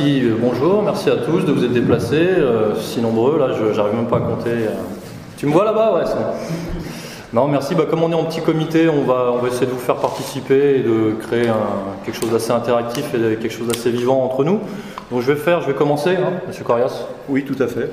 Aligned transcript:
merci, 0.00 0.22
euh, 0.24 0.36
bonjour, 0.40 0.82
merci 0.82 1.10
à 1.10 1.16
tous 1.16 1.40
de 1.44 1.52
vous 1.52 1.64
être 1.64 1.72
déplacés, 1.72 2.16
euh, 2.16 2.74
si 2.74 3.00
nombreux, 3.00 3.38
là 3.38 3.48
je 3.52 3.72
j'arrive 3.74 3.94
même 3.94 4.06
pas 4.06 4.16
à 4.16 4.20
compter. 4.20 4.50
euh. 4.50 4.70
Tu 5.36 5.46
me 5.46 5.52
vois 5.52 5.64
là-bas? 5.64 5.94
Ouais, 5.94 6.02
c'est. 6.06 7.34
Non, 7.34 7.46
merci, 7.46 7.74
bah, 7.74 7.84
comme 7.88 8.02
on 8.02 8.10
est 8.10 8.14
en 8.14 8.24
petit 8.24 8.40
comité, 8.40 8.88
on 8.88 9.02
va, 9.04 9.30
on 9.32 9.38
va 9.38 9.48
essayer 9.48 9.66
de 9.66 9.70
vous 9.70 9.78
faire 9.78 9.96
participer 9.96 10.76
et 10.78 10.80
de 10.80 11.12
créer 11.20 11.48
un- 11.48 12.04
quelque 12.04 12.18
chose 12.18 12.30
d'assez 12.30 12.50
interactif 12.50 13.04
et 13.14 13.36
quelque 13.36 13.52
chose 13.52 13.68
d'assez 13.68 13.90
vivant 13.90 14.24
entre 14.24 14.42
nous. 14.44 14.58
Donc 15.10 15.20
je 15.20 15.32
vais 15.32 15.36
faire, 15.38 15.60
je 15.60 15.68
vais 15.68 15.74
commencer, 15.74 16.10
hein, 16.16 16.32
Monsieur 16.48 16.64
Corias. 16.64 17.04
Oui, 17.28 17.44
tout 17.44 17.60
à 17.62 17.66
fait. 17.68 17.90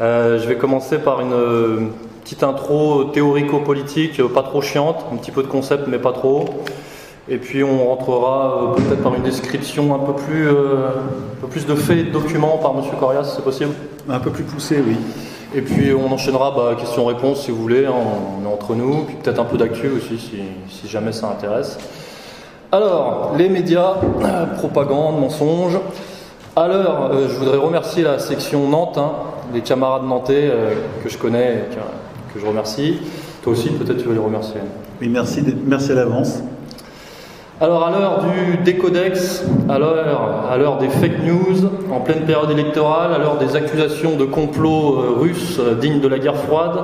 Euh, 0.00 0.38
je 0.38 0.46
vais 0.46 0.56
commencer 0.56 0.98
par 0.98 1.20
une 1.20 1.32
euh, 1.32 1.76
petite 2.22 2.42
intro 2.42 3.04
théorico-politique, 3.04 4.22
pas 4.34 4.42
trop 4.42 4.60
chiante, 4.60 5.06
un 5.12 5.16
petit 5.16 5.30
peu 5.30 5.42
de 5.42 5.48
concept 5.48 5.84
mais 5.88 5.98
pas 5.98 6.12
trop. 6.12 6.44
Et 7.28 7.38
puis 7.38 7.64
on 7.64 7.88
rentrera 7.88 8.74
euh, 8.74 8.74
peut-être 8.76 9.02
par 9.02 9.14
une 9.14 9.22
description 9.22 9.94
un 9.94 9.98
peu 9.98 10.12
plus, 10.12 10.48
euh, 10.48 10.88
un 10.88 11.40
peu 11.40 11.48
plus 11.48 11.66
de 11.66 11.74
faits 11.74 11.98
et 11.98 12.02
de 12.04 12.10
documents 12.10 12.58
par 12.58 12.74
Monsieur 12.74 12.92
Corias, 12.98 13.24
c'est 13.24 13.42
possible? 13.42 13.72
Un 14.08 14.20
peu 14.20 14.30
plus 14.30 14.44
poussé, 14.44 14.82
oui. 14.86 14.96
Et 15.54 15.60
puis 15.60 15.92
on 15.92 16.12
enchaînera 16.12 16.52
bah, 16.56 16.76
questions-réponses 16.78 17.44
si 17.44 17.50
vous 17.50 17.60
voulez, 17.60 17.86
hein, 17.86 17.92
on 18.38 18.44
est 18.44 18.52
entre 18.52 18.74
nous, 18.74 19.04
puis 19.04 19.16
peut-être 19.16 19.40
un 19.40 19.44
peu 19.44 19.56
d'actu 19.56 19.88
aussi 19.88 20.18
si, 20.18 20.42
si 20.68 20.88
jamais 20.88 21.12
ça 21.12 21.28
intéresse. 21.28 21.78
Alors, 22.72 23.32
les 23.38 23.48
médias, 23.48 23.94
euh, 24.22 24.46
propagande, 24.58 25.20
mensonges. 25.20 25.78
Alors, 26.56 27.10
euh, 27.12 27.28
je 27.28 27.34
voudrais 27.36 27.58
remercier 27.58 28.02
la 28.02 28.18
section 28.18 28.68
Nantes, 28.68 28.98
hein, 28.98 29.12
les 29.54 29.60
camarades 29.60 30.04
nantais 30.04 30.48
euh, 30.50 30.74
que 31.02 31.08
je 31.08 31.16
connais 31.16 31.54
et 31.54 31.74
que, 31.74 32.34
que 32.34 32.40
je 32.40 32.46
remercie. 32.46 32.98
Toi 33.42 33.52
aussi, 33.52 33.70
peut-être 33.70 33.98
tu 33.98 34.08
veux 34.08 34.14
les 34.14 34.20
remercier. 34.20 34.60
Oui, 35.00 35.08
merci, 35.08 35.44
merci 35.64 35.92
à 35.92 35.94
l'avance. 35.94 36.40
Alors 37.58 37.86
à 37.86 37.90
l'heure 37.90 38.20
du 38.20 38.58
décodex, 38.58 39.46
à 39.70 39.78
l'heure, 39.78 40.76
des 40.78 40.90
fake 40.90 41.24
news, 41.24 41.70
en 41.90 42.00
pleine 42.00 42.26
période 42.26 42.50
électorale, 42.50 43.14
à 43.14 43.18
l'heure 43.18 43.38
des 43.38 43.56
accusations 43.56 44.14
de 44.16 44.26
complot 44.26 44.98
euh, 44.98 45.14
russe 45.18 45.56
euh, 45.58 45.74
dignes 45.74 46.00
de 46.00 46.08
la 46.08 46.18
guerre 46.18 46.36
froide, 46.36 46.78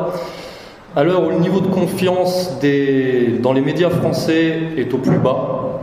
à 0.96 1.04
l'heure 1.04 1.24
où 1.24 1.28
le 1.28 1.36
niveau 1.36 1.60
de 1.60 1.66
confiance 1.66 2.58
des- 2.60 3.38
dans 3.42 3.52
les 3.52 3.60
médias 3.60 3.90
français 3.90 4.60
est 4.78 4.94
au 4.94 4.96
plus 4.96 5.18
bas, 5.18 5.82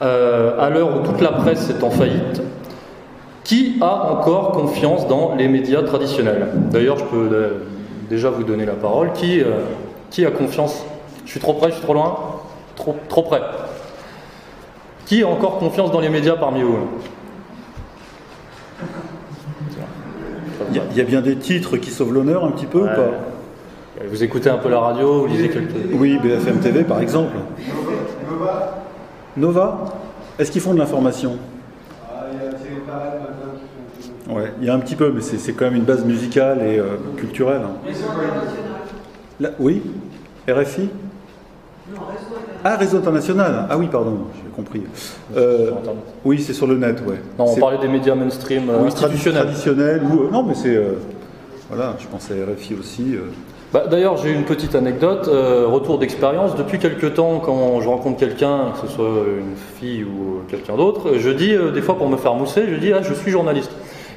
euh, 0.00 0.58
à 0.58 0.70
l'heure 0.70 0.88
où 0.96 1.06
toute 1.06 1.20
la 1.20 1.32
presse 1.32 1.68
est 1.68 1.84
en 1.84 1.90
faillite, 1.90 2.40
qui 3.44 3.76
a 3.82 4.10
encore 4.10 4.52
confiance 4.52 5.06
dans 5.06 5.34
les 5.36 5.48
médias 5.48 5.82
traditionnels? 5.82 6.48
D'ailleurs, 6.70 6.96
je 6.96 7.04
peux 7.04 7.28
déjà 8.08 8.30
vous 8.30 8.42
donner 8.42 8.64
la 8.64 8.72
parole. 8.72 9.12
Qui, 9.12 9.42
qui 10.10 10.24
a 10.24 10.30
confiance? 10.30 10.82
Je 11.24 11.30
suis 11.30 11.40
trop 11.40 11.54
près, 11.54 11.68
je 11.68 11.74
suis 11.74 11.82
trop 11.82 11.94
loin? 11.94 12.14
Trop, 12.76 12.94
trop 13.08 13.22
près. 13.22 13.40
Qui 15.08 15.22
a 15.22 15.26
encore 15.28 15.58
confiance 15.58 15.90
dans 15.90 16.00
les 16.00 16.10
médias 16.10 16.36
parmi 16.36 16.60
vous 16.62 16.76
Il 20.70 20.76
y, 20.76 20.78
a- 20.78 20.82
il 20.90 20.96
y 20.98 21.00
a 21.00 21.04
bien 21.04 21.22
des 21.22 21.36
titres 21.36 21.78
qui 21.78 21.90
sauvent 21.90 22.12
l'honneur 22.12 22.44
un 22.44 22.50
petit 22.50 22.66
peu 22.66 22.82
Ouais. 22.82 22.90
ou 22.92 22.94
pas 22.94 24.04
Vous 24.10 24.22
écoutez 24.22 24.50
un 24.50 24.58
peu 24.58 24.68
la 24.68 24.80
radio, 24.80 25.20
vous 25.22 25.26
lisez 25.28 25.48
quelques... 25.48 25.72
Oui, 25.94 26.18
BFM 26.22 26.58
TV 26.60 26.84
par 26.84 27.00
exemple. 27.00 27.32
Nova 29.38 29.84
Est-ce 30.38 30.50
qu'ils 30.52 30.60
font 30.60 30.74
de 30.74 30.78
l'information 30.78 31.38
Ouais, 34.28 34.52
il 34.60 34.66
y 34.66 34.70
a 34.70 34.74
un 34.74 34.78
petit 34.78 34.94
peu, 34.94 35.10
mais 35.10 35.22
c'est 35.22 35.52
quand 35.54 35.64
même 35.64 35.76
une 35.76 35.84
base 35.84 36.04
musicale 36.04 36.60
et 36.60 36.78
euh, 36.78 36.96
culturelle. 37.16 37.62
hein. 37.64 37.90
Là- 39.40 39.50
oui 39.58 39.82
RFI 40.46 40.90
Ah, 42.62 42.76
réseau 42.76 42.98
international. 42.98 43.66
Ah 43.70 43.78
oui, 43.78 43.86
pardon, 43.90 44.18
compris. 44.58 44.82
Euh, 45.36 45.68
Sur 45.68 45.94
oui, 46.24 46.40
c'est 46.40 46.52
sur 46.52 46.66
le 46.66 46.76
net, 46.76 47.02
ouais. 47.06 47.20
Non, 47.38 47.46
on 47.46 47.56
parlait 47.56 47.78
des 47.78 47.88
médias 47.88 48.14
mainstream 48.14 48.68
euh, 48.68 48.78
oui, 48.80 48.88
institutionnels. 48.88 49.42
traditionnel 49.44 50.02
ou 50.02 50.22
euh, 50.24 50.30
non, 50.30 50.42
mais 50.42 50.54
c'est 50.54 50.78
voilà, 51.70 51.96
je 51.98 52.06
pense 52.06 52.30
à 52.30 52.34
RFI 52.34 52.74
aussi. 52.74 53.16
Bah, 53.72 53.84
D'ailleurs, 53.90 54.16
j'ai 54.16 54.32
une 54.32 54.44
petite 54.44 54.74
anecdote, 54.74 55.28
euh, 55.28 55.66
retour 55.66 55.98
d'expérience. 55.98 56.56
Depuis 56.56 56.78
quelques 56.78 57.12
temps, 57.14 57.38
quand 57.44 57.80
je 57.82 57.88
rencontre 57.88 58.18
quelqu'un, 58.18 58.72
que 58.72 58.88
ce 58.88 58.94
soit 58.94 59.04
une 59.38 59.56
fille 59.78 60.04
ou 60.04 60.40
quelqu'un 60.48 60.76
d'autre, 60.76 61.18
je 61.18 61.28
dis, 61.28 61.52
euh, 61.54 61.70
des 61.70 61.82
fois 61.82 61.98
pour 61.98 62.08
me 62.08 62.16
faire 62.16 62.34
mousser, 62.34 62.62
je 62.70 62.76
dis, 62.76 62.92
ah, 62.94 63.02
je 63.02 63.12
suis 63.12 63.30
journaliste. 63.30 63.70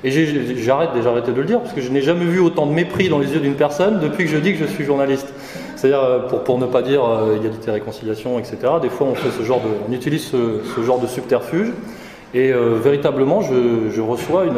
Et 0.05 0.09
j'arrête 0.09 0.93
déjà 0.95 1.11
arrêté 1.11 1.31
de 1.33 1.37
le 1.37 1.43
dire, 1.43 1.59
parce 1.59 1.73
que 1.73 1.81
je 1.81 1.91
n'ai 1.91 2.01
jamais 2.01 2.25
vu 2.25 2.39
autant 2.39 2.65
de 2.65 2.71
mépris 2.71 3.09
dans 3.09 3.19
les 3.19 3.33
yeux 3.33 3.39
d'une 3.41 3.55
personne 3.55 3.99
depuis 3.99 4.23
que 4.23 4.31
je 4.31 4.37
dis 4.37 4.53
que 4.53 4.59
je 4.59 4.65
suis 4.65 4.85
journaliste. 4.85 5.31
C'est-à-dire, 5.81 6.03
euh, 6.03 6.19
pour, 6.19 6.43
pour 6.43 6.57
ne 6.59 6.67
pas 6.67 6.83
dire 6.83 7.03
euh, 7.03 7.37
égalité, 7.37 7.71
réconciliation, 7.71 8.37
etc., 8.37 8.57
des 8.81 8.89
fois 8.89 9.07
on 9.07 9.15
fait 9.15 9.31
ce 9.31 9.43
genre 9.43 9.59
de, 9.61 9.69
on 9.89 9.91
utilise 9.91 10.25
ce, 10.27 10.59
ce 10.75 10.81
genre 10.83 10.99
de 10.99 11.07
subterfuge. 11.07 11.71
Et 12.33 12.53
euh, 12.53 12.75
véritablement, 12.81 13.41
je, 13.41 13.89
je 13.91 13.99
reçois 13.99 14.45
une, 14.45 14.53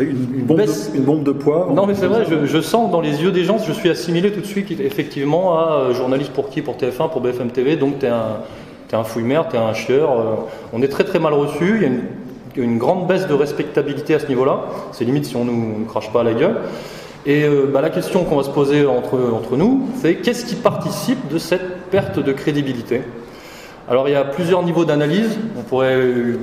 Une, 0.00 0.08
une 0.40 0.44
bombe 0.44 0.58
baisse- 0.58 0.90
de, 0.92 0.96
une 0.98 1.04
bombe 1.04 1.22
de 1.22 1.30
poids. 1.32 1.68
non 1.72 1.86
mais 1.86 1.94
c'est 1.94 2.06
vrai, 2.06 2.24
je, 2.28 2.44
je 2.44 2.60
sens 2.60 2.90
dans 2.90 3.00
les 3.00 3.22
yeux 3.22 3.30
des 3.30 3.44
gens, 3.44 3.56
je 3.58 3.72
suis 3.72 3.88
assimilé 3.88 4.30
tout 4.32 4.40
de 4.40 4.46
suite 4.46 4.70
effectivement 4.80 5.56
à 5.58 5.72
euh, 5.72 5.94
journaliste 5.94 6.32
pour 6.32 6.50
qui? 6.50 6.60
Pour 6.60 6.74
TF1, 6.76 7.08
pour 7.10 7.20
BFM 7.22 7.50
TV, 7.50 7.76
donc 7.76 8.00
t'es 8.00 8.08
un, 8.08 8.38
t'es 8.88 8.96
un 8.96 9.04
fouille-merde, 9.04 9.46
t'es 9.50 9.56
un 9.58 9.72
chieur. 9.74 10.10
euh, 10.10 10.24
on 10.74 10.82
est 10.82 10.88
très 10.88 11.04
très 11.04 11.18
mal 11.20 11.32
reçu, 11.34 11.76
il 11.76 11.82
y 11.82 11.86
a 11.86 12.64
une, 12.64 12.78
grande 12.78 13.06
baisse 13.06 13.26
de 13.28 13.34
respectabilité 13.34 14.14
à 14.14 14.18
ce 14.18 14.26
niveau-là, 14.26 14.64
c'est 14.92 15.04
limite 15.04 15.24
si 15.24 15.36
on 15.36 15.44
nous 15.44 15.84
crache 15.88 16.12
pas 16.12 16.20
à 16.20 16.24
la 16.24 16.34
gueule. 16.34 16.56
Et 17.26 17.44
euh, 17.44 17.68
bah, 17.72 17.80
la 17.80 17.90
question 17.90 18.24
qu'on 18.24 18.36
va 18.36 18.42
se 18.42 18.50
poser 18.50 18.86
entre, 18.86 19.18
entre 19.32 19.56
nous, 19.56 19.88
c'est 20.00 20.16
qu'est-ce 20.16 20.44
qui 20.44 20.54
participe 20.54 21.28
de 21.28 21.38
cette 21.38 21.90
perte 21.90 22.18
de 22.18 22.32
crédibilité? 22.32 23.02
Alors 23.88 24.08
il 24.08 24.12
y 24.12 24.16
a 24.16 24.24
plusieurs 24.24 24.62
niveaux 24.62 24.84
d'analyse, 24.84 25.38
on 25.58 25.62
pourrait 25.62 25.96
euh, 25.96 26.38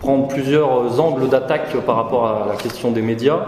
prendre 0.00 0.26
plusieurs 0.28 0.98
angles 1.00 1.28
d'attaque 1.28 1.76
par 1.86 1.96
rapport 1.96 2.26
à 2.26 2.46
la 2.48 2.56
question 2.56 2.90
des 2.90 3.02
médias. 3.02 3.46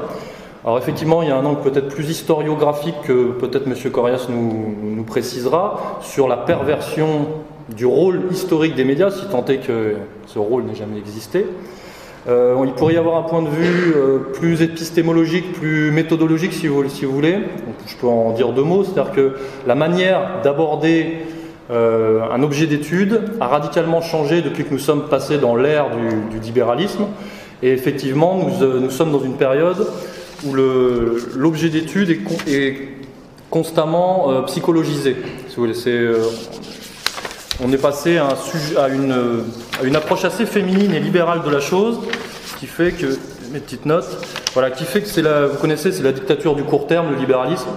Alors 0.65 0.79
effectivement, 0.79 1.23
il 1.23 1.29
y 1.29 1.33
a 1.33 1.37
un 1.37 1.45
angle 1.45 1.61
peut-être 1.61 1.89
plus 1.89 2.09
historiographique 2.09 2.95
que 3.03 3.33
peut-être 3.33 3.67
M. 3.67 3.75
Corias 3.91 4.27
nous, 4.29 4.75
nous 4.83 5.05
précisera 5.05 5.99
sur 6.01 6.29
la 6.29 6.37
perversion 6.37 7.27
du 7.75 7.87
rôle 7.87 8.23
historique 8.31 8.75
des 8.75 8.85
médias, 8.85 9.11
si 9.11 9.27
tant 9.29 9.45
est 9.47 9.59
que 9.59 9.97
ce 10.27 10.39
rôle 10.39 10.65
n'ait 10.65 10.75
jamais 10.75 10.99
existé. 10.99 11.47
Euh, 12.27 12.65
il 12.65 12.73
pourrait 12.73 12.95
y 12.95 12.97
avoir 12.97 13.17
un 13.17 13.29
point 13.29 13.43
de 13.43 13.49
vue 13.49 13.93
euh, 13.95 14.19
plus 14.33 14.63
épistémologique, 14.63 15.53
plus 15.53 15.91
méthodologique, 15.91 16.55
si 16.55 16.67
vous, 16.67 16.83
voulez. 17.11 17.39
Je 17.87 17.97
peux 17.97 18.07
en 18.07 18.33
dire 18.33 18.53
deux 18.53 18.63
mots, 18.63 18.83
c'est-à-dire 18.83 19.13
que 19.13 19.37
la 19.67 19.75
manière 19.75 20.41
d'aborder 20.43 21.19
euh, 21.71 22.23
un 22.33 22.43
objet 22.43 22.67
d'étude 22.67 23.21
a 23.41 23.47
radicalement 23.47 24.01
changé 24.01 24.41
depuis 24.41 24.65
que 24.65 24.73
nous 24.73 24.79
sommes 24.79 25.09
passés 25.09 25.37
dans 25.37 25.55
l'ère 25.55 25.89
du, 26.31 26.39
libéralisme. 26.41 27.07
Et 27.63 27.73
effectivement, 27.73 28.39
nous, 28.39 28.91
sommes 28.91 29.13
dans 29.13 29.23
une 29.23 29.37
période 29.37 29.87
où 30.47 30.55
l'objet 30.55 31.69
d'étude 31.69 32.11
est, 32.11 32.51
est 32.51 32.77
constamment 33.49 34.43
psychologisé. 34.47 35.17
Si 35.49 35.57
vous 35.57 35.63
voulez, 35.63 35.75
on 37.63 37.73
est 37.73 37.79
passé 37.79 38.19
à, 38.19 38.89
une, 38.89 39.97
approche 39.97 40.25
assez 40.25 40.47
féminine 40.47 40.93
et 40.93 41.01
libérale 41.01 41.43
de 41.43 41.51
la 41.51 41.61
chose, 41.61 42.01
qui 42.59 42.67
fait 42.67 42.93
que 42.93 43.19
mes 43.53 43.61
petites 43.61 43.87
notes, 43.87 44.19
voilà, 44.53 44.71
qui 44.71 44.85
fait 44.85 45.03
que 45.03 45.09
c'est 45.09 45.23
la, 45.23 45.47
vous 45.47 45.59
connaissez, 45.59 45.93
c'est 45.93 46.03
la 46.03 46.13
dictature 46.13 46.55
du 46.57 46.65
court 46.65 46.87
terme, 46.87 47.11
le 47.11 47.17
libéralisme. 47.17 47.69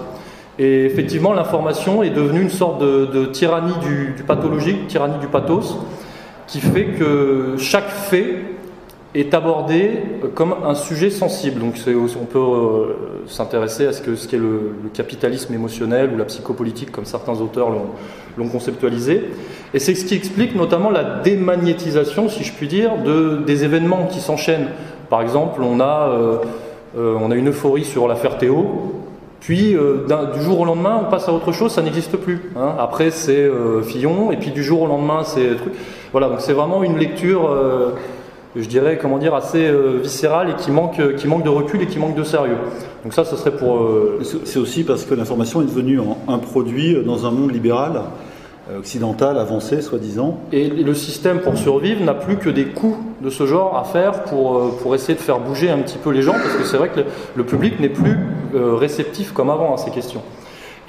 Et 0.60 0.86
effectivement, 0.86 1.34
l'information 1.34 2.02
est 2.02 2.10
devenue 2.10 2.42
une 2.42 2.50
sorte 2.50 2.82
de, 2.82 3.26
tyrannie 3.28 3.78
du 3.82 4.24
pathologique, 4.24 4.88
tyrannie 4.88 5.20
du 5.20 5.28
pathos, 5.28 5.78
qui 6.48 6.62
fait 6.62 6.86
que 6.86 7.56
chaque 7.60 7.90
fait 7.90 8.57
est 9.16 9.34
abordé 9.34 9.92
euh, 10.24 10.28
comme 10.34 10.54
un 10.66 10.76
sujet 10.76 11.10
sensible. 11.10 11.60
Donc 11.60 11.76
on 12.22 12.26
peut 12.26 12.38
euh, 12.40 12.94
s'intéresser 13.28 13.88
à 13.88 13.94
ce 13.94 14.02
que 14.02 14.16
ce 14.16 14.28
qu'est 14.28 14.38
le, 14.38 14.74
le 14.84 14.90
capitalisme 14.94 15.54
émotionnel 15.54 16.12
ou 16.14 16.18
la 16.18 16.26
psychopolitique, 16.26 16.92
comme 16.92 17.06
certains 17.06 17.40
auteurs 17.42 17.70
l'ont- 17.70 18.48
conceptualisé. 18.52 19.30
Et 19.74 19.80
c'est 19.80 19.96
ce 19.96 20.06
qui 20.06 20.14
explique 20.14 20.56
notamment 20.56 20.92
la 20.92 21.04
démagnétisation, 21.22 22.30
si 22.30 22.44
je 22.44 22.54
puis 22.54 22.68
dire, 22.68 22.92
de, 23.04 23.38
des 23.46 23.64
événements 23.64 24.06
qui 24.06 24.20
s'enchaînent. 24.20 24.68
Par 25.10 25.22
exemple, 25.24 25.62
on 25.64 25.80
a, 25.80 26.10
euh, 26.98 27.18
on 27.20 27.32
a 27.32 27.36
une 27.36 27.50
euphorie 27.50 27.84
sur 27.84 28.08
l'affaire 28.08 28.38
Théo, 28.38 28.94
puis 29.40 29.76
du 29.76 30.42
jour 30.44 30.60
au 30.60 30.66
lendemain, 30.66 31.02
on 31.08 31.10
passe 31.10 31.28
à 31.30 31.34
autre 31.34 31.52
chose, 31.52 31.72
ça 31.72 31.82
n'existe 31.82 32.18
plus. 32.18 32.52
hein. 32.56 32.76
Après, 32.78 33.10
c'est 33.10 33.50
Fillon, 33.84 34.32
et 34.32 34.38
puis 34.38 34.52
du 34.52 34.64
jour 34.64 34.84
au 34.84 34.88
lendemain, 34.88 35.24
c'est. 35.24 35.52
Voilà, 36.12 36.30
donc 36.30 36.42
c'est 36.42 36.54
vraiment 36.54 36.84
une 36.84 36.98
lecture, 36.98 37.50
je 38.58 38.68
dirais, 38.68 38.98
comment 39.02 39.18
dire, 39.18 39.36
assez 39.36 39.68
euh, 39.68 40.00
viscérale 40.02 40.50
et 40.50 40.56
qui 40.56 40.72
manque, 40.72 41.16
qui 41.16 41.28
manque 41.28 41.44
de 41.44 41.50
recul 41.50 41.82
et 41.82 41.88
qui 41.88 42.00
manque 42.00 42.16
de 42.16 42.24
sérieux. 42.24 42.58
Donc 43.04 43.14
ça, 43.14 43.26
ce 43.26 43.36
serait 43.36 43.56
pour. 43.56 43.78
euh, 43.78 44.20
C'est 44.46 44.60
aussi 44.60 44.84
parce 44.84 45.06
que 45.06 45.14
l'information 45.14 45.62
est 45.62 45.66
devenue 45.66 46.00
un, 46.28 46.38
produit 46.40 47.04
dans 47.04 47.26
un 47.26 47.32
monde 47.32 47.52
libéral, 47.52 48.02
euh, 48.70 48.80
occidental, 48.80 49.38
avancé, 49.38 49.82
soi-disant. 49.82 50.40
Et 50.52 50.68
le 50.70 50.94
système 50.94 51.40
pour 51.40 51.58
survivre 51.58 52.04
n'a 52.04 52.14
plus 52.14 52.38
que 52.38 52.50
des 52.50 52.66
coups 52.66 52.98
de 53.22 53.30
ce 53.30 53.46
genre 53.46 53.78
à 53.78 53.84
faire 53.84 54.24
pour, 54.24 54.58
euh, 54.58 54.72
pour 54.82 54.94
essayer 54.94 55.16
de 55.16 55.22
faire 55.22 55.40
bouger 55.40 55.70
un 55.70 55.80
petit 55.80 55.98
peu 55.98 56.12
les 56.12 56.22
gens, 56.22 56.34
parce 56.34 56.56
que 56.56 56.64
c'est 56.64 56.78
vrai 56.78 56.90
que 56.90 57.02
le, 57.36 57.44
public 57.46 57.80
n'est 57.80 57.90
plus 57.90 58.18
euh, 58.56 58.76
réceptif 58.76 59.32
comme 59.32 59.50
avant 59.50 59.74
à 59.74 59.78
ces 59.78 59.92
questions. 59.92 60.22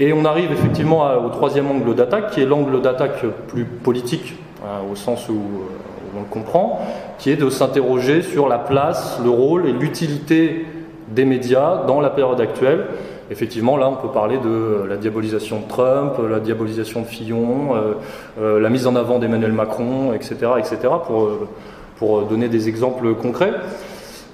Et 0.00 0.12
on 0.12 0.24
arrive 0.24 0.52
effectivement 0.52 1.08
au 1.24 1.28
troisième 1.28 1.68
angle 1.68 1.94
d'attaque, 1.94 2.30
qui 2.30 2.40
est 2.40 2.46
l'angle 2.46 2.80
d'attaque 2.80 3.24
plus 3.48 3.64
politique, 3.64 4.34
hein, 4.64 4.82
au 4.90 4.94
sens 4.94 5.28
où, 5.28 5.32
euh, 5.32 5.97
on 6.16 6.20
le 6.20 6.26
comprend, 6.30 6.80
qui 7.18 7.30
est 7.30 7.36
de 7.36 7.50
s'interroger 7.50 8.22
sur 8.22 8.48
la 8.48 8.58
place, 8.58 9.18
le 9.22 9.30
rôle 9.30 9.66
et 9.66 9.72
l'utilité 9.72 10.66
des 11.08 11.24
médias 11.24 11.84
dans 11.86 12.00
la 12.00 12.10
période 12.10 12.40
actuelle. 12.40 12.86
Effectivement, 13.30 13.76
là, 13.76 13.88
on 13.88 13.96
peut 13.96 14.12
parler 14.12 14.38
de 14.38 14.84
la 14.88 14.96
diabolisation 14.96 15.60
de 15.60 15.68
Trump, 15.68 16.14
la 16.30 16.40
diabolisation 16.40 17.02
de 17.02 17.06
Fillon, 17.06 17.74
la 18.40 18.68
mise 18.70 18.86
en 18.86 18.96
avant 18.96 19.18
d'Emmanuel 19.18 19.52
Macron, 19.52 20.14
etc., 20.14 20.36
etc., 20.58 20.78
pour, 21.06 21.28
pour 21.96 22.22
donner 22.22 22.48
des 22.48 22.68
exemples 22.68 23.14
concrets. 23.14 23.52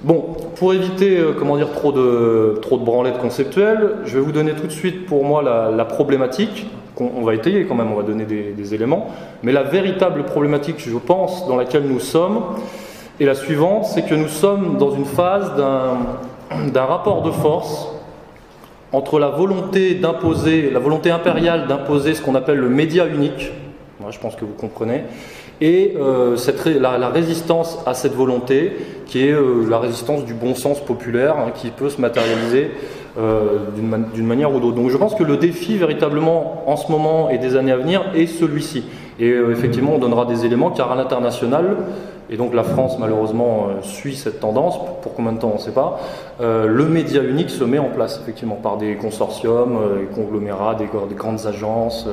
Bon, 0.04 0.36
pour 0.56 0.74
éviter 0.74 1.18
euh, 1.18 1.32
comment 1.32 1.56
dire, 1.56 1.72
trop, 1.72 1.90
de, 1.90 2.58
trop 2.60 2.76
de 2.76 2.84
branlettes 2.84 3.16
conceptuelles, 3.16 3.96
je 4.04 4.18
vais 4.18 4.22
vous 4.22 4.32
donner 4.32 4.52
tout 4.52 4.66
de 4.66 4.72
suite 4.72 5.06
pour 5.06 5.24
moi 5.24 5.42
la, 5.42 5.84
problématique. 5.86 6.66
On, 7.00 7.22
va 7.22 7.34
étayer 7.34 7.64
quand 7.64 7.74
même, 7.74 7.90
on 7.90 7.96
va 7.96 8.04
donner 8.04 8.24
des, 8.24 8.74
éléments. 8.74 9.08
Mais 9.42 9.52
la 9.52 9.64
véritable 9.64 10.24
problématique, 10.24 10.76
je 10.78 10.96
pense, 10.96 11.48
dans 11.48 11.56
laquelle 11.56 11.84
nous 11.84 12.00
sommes, 12.00 12.40
est 13.20 13.24
la 13.24 13.34
suivante 13.34 13.84
c'est 13.84 14.02
que 14.02 14.14
nous 14.14 14.28
sommes 14.28 14.76
dans 14.78 14.90
une 14.90 15.04
phase 15.04 15.52
d'un 15.56 16.84
rapport 16.84 17.22
de 17.22 17.30
force 17.30 17.88
entre 18.92 19.18
la 19.18 19.28
volonté 19.28 19.94
d'imposer, 19.94 20.70
la 20.70 20.78
volonté 20.78 21.10
impériale 21.10 21.66
d'imposer 21.66 22.14
ce 22.14 22.22
qu'on 22.22 22.36
appelle 22.36 22.58
le 22.58 22.68
média 22.68 23.06
unique, 23.06 23.50
moi 24.00 24.10
je 24.12 24.20
pense 24.20 24.36
que 24.36 24.44
vous 24.44 24.54
comprenez, 24.54 25.02
et 25.60 25.94
euh, 25.96 26.36
cette, 26.36 26.64
la, 26.66 27.08
résistance 27.08 27.78
à 27.86 27.94
cette 27.94 28.14
volonté, 28.14 28.72
qui 29.06 29.26
est 29.26 29.32
euh, 29.32 29.66
la 29.68 29.78
résistance 29.78 30.24
du 30.24 30.34
bon 30.34 30.54
sens 30.54 30.80
populaire, 30.80 31.36
hein, 31.38 31.50
qui 31.54 31.70
peut 31.70 31.90
se 31.90 32.00
matérialiser 32.00 32.70
euh, 33.16 33.58
d'une 33.74 34.26
manière 34.26 34.52
ou 34.52 34.60
d'autre. 34.60 34.76
Donc 34.76 34.90
je 34.90 34.96
pense 34.96 35.14
que 35.14 35.22
le 35.22 35.36
défi 35.36 35.76
véritablement 35.76 36.64
en 36.66 36.76
ce 36.76 36.90
moment 36.90 37.30
et 37.30 37.38
des 37.38 37.56
années 37.56 37.72
à 37.72 37.76
venir 37.76 38.02
est 38.14 38.26
celui-ci. 38.26 38.84
Et 39.20 39.28
effectivement, 39.28 39.92
on 39.94 39.98
donnera 39.98 40.26
des 40.26 40.44
éléments, 40.44 40.72
car 40.72 40.90
à 40.90 40.96
l'international, 40.96 41.76
et 42.30 42.36
donc 42.36 42.54
la 42.54 42.62
France 42.62 42.96
malheureusement 42.98 43.68
euh, 43.68 43.82
suit 43.82 44.16
cette 44.16 44.40
tendance, 44.40 44.76
pour 45.02 45.14
combien 45.14 45.32
de 45.32 45.38
temps 45.38 45.50
on 45.52 45.58
ne 45.58 45.62
sait 45.62 45.72
pas, 45.72 46.00
euh, 46.40 46.66
le 46.66 46.86
média 46.86 47.22
unique 47.22 47.50
se 47.50 47.64
met 47.64 47.78
en 47.78 47.90
place 47.90 48.18
effectivement 48.22 48.56
par 48.56 48.78
des 48.78 48.96
consortiums, 48.96 49.76
euh, 49.76 50.00
des 50.00 50.06
conglomérats, 50.06 50.74
des, 50.74 50.88
grandes 51.14 51.46
agences. 51.46 52.06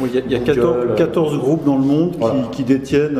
oui, 0.00 0.10
il 0.12 0.32
y 0.32 0.34
a, 0.34 0.38
14, 0.38 1.38
groupes 1.38 1.64
dans 1.64 1.76
le 1.76 1.84
monde 1.84 2.16
qui, 2.52 2.64
détiennent 2.64 3.18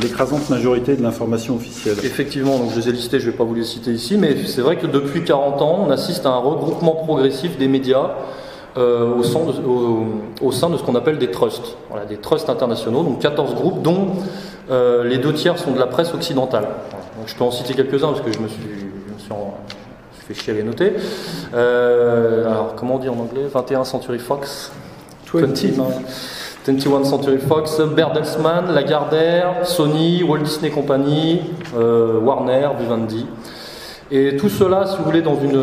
l'écrasante 0.00 0.48
majorité 0.50 0.96
de 0.96 1.02
l'information 1.02 1.56
officielle. 1.56 1.96
Effectivement, 2.04 2.58
donc 2.58 2.70
je 2.70 2.80
les 2.80 2.88
ai 2.88 2.92
listés, 2.92 3.18
je 3.18 3.26
ne 3.26 3.32
vais 3.32 3.36
pas 3.36 3.44
vous 3.44 3.54
les 3.54 3.64
citer 3.64 3.90
ici, 3.90 4.16
mais 4.16 4.36
c'est 4.46 4.62
vrai 4.62 4.76
que 4.76 4.86
depuis 4.86 5.24
40 5.24 5.62
ans, 5.62 5.84
on 5.86 5.90
assiste 5.90 6.24
à 6.26 6.30
un 6.30 6.38
regroupement 6.38 6.92
progressif 6.92 7.58
des 7.58 7.68
médias. 7.68 8.10
au, 8.76 9.22
sein 9.24 9.40
de, 9.40 10.44
au, 10.44 10.52
sein 10.52 10.70
de, 10.70 10.76
ce 10.76 10.82
qu'on 10.82 10.94
appelle 10.94 11.18
des 11.18 11.30
trusts, 11.30 11.76
voilà, 11.90 12.06
des 12.06 12.16
trusts 12.16 12.48
internationaux, 12.48 13.02
donc 13.02 13.18
14 13.18 13.54
groupes, 13.54 13.82
dont 13.82 14.08
euh, 14.70 15.04
les 15.04 15.18
deux 15.18 15.32
tiers 15.32 15.58
sont 15.58 15.72
de 15.72 15.78
la 15.78 15.86
presse 15.86 16.12
occidentale. 16.12 16.66
je 17.26 17.34
peux 17.34 17.44
en 17.44 17.50
citer 17.50 17.74
quelques-uns 17.74 18.08
parce 18.08 18.20
que 18.20 18.32
je 18.32 18.38
me 18.38 18.48
suis, 18.48 18.60
fait 20.26 20.34
chier 20.34 20.52
à 20.52 20.56
les 20.56 20.62
noter. 20.62 20.92
Euh, 21.54 22.50
alors, 22.50 22.74
comment 22.76 22.96
on 22.96 22.98
dit 22.98 23.08
en 23.08 23.18
anglais? 23.18 23.46
21 23.52 23.84
Century 23.84 24.18
Fox. 24.18 24.72
20, 25.32 25.46
21 26.66 27.04
Century 27.04 27.38
Fox, 27.38 27.80
Bertelsmann, 27.80 28.72
Lagardère, 28.74 29.66
Sony, 29.66 30.22
Walt 30.22 30.40
Disney 30.40 30.70
Company, 30.70 31.40
euh, 31.76 32.18
Warner, 32.18 32.68
Vivendi. 32.78 33.26
Et 34.10 34.36
tout 34.36 34.48
cela, 34.48 34.86
si 34.86 34.96
vous 34.98 35.04
voulez, 35.04 35.20
dans 35.22 35.38
une, 35.40 35.62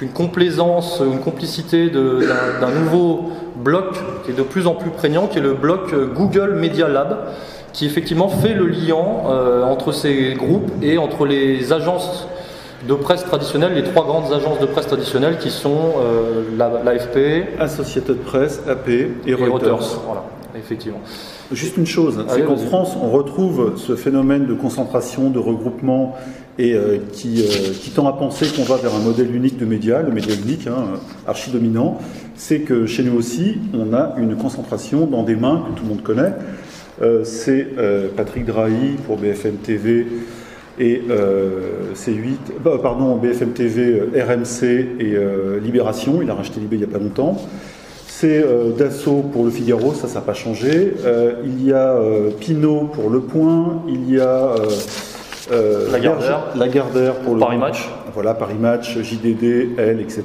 une 0.00 0.10
complaisance, 0.10 1.00
une 1.04 1.20
complicité 1.20 1.88
d'un 1.90 2.70
nouveau 2.70 3.30
bloc 3.56 3.96
qui 4.24 4.32
est 4.32 4.34
de 4.34 4.42
plus 4.42 4.66
en 4.66 4.74
plus 4.74 4.90
prégnant, 4.90 5.26
qui 5.26 5.38
est 5.38 5.42
le 5.42 5.54
bloc 5.54 5.94
Google 6.14 6.54
Media 6.54 6.88
Lab, 6.88 7.28
qui 7.74 7.86
effectivement 7.86 8.28
fait 8.28 8.54
le 8.54 8.66
lien 8.66 9.04
euh, 9.26 9.64
entre 9.64 9.92
ces 9.92 10.34
groupes 10.34 10.70
et 10.80 10.96
entre 10.96 11.26
les 11.26 11.72
agences 11.72 12.26
de 12.88 12.94
presse 12.94 13.24
traditionnelles, 13.24 13.74
les 13.74 13.82
trois 13.82 14.04
grandes 14.04 14.32
agences 14.32 14.60
de 14.60 14.66
presse 14.66 14.86
traditionnelles 14.86 15.38
qui 15.38 15.50
sont 15.50 15.94
euh, 15.98 16.44
l'AFP, 16.56 17.58
Associated 17.58 18.18
Press, 18.18 18.62
AP 18.68 18.88
et, 19.26 19.34
Reuters. 19.34 20.00
Voilà, 20.06 20.24
effectivement. 20.56 21.00
Juste 21.50 21.76
une 21.76 21.86
chose, 21.86 22.24
c'est 22.28 22.44
qu'en 22.44 22.56
France, 22.56 22.96
on 23.02 23.10
retrouve 23.10 23.74
ce 23.76 23.96
phénomène 23.96 24.46
de 24.46 24.54
concentration, 24.54 25.30
de 25.30 25.38
regroupement, 25.38 26.14
et 26.58 26.74
euh, 26.74 26.98
qui, 27.12 27.44
qui, 27.80 27.90
tend 27.90 28.06
à 28.06 28.12
penser 28.12 28.46
qu'on 28.54 28.62
va 28.62 28.76
vers 28.76 28.94
un 28.94 29.00
modèle 29.00 29.34
unique 29.34 29.58
de 29.58 29.64
médias, 29.64 30.02
le 30.02 30.12
média 30.12 30.34
unique, 30.34 30.68
hein, 30.68 31.00
archi-dominant. 31.26 31.98
C'est 32.36 32.60
que 32.60 32.86
chez 32.86 33.02
nous 33.02 33.16
aussi, 33.16 33.58
on 33.72 33.92
a 33.92 34.14
une 34.18 34.36
concentration 34.36 35.06
dans 35.06 35.24
des 35.24 35.34
mains 35.34 35.64
que 35.68 35.78
tout 35.78 35.84
le 35.84 35.88
monde 35.88 36.02
connaît, 36.02 36.32
euh, 36.32 36.63
c'est 37.24 37.66
euh, 37.78 38.08
Patrick 38.16 38.44
Drahi 38.44 38.96
pour 39.06 39.16
BFM 39.16 39.56
TV 39.56 40.06
et 40.78 41.02
euh, 41.08 41.92
C8, 41.94 42.60
bah, 42.62 42.78
pardon, 42.82 43.16
BFM 43.16 43.52
TV, 43.52 44.00
RMC 44.00 44.64
et 45.00 45.16
Libération. 45.62 46.20
Il 46.22 46.30
a 46.30 46.34
racheté 46.34 46.60
Libé 46.60 46.76
il 46.76 46.80
n'y 46.80 46.84
a 46.84 46.88
pas 46.88 46.98
longtemps. 46.98 47.36
C'est 48.06 48.44
Dassault 48.78 49.24
pour 49.32 49.44
Le 49.44 49.50
Figaro, 49.50 49.92
ça, 49.92 50.06
ça 50.06 50.20
n'a 50.20 50.24
pas 50.24 50.34
changé. 50.34 50.94
il 51.44 51.64
y 51.64 51.72
a 51.72 51.96
Pinot 52.40 52.90
pour 52.92 53.10
Le 53.10 53.20
Point. 53.20 53.82
Il 53.88 54.12
y 54.12 54.20
a 54.20 54.54
Lagardère. 55.90 57.14
pour 57.16 57.38
Paris 57.38 57.58
Match. 57.58 57.88
Voilà, 58.14 58.32
Paris 58.34 58.54
Match, 58.54 58.96
JDD, 58.96 59.76
L, 59.76 60.00
etc. 60.00 60.22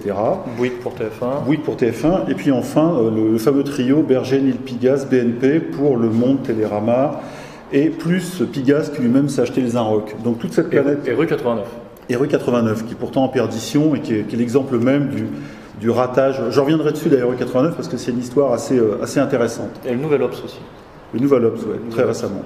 Bouygues 0.58 0.80
pour 0.80 0.94
TF1. 0.94 1.44
Bouygues 1.44 1.64
pour 1.64 1.76
TF1. 1.76 2.30
Et 2.30 2.36
puis 2.36 2.52
enfin, 2.52 2.94
euh, 2.96 3.32
le, 3.32 3.38
fameux 3.40 3.64
trio 3.64 4.04
Berger, 4.04 4.40
Nil 4.40 4.58
Pigas, 4.58 5.08
BNP 5.10 5.60
pour 5.60 5.98
Le 5.98 6.10
Monde, 6.10 6.44
Télérama. 6.44 7.22
Et 7.74 7.90
plus 7.90 8.44
Pigas 8.52 8.92
qui 8.94 9.02
lui-même 9.02 9.28
s'est 9.28 9.42
acheté 9.42 9.62
les 9.62 9.76
Inrock. 9.76 10.16
Donc 10.24 10.38
toute 10.38 10.54
cette 10.54 10.70
planète. 10.70 11.00
Et, 11.08 11.14
rue 11.14 11.26
89. 11.26 11.66
Et 12.10 12.16
rue 12.16 12.28
89, 12.28 12.86
qui 12.86 12.94
est 12.94 12.96
pourtant 12.96 13.24
en 13.24 13.30
perdition 13.30 13.96
et 13.96 14.02
qui 14.02 14.14
est, 14.14 14.32
l'exemple 14.34 14.78
même 14.78 15.10
du, 15.10 15.26
du 15.80 15.90
ratage. 15.90 16.42
Je 16.52 16.60
reviendrai 16.60 16.92
dessus 16.92 17.10
d'ailleurs, 17.10 17.30
rue 17.30 17.38
89, 17.38 17.76
parce 17.76 17.88
que 17.88 17.98
c'est 17.98 18.12
une 18.12 18.20
histoire 18.20 18.54
assez, 18.54 18.78
euh, 18.78 19.02
assez 19.02 19.20
intéressante. 19.20 19.72
Et 19.84 19.92
le 19.92 19.98
Nouvel 19.98 20.22
Ops 20.22 20.44
aussi. 20.44 20.60
Le 21.16 21.20
Nouvel 21.20 21.46
Ops, 21.46 21.62
oui, 21.62 21.78
très 21.90 22.04
récemment. 22.04 22.44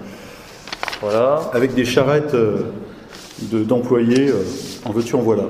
Voilà. 1.01 1.41
Avec 1.51 1.73
des 1.73 1.83
charrettes 1.83 2.33
euh, 2.33 2.59
d'employés, 3.41 4.29
euh, 4.29 4.43
en 4.85 4.91
veux-tu, 4.91 5.15
en 5.15 5.21
voilà. 5.21 5.43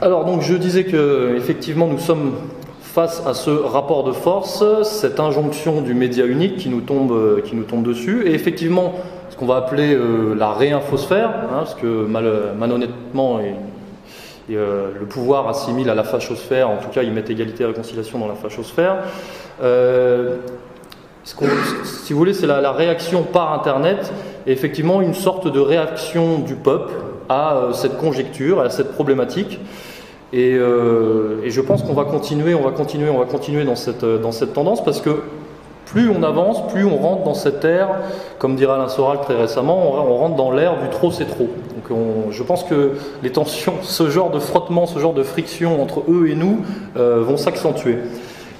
Alors, 0.00 0.24
donc, 0.24 0.42
je 0.42 0.54
disais 0.54 0.84
que 0.84 1.34
effectivement, 1.36 1.86
nous 1.86 1.98
sommes 1.98 2.32
face 2.80 3.22
à 3.26 3.34
ce 3.34 3.50
rapport 3.50 4.04
de 4.04 4.12
force, 4.12 4.64
cette 4.82 5.20
injonction 5.20 5.82
du 5.82 5.94
média 5.94 6.24
unique 6.24 6.56
qui 6.56 6.68
nous 6.68 6.80
tombe, 6.80 7.12
euh, 7.12 7.40
qui 7.42 7.56
nous 7.56 7.64
tombe 7.64 7.82
dessus, 7.82 8.26
et 8.26 8.34
effectivement, 8.34 8.94
ce 9.30 9.36
qu'on 9.36 9.46
va 9.46 9.56
appeler 9.56 9.96
la 10.36 10.52
réinfosphère, 10.52 11.28
hein, 11.28 11.58
parce 11.58 11.74
que 11.74 11.86
mal, 11.86 12.54
malhonnêtement, 12.58 13.38
le 14.48 15.06
pouvoir 15.08 15.48
assimile 15.48 15.90
à 15.90 15.94
la 15.94 16.02
fachosphère, 16.02 16.70
en 16.70 16.78
tout 16.78 16.88
cas, 16.88 17.02
ils 17.02 17.12
mettent 17.12 17.30
égalité 17.30 17.62
et 17.62 17.66
réconciliation 17.66 18.18
dans 18.18 18.26
la 18.26 18.34
fachosphère 18.34 19.04
si 21.84 22.12
vous 22.12 22.18
voulez, 22.18 22.32
c'est 22.32 22.46
la, 22.46 22.72
réaction 22.72 23.22
par 23.22 23.52
Internet, 23.52 24.12
et 24.46 24.52
effectivement 24.52 25.02
une 25.02 25.14
sorte 25.14 25.52
de 25.52 25.60
réaction 25.60 26.38
du 26.38 26.54
peuple 26.54 26.92
à 27.28 27.56
euh, 27.56 27.72
cette 27.72 27.98
conjecture, 27.98 28.60
à 28.60 28.70
cette 28.70 28.92
problématique. 28.92 29.60
Euh, 30.34 31.42
et, 31.44 31.50
je 31.50 31.60
pense 31.60 31.82
qu'on 31.82 31.94
va 31.94 32.04
continuer, 32.04 32.54
on 32.54 32.62
va 32.62 32.70
continuer, 32.70 33.10
on 33.10 33.18
va 33.18 33.24
continuer 33.24 33.64
dans 33.64 33.76
cette, 33.76 34.04
euh, 34.04 34.18
dans 34.18 34.32
cette 34.32 34.52
tendance 34.52 34.84
parce 34.84 35.00
que 35.00 35.22
plus 35.86 36.10
on 36.10 36.22
avance, 36.22 36.66
plus 36.68 36.84
on 36.84 36.96
rentre 36.96 37.24
dans 37.24 37.34
cette 37.34 37.64
ère, 37.64 37.88
comme 38.38 38.56
dira 38.56 38.74
Alain 38.74 38.88
Soral 38.88 39.20
très 39.22 39.34
récemment, 39.34 39.94
on, 39.94 40.16
rentre 40.16 40.36
dans 40.36 40.50
l'ère 40.50 40.82
du 40.82 40.90
trop 40.90 41.10
c'est 41.10 41.24
trop. 41.24 41.48
Donc 41.88 41.98
je 42.30 42.42
pense 42.42 42.64
que 42.64 42.92
les 43.22 43.30
tensions, 43.30 43.74
ce 43.82 44.10
genre 44.10 44.30
de 44.30 44.38
frottement, 44.38 44.86
ce 44.86 44.98
genre 44.98 45.14
de 45.14 45.22
friction 45.22 45.82
entre 45.82 46.02
eux 46.10 46.28
et 46.28 46.34
nous 46.34 46.60
vont 46.94 47.38
s'accentuer. 47.38 47.96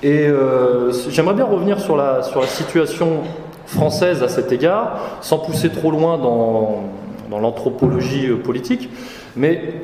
Et 0.02 0.28
euh, 0.28 0.92
j'aimerais 1.10 1.34
bien 1.34 1.44
revenir 1.44 1.80
sur 1.80 1.96
la, 1.96 2.22
sur 2.22 2.40
la 2.40 2.46
situation 2.46 3.22
française 3.66 4.22
à 4.22 4.28
cet 4.28 4.52
égard, 4.52 5.18
sans 5.22 5.38
pousser 5.38 5.70
trop 5.70 5.90
loin 5.90 6.18
dans, 6.18 6.84
dans 7.28 7.40
l'anthropologie 7.40 8.28
euh, 8.28 8.36
politique, 8.36 8.88
mais 9.34 9.74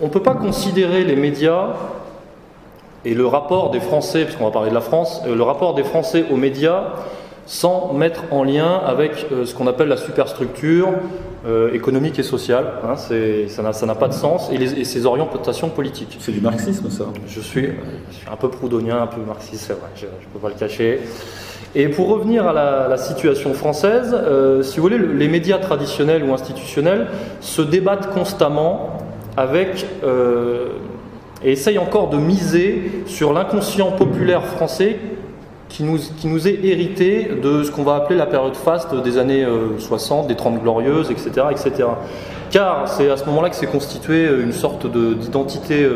on 0.00 0.04
ne 0.04 0.10
peut 0.10 0.22
pas 0.22 0.34
considérer 0.34 1.02
les 1.02 1.16
médias 1.16 1.70
et 3.04 3.14
le 3.14 3.26
rapport 3.26 3.70
des 3.70 3.80
Français, 3.80 4.24
puisqu'on 4.24 4.44
va 4.44 4.52
parler 4.52 4.70
de 4.70 4.74
la 4.74 4.80
France, 4.80 5.20
euh, 5.26 5.34
le 5.34 5.42
rapport 5.42 5.74
des 5.74 5.84
Français 5.84 6.24
aux 6.30 6.36
médias 6.36 6.92
sans 7.46 7.92
mettre 7.94 8.24
en 8.30 8.44
lien 8.44 8.80
avec 8.84 9.26
ce 9.44 9.54
qu'on 9.54 9.68
appelle 9.68 9.86
la 9.86 9.96
superstructure 9.96 10.88
économique 11.72 12.18
et 12.18 12.22
sociale. 12.22 12.66
Hein, 12.84 12.96
ça 12.96 13.86
n'a 13.86 13.94
pas 13.94 14.08
de 14.08 14.14
sens, 14.14 14.50
et, 14.52 14.58
les, 14.58 14.80
et 14.80 14.84
ses 14.84 15.06
orientations 15.06 15.68
politiques. 15.68 16.16
C'est 16.20 16.32
du 16.32 16.40
marxisme, 16.40 16.90
ça 16.90 17.04
je 17.26 17.40
suis, 17.40 17.68
je 18.10 18.16
suis, 18.16 18.28
un 18.30 18.36
peu 18.36 18.48
proudhonien, 18.48 19.00
un 19.02 19.06
peu 19.06 19.20
marxiste, 19.20 19.64
c'est 19.66 19.72
vrai, 19.74 19.90
je 19.94 20.06
ne 20.06 20.32
peux 20.32 20.40
pas 20.40 20.48
le 20.48 20.54
cacher. 20.54 21.00
Et 21.78 21.88
pour 21.88 22.08
revenir 22.08 22.46
à 22.46 22.52
la, 22.88 22.96
situation 22.96 23.52
française, 23.52 24.14
euh, 24.14 24.62
si 24.62 24.76
vous 24.76 24.82
voulez, 24.84 24.98
les 24.98 25.28
médias 25.28 25.58
traditionnels 25.58 26.24
ou 26.24 26.32
institutionnels 26.32 27.08
se 27.40 27.60
débattent 27.60 28.14
constamment 28.14 28.96
avec 29.36 29.86
euh, 30.02 30.68
et 31.44 31.52
essayent 31.52 31.78
encore 31.78 32.08
de 32.08 32.16
miser 32.16 32.90
sur 33.04 33.34
l'inconscient 33.34 33.92
populaire 33.92 34.46
français 34.46 34.98
qui 35.76 36.28
nous, 36.28 36.48
est 36.48 36.64
hérité 36.64 37.28
de 37.42 37.62
ce 37.62 37.70
qu'on 37.70 37.82
va 37.82 37.96
appeler 37.96 38.16
la 38.16 38.24
période 38.24 38.56
faste 38.56 38.94
des 38.94 39.18
années 39.18 39.46
60, 39.78 40.26
des 40.26 40.34
30 40.34 40.62
glorieuses, 40.62 41.10
etc. 41.10 41.48
etc. 41.50 41.88
Car 42.50 42.88
c'est 42.88 43.10
à 43.10 43.18
ce 43.18 43.26
moment-là 43.26 43.50
que 43.50 43.56
s'est 43.56 43.66
constituée 43.66 44.26
une 44.42 44.52
sorte 44.52 44.86
d'identité 44.86 45.86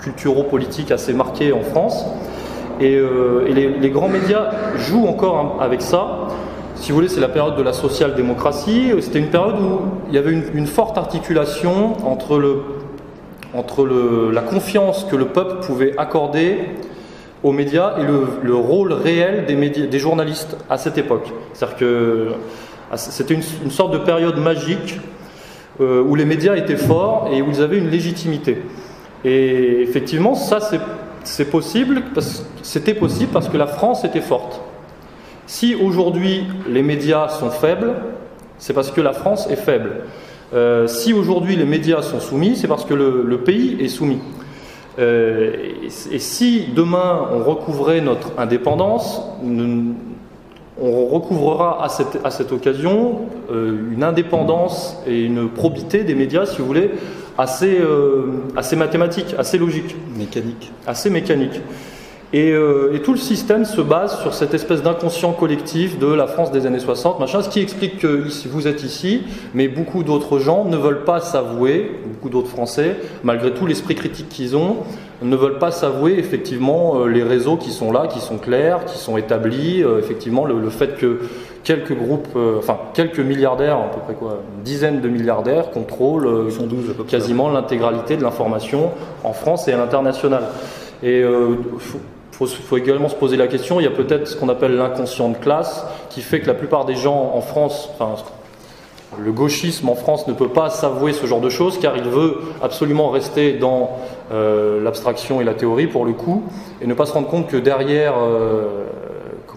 culturo-politique 0.00 0.90
assez 0.90 1.14
marquée 1.14 1.54
en 1.54 1.62
France. 1.62 2.04
Et, 2.78 3.00
les, 3.48 3.90
grands 3.90 4.08
médias 4.08 4.50
jouent 4.76 5.06
encore 5.06 5.56
avec 5.60 5.80
ça. 5.80 6.28
Si 6.74 6.90
vous 6.90 6.96
voulez, 6.96 7.08
c'est 7.08 7.20
la 7.20 7.28
période 7.28 7.56
de 7.56 7.62
la 7.62 7.72
social-démocratie. 7.72 8.92
C'était 9.00 9.18
une 9.18 9.30
période 9.30 9.58
où 9.58 9.80
il 10.10 10.14
y 10.14 10.18
avait 10.18 10.32
une, 10.32 10.66
forte 10.66 10.98
articulation 10.98 11.96
entre, 12.06 12.38
la 14.30 14.42
confiance 14.42 15.06
que 15.10 15.16
le 15.16 15.24
peuple 15.24 15.64
pouvait 15.64 15.94
accorder 15.96 16.58
aux 17.42 17.52
médias 17.52 17.96
et 17.98 18.02
le, 18.02 18.54
rôle 18.54 18.92
réel 18.92 19.46
des, 19.46 19.56
médias, 19.56 19.86
des 19.86 19.98
journalistes 19.98 20.56
à 20.68 20.78
cette 20.78 20.98
époque. 20.98 21.32
C'est-à-dire 21.52 21.76
que 21.76 22.28
c'était 22.96 23.34
une, 23.34 23.70
sorte 23.70 23.92
de 23.92 23.98
période 23.98 24.38
magique 24.38 25.00
euh, 25.80 26.02
où 26.02 26.14
les 26.14 26.24
médias 26.24 26.56
étaient 26.56 26.76
forts 26.76 27.28
et 27.32 27.42
où 27.42 27.50
ils 27.50 27.60
avaient 27.60 27.78
une 27.78 27.90
légitimité. 27.90 28.62
Et 29.24 29.82
effectivement, 29.82 30.34
ça 30.34 30.58
c'est 31.24 31.50
possible, 31.50 32.02
c'était 32.62 32.94
possible 32.94 33.32
parce 33.32 33.48
que 33.48 33.56
la 33.56 33.66
France 33.66 34.04
était 34.04 34.20
forte. 34.20 34.60
Si 35.46 35.74
aujourd'hui 35.74 36.44
les 36.68 36.82
médias 36.82 37.28
sont 37.28 37.50
faibles, 37.50 37.94
c'est 38.58 38.72
parce 38.72 38.90
que 38.90 39.00
la 39.00 39.12
France 39.12 39.48
est 39.50 39.56
faible. 39.56 40.04
Euh, 40.54 40.86
si 40.86 41.12
aujourd'hui 41.12 41.56
les 41.56 41.64
médias 41.64 42.02
sont 42.02 42.20
soumis, 42.20 42.56
c'est 42.56 42.68
parce 42.68 42.84
que 42.84 42.94
le, 42.94 43.38
pays 43.38 43.76
est 43.80 43.88
soumis. 43.88 44.20
Euh, 44.98 45.72
et, 46.12 46.18
si 46.18 46.68
demain 46.74 47.28
on 47.32 47.44
recouvrait 47.44 48.00
notre 48.00 48.32
indépendance, 48.38 49.22
on 50.80 51.06
recouvrera 51.06 51.84
à 51.84 51.88
cette, 51.88 52.18
à 52.24 52.30
cette 52.30 52.52
occasion 52.52 53.20
euh, 53.50 53.92
une 53.92 54.02
indépendance 54.02 54.96
et 55.06 55.24
une 55.24 55.48
probité 55.48 56.04
des 56.04 56.14
médias, 56.14 56.46
si 56.46 56.58
vous 56.58 56.66
voulez, 56.66 56.90
assez, 57.38 57.78
assez 58.56 58.76
mathématique, 58.76 59.34
assez 59.38 59.58
logique. 59.58 59.94
Mécanique. 60.16 60.72
Assez 60.86 61.10
mécanique. 61.10 61.60
Euh, 62.34 62.92
et, 62.92 63.02
tout 63.02 63.12
le 63.12 63.18
système 63.18 63.64
se 63.64 63.80
base 63.80 64.20
sur 64.20 64.34
cette 64.34 64.52
espèce 64.52 64.82
d'inconscient 64.82 65.32
collectif 65.32 65.98
de 65.98 66.12
la 66.12 66.26
France 66.26 66.50
des 66.50 66.66
années 66.66 66.80
60, 66.80 67.20
machin, 67.20 67.40
ce 67.40 67.48
qui 67.48 67.60
explique 67.60 67.98
que 67.98 68.24
vous 68.48 68.66
êtes 68.66 68.82
ici, 68.82 69.22
mais 69.54 69.68
beaucoup 69.68 70.02
d'autres 70.02 70.38
gens 70.40 70.64
ne 70.64 70.76
veulent 70.76 71.04
pas 71.04 71.20
s'avouer, 71.20 71.92
beaucoup 72.04 72.28
d'autres 72.28 72.48
Français, 72.48 72.96
malgré 73.22 73.52
tout 73.52 73.66
l'esprit 73.66 73.94
critique 73.94 74.28
qu'ils 74.28 74.56
ont, 74.56 74.78
ne 75.22 75.36
veulent 75.36 75.58
pas 75.58 75.70
s'avouer 75.70 76.18
effectivement 76.18 77.00
euh, 77.00 77.06
les 77.06 77.22
réseaux 77.22 77.56
qui 77.56 77.70
sont 77.70 77.92
là, 77.92 78.08
qui 78.08 78.18
sont 78.18 78.38
clairs, 78.38 78.84
qui 78.86 78.98
sont 78.98 79.16
établis, 79.16 79.82
euh, 79.82 80.00
effectivement 80.00 80.44
le, 80.44 80.68
fait 80.68 80.98
que 80.98 81.20
quelques 81.62 81.96
groupes, 81.96 82.36
enfin 82.58 82.76
quelques 82.92 83.20
milliardaires, 83.20 83.76
à 83.76 83.90
peu 83.90 84.00
près 84.00 84.14
quoi, 84.14 84.40
une 84.58 84.64
dizaine 84.64 85.00
de 85.00 85.08
milliardaires 85.08 85.70
contrôlent 85.70 86.48
quasiment 87.08 87.50
l'intégralité 87.50 88.16
de 88.16 88.22
l'information 88.22 88.90
en 89.24 89.32
France 89.32 89.68
et 89.68 89.72
à 89.72 89.76
l'international. 89.76 90.44
Et 91.02 91.20
il 91.20 92.15
faut, 92.44 92.76
également 92.76 93.08
se 93.08 93.14
poser 93.14 93.36
la 93.36 93.46
question, 93.46 93.80
il 93.80 93.84
y 93.84 93.86
a 93.86 93.90
peut-être 93.90 94.28
ce 94.28 94.36
qu'on 94.36 94.48
appelle 94.48 94.76
l'inconscient 94.76 95.30
de 95.30 95.36
classe, 95.36 95.86
qui 96.10 96.20
fait 96.20 96.40
que 96.40 96.46
la 96.46 96.54
plupart 96.54 96.84
des 96.84 96.94
gens 96.94 97.32
en 97.34 97.40
France, 97.40 97.88
enfin, 97.94 98.22
le 99.18 99.32
gauchisme 99.32 99.88
en 99.88 99.94
France 99.94 100.26
ne 100.26 100.34
peut 100.34 100.48
pas 100.48 100.68
s'avouer 100.68 101.12
ce 101.12 101.26
genre 101.26 101.40
de 101.40 101.48
choses, 101.48 101.78
car 101.78 101.96
il 101.96 102.04
veut 102.04 102.38
absolument 102.62 103.08
rester 103.10 103.54
dans 103.54 103.90
euh, 104.32 104.82
l'abstraction 104.82 105.40
et 105.40 105.44
la 105.44 105.54
théorie 105.54 105.86
pour 105.86 106.04
le 106.04 106.12
coup, 106.12 106.42
et 106.82 106.86
ne 106.86 106.94
pas 106.94 107.06
se 107.06 107.12
rendre 107.12 107.28
compte 107.28 107.46
que 107.46 107.56
derrière 107.56 108.14
euh, 108.18 108.86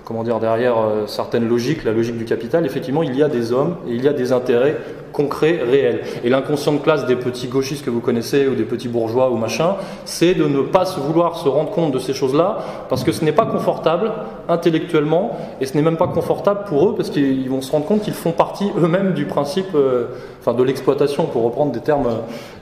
comment 0.10 0.24
dire, 0.24 0.40
derrière 0.40 0.80
euh, 0.80 1.06
certaines 1.06 1.48
logiques, 1.48 1.84
la 1.84 1.92
logique 1.92 2.18
du 2.18 2.26
capital, 2.26 2.66
effectivement, 2.66 3.04
il 3.04 3.16
y 3.16 3.22
a 3.22 3.28
des 3.28 3.52
hommes 3.52 3.76
et 3.88 3.94
il 3.94 4.04
y 4.04 4.08
a 4.08 4.14
des 4.14 4.32
intérêts 4.32 4.76
concrets, 5.12 5.60
réels. 5.64 6.02
Et 6.24 6.30
l'inconscient 6.30 6.74
de 6.74 6.80
classe 6.80 7.06
des 7.06 7.16
petits 7.16 7.48
gauchistes 7.48 7.86
que 7.86 7.90
vous 7.90 8.00
connaissez 8.00 8.48
ou 8.48 8.56
des 8.56 8.64
petits 8.64 8.88
bourgeois 8.88 9.30
ou 9.30 9.38
machin, 9.38 9.76
c'est 10.06 10.34
de 10.34 10.46
ne 10.46 10.62
pas 10.62 10.86
se 10.86 11.00
vouloir 11.00 11.38
se 11.38 11.48
rendre 11.48 11.72
compte 11.72 11.92
de 11.92 12.00
ces 12.00 12.14
choses-là 12.14 12.60
parce 12.90 13.04
que 13.04 13.12
ce 13.12 13.24
n'est 13.24 13.32
pas 13.32 13.46
confortable 13.46 14.12
intellectuellement 14.48 15.38
et 15.62 15.66
ce 15.66 15.76
n'est 15.76 15.84
même 15.84 15.98
pas 15.98 16.08
confortable 16.08 16.62
pour 16.68 16.90
eux 16.90 16.96
parce 16.96 17.10
qu'ils 17.10 17.50
vont 17.50 17.62
se 17.62 17.72
rendre 17.72 17.86
compte 17.86 18.02
qu'ils 18.02 18.14
font 18.14 18.32
partie 18.32 18.72
eux-mêmes 18.78 19.14
du 19.14 19.26
principe, 19.26 19.68
euh, 19.76 20.08
enfin 20.40 20.54
de 20.54 20.64
l'exploitation, 20.64 21.26
pour 21.26 21.44
reprendre 21.44 21.72
des 21.72 21.82
termes, 21.82 22.10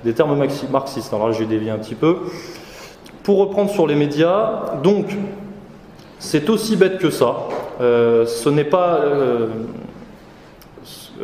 des 0.04 0.14
termes 0.14 0.38
marxistes. 0.72 1.14
Alors 1.14 1.30
là, 1.30 1.34
j'ai 1.34 1.46
dévié 1.46 1.72
un 1.72 1.78
petit 1.78 1.96
peu. 1.96 2.18
Pour 3.24 3.40
reprendre 3.40 3.70
sur 3.70 3.88
les 3.88 3.96
médias, 3.96 4.76
donc 4.84 5.08
c'est 6.20 6.50
aussi 6.50 6.76
bête 6.76 6.98
que 6.98 7.10
ça. 7.10 7.36
Euh, 7.82 8.26
ce 8.26 8.50
n'est 8.50 8.64
pas. 8.64 9.00
Euh, 9.04 9.48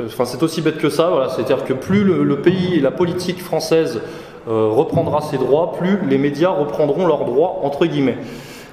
enfin, 0.05 0.25
c'est 0.25 0.41
aussi 0.43 0.61
bête 0.61 0.77
que 0.77 0.89
ça. 0.89 1.09
Voilà. 1.09 1.29
C'est-à-dire 1.29 1.63
que 1.65 1.73
plus 1.73 2.03
le, 2.03 2.37
pays 2.37 2.75
et 2.75 2.79
la 2.79 2.91
politique 2.91 3.41
française 3.41 4.01
euh, 4.47 4.67
reprendra 4.69 5.21
ses 5.21 5.37
droits, 5.37 5.73
plus 5.73 5.99
les 6.07 6.17
médias 6.17 6.49
reprendront 6.49 7.07
leurs 7.07 7.25
droits 7.25 7.59
entre 7.63 7.85
guillemets. 7.85 8.17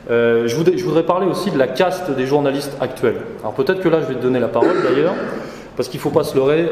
Je 0.09 0.53
voudrais, 0.57 0.77
je, 0.77 0.85
voudrais, 0.85 1.05
parler 1.05 1.29
aussi 1.29 1.53
de 1.53 1.59
la 1.59 1.69
caste 1.69 2.11
des 2.11 2.27
journalistes 2.27 2.77
actuels. 2.81 3.21
Alors 3.41 3.53
peut-être 3.53 3.81
que 3.81 3.89
là, 3.89 4.00
je 4.00 4.07
vais 4.07 4.15
te 4.15 4.23
donner 4.23 4.41
la 4.41 4.49
parole 4.49 4.83
d'ailleurs, 4.83 5.15
parce 5.77 5.89
qu'il 5.89 5.99
ne 5.99 6.03
faut 6.03 6.11
pas 6.11 6.25
se 6.25 6.35
leurrer. 6.35 6.69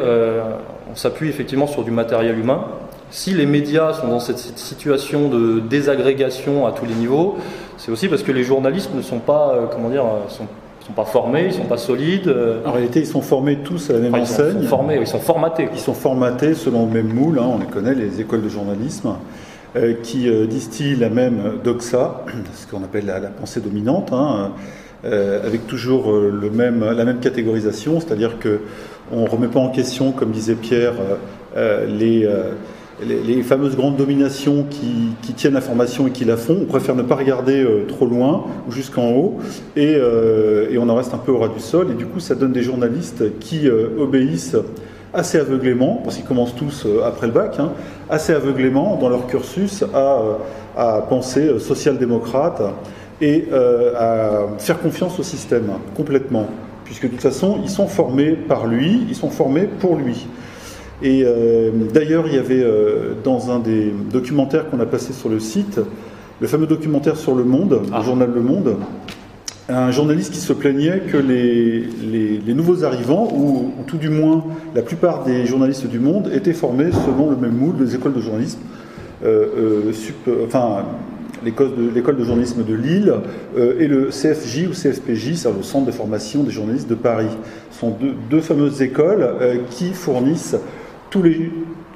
on 0.91 0.97
s'appuie 0.97 1.29
effectivement 1.29 1.69
sur 1.69 1.85
du 1.85 1.93
matériel 1.93 2.37
humain. 2.37 2.65
Si 3.11 3.33
les 3.33 3.47
médias 3.47 3.95
sont 3.95 4.09
dans 4.09 4.21
cette 4.21 4.39
situation 4.39 5.29
de 5.29 5.61
désagrégation 5.61 6.67
à 6.67 6.73
tous 6.73 6.85
les 6.85 6.95
niveaux, 6.95 7.39
c'est 7.79 7.91
aussi 7.91 8.09
parce 8.09 8.23
que 8.23 8.33
les 8.33 8.45
journalistes 8.45 8.91
ne 8.95 9.01
sont 9.01 9.19
pas, 9.19 9.55
euh, 9.55 9.67
comment 9.73 9.89
dire, 9.89 10.05
euh, 10.05 10.45
sont 10.89 10.95
pas 10.95 11.05
formés, 11.05 11.45
ils 11.47 11.53
sont 11.53 11.65
pas 11.65 11.77
solides. 11.77 12.29
Euh. 12.29 12.61
En 12.67 12.73
réalité, 12.73 13.01
ils 13.01 13.07
sont 13.07 13.21
formés 13.21 13.59
tous 13.59 13.91
à 13.91 13.95
la 13.95 14.01
même 14.01 14.15
enseigne. 14.15 14.57
Ils 14.57 14.63
sont 14.63 14.69
formés, 14.69 14.99
ils 15.01 15.07
sont 15.07 15.21
formatés. 15.21 15.69
Ils 15.73 15.79
sont 15.79 15.95
formatés 15.95 16.55
selon 16.55 16.87
le 16.87 16.93
même 16.93 17.13
moule. 17.13 17.39
Hein, 17.39 17.47
on 17.47 17.59
les 17.59 17.67
connaît, 17.67 17.95
les 17.95 18.21
écoles 18.21 18.43
de 18.43 18.49
journalisme. 18.49 19.15
qui 20.03 20.29
distillent 20.49 20.97
la 20.97 21.11
même 21.11 21.59
doxa, 21.63 22.25
ce 22.55 22.67
qu'on 22.67 22.83
appelle 22.83 23.07
la, 23.07 23.21
pensée 23.21 23.61
dominante, 23.61 24.13
hein, 24.13 24.53
avec 25.05 25.67
toujours 25.67 26.11
le 26.13 26.51
même, 26.51 26.85
la 26.85 27.05
même 27.05 27.21
catégorisation, 27.21 28.01
c'est-à-dire 28.01 28.39
que 28.39 28.61
on 29.13 29.27
remet 29.27 29.49
pas 29.49 29.61
en 29.61 29.69
question, 29.69 30.11
comme 30.11 30.31
disait 30.31 30.55
Pierre, 30.55 30.95
les 31.55 32.29
les, 33.03 33.43
fameuses 33.43 33.77
grandes 33.77 33.97
dominations 33.97 34.65
qui, 34.69 35.33
tiennent 35.35 35.55
l'information 35.55 36.07
et 36.07 36.11
qui 36.11 36.25
la 36.25 36.37
font, 36.37 36.59
on 36.63 36.65
préfère 36.65 36.95
ne 36.95 37.03
pas 37.03 37.15
regarder 37.15 37.63
euh, 37.63 37.85
trop 37.87 38.07
loin 38.07 38.45
ou 38.69 38.73
jusqu'en 38.73 39.11
haut, 39.11 39.39
euh, 39.77 40.69
et, 40.71 40.79
on 40.79 40.89
en 40.89 40.95
reste 40.95 41.15
un 41.15 41.19
peu 41.19 41.31
au 41.31 41.39
ras 41.39 41.49
du 41.49 41.61
sol, 41.61 41.91
et 41.93 41.95
du 41.95 42.07
coup 42.07 42.21
ça 42.21 42.35
donne 42.35 42.53
des 42.53 42.63
journalistes 42.63 43.39
qui 43.39 43.69
euh, 43.69 43.89
obéissent 43.99 44.57
assez 45.15 45.39
aveuglément, 45.39 46.01
parce 46.03 46.17
qu'ils 46.17 46.25
commencent 46.25 46.57
tous 46.57 46.87
après 47.05 47.29
le 47.29 47.33
bac, 47.33 47.57
hein, 47.59 47.73
assez 48.11 48.33
aveuglément 48.33 48.97
dans 48.97 49.09
leur 49.09 49.27
cursus 49.27 49.85
à, 49.95 50.19
à 50.77 51.01
penser 51.09 51.59
social-démocrate 51.59 52.63
et 53.23 53.49
à 53.51 54.49
faire 54.59 54.79
confiance 54.79 55.19
au 55.19 55.23
système 55.23 55.71
complètement, 55.97 56.47
puisque 56.85 57.05
de 57.05 57.09
toute 57.09 57.23
façon 57.23 57.59
ils 57.63 57.71
sont 57.71 57.87
formés 57.87 58.33
par 58.33 58.67
lui, 58.67 59.07
ils 59.09 59.17
sont 59.17 59.31
formés 59.31 59.67
pour 59.81 59.97
lui. 59.97 60.27
Et 61.03 61.23
euh, 61.25 61.71
d'ailleurs, 61.93 62.27
il 62.27 62.35
y 62.35 62.39
avait 62.39 62.63
euh, 62.63 63.13
dans 63.23 63.51
un 63.51 63.61
des 63.61 63.93
documentaires 64.13 64.69
qu'on 64.69 64.81
a 64.81 64.87
passé 64.87 65.13
sur 65.13 65.29
le 65.29 65.39
site, 65.39 65.81
le 66.41 66.47
fameux 66.47 66.67
documentaire 66.67 67.17
sur 67.17 67.35
Le 67.35 67.45
Monde, 67.45 67.81
le 67.85 67.91
ah. 67.93 68.03
journal 68.03 68.31
Le 68.35 68.41
Monde, 68.41 68.77
un 69.69 69.91
journaliste 69.91 70.33
qui 70.33 70.41
se 70.41 70.53
plaignait 70.53 71.01
que 71.01 71.19
les, 71.19 71.87
les, 72.45 72.55
nouveaux 72.55 72.85
arrivants, 72.85 73.29
ou, 73.33 73.73
tout 73.87 73.99
du 73.99 74.09
moins 74.09 74.45
la 74.75 74.83
plupart 74.83 75.25
des 75.25 75.47
journalistes 75.47 75.87
du 75.87 75.99
monde, 75.99 76.31
étaient 76.33 76.55
formés 76.55 76.91
selon 76.91 77.31
le 77.31 77.37
même 77.37 77.55
moule 77.55 77.77
des 77.77 77.95
écoles 77.95 78.15
de 78.15 78.21
journalisme, 78.21 78.61
euh, 79.25 79.93
enfin 80.47 80.87
l'école 81.45 81.73
de, 81.77 82.01
de, 82.01 82.25
journalisme 82.25 82.65
de 82.65 82.75
Lille 82.75 83.15
et 83.57 83.87
le 83.87 84.07
CFJ 84.07 84.69
ou 84.69 84.73
CFPJ, 84.73 85.35
c'est 85.35 85.53
le 85.53 85.63
Centre 85.63 85.87
de 85.87 85.93
formation 85.93 86.43
des 86.43 86.51
journalistes 86.51 86.89
de 86.89 86.97
Paris. 86.97 87.29
Ce 87.71 87.79
sont 87.79 87.91
deux, 87.91 88.15
deux 88.31 88.41
fameuses 88.41 88.81
écoles 88.83 89.29
qui 89.71 89.93
fournissent 89.93 90.57
tous 91.11 91.23
les, 91.23 91.51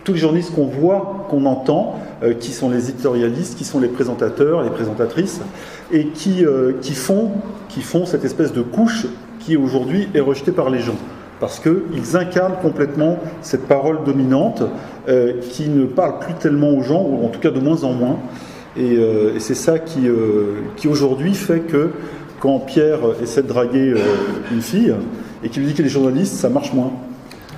tous 0.05 0.15
les 0.15 0.19
journalistes 0.19 0.55
qu'on 0.55 0.67
voit, 0.67 1.27
qu'on 1.29 1.45
entend, 1.47 1.97
euh, 2.23 2.35
qui 2.35 2.53
sont 2.53 2.71
les 2.71 2.91
éditorialistes, 2.91 3.57
qui 3.57 3.65
sont 3.65 3.81
les 3.81 3.89
présentateurs, 3.89 4.63
les 4.63 4.71
présentatrices, 4.71 5.41
et 5.93 6.07
qui, 6.07 6.45
euh, 6.45 6.73
qui, 6.81 6.95
font, 6.95 7.31
qui 7.69 7.83
font 7.83 8.07
cette 8.07 8.25
espèce 8.25 8.53
de 8.53 8.63
couche 8.63 9.07
qui 9.41 9.57
aujourd'hui 9.57 10.09
est 10.15 10.21
rejetée 10.21 10.53
par 10.53 10.71
les 10.71 10.81
gens. 10.81 10.97
Parce 11.41 11.59
qu'ils 11.59 12.17
incarnent 12.17 12.57
complètement 12.63 13.19
cette 13.41 13.67
parole 13.67 14.05
dominante 14.05 14.63
euh, 15.09 15.41
qui 15.51 15.69
ne 15.69 15.87
parle 15.87 16.21
plus 16.21 16.35
tellement 16.35 16.71
aux 16.71 16.83
gens, 16.83 17.03
ou 17.03 17.25
en 17.25 17.29
tout 17.29 17.41
cas 17.41 17.51
de 17.51 17.59
moins 17.59 17.83
en 17.85 17.93
moins. 17.93 18.19
Et, 18.77 18.97
c'est 19.39 19.55
ça 19.55 19.79
qui, 19.79 20.09
qui 20.77 20.89
aujourd'hui 20.89 21.35
fait 21.35 21.61
que 21.61 21.91
quand 22.41 22.59
Pierre 22.61 23.01
essaie 23.23 23.43
de 23.43 23.49
draguer 23.49 23.95
une 24.51 24.63
fille 24.63 24.95
et 25.45 25.51
qu'il 25.51 25.61
lui 25.61 25.69
dit 25.69 25.75
qu'il 25.75 25.85
est 25.85 25.91
journaliste, 25.91 26.37
ça 26.37 26.49
marche 26.49 26.73
moins. 26.73 26.91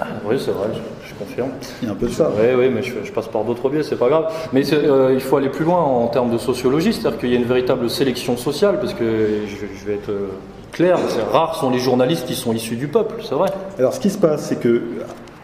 Ah, 0.00 0.06
oui, 0.26 0.34
c'est 0.44 0.50
vrai 0.50 0.70
confirme. 1.18 1.50
Il 1.82 1.86
y 1.86 1.90
a 1.90 1.92
un 1.92 1.96
peu 1.96 2.06
de 2.06 2.12
ça. 2.12 2.30
Oui, 2.36 2.46
oui, 2.56 2.70
mais 2.74 2.82
je, 2.82 3.12
passe 3.12 3.28
par 3.28 3.44
d'autres 3.44 3.68
biais, 3.68 3.82
c'est 3.82 3.98
pas 3.98 4.08
grave. 4.08 4.32
Mais 4.52 4.62
euh, 4.72 5.12
il 5.14 5.20
faut 5.20 5.36
aller 5.36 5.48
plus 5.48 5.64
loin 5.64 5.78
en 5.78 6.06
termes 6.08 6.30
de 6.30 6.38
sociologie, 6.38 6.92
c'est-à-dire 6.92 7.18
qu'il 7.18 7.30
y 7.30 7.34
a 7.34 7.38
une 7.38 7.44
véritable 7.44 7.88
sélection 7.90 8.36
sociale, 8.36 8.78
parce 8.80 8.94
que 8.94 9.04
je, 9.46 9.86
vais 9.86 9.94
être 9.94 10.10
euh, 10.10 10.28
clair. 10.72 10.98
Rares 11.32 11.56
sont 11.56 11.70
les 11.70 11.78
journalistes 11.78 12.26
qui 12.26 12.34
sont 12.34 12.52
issus 12.52 12.76
du 12.76 12.88
peuple, 12.88 13.16
c'est 13.22 13.34
vrai. 13.34 13.50
Alors 13.78 13.94
ce 13.94 14.00
qui 14.00 14.10
se 14.10 14.18
passe, 14.18 14.46
c'est 14.46 14.60
que, 14.60 14.82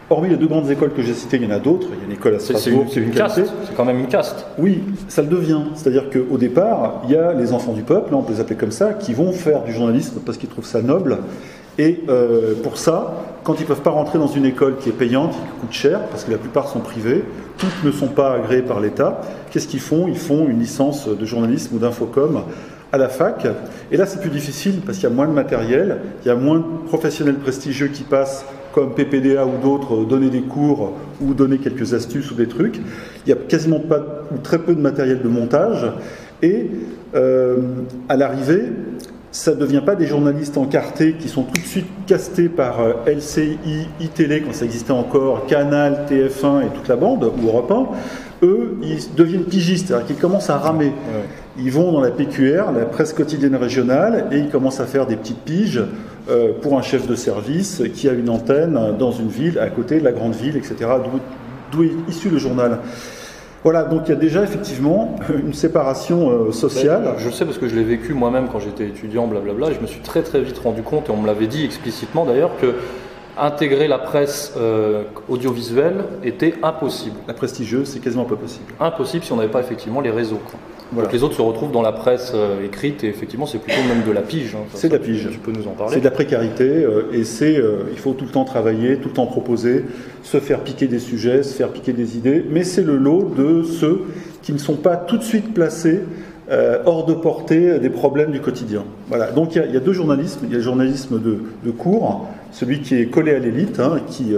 hormis 0.09 0.29
les 0.29 0.37
deux 0.37 0.47
grandes 0.47 0.69
écoles 0.69 0.91
que 0.93 1.01
j'ai 1.01 1.13
citées, 1.13 1.37
il 1.37 1.43
y 1.43 1.47
en 1.47 1.55
a 1.55 1.59
d'autres. 1.59 1.87
Il 1.93 1.99
y 1.99 2.01
a 2.01 2.05
une 2.05 2.11
école 2.11 2.35
à 2.35 2.39
C'est 2.39 2.53
c'est 2.53 2.71
Strasbourg, 2.71 2.85
une, 2.95 3.03
une 3.03 3.11
caste, 3.11 3.41
c'est 3.67 3.75
quand 3.75 3.85
même 3.85 3.99
une 3.99 4.07
caste. 4.07 4.45
Oui, 4.57 4.83
ça 5.07 5.21
le 5.21 5.29
devient. 5.29 5.61
C'est-à-dire 5.75 6.09
qu'au 6.09 6.37
départ, 6.37 7.01
il 7.05 7.11
y 7.11 7.15
a 7.15 7.33
les 7.33 7.53
enfants 7.53 7.73
du 7.73 7.83
peuple, 7.83 8.13
hein, 8.13 8.17
on 8.19 8.23
peut 8.23 8.33
les 8.33 8.39
appeler 8.39 8.57
comme 8.57 8.71
ça, 8.71 8.93
qui 8.93 9.13
vont 9.13 9.31
faire 9.31 9.63
du 9.63 9.73
journalisme 9.73 10.19
parce 10.25 10.37
qu'ils 10.37 10.49
trouvent 10.49 10.65
ça 10.65 10.81
noble. 10.81 11.19
Et 11.77 12.01
euh, 12.09 12.53
pour 12.61 12.77
ça, 12.77 13.23
quand 13.43 13.55
ils 13.55 13.63
ne 13.63 13.67
peuvent 13.67 13.81
pas 13.81 13.91
rentrer 13.91 14.19
dans 14.19 14.27
une 14.27 14.45
école 14.45 14.77
qui 14.77 14.89
est 14.89 14.93
payante, 14.93 15.31
qui 15.31 15.61
coûte 15.61 15.71
cher, 15.71 16.01
parce 16.09 16.25
que 16.25 16.31
la 16.31 16.37
plupart 16.37 16.67
sont 16.67 16.79
privées, 16.79 17.23
toutes 17.57 17.83
ne 17.83 17.91
sont 17.91 18.07
pas 18.07 18.33
agréées 18.33 18.61
par 18.61 18.79
l'État, 18.79 19.21
qu'est-ce 19.49 19.67
qu'ils 19.67 19.79
font? 19.79 20.07
Ils 20.07 20.17
font 20.17 20.47
une 20.47 20.59
licence 20.59 21.07
de 21.07 21.25
journalisme 21.25 21.75
ou 21.75 21.79
d'infocom 21.79 22.43
à 22.91 22.97
la 22.97 23.09
fac. 23.09 23.47
Et 23.91 23.97
là, 23.97 24.05
c'est 24.05 24.19
plus 24.19 24.29
difficile 24.29 24.81
parce 24.85 24.97
qu'il 24.97 25.07
y 25.07 25.11
a 25.11 25.15
moins 25.15 25.27
de 25.27 25.33
matériel, 25.33 25.99
il 26.23 26.27
y 26.27 26.31
a 26.31 26.35
moins 26.35 26.59
de 26.59 26.87
professionnels 26.87 27.35
prestigieux 27.35 27.87
qui 27.87 28.03
passent, 28.03 28.45
comme 28.73 28.93
PPDA 28.93 29.45
ou 29.45 29.61
d'autres, 29.61 30.05
donner 30.05 30.29
des 30.29 30.41
cours 30.41 30.93
ou 31.21 31.33
donner 31.33 31.57
quelques 31.57 31.93
astuces 31.93 32.31
ou 32.31 32.35
des 32.35 32.47
trucs. 32.47 32.77
Il 32.77 33.33
n'y 33.33 33.33
a 33.33 33.35
quasiment 33.35 33.79
pas 33.79 33.99
ou 34.33 34.37
très 34.37 34.59
peu 34.59 34.75
de 34.75 34.81
matériel 34.81 35.21
de 35.21 35.27
montage. 35.27 35.85
Et 36.41 36.69
euh, 37.13 37.57
à 38.09 38.15
l'arrivée, 38.15 38.63
ça 39.31 39.51
ne 39.51 39.55
devient 39.55 39.81
pas 39.85 39.95
des 39.95 40.07
journalistes 40.07 40.57
encartés 40.57 41.13
qui 41.13 41.29
sont 41.29 41.43
tout 41.43 41.61
de 41.61 41.65
suite 41.65 41.87
castés 42.05 42.49
par 42.49 42.81
euh, 42.81 42.93
LCI, 43.07 43.57
iTélé, 44.01 44.41
quand 44.41 44.53
ça 44.53 44.65
existait 44.65 44.91
encore, 44.91 45.45
Canal, 45.47 46.05
TF1 46.09 46.63
et 46.65 46.69
toute 46.75 46.87
la 46.89 46.97
bande, 46.97 47.23
ou 47.41 47.47
Europe 47.47 47.71
1. 47.71 48.45
Eux, 48.45 48.77
ils 48.81 48.99
deviennent 49.15 49.43
pigistes, 49.45 49.87
c'est-à-dire 49.87 50.07
qu'ils 50.07 50.15
commencent 50.17 50.49
à 50.49 50.57
ramer. 50.57 50.91
Ils 51.57 51.71
vont 51.71 51.91
dans 51.91 52.01
la 52.01 52.11
PQR, 52.11 52.71
la 52.77 52.85
presse 52.85 53.13
quotidienne 53.13 53.55
régionale, 53.55 54.25
et 54.31 54.37
ils 54.39 54.49
commencent 54.49 54.79
à 54.79 54.85
faire 54.85 55.05
des 55.05 55.15
petites 55.15 55.39
piges 55.45 55.81
euh, 56.29 56.51
pour 56.61 56.77
un 56.77 56.81
chef 56.81 57.07
de 57.07 57.15
service 57.15 57.83
qui 57.93 58.09
a 58.09 58.13
une 58.13 58.29
antenne 58.29 58.77
dans 58.99 59.11
une 59.11 59.27
ville, 59.29 59.59
à 59.59 59.69
côté 59.69 59.99
de 59.99 60.03
la 60.03 60.11
grande 60.11 60.33
ville, 60.33 60.57
etc., 60.57 60.75
d'où- 61.03 61.19
d'où 61.71 61.83
est 61.83 61.91
issu 62.09 62.29
le 62.29 62.37
journal. 62.37 62.79
Voilà, 63.63 63.83
donc 63.83 64.03
il 64.05 64.09
y 64.09 64.13
a 64.13 64.15
déjà 64.15 64.43
effectivement 64.43 65.15
une 65.29 65.53
séparation 65.53 66.29
euh, 66.29 66.51
sociale. 66.51 67.13
Je 67.17 67.29
sais 67.29 67.45
parce 67.45 67.57
que 67.57 67.67
je 67.67 67.75
l'ai 67.75 67.83
vécu 67.83 68.13
moi-même 68.13 68.47
quand 68.51 68.59
j'étais 68.59 68.85
étudiant, 68.87 69.27
blablabla, 69.27 69.69
et 69.69 69.73
je 69.73 69.79
me 69.79 69.87
suis 69.87 70.01
très 70.01 70.23
très 70.23 70.41
vite 70.41 70.57
rendu 70.57 70.81
compte, 70.81 71.09
et 71.09 71.11
on 71.11 71.17
me 71.17 71.27
l'avait 71.27 71.47
dit 71.47 71.63
explicitement 71.63 72.25
d'ailleurs, 72.25 72.51
que 72.59 72.75
intégrer 73.37 73.87
la 73.87 73.97
presse 73.97 74.53
euh, 74.57 75.03
audiovisuelle 75.29 76.03
était 76.23 76.55
impossible. 76.63 77.15
La 77.27 77.33
prestigieuse, 77.33 77.87
c'est 77.87 77.99
quasiment 77.99 78.25
pas 78.25 78.35
possible. 78.35 78.73
Impossible 78.79 79.23
si 79.23 79.31
on 79.31 79.37
n'avait 79.37 79.51
pas 79.51 79.61
effectivement 79.61 80.01
les 80.01 80.11
réseaux. 80.11 80.39
quoi. 80.49 80.59
Voilà. 80.91 81.05
Donc 81.07 81.13
les 81.13 81.23
autres 81.23 81.35
se 81.35 81.41
retrouvent 81.41 81.71
dans 81.71 81.81
la 81.81 81.93
presse 81.93 82.33
euh, 82.35 82.65
écrite, 82.65 83.03
et 83.03 83.07
effectivement 83.07 83.45
c'est 83.45 83.59
plutôt 83.59 83.81
même 83.87 84.03
de 84.05 84.11
la 84.11 84.21
pige. 84.21 84.55
hein. 84.55 84.65
C'est 84.73 84.89
de 84.89 84.93
la 84.93 84.99
pige. 84.99 85.29
Tu 85.31 85.37
peux 85.37 85.51
nous 85.51 85.67
en 85.67 85.71
C'est 85.71 85.77
parler 85.77 85.99
de 85.99 86.03
la 86.03 86.11
précarité 86.11 86.65
euh, 86.65 87.03
et 87.13 87.23
c'est 87.23 87.57
euh, 87.57 87.83
il 87.93 87.97
faut 87.97 88.11
tout 88.13 88.25
le 88.25 88.31
temps 88.31 88.43
travailler, 88.43 88.97
tout 88.97 89.07
le 89.07 89.13
temps 89.13 89.25
proposer, 89.25 89.85
se 90.23 90.39
faire 90.39 90.59
piquer 90.59 90.87
des 90.87 90.99
sujets, 90.99 91.43
se 91.43 91.53
faire 91.53 91.69
piquer 91.69 91.93
des 91.93 92.17
idées, 92.17 92.43
mais 92.49 92.63
c'est 92.63 92.83
le 92.83 92.97
lot 92.97 93.31
de 93.37 93.63
ceux 93.63 94.01
qui 94.41 94.51
ne 94.51 94.57
sont 94.57 94.75
pas 94.75 94.97
tout 94.97 95.17
de 95.17 95.23
suite 95.23 95.53
placés 95.53 96.01
hors 96.85 97.05
de 97.05 97.13
portée 97.13 97.79
des 97.79 97.89
problèmes 97.89 98.31
du 98.31 98.41
quotidien. 98.41 98.83
Voilà. 99.07 99.31
Donc 99.31 99.55
il 99.55 99.59
y, 99.59 99.61
a, 99.61 99.67
il 99.67 99.73
y 99.73 99.77
a 99.77 99.79
deux 99.79 99.93
journalismes. 99.93 100.41
Il 100.43 100.49
y 100.49 100.55
a 100.55 100.57
le 100.57 100.63
journalisme 100.63 101.17
de, 101.21 101.37
de 101.63 101.71
cours, 101.71 102.27
celui 102.51 102.81
qui 102.81 102.95
est 102.95 103.05
collé 103.05 103.33
à 103.33 103.39
l'élite, 103.39 103.79
hein, 103.79 104.01
qui, 104.09 104.33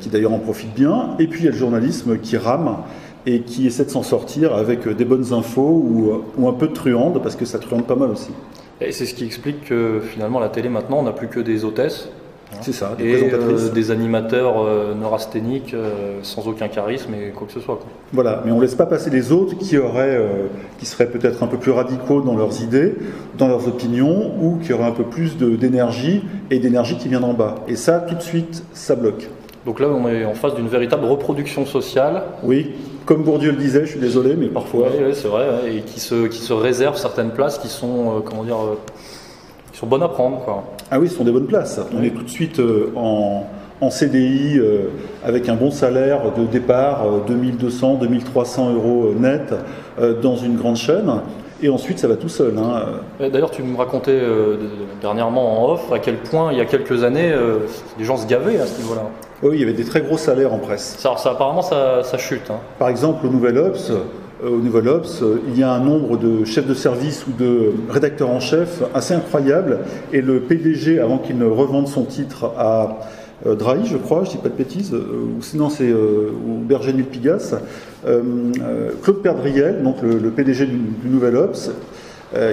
qui 0.00 0.08
d'ailleurs 0.08 0.32
en 0.32 0.38
profite 0.38 0.72
bien, 0.74 1.10
et 1.18 1.26
puis 1.26 1.40
il 1.42 1.44
y 1.44 1.48
a 1.48 1.50
le 1.50 1.58
journalisme 1.58 2.16
qui 2.16 2.38
rame 2.38 2.76
et 3.26 3.40
qui 3.40 3.66
essaie 3.66 3.84
de 3.84 3.90
s'en 3.90 4.02
sortir 4.02 4.54
avec 4.54 4.88
des 4.88 5.04
bonnes 5.04 5.32
infos 5.32 5.82
ou, 5.84 6.10
euh, 6.10 6.18
ou 6.38 6.48
un 6.48 6.52
peu 6.52 6.68
de 6.68 6.72
truande, 6.74 7.22
parce 7.22 7.36
que 7.36 7.44
ça 7.44 7.58
truande 7.58 7.86
pas 7.86 7.96
mal 7.96 8.10
aussi. 8.10 8.30
Et 8.80 8.92
c'est 8.92 9.06
ce 9.06 9.14
qui 9.14 9.24
explique 9.24 9.64
que 9.64 10.00
finalement 10.02 10.40
la 10.40 10.48
télé 10.48 10.68
maintenant 10.68 10.98
on 10.98 11.04
n'a 11.04 11.12
plus 11.12 11.28
que 11.28 11.40
des 11.40 11.64
hôtesses 11.64 12.08
C'est 12.60 12.72
ça, 12.72 12.94
des 12.98 13.08
et 13.08 13.12
présentatrices. 13.28 13.68
euh, 13.70 13.72
des 13.72 13.90
animateurs 13.92 14.62
euh, 14.62 14.94
neurasthéniques 14.94 15.72
euh, 15.74 16.18
sans 16.22 16.46
aucun 16.48 16.68
charisme 16.68 17.14
et 17.14 17.30
quoi 17.30 17.46
que 17.46 17.52
ce 17.52 17.60
soit. 17.60 17.76
quoi. 17.76 17.86
Voilà, 18.12 18.42
mais 18.44 18.50
on 18.52 18.56
ne 18.56 18.62
laisse 18.62 18.74
pas 18.74 18.84
passer 18.86 19.10
les 19.10 19.32
autres 19.32 19.56
qui 19.56 19.78
auraient, 19.78 20.16
euh, 20.16 20.46
qui 20.78 20.86
seraient 20.86 21.06
peut-être 21.08 21.42
un 21.42 21.46
peu 21.46 21.56
plus 21.56 21.70
radicaux 21.70 22.20
dans 22.20 22.36
leurs 22.36 22.60
idées, 22.62 22.94
dans 23.38 23.48
leurs 23.48 23.66
opinions, 23.68 24.32
ou 24.42 24.58
qui 24.62 24.72
auraient 24.72 24.84
un 24.84 24.92
peu 24.92 25.04
plus 25.04 25.36
d'énergie 25.38 26.22
et 26.50 26.58
d'énergie 26.58 26.96
qui 26.98 27.08
vient 27.08 27.20
d'en 27.20 27.32
bas. 27.32 27.54
Et 27.68 27.76
ça, 27.76 28.00
tout 28.00 28.16
de 28.16 28.22
suite, 28.22 28.64
ça 28.74 28.96
bloque. 28.96 29.30
Donc 29.64 29.80
là 29.80 29.86
on 29.88 30.06
est 30.08 30.26
en 30.26 30.34
face 30.34 30.54
d'une 30.54 30.68
véritable 30.68 31.06
reproduction 31.06 31.64
sociale 31.64 32.22
Oui, 32.42 32.72
comme 33.06 33.22
Bourdieu 33.22 33.50
le 33.50 33.56
disait, 33.56 33.80
je 33.84 33.90
suis 33.92 34.00
désolé, 34.00 34.34
mais 34.36 34.46
parfois. 34.46 34.88
Ouais, 34.88 35.12
c'est 35.12 35.28
vrai, 35.28 35.46
et 35.70 35.80
qui 35.82 36.00
se, 36.00 36.26
qui 36.26 36.38
se 36.38 36.52
réserve 36.52 36.96
certaines 36.96 37.30
places 37.30 37.58
qui 37.58 37.68
sont, 37.68 38.16
euh, 38.16 38.20
comment 38.24 38.44
dire, 38.44 38.56
euh, 38.56 38.78
qui 39.72 39.78
sont 39.78 39.86
bonnes 39.86 40.02
à 40.02 40.08
prendre. 40.08 40.40
Quoi. 40.44 40.64
Ah 40.90 40.98
oui, 40.98 41.08
ce 41.08 41.16
sont 41.16 41.24
des 41.24 41.32
bonnes 41.32 41.46
places. 41.46 41.80
On 41.98 42.02
est 42.02 42.10
tout 42.10 42.22
de 42.22 42.30
suite 42.30 42.60
euh, 42.60 42.92
en, 42.96 43.44
en 43.80 43.90
CDI 43.90 44.60
avec 45.24 45.48
un 45.48 45.54
bon 45.56 45.70
salaire 45.70 46.32
de 46.36 46.44
départ, 46.46 47.04
euh, 47.06 47.18
2200, 47.26 47.94
2300 47.94 48.72
euros 48.74 49.12
net 49.18 49.52
dans 50.22 50.36
une 50.36 50.56
grande 50.56 50.76
chaîne. 50.76 51.10
Et 51.62 51.68
ensuite, 51.68 51.98
ça 51.98 52.08
va 52.08 52.16
tout 52.16 52.28
seul. 52.28 52.54
hein. 52.58 52.84
D'ailleurs, 53.30 53.50
tu 53.50 53.62
me 53.62 53.76
racontais 53.76 54.18
de- 54.20 54.58
dernièrement 55.00 55.62
en 55.64 55.72
off 55.72 55.92
à 55.92 55.98
quel 55.98 56.16
point, 56.16 56.52
il 56.52 56.58
y 56.58 56.60
a 56.60 56.64
quelques 56.66 57.04
années, 57.04 57.32
les 57.98 58.04
gens 58.04 58.16
se 58.16 58.26
gavaient 58.26 58.58
à 58.58 58.66
ce 58.66 58.80
niveau-là. 58.82 59.02
Oui, 59.44 59.56
il 59.56 59.60
y 59.60 59.62
avait 59.62 59.74
des 59.74 59.84
très 59.84 60.00
gros 60.00 60.16
salaires 60.16 60.54
en 60.54 60.58
presse. 60.58 60.96
Ça, 60.98 61.10
alors, 61.10 61.18
ça, 61.20 61.30
apparemment, 61.32 61.60
ça, 61.60 62.02
ça 62.02 62.16
chute. 62.16 62.50
hein. 62.50 62.60
Par 62.78 62.88
exemple, 62.88 63.26
au 63.26 63.30
Nouvel 63.30 63.58
Obs, 63.58 63.90
euh, 63.90 64.48
au 64.48 64.56
Nouvel 64.56 64.88
Obs, 64.88 65.20
euh, 65.22 65.36
il 65.48 65.58
y 65.58 65.62
a 65.62 65.70
un 65.70 65.80
nombre 65.80 66.16
de 66.16 66.46
chefs 66.46 66.66
de 66.66 66.72
service 66.72 67.26
ou 67.26 67.32
de 67.32 67.72
rédacteurs 67.90 68.30
en 68.30 68.40
chef 68.40 68.82
assez 68.94 69.12
incroyable. 69.12 69.80
Et 70.14 70.22
le 70.22 70.40
PDG, 70.40 70.98
avant 70.98 71.18
qu'il 71.18 71.36
ne 71.36 71.44
revende 71.44 71.88
son 71.88 72.04
titre 72.04 72.52
à 72.56 73.00
euh, 73.46 73.54
Drahi, 73.54 73.84
je 73.84 73.98
crois, 73.98 74.24
je 74.24 74.30
dis 74.30 74.36
pas 74.38 74.48
de 74.48 74.54
bêtises, 74.54 74.94
ou 74.94 75.42
sinon 75.42 75.68
c'est 75.68 75.92
ou 75.92 76.60
Berger 76.66 76.94
Claude 79.02 79.22
Perdriel, 79.22 79.82
donc 79.82 79.96
le, 80.02 80.18
le 80.18 80.30
PDG 80.30 80.64
du, 80.66 80.78
du 80.78 81.08
Nouvel 81.08 81.36
Obs, 81.36 81.68
euh, 81.68 81.72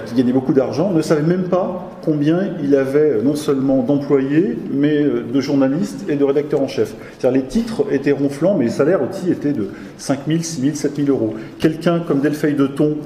qui 0.05 0.15
gagnait 0.15 0.33
beaucoup 0.33 0.53
d'argent, 0.53 0.91
ne 0.91 1.01
savait 1.01 1.21
même 1.21 1.43
pas 1.43 1.91
combien 2.03 2.49
il 2.63 2.75
avait 2.75 3.11
euh, 3.11 3.21
non 3.23 3.35
seulement 3.35 3.83
d'employés, 3.83 4.57
mais 4.71 5.01
euh, 5.01 5.23
de 5.31 5.41
journalistes 5.41 6.05
et 6.09 6.15
de 6.15 6.23
rédacteurs 6.23 6.61
en 6.61 6.67
chef. 6.67 6.95
Les 7.31 7.43
titres 7.43 7.85
étaient 7.91 8.11
ronflants, 8.11 8.55
mais 8.57 8.65
les 8.65 8.71
salaires 8.71 9.01
aussi 9.07 9.31
étaient 9.31 9.53
de 9.53 9.69
5 9.97 10.19
000, 10.27 10.39
6 10.41 10.61
000, 10.61 10.75
7 10.75 10.95
000 10.97 11.09
euros. 11.09 11.35
Quelqu'un 11.59 11.99
comme 11.99 12.19
Delphine 12.19 12.55
de 12.55 12.67
Thon, 12.67 12.97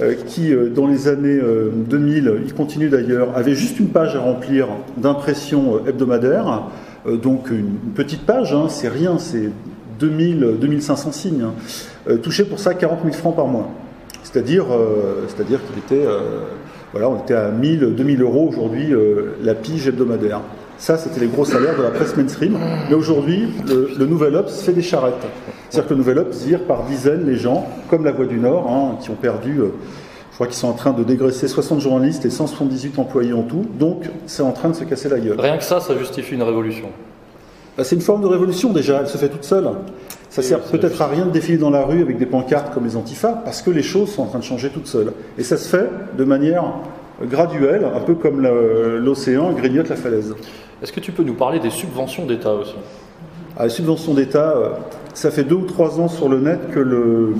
euh, 0.00 0.14
qui 0.26 0.52
euh, 0.52 0.68
dans 0.68 0.86
les 0.86 1.08
années 1.08 1.38
euh, 1.42 1.70
2000, 1.74 2.42
il 2.44 2.54
continue 2.54 2.88
d'ailleurs, 2.88 3.36
avait 3.36 3.54
juste 3.54 3.78
une 3.80 3.88
page 3.88 4.16
à 4.16 4.20
remplir 4.20 4.68
d'impression 4.96 5.76
euh, 5.76 5.88
hebdomadaire, 5.90 6.68
euh, 7.06 7.16
donc 7.16 7.50
une 7.50 7.76
petite 7.94 8.22
page, 8.22 8.52
hein, 8.52 8.66
c'est 8.68 8.88
rien, 8.88 9.18
c'est 9.18 9.50
2000, 9.98 10.56
2500 10.60 11.12
signes, 11.12 11.42
hein, 11.42 11.54
euh, 12.08 12.16
touchait 12.16 12.44
pour 12.44 12.58
ça 12.58 12.74
40 12.74 13.00
000 13.02 13.14
francs 13.14 13.36
par 13.36 13.46
mois. 13.46 13.68
C'est-à-dire, 14.22 14.66
euh, 14.70 15.24
c'est-à-dire 15.28 15.60
qu'il 15.66 15.78
était, 15.78 16.06
euh, 16.06 16.40
voilà, 16.92 17.08
on 17.08 17.18
était 17.18 17.34
à 17.34 17.50
1000, 17.50 17.94
2000 17.94 18.22
euros 18.22 18.48
aujourd'hui 18.48 18.92
euh, 18.92 19.36
la 19.42 19.54
pige 19.54 19.88
hebdomadaire. 19.88 20.40
Ça, 20.78 20.96
c'était 20.96 21.20
les 21.20 21.26
gros 21.26 21.44
salaires 21.44 21.76
de 21.76 21.82
la 21.82 21.90
presse 21.90 22.16
mainstream. 22.16 22.56
Mais 22.88 22.94
aujourd'hui, 22.94 23.48
le, 23.66 23.90
le 23.98 24.06
Nouvel 24.06 24.36
Obs 24.36 24.62
fait 24.62 24.72
des 24.72 24.82
charrettes. 24.82 25.14
C'est-à-dire 25.68 25.88
que 25.88 25.94
le 25.94 25.98
Nouvel 25.98 26.18
Obs 26.18 26.36
vire 26.44 26.62
par 26.64 26.84
dizaines 26.84 27.26
les 27.26 27.36
gens, 27.36 27.66
comme 27.90 28.04
la 28.04 28.12
Voix 28.12 28.26
du 28.26 28.38
Nord, 28.38 28.70
hein, 28.70 28.96
qui 29.00 29.10
ont 29.10 29.16
perdu, 29.16 29.58
euh, 29.58 29.72
je 30.30 30.34
crois 30.36 30.46
qu'ils 30.46 30.56
sont 30.56 30.68
en 30.68 30.74
train 30.74 30.92
de 30.92 31.02
dégraisser 31.02 31.48
60 31.48 31.80
journalistes 31.80 32.24
et 32.24 32.30
178 32.30 32.96
employés 33.00 33.32
en 33.32 33.42
tout. 33.42 33.66
Donc, 33.76 34.04
c'est 34.26 34.42
en 34.42 34.52
train 34.52 34.68
de 34.68 34.74
se 34.74 34.84
casser 34.84 35.08
la 35.08 35.18
gueule. 35.18 35.40
Rien 35.40 35.56
que 35.58 35.64
ça, 35.64 35.80
ça 35.80 35.98
justifie 35.98 36.34
une 36.34 36.44
révolution. 36.44 36.90
Bah, 37.76 37.82
c'est 37.82 37.96
une 37.96 38.02
forme 38.02 38.22
de 38.22 38.28
révolution 38.28 38.72
déjà, 38.72 39.00
elle 39.00 39.08
se 39.08 39.18
fait 39.18 39.28
toute 39.28 39.44
seule. 39.44 39.68
Ça 40.30 40.42
sert 40.42 40.60
peut-être 40.60 41.00
à 41.00 41.06
rien 41.06 41.24
de 41.24 41.30
défiler 41.30 41.56
dans 41.58 41.70
la 41.70 41.84
rue 41.84 42.02
avec 42.02 42.18
des 42.18 42.26
pancartes 42.26 42.72
comme 42.74 42.84
les 42.84 42.96
antifas, 42.96 43.40
parce 43.44 43.62
que 43.62 43.70
les 43.70 43.82
choses 43.82 44.10
sont 44.12 44.22
en 44.22 44.26
train 44.26 44.38
de 44.40 44.44
changer 44.44 44.68
toutes 44.68 44.86
seules. 44.86 45.12
Et 45.38 45.42
ça 45.42 45.56
se 45.56 45.68
fait 45.74 45.88
de 46.18 46.24
manière 46.24 46.64
graduelle, 47.22 47.86
un 47.94 48.00
peu 48.00 48.14
comme 48.14 48.42
l'océan 48.42 49.52
grignote 49.52 49.88
la 49.88 49.96
falaise. 49.96 50.34
Est-ce 50.82 50.92
que 50.92 51.00
tu 51.00 51.12
peux 51.12 51.22
nous 51.24 51.34
parler 51.34 51.58
des 51.60 51.70
subventions 51.70 52.26
d'État 52.26 52.52
aussi? 52.52 52.74
À 53.56 53.64
la 53.64 53.68
subvention 53.70 54.14
d'État, 54.14 54.52
euh, 54.56 54.68
ça 55.14 55.30
fait 55.32 55.42
deux 55.42 55.56
ou 55.56 55.64
trois 55.64 55.98
ans 55.98 56.06
sur 56.08 56.28
le 56.28 56.38
net 56.40 56.60
que 56.72 56.78
le- 56.78 57.32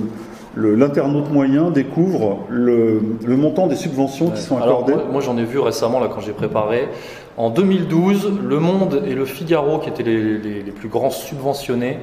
l'internaute 0.57 1.31
moyen 1.31 1.69
découvre 1.69 2.39
le, 2.49 2.99
le 3.25 3.37
montant 3.37 3.67
des 3.67 3.75
subventions 3.77 4.31
qui 4.31 4.41
sont 4.41 4.57
Alors, 4.57 4.79
accordées. 4.79 4.93
moi, 4.95 5.03
moi, 5.13 5.21
j'en 5.21 5.37
ai 5.37 5.45
vu 5.45 5.59
récemment 5.59 5.99
là 6.01 6.09
quand 6.13 6.19
j'ai 6.19 6.33
préparé. 6.33 6.89
En 7.37 7.49
2012, 7.51 8.31
Le 8.45 8.59
Monde 8.59 9.03
et 9.07 9.13
Le 9.13 9.23
Figaro, 9.23 9.77
qui 9.77 9.87
étaient 9.89 10.03
les, 10.03 10.37
les- 10.39 10.63
les 10.63 10.71
plus 10.71 10.89
grands 10.89 11.11
subventionnés, 11.11 11.99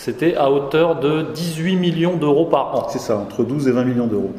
c'était 0.00 0.36
à 0.36 0.50
hauteur 0.50 1.00
de 1.00 1.22
18 1.34 1.76
millions 1.76 2.16
d'euros 2.16 2.46
par 2.46 2.74
an. 2.76 2.86
C'est 2.88 2.98
ça, 3.00 3.18
entre 3.18 3.42
12 3.44 3.66
et 3.68 3.72
20 3.72 3.84
millions 3.84 4.06
d'euros. 4.06 4.30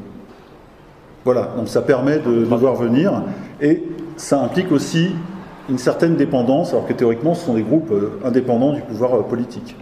Voilà, 1.26 1.50
donc 1.58 1.67
ça 1.67 1.82
permet 1.82 2.19
de, 2.19 2.32
de 2.32 2.56
voir 2.56 2.76
venir 2.76 3.22
et 3.62 3.84
ça 4.15 4.41
implique 4.41 4.72
aussi 4.72 5.12
une 5.69 5.78
certaine 5.78 6.15
dépendance, 6.15 6.72
alors 6.74 6.88
que 6.88 6.93
théoriquement 6.93 7.34
ce 7.36 7.45
sont 7.45 7.54
des 7.56 7.62
groupes 7.62 7.91
euh, 7.91 8.19
indépendants 8.26 8.74
du 8.74 8.82
pouvoir 8.82 9.13
euh, 9.15 9.22
politique. 9.22 9.76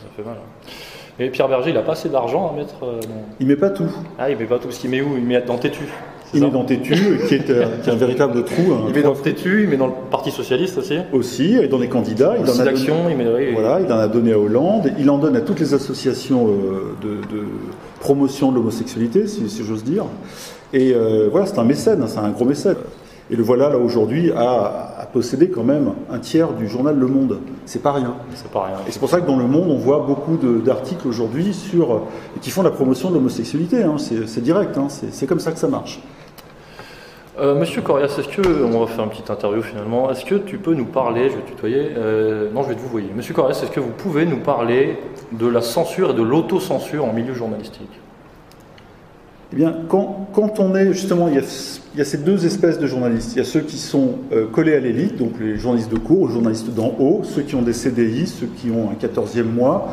Ça 0.00 0.06
fait 0.16 0.22
mal. 0.22 0.36
hein. 0.36 0.70
Et 1.18 1.28
Pierre 1.30 1.48
Berger, 1.48 1.70
il 1.70 1.76
a 1.76 1.82
pas 1.82 1.92
assez 1.92 2.08
d'argent 2.08 2.48
à 2.50 2.52
mettre. 2.56 2.84
euh, 2.84 3.00
dans- 3.00 3.08
Il 3.40 3.46
met 3.46 3.56
pas 3.56 3.70
tout. 3.70 3.88
Ah, 4.18 4.30
il 4.30 4.36
met 4.38 4.44
pas 4.44 4.58
tout 4.58 4.70
ce 4.70 4.78
qu'il 4.80 4.90
met 4.90 5.00
où? 5.00 5.16
Il 5.16 5.24
met 5.24 5.40
dans 5.42 5.58
Tétu. 5.58 5.84
Il 6.34 6.44
est 6.44 6.50
dans 6.50 6.64
Tétu, 6.64 7.20
qui 7.28 7.34
est, 7.34 7.50
un 7.86 7.94
véritable 7.94 8.44
trou. 8.44 8.62
il 8.88 8.94
met 8.94 9.02
dans 9.02 9.14
Tétu, 9.14 9.62
il 9.62 9.68
met 9.68 9.76
dans 9.76 9.86
le 9.86 9.92
Parti 10.10 10.30
Socialiste 10.30 10.78
aussi. 10.78 10.98
Aussi, 11.12 11.54
et 11.54 11.68
dans 11.68 11.78
les 11.78 11.88
candidats. 11.88 12.34
Il 12.38 12.50
en, 12.50 12.60
a 12.60 12.64
donné, 12.64 12.80
il, 13.10 13.16
met, 13.16 13.52
voilà, 13.52 13.80
il 13.80 13.92
en 13.92 13.98
a 13.98 14.08
donné 14.08 14.32
à 14.32 14.38
Hollande. 14.38 14.92
Il 14.98 15.08
en 15.10 15.18
donne 15.18 15.36
à 15.36 15.40
toutes 15.40 15.60
les 15.60 15.74
associations 15.74 16.48
de, 17.02 17.18
promotion 18.00 18.50
de 18.50 18.56
l'homosexualité, 18.56 19.26
si, 19.26 19.48
j'ose 19.64 19.84
dire. 19.84 20.04
Et 20.72 20.94
voilà, 21.30 21.46
c'est 21.46 21.58
un 21.58 21.64
mécène, 21.64 22.04
c'est 22.06 22.18
un 22.18 22.30
gros 22.30 22.44
mécène. 22.44 22.76
Et 23.28 23.34
le 23.34 23.42
voilà 23.42 23.68
là 23.68 23.78
aujourd'hui 23.78 24.30
à, 24.30 25.08
posséder 25.12 25.48
quand 25.48 25.64
même 25.64 25.92
un 26.10 26.18
tiers 26.18 26.52
du 26.52 26.68
journal 26.68 26.96
Le 26.96 27.06
Monde. 27.06 27.38
C'est 27.64 27.82
pas 27.82 27.92
rien. 27.92 28.14
C'est 28.34 28.50
pas 28.50 28.66
rien. 28.66 28.76
Et 28.86 28.92
c'est 28.92 28.98
pour 28.98 29.08
ça 29.08 29.20
que 29.20 29.26
dans 29.26 29.36
Le 29.36 29.46
Monde, 29.46 29.70
on 29.70 29.78
voit 29.78 30.00
beaucoup 30.00 30.36
d'articles 30.36 31.08
aujourd'hui 31.08 31.54
sur 31.54 32.02
qui 32.40 32.50
font 32.50 32.62
la 32.62 32.70
promotion 32.70 33.10
de 33.10 33.14
l'homosexualité. 33.14 33.82
Hein. 33.82 33.96
C'est 33.98 34.42
direct. 34.42 34.76
Hein. 34.78 34.88
C'est 34.88 35.26
comme 35.26 35.40
ça 35.40 35.52
que 35.52 35.58
ça 35.58 35.68
marche. 35.68 36.00
Euh, 37.38 37.54
Monsieur 37.54 37.82
Corias, 37.82 38.16
est-ce 38.18 38.28
que, 38.28 38.64
on 38.64 38.80
va 38.80 38.86
faire 38.86 39.04
une 39.04 39.10
petite 39.10 39.28
interview 39.28 39.60
finalement, 39.60 40.10
est-ce 40.10 40.24
que 40.24 40.36
tu 40.36 40.56
peux 40.56 40.72
nous 40.72 40.86
parler, 40.86 41.28
je 41.28 41.36
vais 41.36 41.42
tutoyer, 41.42 41.90
euh, 41.94 42.48
non 42.50 42.62
je 42.62 42.68
vais 42.68 42.74
te 42.76 42.80
vous 42.80 42.88
voyer, 42.88 43.08
Monsieur 43.14 43.34
Corias, 43.34 43.60
est-ce 43.62 43.70
que 43.70 43.80
vous 43.80 43.90
pouvez 43.90 44.24
nous 44.24 44.38
parler 44.38 44.98
de 45.32 45.46
la 45.46 45.60
censure 45.60 46.12
et 46.12 46.14
de 46.14 46.22
l'autocensure 46.22 47.04
en 47.04 47.12
milieu 47.12 47.34
journalistique? 47.34 47.90
Eh 49.52 49.56
bien, 49.56 49.74
quand, 49.88 50.58
on 50.58 50.74
est 50.74 50.92
justement, 50.94 51.28
il 51.28 51.34
y, 51.34 52.00
a, 52.00 52.04
ces 52.04 52.18
deux 52.18 52.46
espèces 52.46 52.78
de 52.78 52.86
journalistes. 52.86 53.32
Il 53.34 53.38
y 53.38 53.42
a 53.42 53.44
ceux 53.44 53.60
qui 53.60 53.76
sont 53.76 54.14
euh, 54.32 54.46
collés 54.46 54.74
à 54.74 54.80
l'élite, 54.80 55.16
donc 55.16 55.32
les 55.38 55.56
journalistes 55.56 55.92
de 55.92 55.98
cours, 55.98 56.28
les 56.28 56.32
journalistes 56.32 56.74
d'en 56.74 56.94
haut, 56.98 57.20
ceux 57.22 57.42
qui 57.42 57.54
ont 57.54 57.62
des 57.62 57.74
CDI, 57.74 58.26
ceux 58.26 58.46
qui 58.46 58.70
ont 58.70 58.90
un 58.90 58.94
14e 58.94 59.44
mois, 59.44 59.88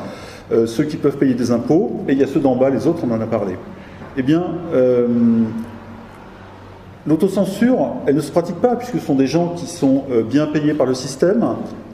ceux 0.66 0.84
qui 0.84 0.98
peuvent 0.98 1.18
payer 1.18 1.34
des 1.34 1.52
impôts, 1.52 2.04
et 2.08 2.14
il 2.14 2.20
y 2.20 2.24
a 2.24 2.28
ceux 2.28 2.40
d'en 2.40 2.56
bas, 2.56 2.70
les 2.70 2.88
autres, 2.88 3.04
on 3.06 3.12
en 3.12 3.20
a 3.20 3.26
parlé. 3.26 3.56
Eh 4.18 4.22
bien, 4.22 4.44
L'autocensure, 7.06 7.96
elle 8.08 8.16
ne 8.16 8.22
se 8.22 8.32
pratique 8.32 8.62
pas 8.62 8.78
puisque 8.78 8.98
ce 8.98 9.06
sont 9.06 9.16
des 9.16 9.28
gens 9.28 9.50
qui 9.58 9.68
sont 9.68 10.06
euh, 10.10 10.24
bien 10.24 10.46
payés 10.46 10.74
par 10.74 10.86
le 10.86 10.94
système, 10.94 11.46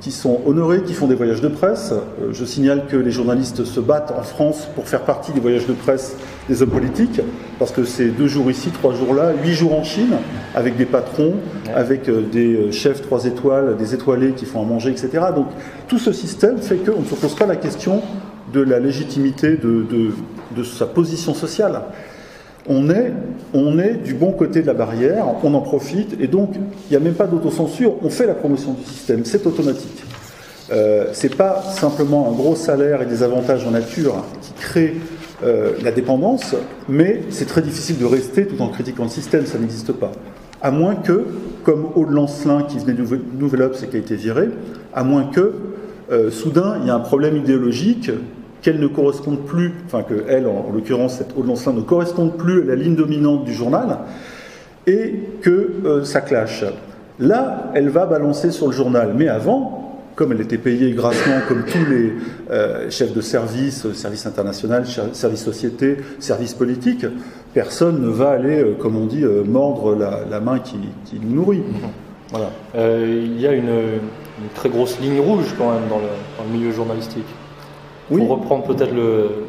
qui 0.02 0.12
sont 0.12 0.40
honorés, 0.46 0.84
qui 0.84 0.94
font 0.94 1.08
des 1.08 1.16
voyages 1.16 1.42
de 1.42 1.48
presse. 1.48 1.92
Euh, 1.92 2.30
je 2.32 2.46
signale 2.46 2.86
que 2.88 2.96
les 2.96 3.10
journalistes 3.10 3.66
se 3.66 3.80
battent 3.80 4.14
en 4.16 4.22
France 4.22 4.68
pour 4.76 4.88
faire 4.88 5.02
partie 5.02 5.32
des 5.32 5.40
voyages 5.40 5.66
de 5.66 5.74
presse 5.74 6.16
des 6.48 6.62
hommes 6.62 6.70
politiques, 6.70 7.22
parce 7.58 7.72
que 7.72 7.86
c'est 7.86 8.10
deux 8.10 8.28
jours 8.28 8.52
ici, 8.52 8.70
trois 8.70 8.94
jours 8.94 9.16
là, 9.16 9.32
huit 9.44 9.54
jours 9.54 9.74
en 9.74 9.84
Chine, 9.84 10.14
avec 10.54 10.78
des 10.78 10.86
patrons, 10.86 11.34
avec 11.76 12.08
euh, 12.08 12.22
des 12.32 12.72
chefs 12.72 13.02
trois 13.02 13.26
étoiles, 13.26 13.78
des 13.78 13.96
étoilés 13.96 14.34
qui 14.34 14.46
font 14.46 14.62
à 14.62 14.66
manger, 14.66 14.92
etc. 14.92 15.10
Donc 15.36 15.48
tout 15.88 15.98
ce 15.98 16.12
système 16.12 16.60
fait 16.60 16.78
qu'on 16.78 17.02
ne 17.02 17.06
se 17.06 17.16
pose 17.16 17.34
pas 17.34 17.48
la 17.48 17.56
question 17.56 18.04
de 18.54 18.62
la 18.62 18.78
légitimité 18.78 19.58
de, 19.58 19.88
de 20.56 20.64
sa 20.64 20.86
position 20.86 21.34
sociale 21.34 21.82
on 22.70 22.90
est, 23.80 23.94
du 24.04 24.14
bon 24.14 24.32
côté 24.32 24.62
de 24.62 24.68
la 24.68 24.74
barrière, 24.74 25.26
on 25.44 25.54
en 25.54 25.62
profite, 25.62 26.16
et 26.20 26.28
donc 26.28 26.52
il 26.56 26.92
n'y 26.92 26.96
a 26.96 27.00
même 27.00 27.16
pas 27.16 27.26
d'autocensure, 27.26 27.96
on 28.04 28.10
fait 28.10 28.28
la 28.28 28.36
promotion 28.36 28.74
du 28.74 28.84
système, 28.84 29.26
c'est 29.26 29.46
automatique. 29.46 30.04
Euh, 30.72 31.08
c'est 31.14 31.36
pas 31.36 31.64
simplement 31.64 32.30
un 32.30 32.34
gros 32.34 32.56
salaire 32.56 33.02
et 33.02 33.08
des 33.08 33.24
avantages 33.24 33.66
en 33.66 33.72
nature 33.72 34.24
qui 34.42 34.54
créent 34.54 34.94
euh, 35.44 35.72
la 35.84 35.92
dépendance, 35.92 36.56
mais 36.88 37.24
c'est 37.32 37.48
très 37.48 37.64
difficile 37.64 37.98
de 37.98 38.06
rester 38.06 38.46
tout 38.46 38.62
en 38.62 38.68
critiquant 38.68 39.04
le 39.04 39.10
système, 39.10 39.48
ça 39.48 39.58
n'existe 39.58 39.94
pas. 39.94 40.12
À 40.62 40.70
moins 40.70 40.96
que, 40.96 41.26
comme 41.64 41.88
Aude 41.96 42.12
Lancelin 42.12 42.64
qui 42.64 42.78
venait 42.78 42.94
de 42.94 43.04
Nouvel 43.40 43.64
Obs 43.64 43.82
et 43.84 43.88
qui 43.88 43.96
a 43.96 44.00
été 44.00 44.16
viré, 44.16 44.50
à 44.94 45.04
moins 45.04 45.24
que, 45.24 45.54
euh, 46.12 46.30
soudain, 46.30 46.78
il 46.82 46.88
y 46.88 46.92
a 46.92 46.96
un 46.96 47.00
problème 47.00 47.38
idéologique 47.38 48.12
qu'elle 48.62 48.80
ne 48.80 48.88
corresponde 48.88 49.46
plus, 49.46 49.74
enfin 49.86 50.04
que 50.04 50.26
elle, 50.28 50.48
en, 50.48 50.72
l'occurrence, 50.74 51.18
cette 51.18 51.32
haute 51.38 51.46
Lancelin, 51.46 51.74
ne 51.74 51.82
corresponde 51.82 52.38
plus 52.38 52.64
à 52.64 52.66
la 52.66 52.76
ligne 52.76 52.96
dominante 52.96 53.46
du 53.46 53.54
journal, 53.54 54.00
et 54.88 55.14
que 55.42 55.72
euh, 55.86 56.04
ça 56.04 56.22
clash. 56.22 56.66
Là, 57.20 57.72
elle 57.74 57.90
va 57.90 58.06
balancer 58.06 58.52
sur 58.52 58.68
le 58.68 58.74
journal. 58.74 59.14
Mais 59.16 59.28
avant, 59.28 60.02
comme 60.16 60.32
elle 60.32 60.42
était 60.42 60.58
payée 60.58 60.92
grassement, 60.92 61.40
comme 61.48 61.64
tous 61.64 61.86
les 61.90 62.14
euh, 62.50 62.90
chefs 62.90 63.14
de 63.14 63.22
service, 63.22 63.86
euh, 63.86 63.94
service 63.94 64.26
international, 64.26 64.86
service 65.14 65.44
société, 65.44 65.98
service 66.20 66.54
politique, 66.54 67.06
personne 67.54 68.02
ne 68.02 68.10
va 68.10 68.32
aller, 68.32 68.76
comme 68.80 68.96
on 68.96 69.06
dit, 69.06 69.24
mordre 69.46 69.96
la, 69.96 70.40
main 70.40 70.60
qui, 70.60 70.78
nous 71.22 71.36
nourrit. 71.36 71.64
Voilà. 72.30 72.52
il 72.76 73.42
y 73.42 73.48
a 73.48 73.54
une, 73.54 74.00
très 74.54 74.70
grosse 74.70 75.00
ligne 75.00 75.20
rouge 75.20 75.56
quand 75.58 75.74
même 75.74 75.90
dans 75.90 75.98
le 75.98 76.58
milieu 76.58 76.72
journalistique. 76.72 77.26
Pour 78.10 78.28
reprendre 78.28 78.64
peut-être 78.66 78.94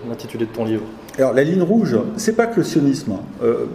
l'intitulé 0.09 0.44
de 0.44 0.51
ton 0.51 0.64
livre. 0.64 0.83
Alors 1.18 1.33
la 1.33 1.44
ligne 1.44 1.62
rouge, 1.62 1.96
c'est 2.16 2.37
pas 2.37 2.46
que 2.46 2.59
le 2.59 2.64
sionisme. 2.64 3.16
Euh, 3.42 3.66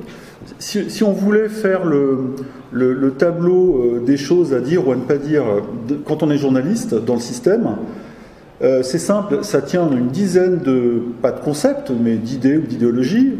si, 0.59 1.03
on 1.03 1.11
voulait 1.11 1.49
faire 1.49 1.85
le, 1.85 2.35
le, 2.71 3.11
tableau 3.11 3.81
euh, 3.81 3.99
des 4.05 4.17
choses 4.17 4.53
à 4.53 4.59
dire 4.59 4.87
ou 4.87 4.91
à 4.91 4.95
ne 4.95 5.01
pas 5.01 5.17
dire 5.17 5.43
quand 6.05 6.21
on 6.21 6.29
est 6.29 6.37
journaliste 6.37 6.93
dans 6.93 7.15
le 7.15 7.19
système, 7.19 7.77
euh, 8.61 8.83
c'est 8.83 8.99
simple, 8.99 9.39
ça 9.43 9.61
tient 9.61 9.89
une 9.91 10.07
dizaine 10.07 10.59
de, 10.59 11.01
pas 11.21 11.31
de 11.31 11.39
concepts, 11.39 11.91
mais 11.91 12.15
d'idées 12.15 12.57
ou 12.57 12.61
d'idéologies. 12.61 13.33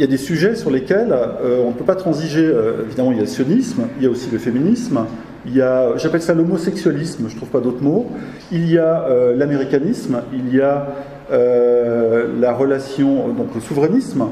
Il 0.00 0.04
y 0.04 0.04
a 0.04 0.10
des 0.10 0.16
sujets 0.16 0.54
sur 0.56 0.70
lesquels 0.70 1.14
on 1.44 1.68
ne 1.68 1.74
peut 1.74 1.84
pas 1.84 1.94
transiger. 1.94 2.50
évidemment, 2.86 3.12
il 3.12 3.18
y 3.18 3.20
a 3.20 3.24
le 3.24 3.28
sionisme, 3.28 3.82
il 3.98 4.04
y 4.04 4.06
a 4.06 4.10
aussi 4.10 4.30
le 4.32 4.38
féminisme, 4.38 5.04
il 5.46 5.56
y 5.56 5.62
a, 5.62 5.96
j'appelle 5.96 6.20
ça 6.20 6.34
l'homosexualisme, 6.34 7.24
je 7.28 7.32
ne 7.32 7.36
trouve 7.36 7.48
pas 7.48 7.60
d'autres 7.60 7.82
mots. 7.82 8.06
Il 8.52 8.70
y 8.70 8.78
a 8.78 9.04
euh, 9.04 9.34
l'américanisme, 9.34 10.20
il 10.32 10.54
y 10.54 10.60
a 10.60 10.88
euh, 11.32 12.26
la 12.38 12.52
relation, 12.52 13.28
donc 13.28 13.54
le 13.54 13.60
souverainisme, 13.60 14.26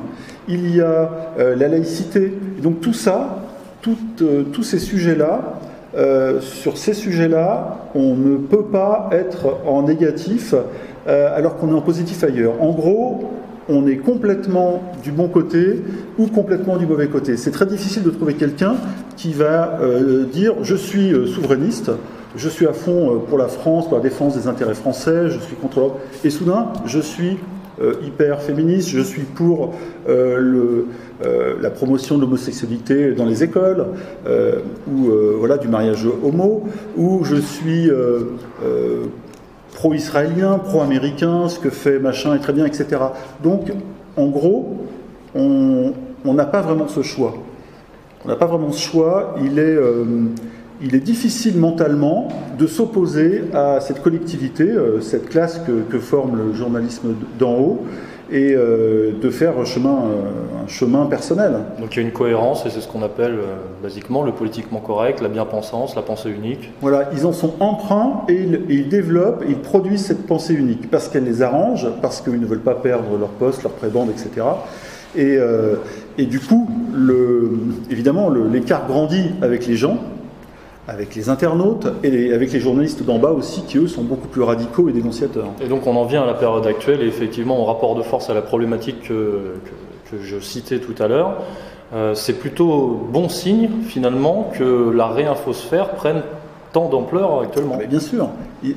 il 0.49 0.75
y 0.75 0.81
a 0.81 1.11
euh, 1.39 1.57
la 1.57 1.69
laïcité. 1.69 2.35
Donc 2.63 2.81
tout 2.81 2.93
ça, 2.93 3.45
tous 3.81 4.63
ces 4.63 4.79
sujets-là, 4.79 5.55
sur 6.41 6.77
ces 6.77 6.93
sujets-là, 6.93 7.79
on 7.95 8.15
ne 8.15 8.37
peut 8.37 8.65
pas 8.65 9.09
être 9.13 9.61
en 9.67 9.83
négatif 9.85 10.55
alors 11.07 11.57
qu'on 11.57 11.71
est 11.71 11.75
en 11.75 11.81
positif 11.81 12.23
ailleurs. 12.23 12.61
En 12.61 12.73
gros, 12.73 13.31
on 13.69 13.87
est 13.87 13.97
complètement 13.97 14.83
du 15.03 15.13
bon 15.13 15.29
côté 15.29 15.83
ou 16.19 16.27
complètement 16.27 16.77
du 16.77 16.87
mauvais 16.87 17.09
côté. 17.09 17.37
C'est 17.37 17.51
très 17.51 17.67
difficile 17.67 18.03
de 18.03 18.11
trouver 18.11 18.35
quelqu'un 18.35 18.77
qui 19.17 19.33
va 19.33 19.79
euh, 19.81 20.25
dire 20.25 20.55
je 20.63 20.75
suis 20.75 21.13
euh, 21.13 21.27
souverainiste, 21.27 21.91
je 22.37 22.49
suis 22.49 22.67
à 22.67 22.73
fond 22.73 23.15
euh, 23.15 23.19
pour 23.19 23.39
la 23.39 23.49
France, 23.49 23.89
pour 23.89 23.97
la 23.97 24.03
défense 24.03 24.37
des 24.37 24.47
intérêts 24.47 24.75
français, 24.75 25.29
je 25.29 25.39
suis 25.39 25.57
contre 25.57 25.79
l'Europe, 25.79 26.01
et 26.25 26.31
soudain 26.31 26.69
je 26.87 27.01
suis 27.01 27.39
hyper 28.05 28.43
féministe, 28.43 28.89
je 28.89 28.99
suis 28.99 29.23
pour 29.23 29.73
la 30.09 31.71
promotion 31.71 32.17
de 32.17 32.23
l'homosexualité 32.23 33.13
dans 33.13 33.25
les 33.25 33.45
écoles, 33.45 33.87
ou 34.89 35.13
voilà 35.39 35.59
du 35.59 35.69
mariage 35.69 36.05
homo, 36.25 36.65
ou 36.97 37.23
je 37.23 37.37
suis 37.37 37.89
pro-israélien, 39.79 40.59
pro-américain, 40.59 41.49
ce 41.49 41.61
que 41.61 41.71
fait 41.71 42.01
machin 42.01 42.35
est 42.35 42.41
très 42.41 42.53
bien, 42.53 42.67
etc. 42.67 43.01
Donc, 43.45 43.73
en 44.17 44.27
gros, 44.27 44.77
on 45.37 45.95
n'a 46.25 46.47
pas 46.47 46.63
vraiment 46.63 46.89
ce 46.89 47.03
choix. 47.03 47.35
On 48.25 48.29
n'a 48.29 48.35
pas 48.35 48.47
vraiment 48.47 48.73
ce 48.73 48.81
choix. 48.81 49.37
Il 49.41 49.61
est, 49.61 49.63
euh, 49.63 50.05
difficile 50.81 51.59
mentalement 51.59 52.27
de 52.59 52.67
s'opposer 52.67 53.45
à 53.55 53.79
cette 53.81 54.03
collectivité, 54.03 54.65
euh, 54.65 55.01
cette 55.01 55.29
classe 55.29 55.61
que, 55.89 55.99
forme 56.01 56.37
le 56.37 56.53
journalisme 56.55 57.15
d'en 57.39 57.55
haut, 57.55 57.85
et 58.31 58.55
euh, 58.55 59.13
de 59.21 59.31
faire 59.31 59.59
un 59.59 59.65
chemin, 59.65 59.99
un 60.65 60.69
chemin 60.69 61.07
personnel. 61.07 61.53
Donc 61.81 61.95
il 61.95 62.01
y 62.01 62.05
a 62.05 62.07
une 62.07 62.13
cohérence, 62.13 62.67
et 62.67 62.71
c'est 62.71 62.81
ce 62.81 62.89
qu'on 62.89 63.03
appelle 63.03 63.39
basiquement 63.83 64.23
le 64.23 64.33
politiquement 64.33 64.81
correct, 64.81 65.21
la 65.21 65.29
bien-pensance, 65.29 65.97
la 65.97 66.03
pensée 66.03 66.31
unique. 66.31 66.73
Voilà, 66.81 67.11
ils 67.13 67.27
en 67.27 67.33
sont 67.33 67.55
emprunts 67.61 68.25
et 68.29 68.47
ils, 68.69 68.89
développent, 68.89 69.45
ils 69.49 69.59
produisent 69.59 70.05
cette 70.05 70.27
pensée 70.27 70.55
unique, 70.55 70.91
parce 70.91 71.09
qu'elle 71.09 71.25
les 71.25 71.43
arrange, 71.43 71.87
parce 72.03 72.21
qu'ils 72.21 72.41
ne 72.41 72.47
veulent 72.47 72.61
pas 72.61 72.75
perdre 72.75 73.17
leur 73.19 73.31
poste, 73.31 73.63
leur 73.63 73.73
prébande, 73.73 74.11
etc. 74.11 74.47
Et, 75.17 75.39
et 76.19 76.27
du 76.27 76.39
coup, 76.39 76.69
le, 76.95 77.51
évidemment, 77.91 78.29
l'écart 78.29 78.87
grandit 78.87 79.31
avec 79.41 79.67
les 79.67 79.77
gens, 79.77 79.99
avec 80.89 81.15
les 81.15 81.29
internautes 81.29 81.87
et 82.03 82.33
avec 82.33 82.51
les 82.51 82.61
journalistes 82.61 83.05
d'en 83.05 83.19
bas 83.19 83.31
aussi, 83.31 83.63
qui 83.63 83.77
eux 83.77 83.87
sont 83.87 84.03
beaucoup 84.03 84.27
plus 84.27 84.43
radicaux 84.43 84.89
et 84.89 84.93
dénonciateurs. 84.93 85.49
Et 85.61 85.69
donc 85.69 85.87
on 85.87 85.95
en 85.95 86.07
vient 86.07 86.23
à 86.23 86.27
la 86.27 86.35
période 86.35 86.67
actuelle, 86.67 87.03
et 87.03 87.07
effectivement, 87.07 87.61
en 87.61 87.67
rapport 87.67 87.95
de 87.95 88.03
force 88.03 88.31
à 88.31 88.35
la 88.35 88.43
problématique 88.43 89.03
que, 89.03 89.55
je 90.23 90.41
citais 90.41 90.79
tout 90.79 91.01
à 91.03 91.07
l'heure, 91.07 91.43
euh, 91.93 92.15
c'est 92.15 92.33
plutôt 92.33 93.07
bon 93.13 93.29
signe 93.29 93.69
finalement 93.87 94.51
que 94.59 94.91
la 94.91 95.09
réinfosphère 95.09 95.91
prenne 95.91 96.23
tant 96.73 96.89
d'ampleur 96.89 97.43
actuellement. 97.43 97.77
Mais 97.79 97.87
bien 97.87 98.01
sûr, 98.01 98.31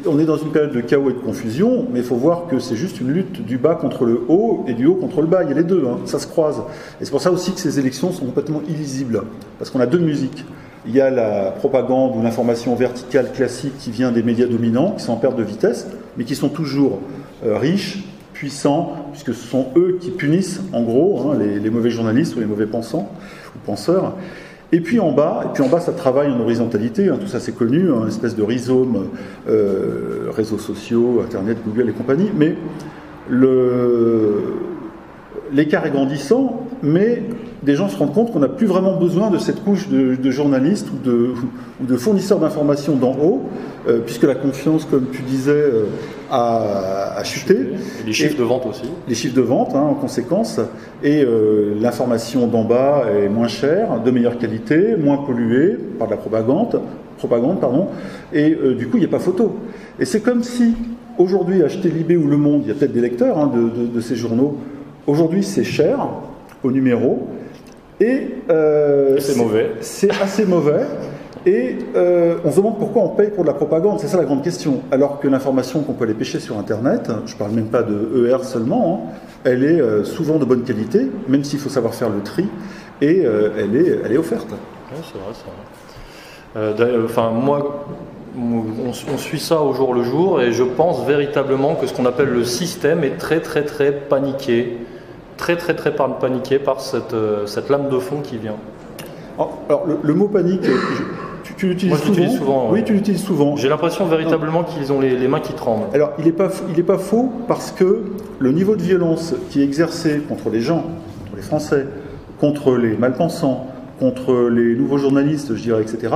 on 0.05 0.19
est 0.19 0.25
dans 0.25 0.35
une 0.35 0.51
période 0.51 0.73
de 0.73 0.81
chaos 0.81 1.09
et 1.09 1.13
de 1.13 1.19
confusion, 1.19 1.85
mais 1.91 1.99
il 1.99 2.05
faut 2.05 2.15
voir 2.15 2.47
que 2.47 2.59
c'est 2.59 2.75
juste 2.75 2.99
une 2.99 3.11
lutte 3.11 3.45
du 3.45 3.57
bas 3.57 3.75
contre 3.75 4.03
le 4.03 4.21
haut 4.27 4.65
et 4.67 4.73
du 4.73 4.85
haut 4.85 4.95
contre 4.95 5.21
le 5.21 5.27
bas. 5.27 5.43
Il 5.43 5.49
y 5.49 5.53
a 5.53 5.55
les 5.55 5.63
deux, 5.63 5.85
hein. 5.87 5.99
ça 6.05 6.19
se 6.19 6.27
croise. 6.27 6.61
Et 6.99 7.05
c'est 7.05 7.11
pour 7.11 7.21
ça 7.21 7.31
aussi 7.31 7.53
que 7.53 7.59
ces 7.59 7.79
élections 7.79 8.11
sont 8.11 8.25
complètement 8.25 8.61
illisibles, 8.67 9.23
parce 9.57 9.69
qu'on 9.69 9.79
a 9.79 9.85
deux 9.85 9.99
musiques. 9.99 10.43
Il 10.87 10.95
y 10.95 11.01
a 11.01 11.11
la 11.11 11.51
propagande 11.51 12.15
ou 12.15 12.23
l'information 12.23 12.73
verticale 12.75 13.31
classique 13.31 13.77
qui 13.77 13.91
vient 13.91 14.11
des 14.11 14.23
médias 14.23 14.47
dominants, 14.47 14.91
qui 14.91 15.03
sont 15.03 15.13
en 15.13 15.17
perte 15.17 15.35
de 15.35 15.43
vitesse, 15.43 15.87
mais 16.17 16.23
qui 16.23 16.35
sont 16.35 16.49
toujours 16.49 16.99
euh, 17.45 17.57
riches, 17.57 18.03
puissants, 18.33 18.95
puisque 19.11 19.35
ce 19.35 19.47
sont 19.47 19.67
eux 19.75 19.99
qui 20.01 20.09
punissent, 20.09 20.61
en 20.73 20.81
gros, 20.81 21.31
hein, 21.31 21.37
les, 21.37 21.69
mauvais 21.69 21.91
journalistes 21.91 22.35
ou 22.35 22.39
les 22.39 22.47
mauvais 22.47 22.65
pensants 22.65 23.11
ou 23.55 23.59
penseurs. 23.63 24.15
Et 24.71 24.79
puis 24.79 24.99
en 24.99 25.11
bas, 25.11 25.43
et 25.45 25.53
puis 25.53 25.61
en 25.61 25.69
bas, 25.69 25.81
ça 25.81 25.91
travaille 25.91 26.31
en 26.31 26.39
horizontalité. 26.39 27.09
Hein, 27.09 27.19
tout 27.21 27.27
ça, 27.27 27.39
c'est 27.39 27.55
connu, 27.55 27.89
une 27.89 28.07
espèce 28.07 28.35
de 28.35 28.41
rhizome, 28.41 29.09
euh, 29.47 30.31
réseaux 30.35 30.57
sociaux, 30.57 31.21
Internet, 31.23 31.57
Google 31.63 31.89
et 31.89 31.93
compagnie. 31.93 32.31
Mais 32.35 32.55
l'écart 35.53 35.85
est 35.85 35.91
grandissant, 35.91 36.65
mais 36.81 37.21
des 37.63 37.75
gens 37.75 37.89
se 37.89 37.97
rendent 37.97 38.13
compte 38.13 38.31
qu'on 38.31 38.39
n'a 38.39 38.47
plus 38.47 38.65
vraiment 38.65 38.97
besoin 38.97 39.29
de 39.29 39.37
cette 39.37 39.63
couche 39.63 39.87
de, 39.87 40.31
journalistes 40.31 40.87
ou 40.91 40.97
de, 41.07 41.33
ou 41.81 41.85
de 41.85 41.95
fournisseurs 41.95 42.39
d'informations 42.39 42.95
d'en 42.95 43.11
haut, 43.11 43.43
euh, 43.87 43.99
puisque 44.03 44.23
la 44.23 44.35
confiance, 44.35 44.85
comme 44.85 45.07
tu 45.11 45.21
disais, 45.21 45.51
euh, 45.51 45.85
a, 46.31 47.23
chuté. 47.23 47.53
Et 47.53 48.07
les 48.07 48.13
chiffres 48.13 48.37
de 48.37 48.43
vente 48.43 48.65
aussi. 48.65 48.89
Les 49.07 49.13
chiffres 49.13 49.35
de 49.35 49.41
vente, 49.41 49.75
hein, 49.75 49.81
en 49.81 49.93
conséquence. 49.93 50.59
Et 51.03 51.23
euh, 51.23 51.75
l'information 51.79 52.47
d'en 52.47 52.63
bas 52.63 53.03
est 53.23 53.29
moins 53.29 53.47
chère, 53.47 53.99
de 54.03 54.09
meilleure 54.09 54.39
qualité, 54.39 54.95
moins 54.97 55.17
polluée 55.17 55.77
par 55.99 56.07
de 56.07 56.13
la 56.13 56.17
propagande. 56.17 56.81
propagande 57.17 57.59
pardon, 57.59 57.87
et 58.33 58.55
du 58.75 58.87
coup, 58.87 58.97
il 58.97 59.01
n'y 59.01 59.05
a 59.05 59.09
pas 59.09 59.19
photo. 59.19 59.55
Et 59.99 60.05
c'est 60.05 60.21
comme 60.21 60.41
si, 60.41 60.73
aujourd'hui, 61.19 61.61
acheter 61.61 61.89
Libé 61.89 62.17
ou 62.17 62.27
Le 62.27 62.37
Monde, 62.37 62.61
il 62.63 62.69
y 62.69 62.71
a 62.71 62.73
peut-être 62.73 62.93
des 62.93 63.01
lecteurs 63.01 63.37
hein, 63.37 63.51
de, 63.53 63.85
de 63.85 64.01
ces 64.01 64.15
journaux, 64.15 64.57
aujourd'hui 65.05 65.43
c'est 65.43 65.63
cher 65.63 66.07
au 66.63 66.71
numéro, 66.71 67.27
euh, 68.49 69.17
et 69.17 69.21
c'est 69.21 69.37
mauvais. 69.37 69.71
C'est 69.81 70.09
assez 70.21 70.45
mauvais. 70.45 70.85
Et 71.45 71.77
euh, 71.95 72.35
on 72.45 72.51
se 72.51 72.57
demande 72.57 72.77
pourquoi 72.77 73.01
on 73.01 73.09
paye 73.09 73.29
pour 73.31 73.43
de 73.43 73.47
la 73.47 73.55
propagande, 73.55 73.99
c'est 73.99 74.07
ça 74.07 74.17
la 74.17 74.25
grande 74.25 74.43
question. 74.43 74.81
Alors 74.91 75.19
que 75.19 75.27
l'information 75.27 75.81
qu'on 75.81 75.93
peut 75.93 76.03
aller 76.03 76.13
pêcher 76.13 76.39
sur 76.39 76.59
Internet, 76.59 77.09
je 77.25 77.33
ne 77.33 77.39
parle 77.39 77.51
même 77.51 77.67
pas 77.67 77.81
de 77.81 78.27
ER 78.27 78.43
seulement, 78.43 79.09
hein, 79.09 79.13
elle 79.43 79.63
est 79.63 79.81
euh, 79.81 80.03
souvent 80.03 80.37
de 80.37 80.45
bonne 80.45 80.63
qualité, 80.63 81.07
même 81.27 81.43
s'il 81.43 81.57
faut 81.57 81.69
savoir 81.69 81.95
faire 81.95 82.09
le 82.09 82.21
tri, 82.21 82.45
et 83.01 83.23
elle, 83.23 83.75
est, 83.75 84.01
elle 84.05 84.11
est 84.11 84.17
offerte. 84.17 84.49
Oui, 84.51 84.99
c'est 85.01 85.17
vrai, 85.17 86.73
c'est 86.75 86.83
vrai. 86.83 87.03
enfin, 87.03 87.31
moi, 87.31 87.87
on, 88.37 89.17
suit 89.17 89.39
ça 89.39 89.61
au 89.61 89.73
jour 89.73 89.95
le 89.95 90.03
jour, 90.03 90.39
et 90.41 90.51
je 90.51 90.61
pense 90.63 91.05
véritablement 91.07 91.73
que 91.73 91.87
ce 91.87 91.93
qu'on 91.93 92.05
appelle 92.05 92.29
le 92.29 92.43
système 92.43 93.03
est 93.03 93.17
très, 93.17 93.39
très, 93.39 93.63
très 93.63 93.91
paniqué 93.91 94.77
très 95.41 95.57
très 95.57 95.75
très 95.75 95.91
paniqué 95.95 96.59
par 96.59 96.79
cette, 96.81 97.15
euh, 97.15 97.47
cette 97.47 97.69
lame 97.69 97.89
de 97.89 97.97
fond 97.97 98.21
qui 98.21 98.37
vient. 98.37 98.57
Oh, 99.39 99.47
alors 99.67 99.85
le, 100.03 100.13
mot 100.13 100.27
panique, 100.27 100.61
tu, 101.57 101.69
l'utilises 101.69 101.97
souvent, 101.97 102.29
souvent 102.29 102.69
Oui, 102.71 102.83
tu 102.83 102.93
l'utilises 102.93 103.23
souvent. 103.23 103.55
J'ai 103.55 103.67
l'impression 103.67 104.05
véritablement 104.05 104.63
qu'ils 104.63 104.93
ont 104.93 104.99
les, 104.99 105.27
mains 105.27 105.39
qui 105.39 105.53
tremblent. 105.53 105.87
Alors 105.95 106.11
il 106.19 106.25
n'est 106.25 106.31
pas, 106.31 106.49
il 106.77 106.83
pas 106.83 106.99
faux 106.99 107.31
parce 107.47 107.71
que 107.71 108.03
le 108.37 108.51
niveau 108.51 108.75
de 108.75 108.83
violence 108.83 109.33
qui 109.49 109.61
est 109.61 109.63
exercé 109.63 110.19
contre 110.19 110.51
les 110.51 110.61
gens, 110.61 110.83
contre 111.23 111.37
les 111.37 111.41
Français, 111.41 111.87
contre 112.39 112.75
les 112.75 112.95
malpensants, 112.95 113.65
contre 113.99 114.47
les 114.47 114.75
nouveaux 114.75 114.99
journalistes, 114.99 115.55
je 115.55 115.61
dirais, 115.63 115.81
etc., 115.81 116.13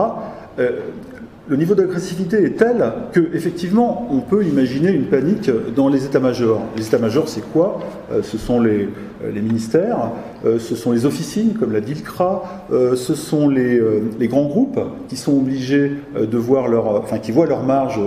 le 1.48 1.58
niveau 1.58 1.76
d'agressivité 1.76 2.44
est 2.44 2.58
tel 2.58 2.92
que 3.12 3.20
effectivement 3.34 4.08
on 4.12 4.20
peut 4.22 4.44
imaginer 4.44 4.92
une 4.92 5.06
panique 5.06 5.52
dans 5.76 5.90
les 5.90 6.06
états-majors. 6.06 6.62
Les 6.76 6.88
états-majors, 6.88 7.30
c'est 7.30 7.48
quoi? 7.52 7.80
Euh, 8.12 8.22
Ce 8.24 8.38
sont 8.38 8.60
les, 8.60 8.90
euh, 9.24 9.32
ministères, 9.32 10.12
euh, 10.46 10.58
ce 10.58 10.76
sont 10.76 10.92
les 10.92 11.06
officines 11.06 11.54
comme 11.54 11.72
la 11.72 11.82
DILCRA, 11.82 12.66
ce 12.96 13.14
sont 13.14 13.48
les, 13.48 13.80
grands 14.28 14.46
groupes 14.46 14.80
qui 15.08 15.18
sont 15.18 15.34
obligés 15.34 15.92
de 16.20 16.38
voir 16.38 16.68
leur, 16.68 16.88
enfin 16.88 17.20
qui 17.20 17.32
voient 17.32 17.46
leur 17.46 17.64
marge 17.64 18.00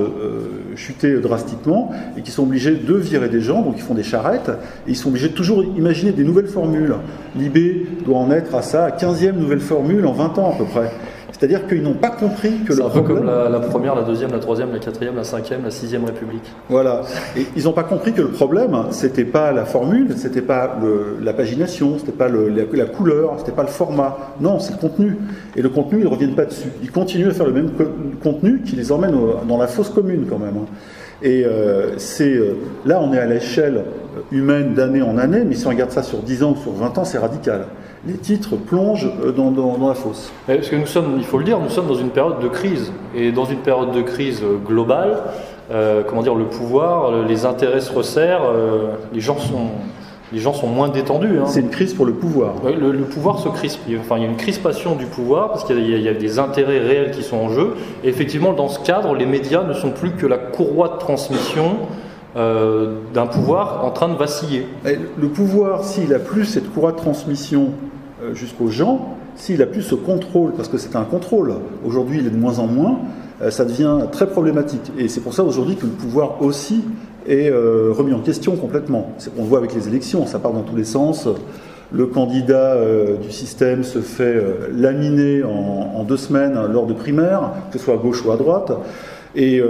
chuter 0.75 1.21
drastiquement 1.21 1.93
et 2.17 2.23
qui 2.23 2.31
sont 2.31 2.43
obligés 2.43 2.75
de 2.75 2.95
virer 2.95 3.29
des 3.29 3.41
gens, 3.41 3.63
donc 3.63 3.75
ils 3.77 3.83
font 3.83 3.95
des 3.95 4.03
charrettes 4.03 4.51
et 4.87 4.91
ils 4.91 4.97
sont 4.97 5.11
obligés 5.11 5.29
de 5.29 5.35
toujours 5.35 5.63
imaginer 5.63 6.13
des 6.13 6.25
nouvelles 6.25 6.49
formules. 6.49 6.95
L'IB 7.37 8.05
doit 8.05 8.19
en 8.19 8.31
être 8.31 8.55
à 8.55 8.63
sa 8.63 8.91
15e 8.91 9.37
nouvelle 9.37 9.61
formule 9.61 10.07
en 10.07 10.13
20 10.13 10.39
ans 10.39 10.53
à 10.53 10.59
peu 10.59 10.65
près. 10.65 10.91
C'est-à-dire 11.39 11.69
qu'ils 11.69 11.83
n'ont 11.83 11.95
pas 11.95 12.11
compris 12.11 12.65
que 12.67 12.73
le 12.73 12.81
problème... 12.81 13.05
comme 13.07 13.27
la, 13.27 13.61
première, 13.61 13.95
la 13.95 14.03
deuxième, 14.03 14.33
la 14.33 14.41
troisième, 14.41 14.73
la 14.73 14.81
quatrième, 14.81 15.15
la 15.15 15.23
cinquième, 15.23 15.63
la 15.63 15.71
sixième 15.71 16.05
République. 16.05 16.53
Voilà. 16.69 17.03
Et 17.37 17.47
ils 17.57 17.65
n'ont 17.65 17.73
pas 17.73 17.85
compris 17.85 18.13
que 18.13 18.23
le 18.23 18.31
problème, 18.31 18.77
c'était 18.91 19.25
pas 19.25 19.53
la 19.53 19.65
formule, 19.65 20.17
c'était 20.17 20.43
pas 20.43 20.77
la 21.23 21.33
pagination, 21.33 21.97
c'était 21.99 22.13
pas 22.13 22.29
le, 22.29 22.49
la, 22.49 22.85
couleur, 22.87 23.35
c'était 23.39 23.53
pas 23.53 23.63
le 23.63 23.69
format. 23.69 24.19
Non, 24.41 24.59
c'est 24.59 24.73
le 24.73 24.79
contenu. 24.79 25.17
Et 25.55 25.63
le 25.63 25.69
contenu, 25.69 25.99
ils 25.99 26.05
ne 26.05 26.11
reviennent 26.11 26.35
pas 26.35 26.45
dessus. 26.45 26.71
Ils 26.83 26.91
continuent 26.91 27.29
à 27.29 27.35
faire 27.35 27.47
le 27.47 27.53
même 27.53 27.71
contenu 28.21 28.63
qui 28.63 28.75
les 28.75 28.91
emmène 28.91 29.15
dans 29.47 29.59
la 29.59 29.69
fosse 29.69 29.91
commune 29.91 30.27
quand 30.29 30.39
même. 30.39 30.57
Hein. 30.57 30.67
Et 31.23 31.45
euh, 31.45 31.99
c'est 31.99 32.35
euh, 32.35 32.57
là, 32.85 33.01
on 33.01 33.13
est 33.13 33.19
à 33.19 33.27
l'échelle 33.27 33.85
humaine 34.33 34.75
d'année 34.75 35.03
en 35.03 35.19
année, 35.19 35.45
mais 35.45 35.55
si 35.55 35.67
on 35.67 35.71
regarde 35.71 35.91
ça 35.91 36.03
sur 36.03 36.19
10 36.19 36.43
ans 36.43 36.53
ou 36.53 36.57
sur 36.61 36.73
20 36.73 36.99
ans, 36.99 37.05
c'est 37.05 37.19
radical 37.19 37.67
les 38.09 38.17
titres 38.17 38.57
plongent 38.57 39.11
euh, 39.23 39.33
dans, 39.33 39.87
la 39.87 39.95
fosse. 39.95 40.33
Parce 40.47 40.69
que 40.69 40.77
nous 40.77 40.87
sommes, 40.87 41.15
il 41.19 41.25
faut 41.25 41.39
le 41.39 41.45
dire, 41.45 41.61
nous 41.61 41.69
sommes 41.69 41.87
dans 41.87 41.95
une 41.95 42.11
période 42.11 42.41
de 42.41 42.49
crise. 42.49 42.93
Et 43.15 43.31
dans 43.31 43.45
une 43.45 43.59
période 43.59 43.93
de 43.93 44.03
crise 44.03 44.43
globale, 44.67 45.23
euh, 45.71 46.03
comment 46.07 46.23
dire, 46.23 46.35
le 46.35 46.47
pouvoir, 46.47 47.13
les 47.29 47.45
intérêts 47.45 47.81
se 47.81 47.93
resserrent, 47.93 48.47
euh, 48.47 48.95
les, 49.13 49.21
gens 49.21 49.37
sont, 49.37 49.69
les 50.33 50.39
gens 50.39 50.55
sont 50.55 50.69
moins 50.69 50.89
détendus. 50.89 51.39
Hein. 51.39 51.47
C'est 51.47 51.61
une 51.61 51.69
crise 51.69 51.93
pour 51.93 52.07
le 52.07 52.15
pouvoir. 52.15 52.55
Le, 52.65 53.05
pouvoir 53.05 53.39
se 53.39 53.51
crispe. 53.51 53.83
Enfin, 54.01 54.17
il 54.17 54.23
y 54.23 54.27
a 54.27 54.29
une 54.29 54.37
crispation 54.37 54.95
du 54.95 55.05
pouvoir 55.05 55.49
parce 55.49 55.65
qu'il 55.65 55.79
y, 55.79 56.09
a 56.09 56.15
des 56.15 56.39
intérêts 56.39 56.79
réels 56.79 57.11
qui 57.11 57.23
sont 57.23 57.37
en 57.37 57.51
jeu. 57.51 57.75
Et 58.03 58.09
effectivement, 58.09 58.55
dans 58.55 58.69
ce 58.69 58.81
cadre, 58.81 59.15
les 59.15 59.27
médias 59.27 59.65
ne 59.65 59.75
sont 59.75 59.91
plus 59.91 60.13
que 60.13 60.27
la 60.27 60.39
courroie 60.39 60.89
de 60.89 60.99
transmission. 60.99 61.77
d'un 62.37 63.27
pouvoir 63.27 63.85
en 63.85 63.91
train 63.91 64.09
de 64.09 64.17
vaciller. 64.17 64.67
Le 64.85 65.29
pouvoir, 65.29 65.83
s'il 65.83 66.15
a 66.15 66.21
plus 66.21 66.45
cette 66.45 66.73
courroie 66.73 66.93
de 66.93 66.97
transmission 66.97 67.73
euh, 67.73 67.73
jusqu'aux 68.35 68.69
gens, 68.69 69.17
s'il 69.39 69.63
a 69.63 69.67
plus 69.67 69.83
ce 69.83 69.95
contrôle, 69.95 70.53
parce 70.53 70.69
que 70.69 70.79
c'est 70.79 70.97
un 70.97 71.05
contrôle, 71.05 71.55
aujourd'hui 71.87 72.19
il 72.21 72.27
est 72.27 72.31
de 72.31 72.37
moins 72.37 72.59
en 72.59 72.67
moins, 72.67 72.99
euh, 73.41 73.51
ça 73.51 73.65
devient 73.65 73.99
très 74.11 74.27
problématique. 74.27 74.93
Et 74.99 75.09
c'est 75.09 75.21
pour 75.21 75.33
ça 75.33 75.45
aujourd'hui 75.45 75.77
que 75.77 75.87
le 75.87 75.93
pouvoir 75.93 76.43
aussi 76.43 76.83
est 77.27 77.49
euh, 77.51 77.93
remis 77.97 78.13
en 78.13 78.21
question 78.21 78.57
complètement. 78.57 79.13
On 79.37 79.43
le 79.43 79.49
voit 79.49 79.59
avec 79.59 79.75
les 79.75 79.87
élections, 79.89 80.27
ça 80.27 80.39
part 80.39 80.53
dans 80.53 80.63
tous 80.63 80.77
les 80.77 80.85
sens. 80.85 81.29
Le 81.91 82.05
candidat 82.05 82.77
du 83.23 83.33
système 83.33 83.83
se 83.83 84.01
fait 84.01 84.45
laminer 84.71 85.43
en, 85.43 86.05
deux 86.05 86.19
semaines 86.19 86.59
lors 86.71 86.87
de 86.87 86.93
primaires, 86.93 87.53
que 87.73 87.79
ce 87.79 87.85
soit 87.87 87.95
à 87.95 87.97
gauche 87.97 88.23
ou 88.27 88.31
à 88.31 88.37
droite, 88.37 88.73
et 89.35 89.63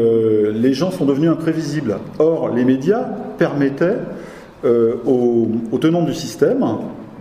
les 0.53 0.73
gens 0.73 0.91
sont 0.91 1.05
devenus 1.05 1.31
imprévisibles. 1.31 1.99
Or, 2.19 2.49
les 2.53 2.65
médias 2.65 3.05
permettaient 3.39 3.99
aux 4.65 5.79
tenants 5.81 6.03
du 6.03 6.13
système 6.13 6.65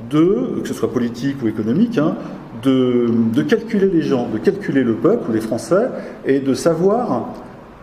de, 0.10 0.62
que 0.62 0.68
ce 0.68 0.74
soit 0.74 0.92
politique 0.92 1.38
ou 1.44 1.48
économique, 1.48 1.98
hein, 1.98 2.16
de, 2.64 3.08
de, 3.34 3.42
calculer 3.42 3.88
les 3.88 4.02
gens, 4.02 4.28
de 4.32 4.38
calculer 4.38 4.84
le 4.84 4.96
peuple 4.96 5.32
les 5.34 5.42
Français 5.42 5.90
et 6.26 6.40
de 6.40 6.54
savoir 6.54 7.34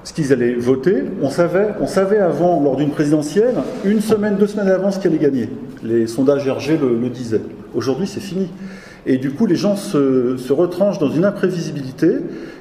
ce 0.03 0.13
qu'ils 0.13 0.33
allaient 0.33 0.55
voter. 0.55 1.05
On 1.23 1.31
savait, 1.31 1.69
on 1.81 1.87
savait 1.87 2.19
avant, 2.19 2.63
lors 2.63 2.77
d'une 2.77 2.91
présidentielle, 2.91 3.55
une 3.85 4.01
semaine, 4.01 4.37
deux 4.37 4.47
semaines 4.47 4.69
avant 4.69 4.91
ce 4.91 4.99
qui 4.99 5.07
allait 5.07 5.19
gagner. 5.19 5.49
Les 5.83 6.07
sondages 6.07 6.49
RG 6.49 6.79
le, 6.81 6.99
le 6.99 7.09
disaient. 7.09 7.43
Aujourd'hui, 7.75 8.07
c'est 8.07 8.21
fini. 8.21 8.49
Et 9.07 9.19
du 9.19 9.33
coup, 9.33 9.47
les 9.47 9.57
gens 9.57 9.77
se, 9.77 10.37
se 10.37 10.53
retranchent 10.53 10.99
dans 10.99 11.11
une 11.11 11.25
imprévisibilité 11.25 12.19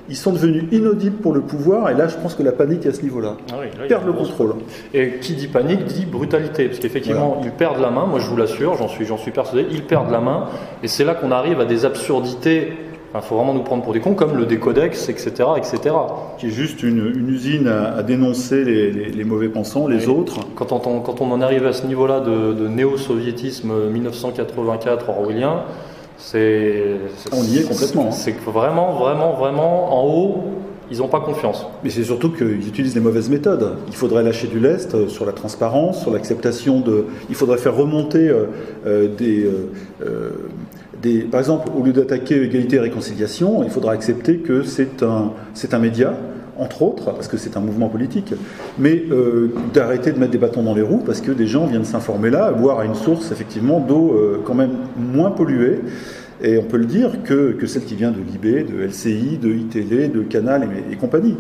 ils 0.10 0.17
sont 0.17 0.34
devenus 0.34 0.65
inaudibles 0.71 1.17
pour 1.17 1.34
le 1.34 1.41
pouvoir, 1.41 1.89
et 1.89 1.93
là 1.93 2.08
je 2.08 2.15
pense 2.17 2.36
que 2.36 2.43
la 2.43 2.51
panique 2.51 2.86
est 2.86 2.89
à 2.89 2.93
ce 2.93 3.01
niveau-là. 3.03 3.38
Ah 3.51 3.56
ils 3.82 3.88
perdent 3.88 4.06
le 4.06 4.13
contrôle. 4.13 4.56
Et 4.93 5.13
qui 5.21 5.34
dit 5.34 5.47
panique 5.47 5.86
dit 5.86 6.06
brutalité, 6.06 6.67
parce 6.67 6.79
qu'effectivement 6.79 7.39
ils 7.43 7.51
perdent 7.51 7.82
la 7.82 7.89
main, 7.89 8.06
moi 8.06 8.19
je 8.19 8.27
vous 8.27 8.36
l'assure, 8.36 8.75
j'en 8.75 8.88
suis, 8.88 9.32
persuadé, 9.32 9.65
ils 9.71 9.84
perdent 9.84 10.12
la 10.12 10.19
main, 10.19 10.47
et 10.84 10.88
c'est 10.88 11.06
là 11.06 11.15
qu'on 11.15 11.32
arrive 11.32 11.60
à 11.60 11.65
des 11.65 11.86
absurdités. 11.86 12.73
Il 13.15 13.21
faut 13.21 13.36
vraiment 13.36 13.53
nous 13.53 13.62
prendre 13.62 13.84
pour 13.84 13.93
des 13.93 13.99
cons, 13.99 14.15
comme 14.15 14.36
le 14.36 14.47
décodex, 14.47 15.08
etc. 15.08 15.32
etc. 15.56 15.95
Qui 16.39 16.47
est 16.47 16.49
juste 16.49 16.82
une, 16.82 17.29
usine 17.29 17.67
à, 17.67 18.01
dénoncer 18.01 18.63
les, 18.65 19.23
mauvais 19.23 19.49
pensants, 19.49 19.88
les 19.88 20.10
autres. 20.10 20.39
Quand 20.56 20.71
on, 20.71 20.79
quand 20.99 21.21
on 21.21 21.32
en 21.32 21.39
arrive 21.39 21.67
à 21.67 21.73
ce 21.73 21.86
niveau-là 21.86 22.21
de, 22.21 22.53
de 22.53 22.67
néo-soviétisme 22.67 23.71
1984 23.91 25.10
orwellien, 25.10 25.62
c'est, 26.25 26.99
On 27.33 27.43
y 27.43 27.57
est 27.57 27.63
complètement. 27.63 28.07
Hein. 28.07 28.12
C'est 28.12 28.36
vraiment, 28.39 28.93
vraiment, 28.93 29.33
vraiment 29.33 29.93
en 29.93 30.07
haut, 30.07 30.43
ils 30.89 30.99
n'ont 30.99 31.09
pas 31.09 31.19
confiance. 31.19 31.65
Mais 31.83 31.89
c'est 31.89 32.03
surtout 32.03 32.31
qu'ils 32.31 32.67
utilisent 32.67 32.95
les 32.95 33.01
mauvaises 33.01 33.29
méthodes. 33.29 33.75
Il 33.89 33.95
faudrait 33.95 34.23
lâcher 34.23 34.47
du 34.47 34.59
lest 34.59 34.95
euh, 34.95 35.09
sur 35.09 35.25
la 35.25 35.33
transparence, 35.33 36.01
sur 36.01 36.12
l'acceptation 36.12 36.79
de. 36.79 37.05
Il 37.29 37.36
faudrait 37.36 37.57
faire 37.57 37.75
remonter 37.75 38.29
euh, 38.29 38.45
euh, 38.86 39.09
des. 39.15 39.49
des, 41.01 41.19
par 41.23 41.41
exemple, 41.41 41.69
au 41.77 41.83
lieu 41.83 41.91
d'attaquer 41.91 42.41
égalité 42.41 42.77
et 42.77 42.79
réconciliation, 42.79 43.63
il 43.63 43.69
faudra 43.69 43.91
accepter 43.91 44.38
que 44.38 44.63
c'est 44.63 45.03
un, 45.03 45.33
c'est 45.53 45.73
un 45.73 45.79
média 45.79 46.13
entre 46.57 46.81
autres, 46.83 47.11
parce 47.11 47.27
que 47.27 47.37
c'est 47.37 47.57
un 47.57 47.59
mouvement 47.59 47.89
politique, 47.89 48.33
mais 48.77 49.03
euh, 49.11 49.53
d'arrêter 49.73 50.11
de 50.11 50.19
mettre 50.19 50.31
des 50.31 50.37
bâtons 50.37 50.63
dans 50.63 50.75
les 50.75 50.81
roues, 50.81 51.01
parce 51.05 51.21
que 51.21 51.31
des 51.31 51.47
gens 51.47 51.65
viennent 51.65 51.85
s'informer 51.85 52.29
là, 52.29 52.51
boire 52.51 52.79
à 52.79 52.85
une 52.85 52.95
source 52.95 53.31
effectivement 53.31 53.79
d'eau 53.79 54.13
euh, 54.13 54.41
quand 54.43 54.53
même 54.53 54.71
moins 54.97 55.31
polluée, 55.31 55.79
et 56.41 56.57
on 56.57 56.63
peut 56.63 56.77
le 56.77 56.85
dire 56.85 57.23
que, 57.23 57.51
que 57.53 57.65
celle 57.65 57.83
qui 57.83 57.95
vient 57.95 58.11
de 58.11 58.17
l'IB, 58.17 58.67
de 58.67 58.83
LCI, 58.83 59.37
de 59.37 59.49
ITV, 59.49 60.09
de 60.09 60.21
Canal 60.21 60.67
et, 60.91 60.95
compagnie. 60.95 61.37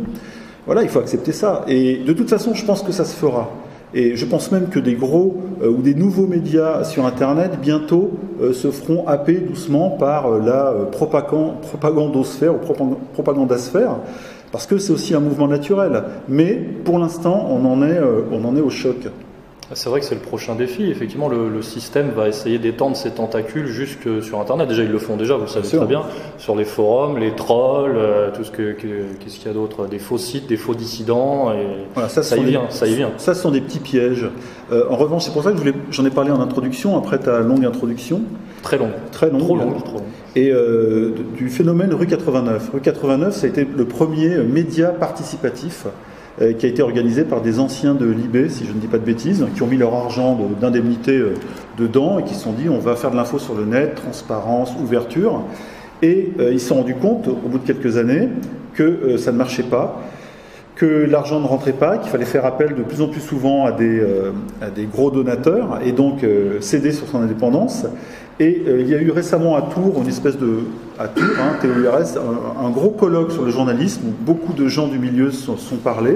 Voilà, 0.65 0.83
il 0.83 0.89
faut 0.89 0.99
accepter 0.99 1.33
ça. 1.33 1.65
Et 1.67 1.97
de 1.97 2.13
toute 2.13 2.29
façon, 2.29 2.53
je 2.53 2.63
pense 2.63 2.83
que 2.83 2.93
ça 2.93 3.03
se 3.03 3.15
fera. 3.15 3.51
Et 3.93 4.15
je 4.15 4.25
pense 4.25 4.49
même 4.51 4.69
que 4.69 4.79
des 4.79 4.93
gros 4.93 5.43
ou 5.61 5.81
des 5.81 5.93
nouveaux 5.93 6.25
médias 6.25 6.85
sur 6.85 7.05
Internet 7.05 7.59
bientôt 7.61 8.11
se 8.53 8.71
feront 8.71 9.05
happer 9.07 9.33
doucement 9.33 9.89
par 9.89 10.39
la 10.39 10.73
propagandosphère 10.91 12.55
ou 12.55 12.59
propagandasphère 13.13 13.97
parce 14.53 14.65
que 14.67 14.77
c'est 14.77 14.93
aussi 14.93 15.13
un 15.13 15.19
mouvement 15.19 15.49
naturel. 15.49 16.03
Mais 16.29 16.53
pour 16.53 16.99
l'instant, 16.99 17.45
on, 17.49 17.65
en 17.65 17.83
est, 17.83 17.99
on 18.31 18.45
en 18.45 18.55
est 18.55 18.61
au 18.61 18.69
choc. 18.69 19.09
C'est 19.75 19.89
vrai 19.89 19.99
que 19.99 20.05
c'est 20.05 20.15
le 20.15 20.21
prochain 20.21 20.55
défi. 20.55 20.89
Effectivement, 20.89 21.27
le, 21.27 21.61
système 21.61 22.11
va 22.11 22.27
essayer 22.27 22.59
d'étendre 22.59 22.95
ses 22.95 23.11
tentacules 23.11 23.67
jusque 23.67 24.21
sur 24.21 24.39
Internet. 24.39 24.67
Déjà, 24.67 24.83
ils 24.83 24.91
le 24.91 24.99
font 24.99 25.15
déjà, 25.15 25.35
vous 25.35 25.43
le 25.43 25.47
savez 25.47 25.67
très 25.67 25.85
bien, 25.85 26.03
sur 26.37 26.55
les 26.55 26.65
forums, 26.65 27.17
les 27.17 27.33
trolls, 27.35 27.95
euh, 27.95 28.31
tout 28.31 28.43
ce 28.43 28.51
que, 28.51 28.73
qu'est-ce 28.73 29.37
qu'il 29.37 29.47
y 29.47 29.49
a 29.49 29.53
d'autre, 29.53 29.87
des 29.87 29.99
faux 29.99 30.17
sites, 30.17 30.47
des 30.47 30.57
faux 30.57 30.75
dissidents. 30.75 31.53
Et 31.53 31.65
voilà, 31.93 32.09
ça, 32.09 32.21
ça 32.21 32.37
y 32.37 32.43
vient, 32.43 32.65
ça 32.69 32.85
y 32.85 32.95
vient. 32.95 33.11
Ça, 33.17 33.33
ce 33.33 33.41
sont 33.41 33.51
des 33.51 33.61
petits 33.61 33.79
pièges. 33.79 34.29
Euh, 34.71 34.85
en 34.89 34.97
revanche, 34.97 35.23
c'est 35.23 35.33
pour 35.33 35.43
ça 35.43 35.51
que 35.51 35.57
j'en 35.89 36.05
ai 36.05 36.11
parlé 36.11 36.31
en 36.31 36.41
introduction, 36.41 36.97
après 36.97 37.17
ta 37.17 37.39
longue 37.39 37.65
introduction. 37.65 38.21
Très 38.61 38.77
longue. 38.77 38.91
Très 39.11 39.29
longue. 39.29 39.41
Trop 39.41 39.55
longue. 39.55 39.83
Trop 39.83 40.01
Et 40.35 40.49
euh, 40.51 41.11
du 41.37 41.49
phénomène 41.49 41.93
rue 41.93 42.07
89. 42.07 42.71
Rue 42.73 42.81
89, 42.81 43.35
ça 43.35 43.45
a 43.45 43.49
été 43.49 43.65
le 43.65 43.85
premier 43.85 44.37
média 44.37 44.87
participatif 44.89 45.85
euh, 46.41 46.53
qui 46.53 46.65
a 46.65 46.69
été 46.69 46.81
organisé 46.81 47.23
par 47.23 47.41
des 47.41 47.59
anciens 47.59 47.93
de 47.93 48.07
l'IB, 48.07 48.49
si 48.49 48.65
je 48.65 48.71
ne 48.71 48.79
dis 48.79 48.87
pas 48.87 48.97
de 48.97 49.05
bêtises, 49.05 49.45
qui 49.53 49.61
ont 49.61 49.67
mis 49.67 49.77
leur 49.77 49.93
argent 49.93 50.39
d'indemnité 50.59 51.17
euh, 51.17 51.35
dedans 51.77 52.17
et 52.17 52.23
qui 52.23 52.33
se 52.33 52.41
sont 52.41 52.53
dit 52.53 52.67
on 52.67 52.79
va 52.79 52.95
faire 52.95 53.11
de 53.11 53.15
l'info 53.15 53.37
sur 53.37 53.53
le 53.53 53.65
net, 53.65 53.93
transparence, 53.93 54.73
ouverture. 54.81 55.43
Et 56.01 56.33
ils 56.51 56.59
se 56.59 56.67
sont 56.67 56.75
rendus 56.75 56.95
compte, 56.95 57.29
au 57.29 57.47
bout 57.47 57.59
de 57.59 57.65
quelques 57.65 57.95
années, 57.95 58.27
que 58.73 59.15
ça 59.15 59.31
ne 59.31 59.37
marchait 59.37 59.63
pas, 59.63 60.01
que 60.75 60.85
l'argent 60.85 61.39
ne 61.39 61.47
rentrait 61.47 61.71
pas, 61.71 61.97
qu'il 61.97 62.11
fallait 62.11 62.25
faire 62.25 62.45
appel 62.45 62.75
de 62.75 62.83
plus 62.83 63.01
en 63.01 63.07
plus 63.07 63.21
souvent 63.21 63.65
à 63.65 63.71
des 63.71 64.03
gros 64.91 65.11
donateurs 65.11 65.79
et 65.85 65.93
donc 65.93 66.25
céder 66.59 66.91
sur 66.91 67.07
son 67.07 67.21
indépendance. 67.21 67.85
Et 68.39 68.63
il 68.79 68.87
y 68.87 68.95
a 68.95 69.01
eu 69.01 69.11
récemment 69.11 69.55
à 69.55 69.61
Tours, 69.61 70.01
une 70.01 70.07
espèce 70.07 70.37
de. 70.37 70.59
à 70.97 71.07
Tours, 71.07 71.23
hein, 71.39 71.57
un, 72.59 72.69
gros 72.71 72.89
colloque 72.89 73.31
sur 73.31 73.43
le 73.43 73.51
journalisme 73.51 74.01
où 74.07 74.25
beaucoup 74.25 74.53
de 74.53 74.67
gens 74.67 74.87
du 74.87 74.97
milieu 74.97 75.31
se 75.31 75.55
sont, 75.55 75.75
parlés. 75.77 76.15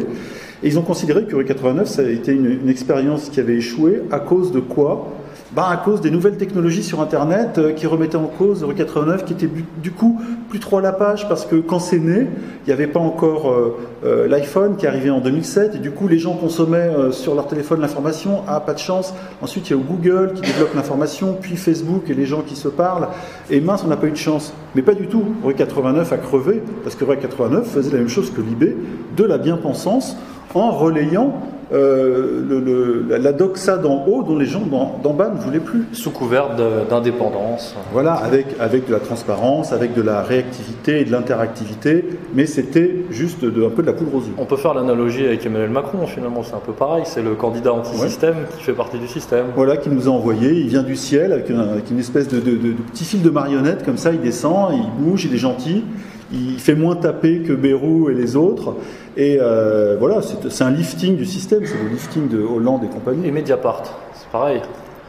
Et 0.64 0.68
ils 0.68 0.80
ont 0.80 0.82
considéré 0.82 1.26
que 1.26 1.36
Rue 1.36 1.46
89, 1.46 1.88
ça 1.88 2.02
a 2.02 2.06
été 2.06 2.32
une 2.34 2.70
expérience 2.70 3.30
qui 3.30 3.40
avait 3.40 3.58
échoué 3.58 4.02
à 4.12 4.20
cause 4.20 4.52
de 4.52 4.60
quoi? 4.60 5.08
Bah, 5.54 5.70
à 5.70 5.78
cause 5.78 6.02
des 6.02 6.12
nouvelles 6.12 6.36
technologies 6.36 6.84
sur 6.84 7.00
Internet 7.00 7.58
euh, 7.58 7.72
qui 7.72 7.88
remettaient 7.88 8.18
en 8.18 8.28
cause 8.28 8.64
Rue 8.66 8.76
89, 8.76 9.24
qui 9.24 9.32
était 9.32 9.50
du 9.82 9.92
coup 9.92 10.20
plus 10.50 10.60
trop 10.60 10.80
à 10.80 10.82
la 10.82 10.92
page 10.92 11.30
parce 11.30 11.46
que 11.46 11.56
quand 11.56 11.80
c'est 11.80 12.00
né, 12.00 12.28
il 12.66 12.68
n'y 12.68 12.74
avait 12.74 12.88
pas 12.88 13.00
encore 13.00 13.50
euh, 13.50 13.78
euh, 14.04 14.28
l'iPhone 14.28 14.76
qui 14.76 14.86
arrivait 14.86 15.10
en 15.10 15.22
2007 15.22 15.76
et 15.76 15.78
du 15.80 15.92
coup 15.92 16.10
les 16.10 16.20
gens 16.20 16.34
consommaient 16.34 16.92
sur 17.12 17.34
leur 17.34 17.48
téléphone 17.48 17.80
l'information. 17.80 18.42
Ah, 18.46 18.60
pas 18.60 18.74
de 18.74 18.80
chance. 18.80 19.14
Ensuite, 19.42 19.70
il 19.70 19.78
y 19.78 19.80
a 19.80 19.82
Google 19.82 20.34
qui 20.34 20.42
développe 20.42 20.76
l'information, 20.76 21.38
puis 21.40 21.56
Facebook 21.56 22.10
et 22.10 22.14
les 22.14 22.26
gens 22.26 22.42
qui 22.42 22.56
se 22.56 22.68
parlent. 22.68 23.08
Et 23.50 23.62
mince, 23.62 23.84
on 23.86 23.88
n'a 23.88 23.98
pas 23.98 24.08
eu 24.08 24.12
de 24.12 24.16
chance. 24.16 24.54
Mais 24.76 24.82
pas 24.82 24.94
du 24.94 25.08
tout. 25.08 25.24
Rue 25.44 25.54
89 25.54 26.12
a 26.12 26.18
crevé 26.18 26.62
parce 26.84 26.96
que 26.96 27.06
Rue 27.06 27.18
89 27.18 27.66
faisait 27.68 27.92
la 27.92 28.00
même 28.00 28.10
chose 28.10 28.32
que 28.32 28.42
l'IB, 28.42 28.76
de 29.16 29.24
la 29.24 29.38
bien-pensance 29.38 30.18
en 30.54 30.72
relayant 30.72 31.34
euh, 31.74 32.42
le, 32.48 33.18
la 33.18 33.34
doxa 33.34 33.78
d'en 33.78 34.06
haut 34.06 34.24
dont 34.24 34.38
les 34.38 34.46
gens 34.46 34.64
d'en 35.04 35.14
bas 35.14 35.30
ne 35.30 35.40
voulaient 35.40 35.60
plus. 35.60 35.86
Sous 35.92 36.12
couvert 36.12 36.56
d'indépendance. 36.90 37.76
Voilà, 37.92 38.14
avec, 38.14 38.48
avec 38.60 38.88
de 38.88 38.94
la 38.94 39.00
transparence, 39.00 39.74
avec 39.74 39.94
de 39.94 40.02
la 40.02 40.22
réactivité 40.22 41.02
et 41.02 41.06
de 41.06 41.12
l'interactivité, 41.12 42.06
mais 42.34 42.46
c'était 42.46 43.06
juste 43.10 43.44
de, 43.44 43.66
un 43.66 43.70
peu 43.70 43.82
de 43.82 43.88
la 43.88 43.94
poudre 43.94 44.16
aux 44.16 44.22
yeux. 44.22 44.34
On 44.38 44.46
peut 44.46 44.58
faire 44.58 44.74
l'analogie 44.74 45.26
avec 45.26 45.46
Emmanuel 45.46 45.70
Macron, 45.70 46.06
finalement, 46.08 46.44
c'est 46.44 46.56
un 46.56 46.62
peu 46.66 46.74
pareil, 46.74 47.04
c'est 47.06 47.22
le 47.22 47.36
candidat 47.36 47.74
anti-système 47.74 48.36
qui 48.58 48.64
fait 48.64 48.74
partie 48.74 49.00
du 49.00 49.08
système. 49.08 49.48
Voilà, 49.56 49.78
qui 49.78 49.90
nous 49.90 50.08
a 50.08 50.12
envoyé, 50.12 50.52
il 50.52 50.68
vient 50.68 50.84
du 50.84 50.96
ciel 50.96 51.34
avec, 51.34 51.50
une 51.50 52.00
espèce 52.00 52.28
de, 52.28 52.40
de, 52.40 52.52
de 52.52 52.74
petit 52.92 53.04
fil 53.04 53.22
de 53.22 53.30
marionnette, 53.30 53.84
comme 53.84 53.98
ça, 53.98 54.12
il 54.12 54.22
descend, 54.22 54.74
il 54.74 55.04
bouge, 55.04 55.26
il 55.26 55.34
est 55.34 55.38
gentil 55.38 55.84
il 56.32 56.60
fait 56.60 56.76
moins 56.76 56.96
taper 56.96 57.40
que 57.40 57.54
Bérou 57.54 58.10
et 58.10 58.14
les 58.14 58.36
autres. 58.36 58.76
Et 59.18 59.40
euh, 59.42 59.98
voilà, 60.00 60.22
c'est 60.22 60.64
un 60.64 60.70
lifting 60.70 61.18
du 61.18 61.26
système, 61.26 61.66
c'est 61.66 61.82
le 61.82 61.90
lifting 61.90 62.30
de 62.30 62.40
Hollande 62.40 62.84
et 62.84 62.88
compagnie. 62.88 63.28
Et 63.28 63.32
Mediapart, 63.32 63.82
c'est 64.14 64.30
pareil. 64.30 64.62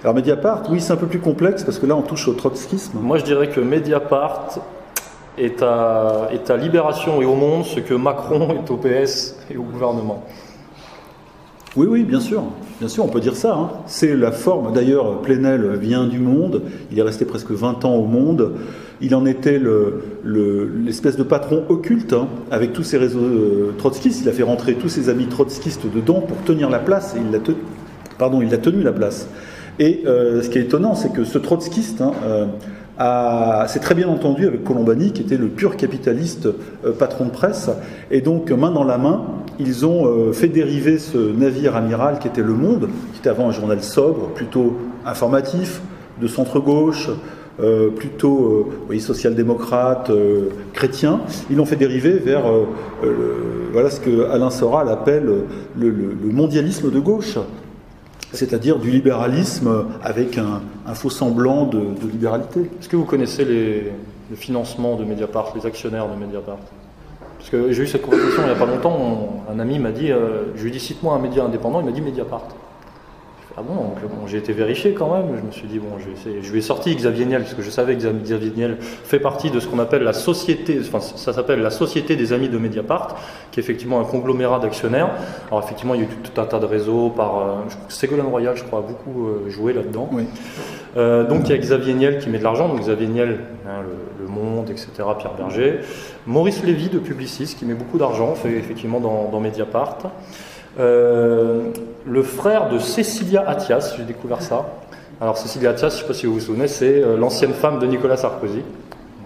Alors 0.03 0.14
Mediapart, 0.14 0.62
oui, 0.71 0.81
c'est 0.81 0.94
un 0.94 0.97
peu 0.97 1.07
plus 1.07 1.18
complexe 1.18 1.62
parce 1.62 1.79
que 1.79 1.85
là, 1.85 1.94
on 1.94 2.01
touche 2.01 2.27
au 2.27 2.33
trotskisme. 2.33 2.99
Moi, 3.03 3.18
je 3.18 3.25
dirais 3.25 3.51
que 3.51 3.61
Mediapart 3.61 4.61
est 5.37 5.62
à, 5.62 6.29
est 6.33 6.49
à 6.51 6.57
Libération 6.57 7.21
et 7.21 7.27
au 7.27 7.35
Monde 7.35 7.66
ce 7.66 7.81
que 7.81 7.92
Macron 7.92 8.57
est 8.64 8.71
au 8.71 8.79
PS 8.79 9.37
et 9.51 9.59
au 9.59 9.62
gouvernement. 9.62 10.25
Oui, 11.77 11.87
oui, 11.87 12.03
bien 12.03 12.21
sûr. 12.21 12.44
Bien 12.79 12.88
sûr, 12.88 13.05
on 13.05 13.09
peut 13.09 13.21
dire 13.21 13.37
ça. 13.37 13.55
Hein. 13.55 13.71
C'est 13.87 14.16
la 14.16 14.33
forme. 14.33 14.73
D'ailleurs, 14.73 15.21
Plenel 15.21 15.77
vient 15.77 16.07
du 16.07 16.18
monde. 16.18 16.62
Il 16.90 16.99
est 16.99 17.03
resté 17.03 17.27
presque 17.27 17.51
20 17.51 17.85
ans 17.85 17.94
au 17.94 18.07
monde. 18.07 18.55
Il 19.01 19.15
en 19.15 19.27
était 19.27 19.61
l'espèce 20.25 21.17
de 21.17 21.23
patron 21.23 21.65
occulte 21.69 22.13
hein, 22.13 22.27
avec 22.51 22.73
tous 22.73 22.83
ses 22.83 22.99
réseaux 22.99 23.21
euh, 23.21 23.75
trotskistes. 23.79 24.23
Il 24.23 24.29
a 24.29 24.33
fait 24.33 24.43
rentrer 24.43 24.75
tous 24.75 24.89
ses 24.89 25.09
amis 25.09 25.27
trotskistes 25.27 25.87
dedans 25.93 26.21
pour 26.21 26.37
tenir 26.39 26.69
la 26.69 26.81
place 26.81 27.15
et 27.15 27.21
il 27.21 27.35
a, 27.35 27.39
pardon, 28.19 28.43
il 28.43 28.53
a 28.53 28.59
tenu 28.59 28.83
la 28.83 28.93
place. 28.93 29.29
Et 29.79 30.03
euh, 30.07 30.43
ce 30.43 30.49
qui 30.49 30.59
est 30.59 30.63
étonnant, 30.63 30.97
c'est 30.97 31.13
que 31.13 31.23
ce 31.23 31.39
trotskiste 31.39 32.01
hein, 32.01 32.11
euh, 32.25 33.67
s'est 33.69 33.79
très 33.79 33.95
bien 33.95 34.09
entendu 34.09 34.49
avec 34.49 34.65
Colombani, 34.65 35.13
qui 35.13 35.23
était 35.23 35.37
le 35.37 35.47
pur 35.47 35.77
capitaliste 35.77 36.49
patron 36.99 37.27
de 37.27 37.31
presse. 37.31 37.71
Et 38.11 38.21
donc, 38.21 38.51
main 38.51 38.73
dans 38.73 38.83
la 38.83 38.99
main, 38.99 39.27
ils 39.61 39.87
ont 39.87 40.33
fait 40.33 40.49
dériver 40.49 40.99
ce 40.99 41.17
navire 41.17 41.77
amiral 41.77 42.19
qui 42.19 42.27
était 42.27 42.43
Le 42.43 42.55
Monde, 42.55 42.89
qui 43.13 43.21
était 43.21 43.29
avant 43.29 43.49
un 43.49 43.53
journal 43.53 43.85
sobre, 43.85 44.31
plutôt 44.31 44.77
informatif, 45.07 45.81
de 46.21 46.27
centre-gauche, 46.27 47.09
euh, 47.61 47.90
plutôt 47.90 48.68
euh, 48.88 48.99
social-démocrate, 49.01 50.11
euh, 50.11 50.51
chrétien, 50.73 51.21
ils 51.51 51.57
l'ont 51.57 51.64
fait 51.64 51.75
dériver 51.75 52.12
vers 52.12 52.44
voilà 53.73 53.90
ce 53.90 54.01
que 54.01 54.31
Alain 54.31 54.51
Soral 54.51 54.88
appelle 54.88 55.29
le, 55.77 56.33
mondialisme 56.33 56.90
de 56.90 57.01
gauche, 57.01 57.37
c'est-à-dire 58.33 58.79
du 58.79 58.90
libéralisme 58.90 59.87
avec 60.03 60.38
un, 60.38 60.61
faux 60.94 61.11
semblant 61.11 61.66
de, 61.66 61.81
libéralité. 62.11 62.61
Est-ce 62.79 62.88
que 62.88 62.97
vous 62.97 63.05
connaissez 63.05 63.44
les, 63.44 63.92
le 64.31 64.37
financement 64.37 64.97
de 64.97 65.05
Mediapart, 65.05 65.53
les 65.57 65.66
actionnaires 65.66 66.07
de 66.09 66.14
Mediapart? 66.14 66.59
Parce 67.38 67.51
que 67.51 67.73
j'ai 67.73 67.83
eu 67.83 67.87
cette 67.87 68.03
conversation 68.03 68.42
il 68.42 68.47
n'y 68.47 68.53
a 68.53 68.55
pas 68.57 68.66
longtemps, 68.66 69.44
un 69.51 69.59
ami 69.59 69.81
m'a 69.81 69.92
dit, 69.92 70.09
je 70.55 70.62
lui 70.62 70.68
ai 70.68 70.73
dit 70.73 70.81
cite-moi 70.81 71.14
un 71.14 71.21
média 71.21 71.44
indépendant, 71.44 71.81
il 71.81 71.87
m'a 71.87 71.92
dit 71.92 72.03
Mediapart. 72.03 72.47
Ah 73.59 73.62
bon, 73.66 73.75
bon 73.75 74.29
j'ai 74.29 74.38
été 74.38 74.53
vérifié 74.53 74.92
quand 74.92 75.12
même. 75.12 75.37
Je 75.37 75.44
me 75.44 75.51
suis 75.51 75.66
dit, 75.66 75.81
bon, 75.81 75.99
je, 75.99 76.31
vais 76.31 76.42
je 76.42 76.53
lui 76.53 76.61
ai 76.61 76.62
sorti 76.62 76.94
Xavier 76.94 77.25
Niel, 77.25 77.42
parce 77.42 77.55
que 77.55 77.62
je 77.62 77.71
savais 77.71 77.97
que 77.97 78.03
Xavier 78.03 78.53
Niel 78.55 78.77
fait 78.81 79.18
partie 79.18 79.51
de 79.51 79.59
ce 79.59 79.66
qu'on 79.66 79.81
appelle 79.81 80.05
la 80.05 80.12
société, 80.12 80.79
enfin, 80.81 81.01
ça 81.01 81.33
s'appelle 81.33 81.61
la 81.61 81.71
Société 81.71 82.14
des 82.14 82.33
Amis 82.33 82.49
de 82.49 82.57
Mediapart, 82.57 83.16
qui 83.51 83.59
est 83.59 83.62
effectivement 83.64 83.99
un 83.99 84.05
conglomérat 84.05 84.61
d'actionnaires. 84.61 85.11
Alors, 85.49 85.61
effectivement, 85.64 85.94
il 85.94 86.03
y 86.03 86.05
a 86.05 86.07
eu 86.07 86.09
tout 86.23 86.40
un 86.40 86.44
tas 86.44 86.61
de 86.61 86.66
réseaux 86.66 87.11
par. 87.11 87.38
Euh, 87.38 87.55
Ségolène 87.88 88.27
Royal, 88.27 88.57
je 88.57 88.62
crois, 88.62 88.79
a 88.79 88.83
beaucoup 88.83 89.27
euh, 89.27 89.51
joué 89.51 89.73
là-dedans. 89.73 90.09
Euh, 90.97 91.27
donc, 91.27 91.49
il 91.49 91.51
y 91.51 91.55
a 91.55 91.59
Xavier 91.59 91.94
Niel 91.94 92.18
qui 92.18 92.31
met 92.31 92.38
de 92.38 92.44
l'argent, 92.44 92.68
donc 92.68 92.79
Xavier 92.79 93.09
Niel, 93.09 93.40
hein, 93.66 93.83
le, 94.21 94.29
Monde, 94.29 94.71
etc., 94.71 94.88
Pierre 95.18 95.33
Berger. 95.37 95.81
Maurice 96.27 96.62
Lévy 96.62 96.90
de 96.90 96.99
Publicis, 96.99 97.57
qui 97.59 97.64
met 97.64 97.75
beaucoup 97.75 97.99
d'argent, 97.99 98.35
fait 98.35 98.53
effectivement 98.53 99.01
dans, 99.01 99.31
dans 99.33 99.40
Mediapart. 99.40 99.99
Euh, 100.78 101.70
le 102.07 102.22
frère 102.22 102.68
de 102.68 102.78
Cécilia 102.78 103.48
Attias, 103.48 103.94
j'ai 103.96 104.04
découvert 104.04 104.42
ça. 104.42 104.66
Alors 105.20 105.37
Cécilia 105.37 105.70
Attias, 105.70 105.90
je 105.90 105.94
ne 105.94 106.00
sais 106.00 106.07
pas 106.07 106.14
si 106.14 106.26
vous 106.26 106.35
vous 106.35 106.40
souvenez, 106.40 106.68
c'est 106.68 107.02
euh, 107.02 107.16
l'ancienne 107.16 107.52
femme 107.52 107.78
de 107.78 107.87
Nicolas 107.87 108.16
Sarkozy. 108.16 108.62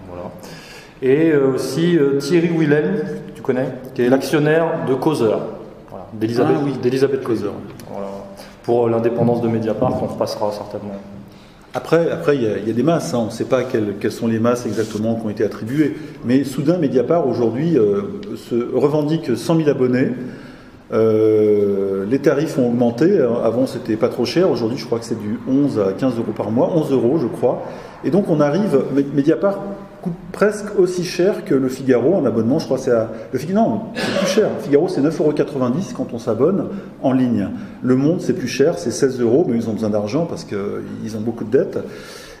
Voilà. 0.09 0.31
Et 1.01 1.31
euh, 1.31 1.53
aussi 1.53 1.97
Thierry 2.19 2.49
Willem, 2.49 3.03
tu 3.35 3.41
connais, 3.41 3.67
qui 3.93 4.03
est 4.03 4.09
l'actionnaire 4.09 4.85
de 4.87 4.95
Causeur, 4.95 5.41
voilà, 5.89 6.07
d'Elisabeth 6.13 6.57
ah, 6.59 7.19
oui. 7.19 7.23
Causeur. 7.23 7.53
Voilà. 7.91 8.07
Pour 8.63 8.89
l'indépendance 8.89 9.41
de 9.41 9.47
Mediapart, 9.47 9.91
on 10.01 10.07
repassera 10.07 10.51
certainement. 10.51 10.95
Après, 11.75 12.09
après, 12.11 12.37
il 12.37 12.67
y, 12.67 12.69
a 12.69 12.73
des 12.73 12.83
masses. 12.83 13.13
Hein. 13.13 13.19
On 13.23 13.25
ne 13.25 13.31
sait 13.31 13.45
pas 13.45 13.63
quelles, 13.63 13.95
quelles, 13.99 14.11
sont 14.11 14.27
les 14.27 14.39
masses 14.39 14.65
exactement 14.65 15.15
qui 15.15 15.25
ont 15.25 15.29
été 15.29 15.43
attribuées. 15.43 15.97
Mais 16.23 16.43
soudain, 16.43 16.77
Mediapart 16.77 17.27
aujourd'hui 17.27 17.77
se 18.37 18.55
revendique 18.73 19.35
100 19.35 19.57
000 19.57 19.69
abonnés. 19.69 20.11
Euh, 20.93 22.05
les 22.07 22.19
tarifs 22.19 22.57
ont 22.57 22.67
augmenté. 22.67 23.19
Avant, 23.43 23.65
c'était 23.65 23.95
pas 23.95 24.09
trop 24.09 24.25
cher. 24.25 24.49
Aujourd'hui, 24.49 24.77
je 24.77 24.85
crois 24.85 24.99
que 24.99 25.05
c'est 25.05 25.19
du 25.19 25.39
11 25.49 25.79
à 25.79 25.93
15 25.93 26.17
euros 26.17 26.31
par 26.35 26.51
mois, 26.51 26.71
11 26.75 26.91
euros, 26.91 27.17
je 27.19 27.27
crois. 27.27 27.63
Et 28.03 28.11
donc, 28.11 28.29
on 28.29 28.39
arrive. 28.39 28.79
Mediapart 29.13 29.59
coûte 30.01 30.13
presque 30.31 30.77
aussi 30.77 31.03
cher 31.03 31.45
que 31.45 31.55
le 31.55 31.67
Figaro 31.69 32.13
en 32.13 32.25
abonnement. 32.25 32.59
Je 32.59 32.65
crois 32.65 32.77
c'est 32.77 32.91
à. 32.91 33.09
Le 33.31 33.39
Figaro, 33.39 33.65
non, 33.65 33.81
c'est 33.95 34.19
plus 34.19 34.27
cher. 34.27 34.49
Figaro, 34.59 34.87
c'est 34.87 35.01
9,90 35.01 35.21
euros 35.21 35.33
quand 35.97 36.13
on 36.13 36.19
s'abonne 36.19 36.67
en 37.01 37.11
ligne. 37.11 37.49
Le 37.81 37.95
Monde, 37.95 38.21
c'est 38.21 38.33
plus 38.33 38.47
cher, 38.47 38.77
c'est 38.77 38.91
16 38.91 39.19
euros, 39.21 39.45
mais 39.47 39.55
ils 39.55 39.69
ont 39.69 39.73
besoin 39.73 39.89
d'argent 39.89 40.25
parce 40.25 40.43
qu'ils 40.43 41.17
ont 41.17 41.21
beaucoup 41.21 41.43
de 41.45 41.51
dettes. 41.51 41.79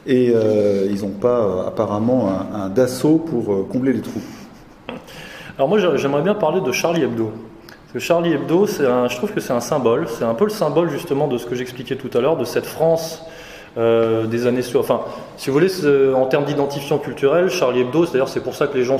Et 0.05 0.33
euh, 0.35 0.85
ils 0.91 1.01
n'ont 1.01 1.09
pas 1.09 1.39
euh, 1.39 1.67
apparemment 1.67 2.29
un, 2.53 2.65
un 2.65 3.17
pour 3.25 3.67
combler 3.69 3.93
les 3.93 4.01
trous. 4.01 4.21
Alors 5.57 5.69
moi, 5.69 5.77
j'aimerais 5.95 6.21
bien 6.21 6.35
parler 6.35 6.61
de 6.61 6.71
Charlie 6.71 7.03
Hebdo. 7.03 7.31
Charlie 7.99 8.33
Hebdo, 8.33 8.65
je 8.65 9.15
trouve 9.15 9.31
que 9.31 9.39
c'est 9.39 9.53
un 9.53 9.59
symbole. 9.59 10.07
C'est 10.07 10.23
un 10.23 10.33
peu 10.33 10.45
le 10.45 10.49
symbole 10.49 10.89
justement 10.89 11.27
de 11.27 11.37
ce 11.37 11.45
que 11.45 11.55
j'expliquais 11.55 11.95
tout 11.95 12.09
à 12.17 12.21
l'heure, 12.21 12.37
de 12.37 12.45
cette 12.45 12.65
France 12.65 13.23
euh, 13.77 14.25
des 14.25 14.47
années. 14.47 14.61
Enfin, 14.75 15.01
si 15.37 15.49
vous 15.49 15.53
voulez, 15.53 15.69
en 16.13 16.25
termes 16.25 16.45
d'identifiant 16.45 16.97
culturel, 16.97 17.49
Charlie 17.49 17.81
Hebdo, 17.81 18.05
c'est-à-dire 18.05 18.27
c'est 18.27 18.41
pour 18.41 18.55
ça 18.55 18.67
que 18.67 18.77
les 18.77 18.83
gens 18.83 18.97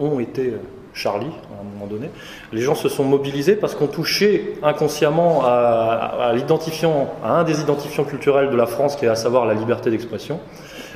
ont, 0.00 0.20
été 0.20 0.54
Charlie 0.92 1.26
à 1.26 1.60
un 1.60 1.64
moment 1.64 1.86
donné. 1.86 2.10
Les 2.52 2.62
gens 2.62 2.74
se 2.74 2.88
sont 2.88 3.04
mobilisés 3.04 3.54
parce 3.54 3.76
qu'on 3.76 3.86
touchait 3.86 4.54
inconsciemment 4.62 5.42
à, 5.44 6.32
l'identifiant, 6.34 7.14
à 7.24 7.38
un 7.38 7.44
des 7.44 7.60
identifiants 7.60 8.04
culturels 8.04 8.50
de 8.50 8.56
la 8.56 8.66
France, 8.66 8.96
qui 8.96 9.04
est 9.04 9.08
à 9.08 9.14
savoir 9.14 9.46
la 9.46 9.54
liberté 9.54 9.90
d'expression 9.90 10.40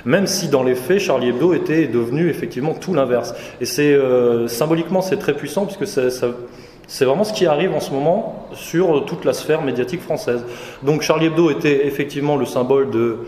même 0.04 0.26
si 0.26 0.48
dans 0.48 0.62
les 0.62 0.74
faits, 0.74 1.00
Charlie 1.00 1.28
Hebdo 1.28 1.52
était 1.54 1.86
devenu 1.86 2.28
effectivement 2.28 2.74
tout 2.74 2.94
l'inverse. 2.94 3.34
Et 3.60 3.64
c'est 3.64 3.92
euh, 3.92 4.48
symboliquement, 4.48 5.02
c'est 5.02 5.18
très 5.18 5.34
puissant 5.34 5.66
puisque 5.66 5.86
c'est 5.86 7.04
vraiment 7.04 7.24
ce 7.24 7.32
qui 7.32 7.46
arrive 7.46 7.74
en 7.74 7.80
ce 7.80 7.92
moment 7.92 8.48
sur 8.52 9.04
toute 9.04 9.24
la 9.24 9.32
sphère 9.32 9.62
médiatique 9.62 10.02
française. 10.02 10.44
Donc 10.82 11.02
Charlie 11.02 11.26
Hebdo 11.26 11.50
était 11.50 11.86
effectivement 11.86 12.36
le 12.36 12.46
symbole 12.46 12.90
de 12.90 13.18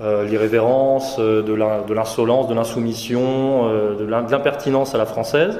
euh, 0.00 0.24
l'irrévérence, 0.24 1.16
euh, 1.18 1.42
de 1.42 1.94
l'insolence, 1.94 2.48
de 2.48 2.54
l'insoumission, 2.54 3.68
de 3.98 4.04
l'impertinence 4.04 4.94
à 4.94 4.98
la 4.98 5.06
française. 5.06 5.58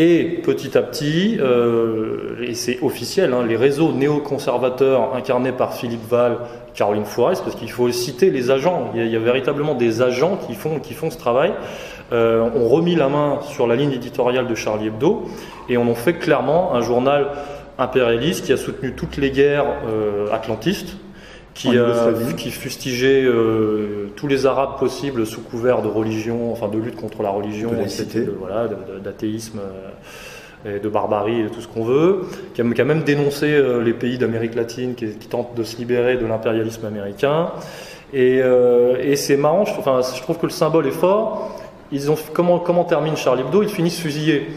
Et 0.00 0.40
petit 0.44 0.78
à 0.78 0.82
petit, 0.82 1.40
et 2.40 2.54
c'est 2.54 2.78
officiel, 2.82 3.32
hein, 3.32 3.44
les 3.44 3.56
réseaux 3.56 3.90
néoconservateurs 3.90 5.16
incarnés 5.16 5.50
par 5.50 5.74
Philippe 5.74 6.08
Val 6.08 6.38
Caroline 6.72 7.04
Forest, 7.04 7.42
parce 7.42 7.56
qu'il 7.56 7.70
faut 7.72 7.90
citer 7.90 8.30
les 8.30 8.52
agents. 8.52 8.92
Il 8.94 9.04
y, 9.04 9.16
a, 9.16 9.18
véritablement 9.18 9.74
des 9.74 10.00
agents 10.00 10.38
qui 10.46 10.54
font, 10.54 11.10
ce 11.10 11.18
travail. 11.18 11.52
Euh, 12.12 12.48
ont 12.54 12.68
remis 12.68 12.94
la 12.94 13.08
main 13.08 13.40
sur 13.42 13.66
la 13.66 13.74
ligne 13.74 13.92
éditoriale 13.92 14.46
de 14.46 14.54
Charlie 14.54 14.86
Hebdo 14.86 15.24
et 15.68 15.76
on 15.76 15.94
fait 15.94 16.14
clairement 16.14 16.74
un 16.74 16.80
journal 16.80 17.32
impérialiste 17.76 18.46
qui 18.46 18.52
a 18.54 18.56
soutenu 18.56 18.94
toutes 18.94 19.18
les 19.18 19.30
guerres 19.30 19.66
euh, 19.86 20.32
atlantistes, 20.32 20.96
qui, 21.58 21.76
a, 21.76 22.12
qui 22.36 22.50
fustigeait 22.50 23.24
euh, 23.24 24.10
tous 24.16 24.28
les 24.28 24.46
Arabes 24.46 24.78
possibles 24.78 25.26
sous 25.26 25.40
couvert 25.40 25.82
de 25.82 25.88
religion, 25.88 26.52
enfin 26.52 26.68
de 26.68 26.78
lutte 26.78 26.96
contre 26.96 27.22
la 27.22 27.30
religion, 27.30 27.72
d'athéisme 29.02 29.60
de 30.64 30.88
barbarie 30.88 31.42
et 31.42 31.46
tout 31.46 31.60
ce 31.60 31.68
qu'on 31.68 31.84
veut, 31.84 32.22
qui 32.54 32.60
a, 32.60 32.84
même 32.84 33.02
dénoncé 33.02 33.46
euh, 33.46 33.82
les 33.82 33.92
pays 33.92 34.18
d'Amérique 34.18 34.54
latine 34.54 34.94
qui, 34.94 35.06
tentent 35.28 35.54
de 35.56 35.62
se 35.62 35.76
libérer 35.76 36.16
de 36.16 36.26
l'impérialisme 36.26 36.84
américain. 36.84 37.50
Et, 38.12 38.40
euh, 38.42 39.14
c'est 39.16 39.36
marrant, 39.36 39.64
je, 39.64 39.72
enfin, 39.78 40.00
je 40.14 40.20
trouve 40.20 40.38
que 40.38 40.46
le 40.46 40.52
symbole 40.52 40.86
est 40.86 40.92
fort. 40.92 41.60
Ils 41.92 42.10
ont, 42.10 42.16
comment, 42.32 42.58
comment 42.58 42.84
termine 42.84 43.16
Charlie 43.16 43.42
Hebdo? 43.42 43.62
Ils 43.62 43.68
finissent 43.68 44.00
fusillés. 44.00 44.48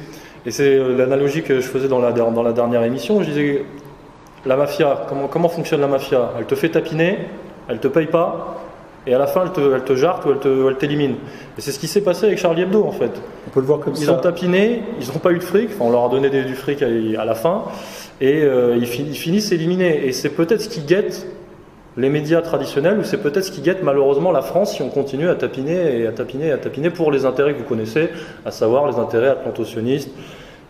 Et 0.45 0.51
c'est 0.51 0.75
euh, 0.75 0.97
l'analogie 0.97 1.43
que 1.43 1.59
je 1.59 1.67
faisais 1.67 1.87
dans 1.87 1.99
la, 1.99 2.11
dans 2.11 2.43
la 2.43 2.53
dernière 2.53 2.83
émission. 2.83 3.21
Je 3.21 3.29
disais, 3.29 3.65
la 4.45 4.55
mafia, 4.55 5.05
comment, 5.07 5.27
comment 5.27 5.49
fonctionne 5.49 5.81
la 5.81 5.87
mafia? 5.87 6.31
Elle 6.37 6.45
te 6.45 6.55
fait 6.55 6.69
tapiner, 6.69 7.19
elle 7.67 7.79
te 7.79 7.87
paye 7.87 8.07
pas, 8.07 8.61
et 9.07 9.13
à 9.15 9.17
la 9.17 9.25
fin, 9.25 9.43
elle 9.45 9.51
te, 9.51 9.73
elle 9.73 9.83
te 9.83 9.95
jarte 9.95 10.25
ou 10.25 10.67
elle 10.67 10.77
t'élimine. 10.77 11.15
Et 11.57 11.61
c'est 11.61 11.71
ce 11.71 11.79
qui 11.79 11.87
s'est 11.87 12.01
passé 12.01 12.27
avec 12.27 12.37
Charlie 12.37 12.61
Hebdo, 12.61 12.83
en 12.83 12.91
fait. 12.91 13.11
On 13.47 13.49
peut 13.49 13.59
le 13.59 13.65
voir 13.65 13.79
comme 13.79 13.93
ils 13.93 14.05
ça. 14.05 14.11
Ils 14.11 14.15
ont 14.15 14.19
tapiné, 14.19 14.83
ils 14.99 15.07
n'ont 15.07 15.19
pas 15.19 15.31
eu 15.31 15.39
de 15.39 15.43
fric, 15.43 15.69
enfin, 15.73 15.85
on 15.85 15.91
leur 15.91 16.05
a 16.05 16.09
donné 16.09 16.29
du 16.29 16.55
fric 16.55 16.83
à, 16.83 17.25
la 17.25 17.35
fin, 17.35 17.63
et 18.19 18.43
euh, 18.43 18.77
ils, 18.77 18.85
finissent 18.85 19.51
éliminés. 19.51 20.05
Et 20.05 20.11
c'est 20.11 20.29
peut-être 20.29 20.61
ce 20.61 20.69
qui 20.69 20.81
guette 20.81 21.27
les 21.97 22.09
médias 22.09 22.41
traditionnels, 22.41 22.99
ou 22.99 23.03
c'est 23.03 23.17
peut-être 23.17 23.43
ce 23.43 23.51
qui 23.51 23.61
guette 23.61 23.83
malheureusement 23.83 24.31
la 24.31 24.41
France 24.41 24.75
si 24.75 24.81
on 24.81 24.89
continue 24.89 25.27
à 25.27 25.35
tapiner 25.35 25.99
et 25.99 26.07
à 26.07 26.11
tapiner 26.11 26.47
et 26.47 26.51
à 26.51 26.57
tapiner 26.57 26.89
pour 26.89 27.11
les 27.11 27.25
intérêts 27.25 27.53
que 27.53 27.59
vous 27.59 27.65
connaissez, 27.65 28.09
à 28.45 28.51
savoir 28.51 28.87
les 28.87 28.97
intérêts 28.97 29.29
atlantocionistes, 29.29 30.11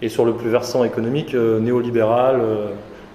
et 0.02 0.10
sur 0.10 0.26
le 0.26 0.34
plus 0.34 0.50
versant 0.50 0.84
économique, 0.84 1.36
euh, 1.36 1.60
néolibéral, 1.60 2.40
euh, 2.40 2.68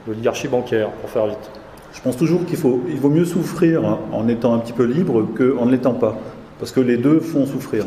l'oligarchie 0.06 0.48
bancaire, 0.48 0.90
pour 0.90 1.10
faire 1.10 1.26
vite. 1.26 1.50
Je 1.92 2.00
pense 2.00 2.16
toujours 2.16 2.44
qu'il 2.44 2.58
faut, 2.58 2.82
il 2.88 2.98
vaut 2.98 3.08
mieux 3.08 3.24
souffrir 3.24 3.98
en 4.12 4.28
étant 4.28 4.54
un 4.54 4.58
petit 4.58 4.72
peu 4.72 4.84
libre 4.84 5.26
qu'en 5.36 5.66
ne 5.66 5.70
l'étant 5.70 5.94
pas, 5.94 6.16
parce 6.58 6.72
que 6.72 6.80
les 6.80 6.96
deux 6.96 7.20
font 7.20 7.46
souffrir. 7.46 7.84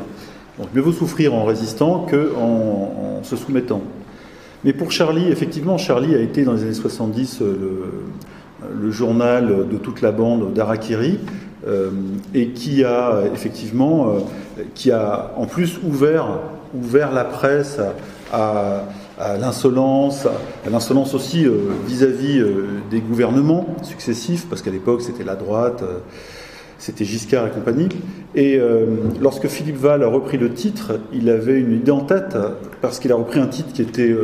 Donc 0.58 0.68
mieux 0.74 0.82
vaut 0.82 0.92
souffrir 0.92 1.34
en 1.34 1.46
résistant 1.46 2.06
qu'en 2.10 3.20
en 3.20 3.24
se 3.24 3.36
soumettant. 3.36 3.82
Mais 4.64 4.74
pour 4.74 4.92
Charlie, 4.92 5.30
effectivement, 5.30 5.78
Charlie 5.78 6.16
a 6.16 6.20
été 6.20 6.44
dans 6.44 6.54
les 6.54 6.64
années 6.64 6.74
70 6.74 7.42
euh, 7.42 7.86
le, 8.78 8.92
journal 8.92 9.70
de 9.70 9.78
toute 9.78 10.02
la 10.02 10.12
bande 10.12 10.54
d'Arakiri, 10.54 11.20
euh, 11.68 11.92
et 12.34 12.50
qui 12.50 12.84
a 12.84 13.22
effectivement, 13.34 14.10
euh, 14.10 14.64
qui 14.76 14.92
a 14.92 15.32
en 15.38 15.46
plus 15.46 15.80
ouvert, 15.88 16.40
ouvert 16.74 17.14
la 17.14 17.24
presse 17.24 17.80
à 18.34 18.84
l'insolence, 19.20 20.26
à 20.66 20.70
l'insolence 20.70 21.14
aussi 21.14 21.46
euh, 21.46 21.72
vis-à-vis 21.86 22.40
euh, 22.40 22.68
des 22.90 23.02
gouvernements 23.02 23.76
successifs, 23.84 24.48
parce 24.48 24.62
qu'à 24.62 24.72
l'époque 24.72 25.02
c'était 25.02 25.26
la 25.26 25.36
droite, 25.36 25.84
euh, 25.84 26.00
c'était 26.78 27.04
Giscard 27.04 27.48
et 27.48 27.50
compagnie. 27.50 27.90
Et 28.36 28.58
lorsque 29.20 29.50
Philippe 29.50 29.76
Val 29.76 30.02
a 30.02 30.08
repris 30.08 30.38
le 30.38 30.54
titre, 30.54 30.94
il 31.12 31.30
avait 31.30 31.60
une 31.60 31.74
idée 31.74 31.92
en 31.92 32.00
tête, 32.00 32.38
parce 32.80 33.00
qu'il 33.00 33.12
a 33.12 33.16
repris 33.16 33.42
un 33.42 33.48
titre 33.48 33.74
qui 33.74 33.82
était 33.82 34.16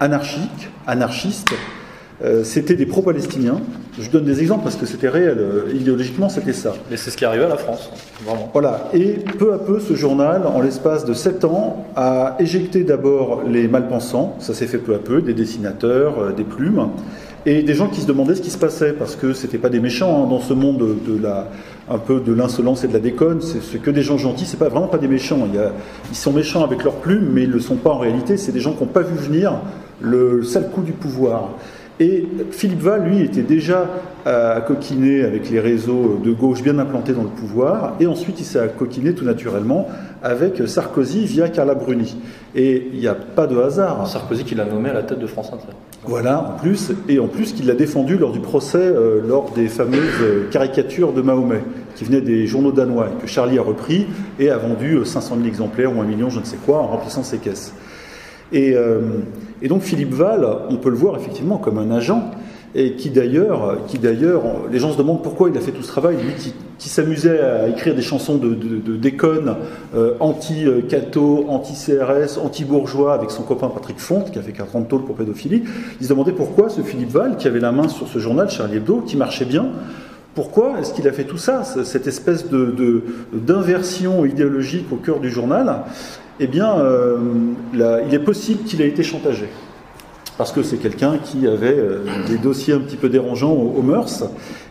anarchique, 0.00 0.70
anarchiste, 0.86 1.52
c'était 2.42 2.74
des 2.74 2.86
pro-palestiniens. 2.86 3.60
Je 3.98 4.10
donne 4.10 4.24
des 4.24 4.40
exemples 4.40 4.64
parce 4.64 4.74
que 4.74 4.86
c'était 4.86 5.08
réel. 5.08 5.38
Euh, 5.38 5.72
idéologiquement, 5.72 6.28
c'était 6.28 6.52
ça. 6.52 6.74
Et 6.90 6.96
c'est 6.96 7.10
ce 7.10 7.16
qui 7.16 7.24
arrivait 7.24 7.44
à 7.44 7.48
la 7.48 7.56
France, 7.56 7.90
vraiment. 8.24 8.50
Voilà. 8.52 8.88
Et 8.92 9.18
peu 9.38 9.52
à 9.52 9.58
peu, 9.58 9.78
ce 9.78 9.94
journal, 9.94 10.42
en 10.46 10.60
l'espace 10.60 11.04
de 11.04 11.14
7 11.14 11.44
ans, 11.44 11.86
a 11.94 12.34
éjecté 12.40 12.82
d'abord 12.82 13.42
les 13.48 13.68
malpensants. 13.68 14.36
Ça 14.40 14.52
s'est 14.52 14.66
fait 14.66 14.78
peu 14.78 14.94
à 14.94 14.98
peu, 14.98 15.22
des 15.22 15.32
dessinateurs, 15.32 16.18
euh, 16.18 16.32
des 16.32 16.42
plumes. 16.42 16.88
Et 17.46 17.62
des 17.62 17.74
gens 17.74 17.88
qui 17.88 18.00
se 18.00 18.06
demandaient 18.06 18.34
ce 18.34 18.42
qui 18.42 18.50
se 18.50 18.58
passait, 18.58 18.94
parce 18.94 19.14
que 19.14 19.32
c'était 19.32 19.58
pas 19.58 19.68
des 19.68 19.78
méchants 19.78 20.24
hein, 20.24 20.28
dans 20.28 20.40
ce 20.40 20.54
monde 20.54 20.78
de 20.78 21.22
la, 21.22 21.48
un 21.88 21.98
peu 21.98 22.18
de 22.18 22.32
l'insolence 22.32 22.82
et 22.82 22.88
de 22.88 22.94
la 22.94 23.00
déconne. 23.00 23.42
C'est 23.42 23.80
que 23.80 23.90
des 23.90 24.02
gens 24.02 24.16
gentils, 24.18 24.46
c'est 24.46 24.58
pas 24.58 24.70
vraiment 24.70 24.88
pas 24.88 24.98
des 24.98 25.08
méchants. 25.08 25.46
Il 25.46 25.54
y 25.54 25.58
a, 25.58 25.70
ils 26.10 26.16
sont 26.16 26.32
méchants 26.32 26.64
avec 26.64 26.82
leurs 26.82 26.96
plumes, 26.96 27.28
mais 27.32 27.42
ils 27.42 27.50
le 27.50 27.60
sont 27.60 27.76
pas 27.76 27.90
en 27.90 27.98
réalité. 27.98 28.38
C'est 28.38 28.52
des 28.52 28.60
gens 28.60 28.72
qui 28.72 28.82
n'ont 28.82 28.90
pas 28.90 29.02
vu 29.02 29.14
venir 29.14 29.60
le 30.00 30.42
sale 30.42 30.70
coup 30.70 30.82
du 30.82 30.92
pouvoir. 30.92 31.50
Et 32.00 32.26
Philippe 32.50 32.80
Val, 32.80 33.04
lui, 33.04 33.22
était 33.22 33.42
déjà 33.42 33.88
à 34.26 34.60
coquiner 34.66 35.22
avec 35.22 35.50
les 35.50 35.60
réseaux 35.60 36.18
de 36.24 36.32
gauche 36.32 36.62
bien 36.62 36.78
implantés 36.78 37.12
dans 37.12 37.22
le 37.22 37.28
pouvoir, 37.28 37.94
et 38.00 38.06
ensuite 38.06 38.40
il 38.40 38.44
s'est 38.44 38.70
coquiné 38.76 39.14
tout 39.14 39.24
naturellement 39.24 39.86
avec 40.22 40.66
Sarkozy 40.66 41.26
via 41.26 41.48
Carla 41.48 41.74
Bruni. 41.74 42.16
Et 42.54 42.88
il 42.92 42.98
n'y 42.98 43.06
a 43.06 43.14
pas 43.14 43.46
de 43.46 43.56
hasard. 43.58 44.06
Sarkozy 44.08 44.44
qui 44.44 44.54
l'a 44.54 44.64
nommé 44.64 44.90
à 44.90 44.94
la 44.94 45.02
tête 45.02 45.18
de 45.18 45.26
France 45.26 45.50
Inter. 45.52 45.74
Voilà, 46.06 46.40
en 46.40 46.58
plus, 46.58 46.92
et 47.08 47.18
en 47.18 47.28
plus 47.28 47.52
qu'il 47.52 47.66
l'a 47.66 47.74
défendu 47.74 48.16
lors 48.16 48.32
du 48.32 48.40
procès, 48.40 48.78
euh, 48.78 49.20
lors 49.26 49.50
des 49.52 49.68
fameuses 49.68 50.48
caricatures 50.50 51.12
de 51.12 51.22
Mahomet, 51.22 51.62
qui 51.94 52.04
venaient 52.04 52.20
des 52.20 52.46
journaux 52.46 52.72
danois, 52.72 53.08
et 53.08 53.22
que 53.22 53.28
Charlie 53.28 53.58
a 53.58 53.62
repris 53.62 54.06
et 54.38 54.50
a 54.50 54.56
vendu 54.56 54.98
500 55.04 55.36
000 55.36 55.46
exemplaires 55.46 55.96
ou 55.96 56.00
un 56.00 56.04
million, 56.04 56.28
je 56.28 56.40
ne 56.40 56.44
sais 56.44 56.58
quoi, 56.64 56.78
en 56.78 56.88
remplissant 56.88 57.22
ses 57.22 57.38
caisses. 57.38 57.72
Euh, 58.54 59.00
et, 59.62 59.68
donc 59.68 59.82
Philippe 59.82 60.12
Val, 60.12 60.46
on 60.70 60.76
peut 60.76 60.90
le 60.90 60.96
voir 60.96 61.16
effectivement 61.16 61.58
comme 61.58 61.78
un 61.78 61.90
agent, 61.90 62.30
et 62.76 62.92
qui 62.92 63.10
d'ailleurs, 63.10 63.78
qui 63.86 63.98
d'ailleurs, 63.98 64.42
les 64.70 64.78
gens 64.78 64.92
se 64.92 64.98
demandent 64.98 65.22
pourquoi 65.22 65.48
il 65.48 65.56
a 65.56 65.60
fait 65.60 65.70
tout 65.70 65.82
ce 65.82 65.88
travail, 65.88 66.16
lui 66.16 66.32
qui, 66.78 66.88
s'amusait 66.88 67.40
à 67.40 67.68
écrire 67.68 67.94
des 67.94 68.02
chansons 68.02 68.36
de, 68.36 68.96
déconne 68.96 69.56
euh, 69.94 70.14
anti-cato, 70.20 71.46
anti-CRS, 71.48 72.38
anti-bourgeois 72.42 73.14
avec 73.14 73.30
son 73.30 73.42
copain 73.42 73.68
Patrick 73.68 73.98
Fonte, 73.98 74.30
qui 74.32 74.38
a 74.38 74.42
fait 74.42 74.52
40 74.52 74.88
tôles 74.88 75.04
pour 75.04 75.14
pédophilie. 75.14 75.62
Il 76.00 76.04
se 76.04 76.10
demandait 76.10 76.32
pourquoi 76.32 76.68
ce 76.68 76.82
Philippe 76.82 77.10
Val, 77.10 77.36
qui 77.36 77.48
avait 77.48 77.60
la 77.60 77.72
main 77.72 77.88
sur 77.88 78.06
ce 78.08 78.18
journal, 78.18 78.50
Charlie 78.50 78.76
Hebdo, 78.76 79.00
qui 79.00 79.16
marchait 79.16 79.46
bien, 79.46 79.68
pourquoi 80.34 80.80
est-ce 80.80 80.92
qu'il 80.92 81.06
a 81.06 81.12
fait 81.12 81.24
tout 81.24 81.38
ça, 81.38 81.62
cette 81.62 82.06
espèce 82.08 82.46
d'inversion 83.32 84.24
idéologique 84.24 84.86
au 84.92 84.96
cœur 84.96 85.20
du 85.20 85.30
journal? 85.30 85.84
Eh 86.40 86.46
bien, 86.46 86.78
euh, 86.78 87.18
il 87.74 88.14
est 88.14 88.18
possible 88.18 88.64
qu'il 88.64 88.82
ait 88.82 88.88
été 88.88 89.02
chantagé. 89.02 89.48
Parce 90.36 90.50
que 90.50 90.64
c'est 90.64 90.78
quelqu'un 90.78 91.18
qui 91.18 91.46
avait 91.46 91.78
euh, 91.78 92.04
des 92.26 92.38
dossiers 92.38 92.74
un 92.74 92.80
petit 92.80 92.96
peu 92.96 93.08
dérangeants 93.08 93.52
aux, 93.52 93.82
mœurs 93.82 94.24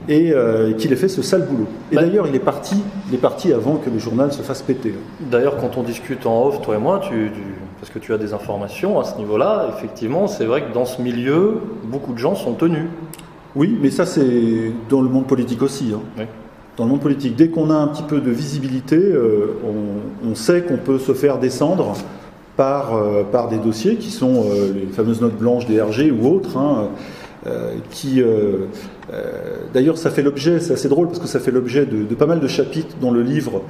et 0.10 0.34
euh, 0.34 0.74
qu'il 0.74 0.92
ait 0.92 0.98
fait 0.98 1.08
ce 1.08 1.22
sale 1.22 1.46
boulot. 1.46 1.68
Et 1.92 1.96
bah- 1.96 2.02
d'ailleurs, 2.02 2.28
il 2.28 2.36
est 2.36 2.40
parti, 2.40 2.76
il 3.08 3.16
est 3.16 3.20
parti 3.20 3.54
avant 3.54 3.78
que 3.78 3.90
le 3.90 3.98
journal 3.98 4.34
se 4.34 4.42
fasse 4.42 4.62
péter. 4.62 4.94
D'ailleurs, 5.22 5.56
quand 5.56 5.78
on 5.78 5.84
discute 5.84 6.26
en 6.26 6.48
off, 6.48 6.62
toi 6.62 6.76
et 6.76 6.80
moi, 6.80 7.00
tu, 7.08 7.32
parce 7.80 7.94
que 7.94 8.00
tu 8.00 8.14
as 8.14 8.18
des 8.18 8.34
informations 8.34 9.00
à 9.00 9.06
ce 9.06 9.18
niveau-là, 9.18 9.70
effectivement, 9.78 10.28
c'est 10.28 10.46
vrai 10.46 10.64
que 10.64 10.74
dans 10.74 10.86
ce 10.86 11.02
milieu, 11.02 11.60
beaucoup 11.86 12.12
de 12.12 12.20
gens 12.20 12.36
sont 12.36 12.56
tenus. 12.56 12.88
Oui, 13.56 13.78
mais 13.82 13.90
ça, 13.90 14.06
c'est 14.06 14.74
dans 14.90 15.00
le 15.00 15.08
monde 15.08 15.28
politique 15.28 15.62
aussi. 15.62 15.94
Hein. 15.96 16.02
Oui 16.18 16.26
dans 16.78 16.86
le 16.86 16.90
monde 16.90 17.02
politique. 17.02 17.36
Dès 17.36 17.50
qu'on 17.50 17.70
a 17.70 17.76
un 17.76 17.88
petit 17.88 18.04
peu 18.04 18.20
de 18.20 18.32
visibilité, 18.32 18.98
euh, 18.98 19.58
on, 20.26 20.36
sait 20.36 20.62
qu'on 20.62 20.78
peut 20.78 20.98
se 20.98 21.14
faire 21.14 21.38
descendre 21.38 21.94
par, 22.58 22.96
euh, 22.96 23.24
par 23.24 23.50
des 23.50 23.58
dossiers 23.58 23.96
qui 23.96 24.10
sont 24.10 24.46
euh, 24.46 24.74
les 24.74 24.88
fameuses 24.88 25.22
notes 25.22 25.38
blanches 25.38 25.68
des 25.68 25.82
RG 25.82 26.12
ou 26.12 26.28
autres, 26.28 26.58
hein, 26.58 26.90
qui 27.90 28.24
d'ailleurs 29.74 29.98
ça 29.98 30.10
fait 30.10 30.22
l'objet, 30.22 30.62
c'est 30.62 30.74
assez 30.74 30.88
drôle 30.88 31.08
parce 31.08 31.20
que 31.20 31.28
ça 31.28 31.42
fait 31.42 31.52
l'objet 31.52 31.86
de, 31.86 32.06
de, 32.06 32.16
pas 32.16 32.26
mal 32.26 32.40
de 32.40 32.48
chapitres 32.48 32.96
dans 33.02 33.12
le 33.12 33.22
livre 33.22 33.64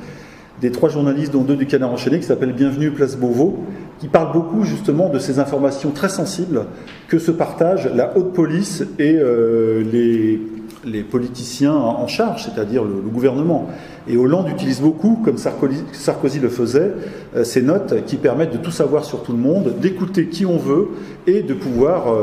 des 0.62 0.72
trois 0.72 0.90
journalistes, 0.90 1.34
dont 1.34 1.42
deux 1.42 1.56
du 1.56 1.66
Canard 1.66 1.92
enchaîné, 1.92 2.20
qui 2.20 2.26
s'appelle 2.26 2.54
Bienvenue 2.54 2.92
Place 2.92 3.18
Beauvau, 3.18 3.64
qui 4.00 4.08
parle 4.08 4.32
beaucoup 4.32 4.64
justement 4.64 5.10
de 5.10 5.18
ces 5.18 5.40
informations 5.40 5.90
très 5.90 6.08
sensibles 6.08 6.68
que 7.08 7.18
se 7.18 7.32
partagent 7.32 7.90
la 7.96 8.16
haute 8.16 8.32
police 8.34 8.86
et 9.00 9.14
les, 9.92 10.40
les, 10.86 11.04
politiciens 11.04 11.74
en 11.74 12.08
charge, 12.08 12.44
c'est-à-dire 12.46 12.84
le, 12.84 13.10
gouvernement. 13.10 13.70
Et 14.08 14.18
Hollande 14.18 14.50
utilise 14.50 14.82
beaucoup, 14.82 15.20
comme 15.24 15.38
Sarkozy, 15.38 15.84
Sarkozy 15.94 16.40
le 16.40 16.50
faisait, 16.50 16.92
ces 17.44 17.62
notes 17.62 18.06
qui 18.06 18.18
permettent 18.18 18.54
de 18.54 18.58
tout 18.58 18.72
savoir 18.72 19.06
sur 19.06 19.24
tout 19.24 19.32
le 19.32 19.38
monde, 19.38 19.76
d'écouter 19.80 20.28
qui 20.28 20.46
on 20.46 20.58
veut 20.58 20.90
et 21.26 21.42
de 21.42 21.54
pouvoir, 21.54 22.14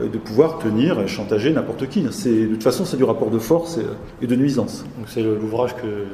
de 0.00 0.18
pouvoir 0.18 0.58
tenir 0.58 1.00
et 1.00 1.08
chantager 1.08 1.52
n'importe 1.52 1.88
qui. 1.88 2.02
De 2.02 2.46
toute 2.46 2.62
façon, 2.62 2.84
c'est 2.84 2.96
du 2.96 3.04
rapport 3.04 3.30
de 3.30 3.38
force 3.38 3.78
et, 4.20 4.26
de 4.26 4.36
nuisance. 4.36 4.84
C'est 5.06 5.22
l'ouvrage 5.22 5.74
que 5.76 6.06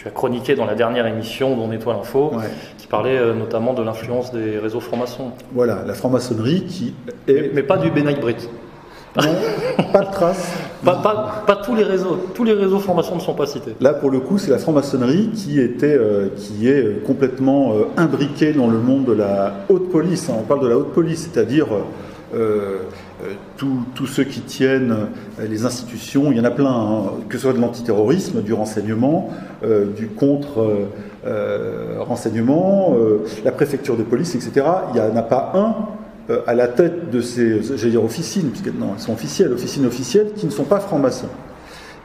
tu 0.00 0.08
as 0.08 0.10
chroniqué 0.10 0.54
dans 0.54 0.64
la 0.64 0.74
dernière 0.74 1.06
émission 1.06 1.54
dont 1.56 1.68
Nettoie 1.68 1.92
l'info, 1.92 2.32
qui 2.78 2.86
parlait 2.86 3.18
euh, 3.18 3.34
notamment 3.34 3.74
de 3.74 3.82
l'influence 3.82 4.32
des 4.32 4.56
réseaux 4.56 4.80
francs-maçons. 4.80 5.32
Voilà, 5.52 5.84
la 5.86 5.92
franc-maçonnerie 5.92 6.64
qui 6.64 6.94
est... 7.28 7.54
Mais, 7.54 7.62
pas 7.62 7.76
du 7.76 7.90
Benaï 7.90 8.18
Brit. 8.18 8.48
Non, 9.16 9.22
pas 9.92 10.02
de 10.02 10.12
traces. 10.12 10.52
Pas, 10.84 11.60
tous 11.64 11.74
les 11.74 11.82
réseaux, 11.82 12.16
tous 12.34 12.44
les 12.44 12.52
réseaux 12.52 12.78
francs-maçons 12.78 13.16
ne 13.16 13.20
sont 13.20 13.34
pas 13.34 13.46
cités. 13.46 13.74
Là, 13.80 13.92
pour 13.92 14.10
le 14.10 14.20
coup, 14.20 14.38
c'est 14.38 14.50
la 14.50 14.58
franc-maçonnerie 14.58 15.30
qui 15.34 15.60
était, 15.60 15.96
euh, 15.98 16.28
qui 16.36 16.68
est 16.68 16.82
euh, 16.82 17.02
complètement 17.04 17.74
imbriquée 17.96 18.52
dans 18.52 18.68
le 18.68 18.78
monde 18.78 19.04
de 19.04 19.12
la 19.12 19.52
haute 19.68 19.90
police. 19.90 20.30
Hein. 20.30 20.34
On 20.38 20.42
parle 20.42 20.62
de 20.62 20.68
la 20.68 20.76
haute 20.76 20.92
police, 20.92 21.28
c'est-à-dire 21.32 21.66
euh, 23.22 23.34
tous 23.56 24.06
ceux 24.06 24.24
qui 24.24 24.40
tiennent 24.40 25.08
euh, 25.38 25.46
les 25.46 25.66
institutions, 25.66 26.32
il 26.32 26.38
y 26.38 26.40
en 26.40 26.44
a 26.44 26.50
plein, 26.50 26.70
hein, 26.70 27.02
que 27.28 27.36
ce 27.36 27.42
soit 27.42 27.52
de 27.52 27.58
l'antiterrorisme, 27.58 28.40
du 28.40 28.54
renseignement, 28.54 29.28
euh, 29.62 29.84
du 29.86 30.08
contre-renseignement, 30.08 32.96
la 33.44 33.52
préfecture 33.52 33.98
de 33.98 34.02
police, 34.02 34.34
etc. 34.34 34.64
Il 34.94 34.96
n'y 35.00 35.00
en 35.06 35.16
a 35.16 35.22
pas 35.22 35.52
un 35.54 35.76
à 36.46 36.54
la 36.54 36.68
tête 36.68 37.10
de 37.10 37.20
ces, 37.20 37.62
j'allais 37.62 37.90
dire 37.92 38.04
officines, 38.04 38.50
puisque 38.50 38.74
non, 38.74 38.92
elles 38.94 39.02
sont 39.02 39.12
officielles, 39.12 39.52
officines 39.52 39.86
officielles, 39.86 40.32
qui 40.36 40.46
ne 40.46 40.50
sont 40.50 40.64
pas 40.64 40.80
francs-maçons. 40.80 41.28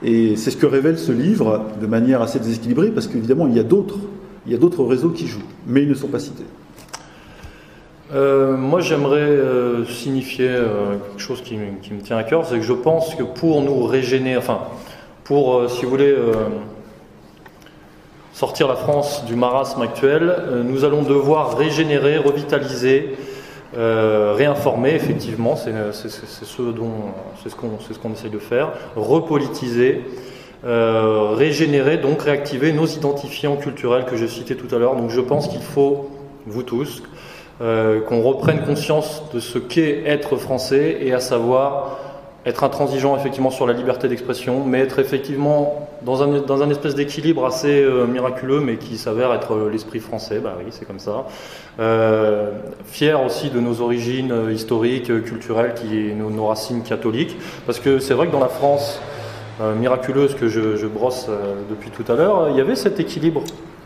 Et 0.03 0.35
c'est 0.35 0.51
ce 0.51 0.57
que 0.57 0.65
révèle 0.65 0.97
ce 0.97 1.11
livre 1.11 1.65
de 1.81 1.87
manière 1.87 2.21
assez 2.21 2.39
déséquilibrée, 2.39 2.91
parce 2.91 3.07
qu'évidemment, 3.07 3.47
il 3.47 3.55
y 3.55 3.59
a 3.59 3.63
d'autres, 3.63 3.97
il 4.45 4.51
y 4.51 4.55
a 4.55 4.57
d'autres 4.57 4.83
réseaux 4.83 5.09
qui 5.09 5.27
jouent, 5.27 5.39
mais 5.67 5.83
ils 5.83 5.89
ne 5.89 5.95
sont 5.95 6.07
pas 6.07 6.19
cités. 6.19 6.43
Euh, 8.13 8.55
moi, 8.55 8.81
j'aimerais 8.81 9.17
euh, 9.19 9.85
signifier 9.85 10.49
euh, 10.49 10.97
quelque 11.09 11.21
chose 11.21 11.41
qui, 11.41 11.57
me 11.57 12.01
tient 12.01 12.17
à 12.17 12.23
cœur, 12.23 12.45
c'est 12.45 12.57
que 12.57 12.63
je 12.63 12.73
pense 12.73 13.15
que 13.15 13.23
pour 13.23 13.61
nous 13.61 13.83
régénérer, 13.83 14.37
enfin, 14.37 14.59
pour, 15.23 15.67
si 15.69 15.85
vous 15.85 15.89
voulez, 15.89 16.15
sortir 18.31 18.67
la 18.67 18.75
France 18.75 19.25
du 19.25 19.35
marasme 19.35 19.81
actuel, 19.81 20.35
nous 20.65 20.83
allons 20.83 21.01
devoir 21.01 21.57
régénérer, 21.57 22.19
revitaliser, 22.19 23.15
réinformer, 23.73 24.93
effectivement, 24.93 25.55
c'est 25.55 25.73
ce 25.91 26.61
dont, 26.61 26.91
c'est 27.43 27.49
ce 27.49 27.55
qu'on, 27.55 27.71
ce 27.79 27.97
qu'on 27.97 28.13
essaye 28.13 28.31
de 28.31 28.39
faire, 28.39 28.71
repolitiser. 28.95 30.01
régénérer, 30.63 31.97
donc 31.97 32.21
réactiver 32.23 32.71
nos 32.73 32.87
identifiants 32.87 33.55
culturels 33.55 34.05
que 34.05 34.17
je 34.17 34.25
citais 34.25 34.55
tout 34.55 34.73
à 34.73 34.79
l'heure. 34.79 34.95
Donc 34.95 35.09
je 35.09 35.21
pense 35.21 35.47
qu'il 35.47 35.61
faut, 35.61 36.09
vous 36.47 36.63
tous, 36.63 37.03
euh, 37.61 38.01
qu'on 38.01 38.21
reprenne 38.21 38.65
conscience 38.65 39.23
de 39.33 39.39
ce 39.39 39.57
qu'est 39.57 40.03
être 40.05 40.35
français 40.35 40.97
et 40.99 41.13
à 41.13 41.21
savoir 41.21 41.99
être 42.45 42.65
intransigeant 42.65 43.15
effectivement 43.15 43.49
sur 43.49 43.65
la 43.65 43.71
liberté 43.71 44.09
d'expression, 44.09 44.65
mais 44.65 44.81
être 44.81 44.99
effectivement 44.99 45.87
dans 46.01 46.21
un, 46.21 46.41
dans 46.41 46.61
un 46.61 46.69
espèce 46.69 46.95
d'équilibre 46.95 47.45
assez 47.45 47.81
euh, 47.81 48.07
miraculeux, 48.07 48.59
mais 48.59 48.75
qui 48.75 48.97
s'avère 48.97 49.33
être 49.33 49.53
euh, 49.53 49.69
l'esprit 49.71 50.01
français, 50.01 50.39
bah 50.39 50.57
oui, 50.59 50.65
c'est 50.71 50.83
comme 50.83 50.99
ça. 50.99 51.27
Euh, 51.79 52.51
fier 52.85 53.21
aussi 53.21 53.49
de 53.49 53.59
nos 53.59 53.81
origines 53.81 54.33
historiques, 54.51 55.23
culturelles, 55.23 55.73
qui 55.73 56.13
nos, 56.13 56.29
nos 56.29 56.47
racines 56.47 56.83
catholiques, 56.83 57.37
parce 57.65 57.79
que 57.79 57.99
c'est 57.99 58.13
vrai 58.13 58.27
que 58.27 58.31
dans 58.31 58.39
la 58.39 58.47
France 58.47 59.01
miraculeuse 59.79 60.35
que 60.35 60.49
je, 60.49 60.85
brosse 60.85 61.29
depuis 61.69 61.89
tout 61.89 62.09
à 62.11 62.15
l'heure, 62.15 62.49
il 62.49 62.57
y 62.57 62.61
avait 62.61 62.75
cet 62.75 62.99
équilibre 62.99 63.41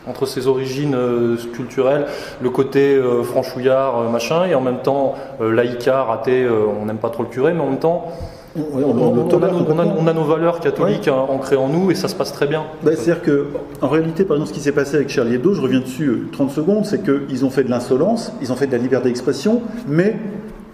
entre 0.06 0.26
ses 0.26 0.46
origines 0.46 0.94
euh, 0.94 1.36
culturelles, 1.52 2.06
le 2.40 2.50
côté 2.50 2.94
euh, 2.94 3.22
franchouillard, 3.22 3.98
euh, 3.98 4.08
machin, 4.08 4.44
et 4.44 4.54
en 4.54 4.60
même 4.60 4.80
temps 4.82 5.14
laïcard, 5.40 6.08
raté, 6.08 6.46
on 6.48 6.86
n'aime 6.86 6.98
pas 6.98 7.10
trop 7.10 7.22
le 7.22 7.28
curé, 7.28 7.52
mais 7.52 7.60
en 7.60 7.70
même 7.70 7.78
temps, 7.78 8.12
on, 8.56 10.06
a, 10.06 10.12
nos 10.12 10.24
valeurs 10.24 10.60
catholiques 10.60 11.08
hein, 11.08 11.26
ancrées 11.28 11.56
en 11.56 11.68
nous 11.68 11.90
et 11.90 11.94
ça 11.94 12.08
se 12.08 12.14
passe 12.14 12.32
très 12.32 12.46
bien. 12.46 12.64
Bah, 12.82 12.92
c'est-à-dire 12.94 13.22
que, 13.22 13.46
en 13.80 13.88
réalité, 13.88 14.24
par 14.24 14.36
exemple, 14.36 14.50
ce 14.50 14.54
qui 14.54 14.60
s'est 14.60 14.72
passé 14.72 14.96
avec 14.96 15.08
Charlie 15.08 15.34
Hebdo, 15.34 15.54
je 15.54 15.60
reviens 15.60 15.80
dessus 15.80 16.28
30 16.32 16.50
secondes, 16.50 16.84
c'est 16.84 17.02
qu'ils 17.02 17.44
ont 17.44 17.50
fait 17.50 17.64
de 17.64 17.70
l'insolence, 17.70 18.32
ils 18.42 18.52
ont 18.52 18.56
fait 18.56 18.66
de 18.66 18.72
la 18.72 18.78
liberté 18.78 19.08
d'expression, 19.08 19.62
mais 19.86 20.16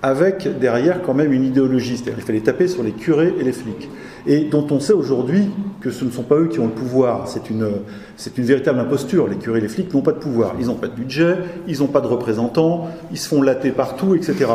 avec 0.03 0.59
derrière 0.59 1.03
quand 1.03 1.15
même 1.15 1.33
une 1.33 1.45
idéologie. 1.45 1.97
C'est-à-dire 1.97 2.17
qu'il 2.17 2.25
fallait 2.25 2.41
taper 2.41 2.69
sur 2.69 2.83
les 2.83 2.93
curés 2.93 3.35
et 3.39 3.45
les 3.45 3.53
flics 3.53 3.89
et 4.27 4.45
dont 4.45 4.67
on 4.71 4.81
sait 4.81 4.93
aujourd'hui 4.93 5.49
que 5.81 5.91
ce 5.91 6.05
ne 6.05 6.11
sont 6.11 6.23
pas 6.23 6.37
eux 6.37 6.49
qui 6.49 6.59
ont 6.59 6.67
le 6.67 6.73
pouvoir. 6.73 7.29
C'est 7.29 7.49
une, 7.49 7.69
c'est 8.17 8.39
une 8.39 8.45
véritable 8.45 8.81
imposture. 8.81 9.29
Les 9.29 9.37
curés 9.37 9.59
et 9.59 9.63
les 9.63 9.69
flics 9.69 9.93
n'ont 9.95 10.03
pas 10.03 10.13
de 10.13 10.19
pouvoir. 10.19 10.55
Ils 10.59 10.67
n'ont 10.67 10.75
pas 10.75 10.89
de 10.89 10.95
budget, 10.95 11.37
ils 11.69 11.79
n'ont 11.79 11.87
pas 11.87 12.01
de 12.01 12.07
représentants, 12.07 12.89
ils 13.13 13.19
se 13.19 13.29
font 13.29 13.41
latter 13.41 13.71
partout, 13.71 14.15
etc. 14.15 14.47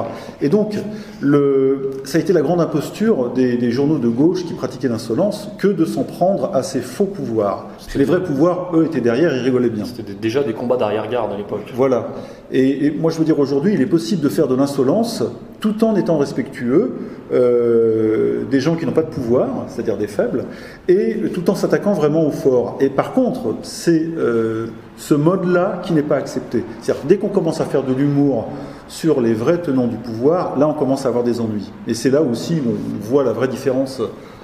Et 0.42 0.50
donc, 0.50 0.76
le, 1.22 1.92
ça 2.04 2.18
a 2.18 2.22
été 2.22 2.34
la 2.34 2.42
grande 2.42 2.60
imposture 2.60 3.32
des, 3.32 3.72
journaux 3.72 4.00
de 4.00 4.10
gauche 4.10 4.44
qui 4.46 4.54
pratiquaient 4.54 4.90
l'insolence 4.90 5.50
que 5.58 5.68
de 5.68 5.86
s'en 5.86 6.04
prendre 6.04 6.54
à 6.54 6.64
ces 6.64 6.82
faux 6.82 7.06
pouvoirs. 7.06 7.68
Les 7.96 8.04
vrais 8.04 8.24
pouvoirs, 8.24 8.72
eux, 8.74 8.86
étaient 8.86 9.02
derrière, 9.02 9.34
ils 9.36 9.42
rigolaient 9.42 9.70
bien. 9.70 9.86
C'était 9.86 10.14
déjà 10.14 10.44
des 10.44 10.54
combats 10.54 10.78
d'arrière-garde 10.78 11.32
à 11.32 11.38
l'époque. 11.38 11.72
Voilà. 11.74 12.10
Et, 12.52 12.88
et, 12.88 12.92
moi, 12.92 13.12
je 13.12 13.18
veux 13.18 13.26
dire, 13.26 13.40
aujourd'hui, 13.40 13.74
il 13.74 13.82
est 13.82 13.86
possible 13.86 14.22
de 14.22 14.30
faire 14.30 14.48
de 14.48 14.56
l'insolence 14.56 15.24
tout 15.62 15.84
en 15.84 15.96
étant 15.96 16.18
respectueux 16.18 16.94
euh, 17.32 18.44
des 18.52 18.60
gens 18.60 18.76
qui 18.76 18.86
n'ont 18.86 18.92
pas 18.92 19.04
de 19.04 19.10
pouvoir, 19.10 19.48
c'est-à-dire 19.68 19.98
des 19.98 20.08
faibles, 20.08 20.46
et 20.88 21.16
tout 21.34 21.50
en 21.50 21.56
s'attaquant 21.56 21.94
vraiment 21.94 22.26
aux 22.28 22.32
forts. 22.32 22.78
Et 22.82 22.90
par 22.90 23.14
contre, 23.14 23.56
c'est 23.62 24.04
euh, 24.18 24.68
ce 24.98 25.14
mode-là 25.14 25.82
qui 25.84 25.94
n'est 25.94 26.04
pas 26.04 26.18
accepté. 26.18 26.64
C'est-à-dire 26.82 27.04
dès 27.08 27.18
qu'on 27.18 27.30
commence 27.30 27.62
à 27.62 27.66
faire 27.66 27.84
de 27.84 27.94
l'humour 27.94 28.50
sur 28.88 29.22
les 29.22 29.34
vrais 29.34 29.62
tenants 29.62 29.88
du 29.88 29.96
pouvoir, 29.96 30.60
là 30.60 30.68
on 30.68 30.74
commence 30.74 31.06
à 31.06 31.10
avoir 31.10 31.24
des 31.24 31.40
ennuis. 31.40 31.72
Et 31.88 31.94
c'est 31.94 32.10
là 32.10 32.22
aussi 32.22 32.56
où 32.56 32.72
on 32.72 33.08
voit 33.08 33.24
la 33.24 33.32
vraie 33.32 33.48
différence 33.48 34.02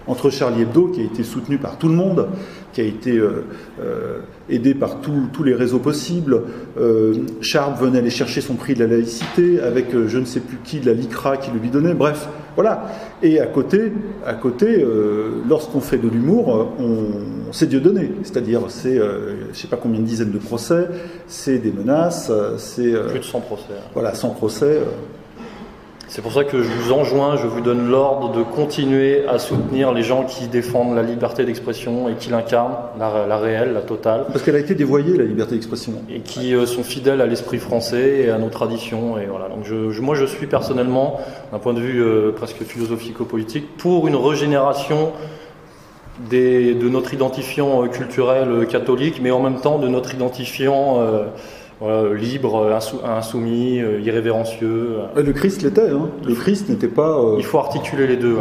entre 0.08 0.30
Charlie 0.30 0.62
Hebdo, 0.62 0.88
qui 0.88 1.02
a 1.02 1.04
été 1.04 1.24
soutenu 1.24 1.58
par 1.58 1.78
tout 1.78 1.90
le 1.90 1.96
monde, 1.96 2.30
qui 2.72 2.80
a 2.80 2.86
été 2.86 3.18
euh, 3.18 3.44
aidé 4.50 4.74
par 4.74 5.02
tous 5.02 5.44
les 5.44 5.54
réseaux 5.54 5.80
possibles. 5.80 6.44
Euh, 6.80 7.14
venait 7.78 8.00
aller 8.00 8.10
chercher 8.10 8.40
son 8.40 8.54
prix 8.54 8.74
de 8.74 8.80
la 8.80 8.88
laïcité 8.88 9.60
avec 9.60 9.88
je 9.92 10.18
ne 10.18 10.24
sais 10.24 10.40
plus 10.40 10.60
qui 10.64 10.80
de 10.80 10.86
la 10.86 10.94
LICRA 10.94 11.36
qui 11.36 11.52
le 11.52 11.60
lui 11.60 11.70
donnait. 11.70 11.94
Bref, 11.94 12.30
voilà. 12.58 12.88
Et 13.24 13.40
à 13.40 13.46
côté, 13.46 13.94
à 14.26 14.34
côté 14.34 14.84
lorsqu'on 15.48 15.80
fait 15.80 15.98
de 15.98 16.10
l'humour, 16.10 16.74
on, 16.80 17.52
c'est 17.54 17.70
Dieu 17.70 17.80
donné. 17.80 18.12
C'est-à-dire, 18.24 18.62
c'est 18.68 18.96
je 18.98 19.48
ne 19.50 19.54
sais 19.54 19.68
pas 19.68 19.78
combien 19.78 20.00
de 20.00 20.06
dizaines 20.06 20.32
de 20.32 20.40
procès, 20.40 20.88
c'est 21.28 21.60
des 21.60 21.72
menaces, 21.72 22.32
c'est. 22.58 22.94
plus 23.10 23.20
de 23.20 23.24
100 23.24 23.40
procès. 23.42 23.64
Voilà, 23.94 24.14
100 24.16 24.32
procès. 24.32 24.80
C'est 26.10 26.22
pour 26.22 26.32
ça 26.32 26.46
que 26.46 26.64
je 26.64 26.70
vous 26.70 26.94
enjoins, 26.94 27.36
je 27.36 27.48
vous 27.48 27.60
donne 27.60 27.90
l'ordre 27.90 28.32
de 28.32 28.42
continuer 28.42 29.26
à 29.28 29.40
soutenir 29.40 29.92
les 29.92 30.04
gens 30.04 30.24
qui 30.24 30.48
défendent 30.48 30.96
la 30.96 31.04
liberté 31.04 31.44
d'expression 31.44 32.08
et 32.08 32.14
qui 32.14 32.30
l'incarnent, 32.30 32.78
la, 32.98 33.38
réelle, 33.38 33.74
la 33.74 33.82
totale. 33.82 34.26
Parce 34.32 34.42
qu'elle 34.42 34.56
a 34.56 34.60
été 34.60 34.74
dévoyée, 34.74 35.18
la 35.18 35.26
liberté 35.26 35.56
d'expression. 35.56 35.94
Et 36.10 36.22
qui 36.22 36.56
euh, 36.56 36.66
sont 36.66 36.84
fidèles 36.84 37.20
à 37.20 37.26
l'esprit 37.26 37.58
français 37.58 38.22
et 38.22 38.30
à 38.30 38.38
nos 38.38 38.48
traditions. 38.48 39.18
Et 39.18 39.26
voilà. 39.26 39.50
Donc 39.50 39.66
je, 39.66 40.00
moi, 40.00 40.16
je 40.16 40.24
suis 40.24 40.48
personnellement, 40.48 41.20
d'un 41.52 41.60
point 41.60 41.74
de 41.74 41.82
vue 41.82 42.02
euh, 42.02 42.32
presque 42.32 42.64
philosophico-politique, 42.64 43.78
pour 43.78 44.08
une 44.08 44.16
régénération 44.16 45.12
des, 46.30 46.74
de 46.74 46.88
notre 46.88 47.14
identifiant 47.14 47.84
euh, 47.84 47.88
culturel 47.88 48.66
catholique, 48.68 49.20
mais 49.22 49.32
en 49.32 49.42
même 49.42 49.60
temps 49.60 49.78
de 49.78 49.90
notre 49.90 50.16
identifiant 50.16 51.04
libre, 51.82 52.80
insoumis, 53.06 53.80
euh, 53.80 54.02
irrévérencieux. 54.02 54.98
Le 55.16 55.34
Christ 55.34 55.62
l'était, 55.62 55.90
hein. 55.90 56.10
le 56.26 56.34
Christ 56.34 56.70
n'était 56.70 56.88
pas... 56.88 57.20
Euh, 57.20 57.36
Il 57.38 57.46
faut 57.46 57.60
articuler 57.60 58.08
les 58.08 58.18
deux. 58.18 58.38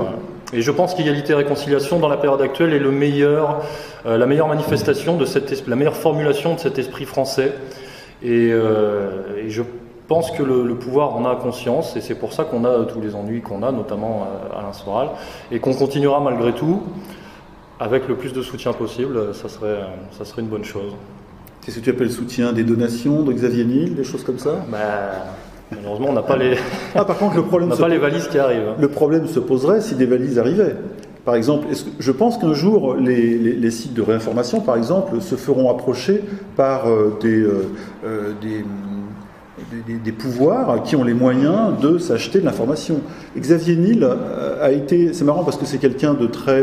Et 0.53 0.63
je 0.63 0.71
pense 0.71 0.95
qu'égalité 0.95 1.33
et 1.33 1.37
réconciliation, 1.37 1.99
dans 1.99 2.09
la 2.09 2.17
période 2.17 2.41
actuelle, 2.41 2.73
est 2.73 2.79
le 2.79 2.91
meilleur, 2.91 3.63
euh, 4.07 4.17
la 4.17 4.27
meilleure 4.27 4.49
manifestation 4.49 5.17
de 5.17 5.25
cette, 5.25 5.67
la 5.67 5.77
meilleure 5.77 5.97
formulation 5.97 6.55
de 6.55 6.61
cet 6.61 6.79
esprit 6.79 7.05
français. 7.05 7.53
Et, 8.23 8.51
je 9.49 9.63
pense 10.09 10.31
que 10.31 10.43
le, 10.43 10.75
pouvoir 10.77 11.15
en 11.17 11.27
a 11.27 11.37
conscience, 11.37 11.97
et 11.97 12.01
c'est 12.01 12.15
pour 12.15 12.33
ça 12.33 12.45
qu'on 12.45 12.65
a 12.65 12.85
tous 12.85 13.01
les 13.01 13.15
ennuis 13.15 13.43
qu'on 13.43 13.63
a, 13.63 13.73
notamment 13.73 14.27
à 14.55 14.61
Alain 14.61 15.11
et 15.51 15.59
qu'on 15.59 15.75
continuera 15.75 16.21
malgré 16.21 16.53
tout, 16.53 16.85
avec 17.79 18.09
le 18.09 18.15
plus 18.15 18.33
de 18.33 18.41
soutien 18.41 18.73
possible, 18.73 19.35
ça 19.35 19.49
serait, 19.49 19.81
ça 20.13 20.25
serait 20.25 20.43
une 20.43 20.49
bonne 20.49 20.65
chose. 20.65 20.95
Qu'est-ce 21.67 21.81
que 21.81 21.85
tu 21.85 21.91
appelles 21.91 22.13
soutien 22.13 22.53
Des 22.53 22.63
donations 22.63 23.25
de 23.25 23.33
Xavier 23.33 23.65
Niel, 23.65 23.97
des 23.97 24.05
choses 24.05 24.23
comme 24.23 24.39
ça? 24.39 24.65
Bah, 24.71 24.79
Malheureusement, 25.73 26.11
on 26.11 26.13
n'a 26.13 26.23
pas 26.23 26.37
les. 26.37 26.57
ah, 26.95 27.05
par 27.05 27.19
contre, 27.19 27.35
le 27.35 27.43
problème. 27.43 27.71
pas 27.77 27.89
les 27.89 27.99
valises 27.99 28.29
qui 28.29 28.39
arrivent. 28.39 28.75
Le 28.79 28.87
problème 28.87 29.27
se 29.27 29.41
poserait 29.41 29.81
si 29.81 29.97
des 29.97 30.07
valises 30.07 30.39
arrivaient. 30.39 30.77
Par 31.25 31.35
exemple, 31.35 31.67
je 31.99 32.13
pense 32.13 32.39
qu'un 32.39 32.55
jour, 32.55 32.95
les, 32.95 33.71
sites 33.73 33.95
de 33.95 34.03
réinformation, 34.03 34.61
par 34.61 34.77
exemple, 34.77 35.21
se 35.21 35.35
feront 35.35 35.69
approcher 35.69 36.23
par 36.55 36.89
euh, 36.89 37.19
des, 37.21 37.41
euh, 37.41 37.69
euh, 38.05 38.33
des 38.41 38.65
des, 40.05 40.13
pouvoirs 40.13 40.85
qui 40.85 40.95
ont 40.95 41.03
les 41.03 41.15
moyens 41.15 41.81
de 41.81 41.99
s'acheter 41.99 42.39
de 42.39 42.45
l'information. 42.45 43.01
Xavier 43.37 43.75
Niel 43.75 44.09
a 44.61 44.71
été, 44.71 45.13
c'est 45.15 45.25
marrant 45.25 45.43
parce 45.43 45.57
que 45.57 45.65
c'est 45.65 45.79
quelqu'un 45.79 46.15
de 46.15 46.27
très, 46.27 46.63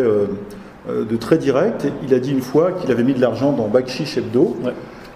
euh, 0.90 1.06
de 1.06 1.16
très 1.16 1.38
direct. 1.38 1.88
Il 2.06 2.14
a 2.14 2.20
dit 2.20 2.32
une 2.32 2.42
fois 2.42 2.74
qu'il 2.74 2.92
avait 2.92 3.04
mis 3.04 3.14
de 3.14 3.22
l'argent 3.22 3.54
dans 3.54 3.70
Bakshi 3.70 4.04
Hebdo. 4.18 4.58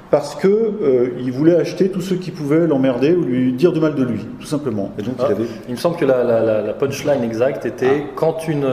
Parce 0.10 0.36
que 0.36 1.14
il 1.20 1.32
voulait 1.32 1.56
acheter 1.56 1.90
tous 1.90 2.02
ceux 2.02 2.16
qui 2.16 2.32
pouvaient 2.32 2.66
l'emmerder 2.66 3.14
ou 3.14 3.24
lui 3.24 3.52
dire 3.52 3.74
du 3.74 3.80
mal 3.80 3.96
de 3.96 4.04
lui, 4.04 4.26
tout 4.40 4.48
simplement. 4.48 4.92
Et 4.98 5.02
donc, 5.02 5.16
il, 5.20 5.26
ah, 5.26 5.32
avait... 5.32 5.44
il, 5.68 5.74
me 5.74 5.78
semble 5.78 5.98
que 5.98 6.06
la, 6.06 6.74
punchline 6.74 7.24
exacte 7.24 7.66
était 7.66 8.04
ah. 8.06 8.12
quand 8.16 8.48
une 8.48 8.66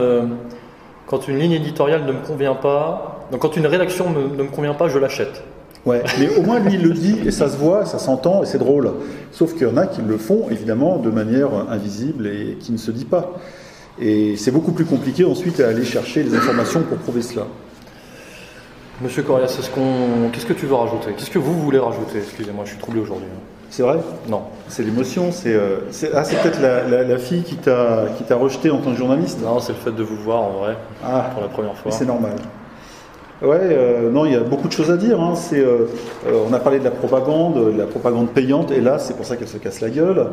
quand 1.07 1.27
une 1.27 1.37
ligne 1.37 1.51
éditoriale 1.51 2.05
ne 2.05 2.13
me 2.13 2.25
convient 2.25 2.55
pas, 2.55 3.27
donc 3.31 3.41
quand 3.41 3.55
une 3.57 3.67
rédaction 3.67 4.05
ne 4.09 4.43
me 4.43 4.49
convient 4.49 4.73
pas, 4.73 4.87
je 4.87 4.97
l'achète. 4.97 5.43
Ouais, 5.85 6.01
mais 6.19 6.35
au 6.35 6.41
moins 6.41 6.59
lui 6.59 6.73
il 6.73 6.81
le 6.81 6.93
dit 6.93 7.19
et 7.25 7.31
ça 7.31 7.47
se 7.47 7.57
voit, 7.57 7.85
ça 7.85 7.99
s'entend 7.99 8.41
et 8.41 8.47
c'est 8.47 8.57
drôle. 8.57 8.91
Sauf 9.31 9.53
qu'il 9.53 9.67
y 9.67 9.69
en 9.69 9.77
a 9.77 9.85
qui 9.85 10.01
le 10.01 10.17
font 10.17 10.49
évidemment 10.49 10.97
de 10.97 11.11
manière 11.11 11.49
invisible 11.69 12.25
et 12.25 12.57
qui 12.59 12.71
ne 12.71 12.77
se 12.77 12.89
dit 12.89 13.05
pas. 13.05 13.33
Et 13.99 14.35
c'est 14.35 14.51
beaucoup 14.51 14.71
plus 14.71 14.85
compliqué 14.85 15.23
ensuite 15.23 15.59
à 15.59 15.67
aller 15.67 15.85
chercher 15.85 16.23
les 16.23 16.35
informations 16.35 16.81
pour 16.81 16.97
prouver 16.97 17.21
cela. 17.21 17.45
Monsieur 19.01 19.23
Corias, 19.23 19.49
ce 19.49 19.69
qu'on... 19.69 20.29
qu'est-ce 20.31 20.45
que 20.45 20.53
tu 20.53 20.65
veux 20.67 20.75
rajouter? 20.75 21.11
Qu'est-ce 21.17 21.29
que 21.29 21.39
vous 21.39 21.59
voulez 21.59 21.79
rajouter? 21.79 22.19
Excusez-moi, 22.19 22.63
je 22.63 22.71
suis 22.71 22.79
troublé 22.79 23.01
aujourd'hui. 23.01 23.27
C'est 23.69 23.83
vrai? 23.83 23.97
Non. 24.29 24.43
C'est 24.69 24.83
l'émotion, 24.83 25.33
c'est, 25.33 25.53
euh, 25.53 25.79
Ah, 26.13 26.23
c'est 26.23 26.41
peut-être 26.41 26.61
la, 26.61 27.17
fille 27.17 27.43
qui 27.43 27.57
t'a, 27.57 28.05
qui 28.17 28.23
t'a 28.23 28.37
rejeté 28.37 28.71
en 28.71 28.77
tant 28.77 28.91
que 28.91 28.97
journaliste? 28.97 29.41
Non, 29.43 29.59
c'est 29.59 29.73
le 29.73 29.79
fait 29.79 29.91
de 29.91 30.01
vous 30.01 30.15
voir 30.15 30.43
en 30.43 30.51
vrai, 30.51 30.77
ah, 31.03 31.29
pour 31.33 31.41
la 31.41 31.49
première 31.49 31.75
fois. 31.75 31.91
C'est 31.91 32.05
normal. 32.05 32.35
Ouais, 33.41 33.59
euh, 33.61 34.09
non, 34.11 34.25
il 34.25 34.31
y 34.31 34.35
a 34.35 34.39
beaucoup 34.39 34.69
de 34.69 34.73
choses 34.73 34.89
à 34.89 34.95
dire. 34.95 35.19
Hein. 35.19 35.33
C'est, 35.35 35.59
euh, 35.59 35.87
on 36.49 36.53
a 36.53 36.59
parlé 36.59 36.79
de 36.79 36.85
la 36.85 36.91
propagande, 36.91 37.73
de 37.73 37.77
la 37.77 37.87
propagande 37.87 38.29
payante, 38.29 38.71
et 38.71 38.79
là, 38.79 38.97
c'est 38.97 39.17
pour 39.17 39.25
ça 39.25 39.35
qu'elle 39.35 39.49
se 39.49 39.57
casse 39.57 39.81
la 39.81 39.89
gueule. 39.89 40.27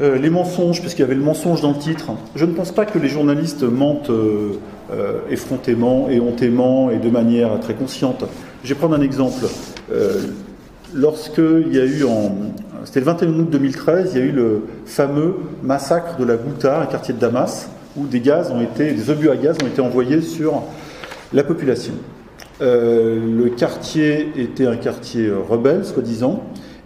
Les 0.00 0.30
mensonges, 0.30 0.80
puisqu'il 0.80 1.02
y 1.02 1.04
avait 1.04 1.14
le 1.14 1.22
mensonge 1.22 1.60
dans 1.60 1.72
le 1.72 1.78
titre. 1.78 2.10
Je 2.36 2.44
ne 2.44 2.52
pense 2.52 2.70
pas 2.70 2.84
que 2.84 2.98
les 2.98 3.08
journalistes 3.08 3.64
mentent 3.64 4.12
effrontément, 5.28 6.08
éhontément 6.08 6.90
et 6.90 6.98
de 6.98 7.10
manière 7.10 7.58
très 7.60 7.74
consciente. 7.74 8.24
Je 8.62 8.68
vais 8.68 8.78
prendre 8.78 8.94
un 8.94 9.02
exemple. 9.02 9.46
Lorsqu'il 10.94 11.72
y 11.72 11.80
a 11.80 11.84
eu. 11.84 12.04
C'était 12.84 13.00
le 13.00 13.06
21 13.06 13.28
août 13.40 13.50
2013, 13.50 14.12
il 14.14 14.18
y 14.18 14.22
a 14.22 14.24
eu 14.24 14.30
le 14.30 14.62
fameux 14.86 15.34
massacre 15.62 16.16
de 16.16 16.24
la 16.24 16.36
Ghouta, 16.36 16.80
un 16.80 16.86
quartier 16.86 17.12
de 17.12 17.18
Damas 17.18 17.68
où 17.96 18.06
des 18.06 18.20
gaz 18.20 18.50
ont 18.50 18.60
été, 18.60 18.92
des 18.92 19.10
obus 19.10 19.30
à 19.30 19.36
gaz 19.36 19.56
ont 19.62 19.66
été 19.66 19.80
envoyés 19.80 20.22
sur 20.22 20.62
la 21.32 21.42
population. 21.42 21.94
Euh, 22.60 23.18
le 23.36 23.50
quartier 23.50 24.32
était 24.36 24.66
un 24.66 24.76
quartier 24.76 25.30
rebelle, 25.30 25.84
soi-disant, 25.84 26.42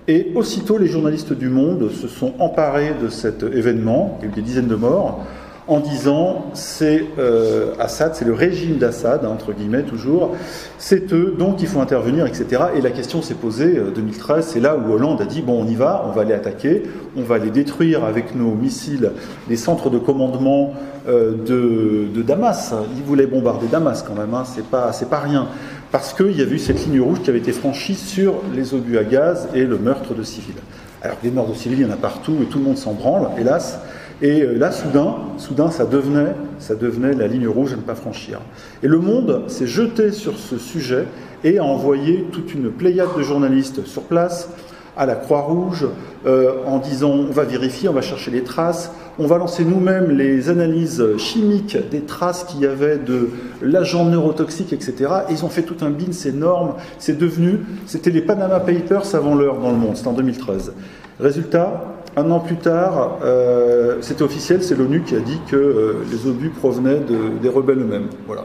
et 0.08 0.32
aussitôt 0.34 0.78
les 0.78 0.86
journalistes 0.86 1.32
du 1.32 1.48
Monde 1.48 1.90
se 1.90 2.08
sont 2.08 2.34
emparés 2.38 2.94
de 3.00 3.08
cet 3.08 3.42
événement, 3.42 4.18
il 4.20 4.26
a 4.26 4.28
eu 4.28 4.34
des 4.34 4.42
dizaines 4.42 4.68
de 4.68 4.74
morts, 4.74 5.24
en 5.68 5.80
disant 5.80 6.46
c'est 6.54 7.04
euh, 7.18 7.74
Assad, 7.78 8.14
c'est 8.14 8.24
le 8.24 8.34
régime 8.34 8.78
d'Assad, 8.78 9.24
entre 9.24 9.52
guillemets 9.52 9.82
toujours, 9.82 10.34
c'est 10.78 11.12
eux, 11.12 11.34
donc 11.38 11.62
il 11.62 11.68
faut 11.68 11.80
intervenir, 11.80 12.26
etc. 12.26 12.62
Et 12.76 12.80
la 12.80 12.90
question 12.90 13.22
s'est 13.22 13.34
posée, 13.34 13.80
2013, 13.94 14.36
euh, 14.38 14.48
c'est 14.52 14.60
là 14.60 14.76
où 14.76 14.92
Hollande 14.92 15.20
a 15.20 15.24
dit 15.24 15.42
bon 15.42 15.62
on 15.62 15.66
y 15.66 15.74
va, 15.74 16.04
on 16.08 16.10
va 16.10 16.24
les 16.24 16.34
attaquer, 16.34 16.82
on 17.16 17.22
va 17.22 17.38
les 17.38 17.50
détruire 17.50 18.04
avec 18.04 18.34
nos 18.34 18.54
missiles, 18.54 19.12
les 19.48 19.56
centres 19.56 19.88
de 19.88 19.98
commandement 19.98 20.74
euh, 21.08 21.32
de, 21.32 22.22
Damas. 22.22 22.74
Il 22.96 23.02
voulait 23.02 23.26
bombarder 23.26 23.66
Damas 23.66 24.04
quand 24.06 24.14
même, 24.14 24.34
hein. 24.34 24.44
c'est 24.44 24.66
pas, 24.66 24.92
pas 25.10 25.20
rien. 25.20 25.46
Parce 25.90 26.12
qu'il 26.14 26.36
y 26.36 26.40
a 26.40 26.44
eu 26.44 26.58
cette 26.58 26.84
ligne 26.86 27.00
rouge 27.00 27.20
qui 27.22 27.30
avait 27.30 27.40
été 27.40 27.52
franchie 27.52 27.94
sur 27.94 28.34
les 28.54 28.74
obus 28.74 28.98
à 28.98 29.04
gaz 29.04 29.48
et 29.54 29.64
le 29.64 29.78
meurtre 29.78 30.14
de 30.14 30.22
civils. 30.22 30.54
Alors 31.02 31.18
des 31.22 31.30
meurtres 31.30 31.50
de 31.50 31.56
civils, 31.56 31.80
il 31.80 31.86
y 31.86 31.90
en 31.90 31.92
a 31.92 31.96
partout 31.96 32.36
et 32.42 32.46
tout 32.46 32.58
le 32.58 32.64
monde 32.64 32.78
s'en 32.78 32.94
branle, 32.94 33.28
hélas. 33.38 33.78
Et 34.22 34.42
euh, 34.42 34.56
là, 34.56 34.70
soudain, 34.70 35.16
soudain, 35.36 35.70
ça 35.70 35.84
devenait, 35.84 36.34
ça 36.60 36.76
devenait 36.76 37.12
la 37.12 37.26
ligne 37.26 37.48
rouge 37.48 37.72
à 37.72 37.76
ne 37.76 37.82
pas 37.82 37.96
franchir. 37.96 38.40
Et 38.82 38.86
le 38.86 38.98
monde 38.98 39.42
s'est 39.48 39.66
jeté 39.66 40.12
sur 40.12 40.38
ce 40.38 40.58
sujet 40.58 41.06
et 41.42 41.58
a 41.58 41.64
envoyé 41.64 42.24
toute 42.30 42.54
une 42.54 42.70
pléiade 42.70 43.08
de 43.18 43.22
journalistes 43.22 43.84
sur 43.84 44.02
place, 44.02 44.48
à 44.96 45.06
la 45.06 45.14
Croix-Rouge, 45.14 45.86
euh, 46.26 46.52
en 46.66 46.78
disant 46.78 47.10
on 47.10 47.32
va 47.32 47.44
vérifier, 47.44 47.88
on 47.88 47.94
va 47.94 48.02
chercher 48.02 48.30
les 48.30 48.42
traces, 48.42 48.92
on 49.18 49.26
va 49.26 49.38
lancer 49.38 49.64
nous-mêmes 49.64 50.10
les 50.10 50.50
analyses 50.50 51.02
chimiques 51.16 51.76
des 51.90 52.02
traces 52.02 52.44
qu'il 52.44 52.60
y 52.60 52.66
avait 52.66 52.98
de 52.98 53.30
l'agent 53.62 54.04
neurotoxique, 54.04 54.72
etc. 54.72 54.94
Et 55.28 55.32
ils 55.32 55.44
ont 55.44 55.48
fait 55.48 55.62
tout 55.62 55.76
un 55.82 55.90
bin, 55.90 56.12
c'est 56.12 56.28
énorme, 56.28 56.74
c'est 56.98 57.18
devenu, 57.18 57.60
c'était 57.86 58.10
les 58.10 58.20
Panama 58.20 58.60
Papers 58.60 59.14
avant 59.14 59.34
l'heure 59.34 59.58
dans 59.58 59.70
le 59.70 59.78
monde, 59.78 59.96
c'était 59.96 60.08
en 60.08 60.12
2013. 60.12 60.72
Résultat, 61.18 62.01
un 62.16 62.30
an 62.30 62.40
plus 62.40 62.56
tard, 62.56 63.18
euh, 63.22 63.98
c'était 64.00 64.22
officiel, 64.22 64.62
c'est 64.62 64.74
l'ONU 64.74 65.02
qui 65.02 65.16
a 65.16 65.20
dit 65.20 65.40
que 65.48 65.56
euh, 65.56 66.04
les 66.10 66.26
obus 66.26 66.50
provenaient 66.50 67.00
des 67.40 67.48
rebelles 67.48 67.78
eux-mêmes. 67.78 68.08
Voilà. 68.26 68.44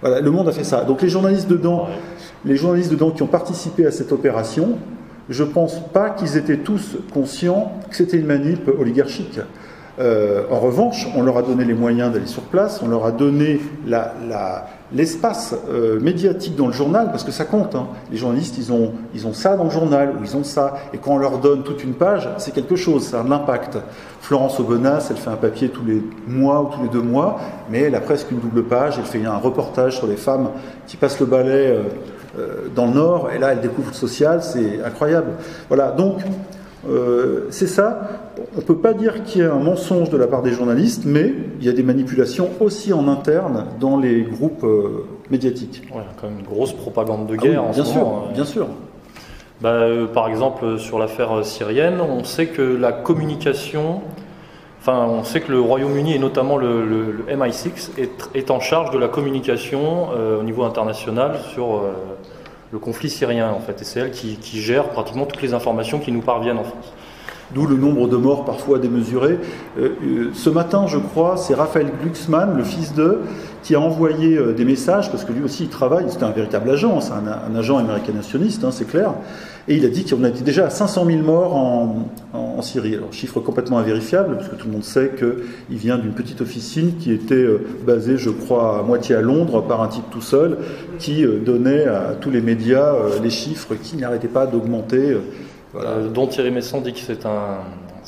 voilà, 0.00 0.20
le 0.20 0.30
monde 0.30 0.48
a 0.48 0.52
fait 0.52 0.64
ça. 0.64 0.84
Donc 0.84 1.02
les 1.02 1.08
journalistes 1.08 1.48
dedans, 1.48 1.88
les 2.44 2.56
journalistes 2.56 2.90
dedans 2.90 3.10
qui 3.10 3.22
ont 3.22 3.28
participé 3.28 3.86
à 3.86 3.90
cette 3.90 4.12
opération, 4.12 4.78
je 5.28 5.44
ne 5.44 5.48
pense 5.48 5.80
pas 5.92 6.10
qu'ils 6.10 6.36
étaient 6.36 6.58
tous 6.58 6.96
conscients 7.12 7.72
que 7.90 7.96
c'était 7.96 8.16
une 8.16 8.26
manip 8.26 8.68
oligarchique. 8.78 9.38
Euh, 9.98 10.44
en 10.50 10.60
revanche, 10.60 11.08
on 11.16 11.22
leur 11.22 11.36
a 11.38 11.42
donné 11.42 11.64
les 11.64 11.74
moyens 11.74 12.12
d'aller 12.12 12.26
sur 12.26 12.42
place, 12.42 12.80
on 12.82 12.88
leur 12.88 13.04
a 13.04 13.10
donné 13.10 13.60
l'espace 14.92 15.54
euh, 15.68 16.00
médiatique 16.00 16.56
dans 16.56 16.66
le 16.66 16.72
journal, 16.72 17.08
parce 17.10 17.24
que 17.24 17.30
ça 17.30 17.44
compte. 17.44 17.74
Hein. 17.74 17.88
Les 18.10 18.16
journalistes, 18.16 18.56
ils 18.58 18.72
ont, 18.72 18.92
ils 19.14 19.26
ont 19.26 19.34
ça 19.34 19.56
dans 19.56 19.64
le 19.64 19.70
journal, 19.70 20.14
ou 20.18 20.24
ils 20.24 20.36
ont 20.36 20.44
ça, 20.44 20.74
et 20.92 20.98
quand 20.98 21.12
on 21.12 21.18
leur 21.18 21.38
donne 21.38 21.62
toute 21.62 21.84
une 21.84 21.94
page, 21.94 22.28
c'est 22.38 22.52
quelque 22.52 22.76
chose, 22.76 23.04
ça 23.04 23.20
a 23.20 23.22
de 23.22 23.30
l'impact. 23.30 23.78
Florence 24.20 24.58
Aubenas, 24.60 25.08
elle 25.10 25.16
fait 25.16 25.30
un 25.30 25.36
papier 25.36 25.68
tous 25.68 25.84
les 25.84 26.02
mois 26.26 26.62
ou 26.62 26.74
tous 26.74 26.82
les 26.82 26.88
deux 26.88 27.02
mois, 27.02 27.38
mais 27.70 27.82
elle 27.82 27.94
a 27.94 28.00
presque 28.00 28.30
une 28.30 28.38
double 28.38 28.64
page, 28.64 28.94
elle 28.98 29.04
fait 29.04 29.24
un 29.24 29.36
reportage 29.36 29.96
sur 29.96 30.06
les 30.06 30.16
femmes 30.16 30.50
qui 30.86 30.96
passent 30.96 31.20
le 31.20 31.26
balai 31.26 31.78
euh, 32.38 32.68
dans 32.74 32.86
le 32.86 32.92
Nord, 32.92 33.30
et 33.34 33.38
là, 33.38 33.52
elle 33.52 33.60
découvre 33.60 33.88
le 33.88 33.94
social, 33.94 34.42
c'est 34.42 34.82
incroyable. 34.82 35.32
Voilà, 35.68 35.90
donc 35.90 36.20
euh, 36.86 37.46
c'est 37.50 37.66
ça. 37.66 38.08
On 38.54 38.58
ne 38.58 38.62
peut 38.62 38.76
pas 38.76 38.94
dire 38.94 39.24
qu'il 39.24 39.42
y 39.42 39.44
a 39.44 39.52
un 39.52 39.58
mensonge 39.58 40.10
de 40.10 40.16
la 40.16 40.26
part 40.26 40.42
des 40.42 40.52
journalistes, 40.52 41.02
mais 41.04 41.32
il 41.60 41.66
y 41.66 41.68
a 41.68 41.72
des 41.72 41.82
manipulations 41.82 42.50
aussi 42.60 42.92
en 42.92 43.08
interne 43.08 43.66
dans 43.80 43.98
les 43.98 44.22
groupes 44.22 44.64
euh, 44.64 45.06
médiatiques. 45.30 45.82
Ouais, 45.92 46.02
quand 46.20 46.28
même 46.28 46.38
une 46.38 46.46
grosse 46.46 46.72
propagande 46.72 47.26
de 47.26 47.36
guerre 47.36 47.62
ah 47.64 47.68
en 47.68 47.72
bien 47.72 47.84
ce 47.84 47.92
sûr, 47.92 48.00
moment. 48.00 48.28
Bien 48.32 48.44
sûr. 48.44 48.68
Bah, 49.60 49.70
euh, 49.70 50.06
par 50.06 50.28
exemple, 50.28 50.78
sur 50.78 51.00
l'affaire 51.00 51.44
syrienne, 51.44 52.00
on 52.00 52.22
sait 52.22 52.46
que 52.46 52.62
la 52.62 52.92
communication, 52.92 54.02
enfin, 54.80 55.04
on 55.08 55.24
sait 55.24 55.40
que 55.40 55.50
le 55.50 55.60
Royaume-Uni 55.60 56.14
et 56.14 56.18
notamment 56.20 56.56
le, 56.56 57.24
MI6 57.28 57.90
est, 58.34 58.50
en 58.52 58.60
charge 58.60 58.92
de 58.92 58.98
la 58.98 59.08
communication 59.08 60.10
au 60.38 60.44
niveau 60.44 60.62
international 60.62 61.38
sur 61.52 61.82
le 62.72 62.78
conflit 62.78 63.10
syrien, 63.10 63.50
en 63.50 63.60
fait. 63.60 63.80
Et 63.82 63.84
c'est 63.84 64.00
elle 64.00 64.10
qui, 64.10 64.60
gère 64.60 64.88
pratiquement 64.90 65.26
toutes 65.26 65.42
les 65.42 65.54
informations 65.54 65.98
qui 65.98 66.12
nous 66.12 66.20
parviennent 66.20 66.58
en 66.58 66.64
France. 66.64 66.92
D'où 67.54 67.66
le 67.66 67.76
nombre 67.76 68.08
de 68.08 68.16
morts 68.16 68.44
parfois 68.44 68.78
démesurés. 68.78 69.38
Euh, 69.78 69.94
euh, 70.02 70.30
ce 70.34 70.50
matin, 70.50 70.86
je 70.86 70.98
crois, 70.98 71.38
c'est 71.38 71.54
Raphaël 71.54 71.90
Glucksmann, 72.02 72.54
le 72.54 72.62
fils 72.62 72.92
d'eux, 72.92 73.22
qui 73.62 73.74
a 73.74 73.80
envoyé 73.80 74.36
euh, 74.36 74.52
des 74.52 74.66
messages, 74.66 75.10
parce 75.10 75.24
que 75.24 75.32
lui 75.32 75.42
aussi 75.42 75.64
il 75.64 75.70
travaille, 75.70 76.04
c'est 76.08 76.22
un 76.22 76.30
véritable 76.30 76.68
agent, 76.68 77.00
c'est 77.00 77.12
un, 77.12 77.56
agent 77.56 77.78
américain 77.78 78.12
nationaliste, 78.12 78.64
hein, 78.64 78.70
c'est 78.70 78.86
clair, 78.86 79.14
et 79.68 79.76
il 79.76 79.84
a 79.84 79.88
dit 79.88 80.04
qu'on 80.04 80.24
était 80.24 80.42
déjà 80.42 80.66
à 80.66 80.70
500 80.70 81.06
000 81.06 81.18
morts 81.22 81.54
en, 81.54 82.08
Syrie. 82.60 82.96
Alors, 82.96 83.12
chiffre 83.12 83.38
complètement 83.38 83.78
invérifiable, 83.78 84.36
parce 84.36 84.48
que 84.48 84.56
tout 84.56 84.66
le 84.66 84.72
monde 84.72 84.82
sait 84.82 85.12
qu'il 85.16 85.78
vient 85.78 85.96
d'une 85.96 86.10
petite 86.10 86.40
officine 86.40 86.96
qui 86.98 87.12
était 87.12 87.36
euh, 87.36 87.64
basée, 87.86 88.18
je 88.18 88.30
crois, 88.30 88.80
à 88.80 88.82
moitié 88.82 89.14
à 89.14 89.20
Londres 89.20 89.62
par 89.62 89.80
un 89.80 89.86
type 89.86 90.10
tout 90.10 90.20
seul, 90.20 90.58
qui 90.98 91.24
euh, 91.24 91.38
donnait 91.38 91.84
à 91.84 92.16
tous 92.20 92.30
les 92.30 92.40
médias 92.40 92.94
les 93.22 93.30
chiffres 93.30 93.76
qui 93.80 93.96
n'arrêtaient 93.96 94.26
pas 94.26 94.46
d'augmenter. 94.46 95.16
dont 96.12 96.26
Thierry 96.26 96.50
Messon 96.50 96.80
dit 96.80 96.92
que 96.92 96.98
c'est 96.98 97.26
un 97.26 97.58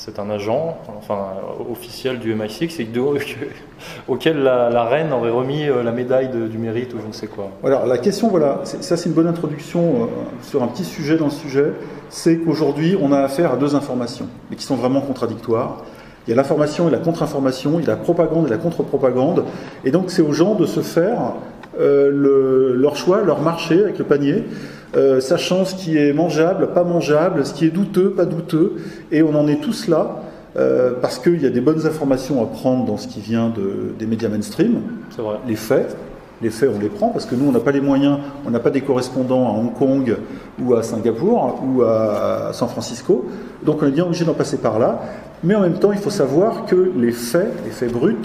c'est 0.00 0.18
un 0.18 0.30
agent, 0.30 0.78
enfin 0.96 1.26
officiel 1.70 2.20
du 2.20 2.34
MI6, 2.34 2.80
et 2.80 2.88
auquel 4.08 4.42
la, 4.42 4.84
reine 4.84 5.12
aurait 5.12 5.30
remis 5.30 5.68
euh, 5.68 5.82
la 5.82 5.92
médaille 5.92 6.30
du 6.30 6.56
mérite 6.56 6.94
ou 6.94 7.00
je 7.02 7.06
ne 7.06 7.12
sais 7.12 7.26
quoi. 7.26 7.50
Alors 7.62 7.84
la 7.84 7.98
question, 7.98 8.28
voilà, 8.28 8.62
ça 8.64 8.96
c'est 8.96 9.10
une 9.10 9.14
bonne 9.14 9.26
introduction 9.26 9.80
euh, 9.80 10.06
sur 10.42 10.62
un 10.62 10.68
petit 10.68 10.84
sujet 10.84 11.18
dans 11.18 11.26
le 11.26 11.30
sujet, 11.30 11.74
c'est 12.08 12.38
qu'aujourd'hui 12.38 12.96
on 12.98 13.12
a 13.12 13.18
affaire 13.18 13.52
à 13.52 13.56
deux 13.56 13.74
informations, 13.74 14.26
mais 14.48 14.56
qui 14.56 14.64
sont 14.64 14.76
vraiment 14.76 15.02
contradictoires. 15.02 15.84
Il 16.26 16.30
y 16.30 16.32
a 16.32 16.36
l'information 16.36 16.88
et 16.88 16.90
la 16.90 16.98
contre-information, 16.98 17.78
il 17.78 17.84
y 17.84 17.88
a 17.88 17.90
la 17.90 17.96
propagande 17.98 18.46
et 18.46 18.50
la 18.50 18.58
contre-propagande, 18.58 19.44
et 19.84 19.90
donc 19.90 20.10
c'est 20.10 20.22
aux 20.22 20.32
gens 20.32 20.54
de 20.54 20.64
se 20.64 20.80
faire 20.80 21.34
euh, 21.78 22.74
leur 22.74 22.96
choix, 22.96 23.22
leur 23.22 23.40
marché 23.40 23.82
avec 23.82 23.98
le 23.98 24.04
panier. 24.04 24.44
Euh, 24.96 25.20
sachant 25.20 25.64
ce 25.64 25.76
qui 25.76 25.96
est 25.96 26.12
mangeable, 26.12 26.68
pas 26.74 26.82
mangeable, 26.82 27.46
ce 27.46 27.54
qui 27.54 27.64
est 27.64 27.70
douteux, 27.70 28.10
pas 28.10 28.24
douteux, 28.24 28.74
et 29.12 29.22
on 29.22 29.34
en 29.36 29.46
est 29.46 29.60
tous 29.60 29.86
là. 29.86 30.22
Euh, 30.56 30.94
parce 31.00 31.20
qu'il 31.20 31.40
y 31.40 31.46
a 31.46 31.50
des 31.50 31.60
bonnes 31.60 31.86
informations 31.86 32.42
à 32.42 32.46
prendre 32.46 32.84
dans 32.84 32.96
ce 32.96 33.06
qui 33.06 33.20
vient 33.20 33.50
de, 33.50 33.94
des 33.96 34.06
médias 34.06 34.28
mainstream, 34.28 34.80
vrai. 35.16 35.36
les 35.46 35.54
faits, 35.54 35.96
les 36.42 36.50
faits, 36.50 36.70
on 36.74 36.80
les 36.80 36.88
prend 36.88 37.10
parce 37.10 37.24
que 37.24 37.36
nous, 37.36 37.48
on 37.48 37.52
n'a 37.52 37.60
pas 37.60 37.70
les 37.70 37.80
moyens, 37.80 38.18
on 38.44 38.50
n'a 38.50 38.58
pas 38.58 38.70
des 38.70 38.80
correspondants 38.80 39.46
à 39.46 39.56
Hong 39.56 39.72
Kong 39.72 40.16
ou 40.60 40.74
à 40.74 40.82
Singapour 40.82 41.62
ou 41.64 41.82
à 41.82 42.50
San 42.52 42.68
Francisco. 42.68 43.26
Donc 43.62 43.78
on 43.82 43.86
est 43.86 43.92
bien 43.92 44.04
obligé 44.04 44.24
d'en 44.24 44.34
passer 44.34 44.56
par 44.56 44.80
là. 44.80 45.00
Mais 45.44 45.54
en 45.54 45.60
même 45.60 45.78
temps, 45.78 45.92
il 45.92 45.98
faut 45.98 46.10
savoir 46.10 46.66
que 46.66 46.90
les 46.96 47.12
faits, 47.12 47.52
les 47.64 47.70
faits 47.70 47.92
bruts, 47.92 48.16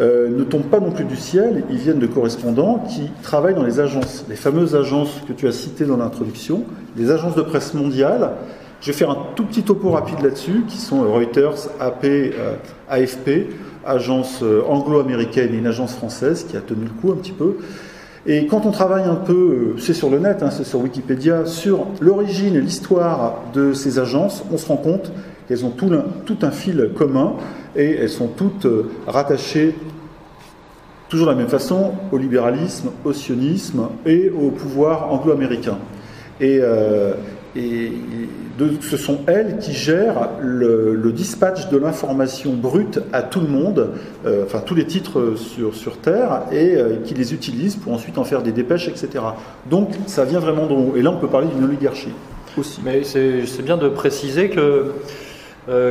euh, 0.00 0.28
ne 0.28 0.44
tombent 0.44 0.68
pas 0.68 0.78
non 0.78 0.92
plus 0.92 1.04
du 1.04 1.16
ciel, 1.16 1.64
ils 1.70 1.78
viennent 1.78 1.98
de 1.98 2.06
correspondants 2.06 2.84
qui 2.88 3.10
travaillent 3.22 3.56
dans 3.56 3.64
les 3.64 3.80
agences, 3.80 4.24
les 4.28 4.36
fameuses 4.36 4.76
agences 4.76 5.20
que 5.26 5.32
tu 5.32 5.48
as 5.48 5.52
citées 5.52 5.86
dans 5.86 5.96
l'introduction, 5.96 6.64
les 6.96 7.10
agences 7.10 7.34
de 7.34 7.42
presse 7.42 7.74
mondiales. 7.74 8.30
Je 8.80 8.92
vais 8.92 8.96
faire 8.96 9.10
un 9.10 9.18
tout 9.34 9.44
petit 9.44 9.64
topo 9.64 9.90
rapide 9.90 10.20
là-dessus, 10.22 10.62
qui 10.68 10.76
sont 10.76 11.02
Reuters, 11.12 11.68
AP, 11.80 12.04
euh, 12.04 12.54
AFP, 12.88 13.48
agence 13.84 14.40
euh, 14.44 14.62
anglo-américaine 14.68 15.52
et 15.52 15.58
une 15.58 15.66
agence 15.66 15.96
française 15.96 16.46
qui 16.48 16.56
a 16.56 16.60
tenu 16.60 16.84
le 16.84 16.90
coup 16.90 17.10
un 17.10 17.16
petit 17.16 17.32
peu. 17.32 17.56
Et 18.24 18.46
quand 18.46 18.66
on 18.66 18.70
travaille 18.70 19.04
un 19.04 19.16
peu, 19.16 19.74
c'est 19.78 19.94
sur 19.94 20.10
le 20.10 20.20
net, 20.20 20.42
hein, 20.42 20.50
c'est 20.50 20.64
sur 20.64 20.80
Wikipédia, 20.80 21.44
sur 21.44 21.86
l'origine 22.00 22.54
et 22.54 22.60
l'histoire 22.60 23.42
de 23.52 23.72
ces 23.72 23.98
agences, 23.98 24.44
on 24.52 24.58
se 24.58 24.66
rend 24.66 24.76
compte 24.76 25.10
qu'elles 25.48 25.64
ont 25.64 25.70
tout 25.70 26.38
un 26.42 26.50
fil 26.50 26.90
commun 26.94 27.34
et 27.78 27.94
elles 27.94 28.10
sont 28.10 28.26
toutes 28.26 28.66
euh, 28.66 28.90
rattachées 29.06 29.74
toujours 31.08 31.26
de 31.28 31.32
la 31.32 31.38
même 31.38 31.48
façon 31.48 31.92
au 32.12 32.18
libéralisme, 32.18 32.90
au 33.04 33.14
sionisme 33.14 33.88
et 34.04 34.28
au 34.28 34.50
pouvoir 34.50 35.10
anglo-américain. 35.10 35.78
Et, 36.38 36.58
euh, 36.60 37.14
ce 37.54 38.96
sont 38.96 39.20
elles 39.26 39.58
qui 39.58 39.72
gèrent 39.72 40.28
le, 40.40 41.10
dispatch 41.12 41.70
de 41.70 41.78
l'information 41.78 42.52
brute 42.52 43.00
à 43.12 43.22
tout 43.22 43.40
le 43.40 43.48
monde, 43.48 43.90
euh, 44.26 44.44
enfin 44.44 44.60
tous 44.60 44.74
les 44.74 44.84
titres 44.84 45.34
sur, 45.36 45.74
sur 45.74 45.96
Terre, 45.96 46.42
et 46.52 46.76
qui 47.04 47.14
les 47.14 47.32
utilisent 47.32 47.74
pour 47.74 47.94
ensuite 47.94 48.18
en 48.18 48.24
faire 48.24 48.42
des 48.42 48.52
dépêches, 48.52 48.86
etc. 48.86 49.24
Donc 49.68 49.88
ça 50.06 50.24
vient 50.24 50.38
vraiment 50.38 50.66
d'en 50.66 50.94
Et 50.94 51.02
là, 51.02 51.10
on 51.10 51.18
peut 51.18 51.26
parler 51.26 51.48
d'une 51.48 51.64
oligarchie 51.64 52.12
aussi. 52.56 52.80
Mais 52.84 53.02
c'est 53.02 53.62
bien 53.62 53.78
de 53.78 53.88
préciser 53.88 54.50
que, 54.50 54.92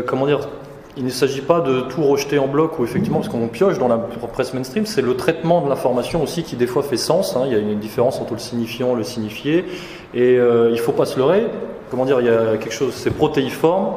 comment 0.05 0.27
dire, 0.27 0.47
il 0.97 1.05
ne 1.05 1.09
s'agit 1.09 1.41
pas 1.41 1.61
de 1.61 1.81
tout 1.81 2.03
rejeter 2.03 2.39
en 2.39 2.47
bloc 2.47 2.79
ou 2.79 2.83
effectivement, 2.83 3.19
parce 3.19 3.29
qu'on 3.29 3.47
pioche 3.47 3.77
dans 3.77 3.87
la 3.87 3.97
presse 3.97 4.53
mainstream, 4.53 4.85
c'est 4.85 5.01
le 5.01 5.15
traitement 5.15 5.61
de 5.61 5.69
l'information 5.69 6.23
aussi 6.23 6.43
qui 6.43 6.55
des 6.55 6.65
fois 6.65 6.81
fait 6.81 6.97
sens. 6.97 7.35
Hein. 7.35 7.43
Il 7.45 7.53
y 7.53 7.55
a 7.55 7.59
une 7.59 7.79
différence 7.79 8.19
entre 8.19 8.33
le 8.33 8.39
signifiant 8.39 8.93
et 8.93 8.97
le 8.97 9.03
signifié. 9.03 9.65
Et 10.15 10.37
euh, 10.37 10.69
il 10.69 10.75
ne 10.75 10.81
faut 10.81 10.91
pas 10.91 11.05
se 11.05 11.17
leurrer. 11.17 11.45
Comment 11.91 12.05
dire, 12.05 12.19
il 12.19 12.25
y 12.25 12.29
a 12.29 12.57
quelque 12.57 12.73
chose, 12.73 12.93
c'est 12.93 13.11
protéiforme, 13.11 13.93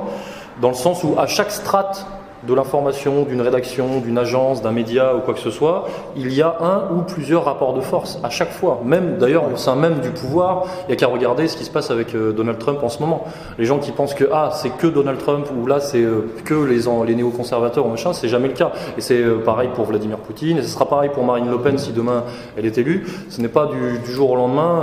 dans 0.61 0.69
le 0.69 0.75
sens 0.75 1.03
où 1.03 1.19
à 1.19 1.27
chaque 1.27 1.51
strate 1.51 2.07
de 2.47 2.55
l'information, 2.55 3.22
d'une 3.22 3.43
rédaction, 3.43 4.01
d'une 4.01 4.16
agence, 4.16 4.62
d'un 4.62 4.72
média 4.72 5.14
ou 5.14 5.20
quoi 5.20 5.34
que 5.34 5.41
ce 5.41 5.51
soit, 5.51 5.86
il 6.16 6.32
y 6.32 6.41
a 6.41 6.57
un 6.61 6.95
ou 6.95 7.03
plusieurs 7.03 7.45
rapports 7.45 7.74
de 7.74 7.80
force 7.80 8.18
à 8.22 8.30
chaque 8.30 8.51
fois. 8.51 8.80
Même 8.84 9.18
d'ailleurs 9.18 9.45
au 9.53 9.57
sein 9.57 9.76
même 9.76 10.01
du 10.01 10.11
pouvoir, 10.11 10.64
il 10.84 10.88
n'y 10.88 10.93
a 10.95 10.97
qu'à 10.97 11.07
regarder 11.07 11.49
ce 11.49 11.57
qui 11.57 11.64
se 11.64 11.70
passe 11.70 11.91
avec 11.91 12.14
euh, 12.14 12.32
Donald 12.32 12.59
Trump 12.59 12.82
en 12.82 12.88
ce 12.88 13.01
moment. 13.01 13.24
Les 13.59 13.64
gens 13.64 13.78
qui 13.78 13.93
pensent 13.93 14.14
que 14.14 14.24
ah 14.32 14.51
c'est 14.55 14.70
que 14.70 14.86
Donald 14.86 15.18
Trump 15.18 15.47
ou 15.57 15.66
là 15.66 15.80
c'est 15.80 16.03
euh, 16.03 16.26
que 16.45 16.55
les, 16.55 17.14
néoconservateurs 17.14 17.86
ou 17.86 17.91
machin, 17.91 18.12
c'est 18.12 18.28
jamais 18.28 18.49
le 18.49 18.55
cas. 18.55 18.72
Et 18.97 19.01
c'est 19.01 19.20
euh, 19.20 19.38
pareil 19.45 19.68
pour 19.74 19.84
Vladimir 19.84 20.18
Poutine 20.18 20.59
et 20.59 20.62
ce 20.62 20.68
sera 20.68 20.88
pareil 20.88 21.11
pour 21.12 21.24
Marine 21.24 21.51
Le 21.51 21.59
Pen 21.59 21.76
si 21.76 21.93
demain 21.93 22.24
elle 22.57 22.64
est 22.66 22.78
élue. 22.78 23.07
Ce 23.28 23.41
n'est 23.41 23.49
pas 23.49 23.66
du, 23.66 24.12
jour 24.12 24.30
au 24.30 24.36
lendemain, 24.36 24.82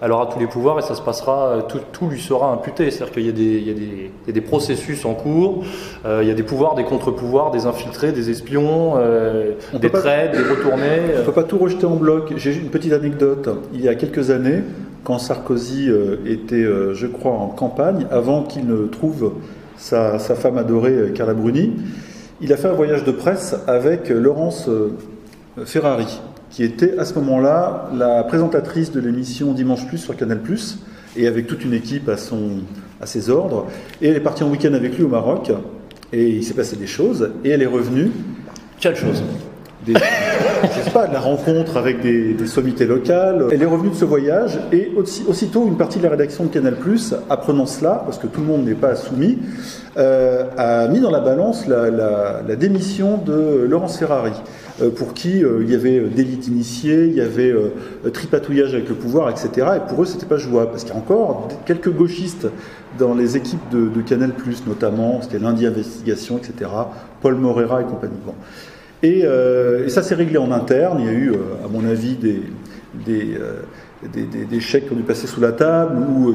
elle 0.00 0.10
aura 0.10 0.26
tous 0.26 0.38
les 0.38 0.46
pouvoirs 0.46 0.78
et 0.78 0.82
ça 0.82 0.94
se 0.94 1.02
passera, 1.02 1.58
tout, 1.68 2.08
lui 2.08 2.20
sera 2.20 2.50
imputé. 2.50 2.90
C'est-à-dire 2.90 3.14
qu'il 3.14 3.26
y, 3.26 4.28
a 4.28 4.32
des 4.32 4.40
processus 4.40 5.04
en 5.04 5.14
cours, 5.14 5.62
il 6.04 6.26
y 6.26 6.30
a 6.30 6.34
des 6.34 6.42
pouvoirs 6.42 6.69
des 6.74 6.84
contre-pouvoirs, 6.84 7.50
des 7.50 7.66
infiltrés, 7.66 8.12
des 8.12 8.30
espions, 8.30 8.94
euh, 8.96 9.52
des 9.72 9.90
traites, 9.90 10.32
des 10.32 10.42
retournés. 10.42 11.14
On 11.16 11.18
ne 11.20 11.24
peut 11.24 11.32
pas 11.32 11.44
tout 11.44 11.58
rejeter 11.58 11.86
en 11.86 11.96
bloc. 11.96 12.32
J'ai 12.36 12.54
une 12.54 12.70
petite 12.70 12.92
anecdote. 12.92 13.48
Il 13.72 13.80
y 13.80 13.88
a 13.88 13.94
quelques 13.94 14.30
années, 14.30 14.62
quand 15.04 15.18
Sarkozy 15.18 15.88
euh, 15.88 16.16
était, 16.26 16.56
euh, 16.56 16.94
je 16.94 17.06
crois, 17.06 17.32
en 17.32 17.48
campagne, 17.48 18.06
avant 18.10 18.42
qu'il 18.42 18.66
ne 18.66 18.86
trouve 18.86 19.32
sa, 19.76 20.18
femme 20.18 20.58
adorée, 20.58 21.12
Carla 21.14 21.34
Bruni, 21.34 21.72
il 22.40 22.52
a 22.52 22.56
fait 22.56 22.68
un 22.68 22.72
voyage 22.72 23.04
de 23.04 23.12
presse 23.12 23.56
avec 23.66 24.08
Laurence 24.08 24.68
Ferrari, 25.64 26.20
qui 26.50 26.64
était 26.64 26.98
à 26.98 27.04
ce 27.04 27.14
moment-là 27.14 27.88
la 27.94 28.22
présentatrice 28.24 28.92
de 28.92 29.00
l'émission 29.00 29.52
Dimanche 29.52 29.86
Plus 29.86 29.98
sur 29.98 30.16
Canal 30.16 30.40
Plus, 30.40 30.78
et 31.16 31.26
avec 31.26 31.46
toute 31.46 31.64
une 31.64 31.74
équipe 31.74 32.08
à, 32.08 32.16
son, 32.16 32.60
à 33.00 33.06
ses 33.06 33.30
ordres. 33.30 33.66
Et 34.00 34.08
elle 34.08 34.16
est 34.16 34.20
partie 34.20 34.42
en 34.42 34.50
week-end 34.50 34.74
avec 34.74 34.96
lui 34.96 35.04
au 35.04 35.08
Maroc 35.08 35.50
et 36.12 36.28
il 36.28 36.44
s'est 36.44 36.54
passé 36.54 36.76
des 36.76 36.86
choses, 36.86 37.30
et 37.44 37.50
elle 37.50 37.62
est 37.62 37.66
revenue. 37.66 38.10
Quelle 38.78 38.96
chose 38.96 39.22
des, 39.86 39.94
je 39.94 40.82
sais 40.82 40.90
pas, 40.90 41.06
de 41.06 41.12
la 41.12 41.20
rencontre 41.20 41.76
avec 41.76 42.00
des, 42.02 42.46
sommités 42.46 42.86
locales. 42.86 43.46
Elle 43.50 43.62
est 43.62 43.66
revenue 43.66 43.90
de 43.90 43.94
ce 43.94 44.04
voyage 44.04 44.58
et 44.72 44.92
aussitôt 45.26 45.66
une 45.66 45.76
partie 45.76 45.98
de 45.98 46.04
la 46.04 46.10
rédaction 46.10 46.44
de 46.44 46.48
Canal+, 46.50 46.76
apprenant 47.30 47.66
cela, 47.66 48.02
parce 48.04 48.18
que 48.18 48.26
tout 48.26 48.40
le 48.40 48.46
monde 48.46 48.64
n'est 48.64 48.74
pas 48.74 48.94
soumis, 48.96 49.38
euh, 49.96 50.44
a 50.56 50.88
mis 50.88 51.00
dans 51.00 51.10
la 51.10 51.20
balance 51.20 51.66
la, 51.66 52.42
démission 52.56 53.16
de 53.16 53.66
Laurence 53.68 53.98
Ferrari, 53.98 54.32
pour 54.88 55.14
qui 55.14 55.44
euh, 55.44 55.62
il 55.62 55.70
y 55.70 55.74
avait 55.74 56.00
d'élite 56.00 56.48
initiée, 56.48 57.06
il 57.06 57.14
y 57.14 57.20
avait 57.20 57.54
tripatouillage 58.12 58.74
avec 58.74 58.88
le 58.88 58.94
pouvoir, 58.94 59.30
etc. 59.30 59.66
Et 59.76 59.88
pour 59.88 60.02
eux, 60.02 60.06
c'était 60.06 60.26
pas 60.26 60.38
jouable, 60.38 60.70
parce 60.70 60.84
qu'il 60.84 60.92
y 60.92 60.96
a 60.96 60.98
encore 60.98 61.48
quelques 61.66 61.90
gauchistes 61.90 62.48
dans 62.98 63.14
les 63.14 63.36
équipes 63.36 63.68
de, 63.70 64.00
Canal+, 64.02 64.32
notamment, 64.66 65.22
c'était 65.22 65.38
lundi 65.38 65.66
investigation, 65.66 66.38
etc. 66.38 66.70
Paul 67.20 67.36
Morera 67.36 67.82
et 67.82 67.84
compagnie. 67.84 68.16
Euh, 69.04 69.86
et, 69.86 69.88
ça 69.88 70.02
s'est 70.02 70.14
réglé 70.14 70.38
en 70.38 70.52
interne. 70.52 70.98
Il 71.00 71.06
y 71.06 71.08
a 71.08 71.12
eu, 71.12 71.30
euh, 71.30 71.64
à 71.64 71.68
mon 71.68 71.84
avis, 71.88 72.16
des, 72.16 72.42
euh, 73.08 73.62
des, 74.12 74.44
des, 74.44 74.60
chèques 74.60 74.86
qui 74.86 74.92
ont 74.92 74.96
dû 74.96 75.02
passer 75.02 75.26
sous 75.26 75.40
la 75.40 75.52
table, 75.52 75.98
ou 75.98 76.34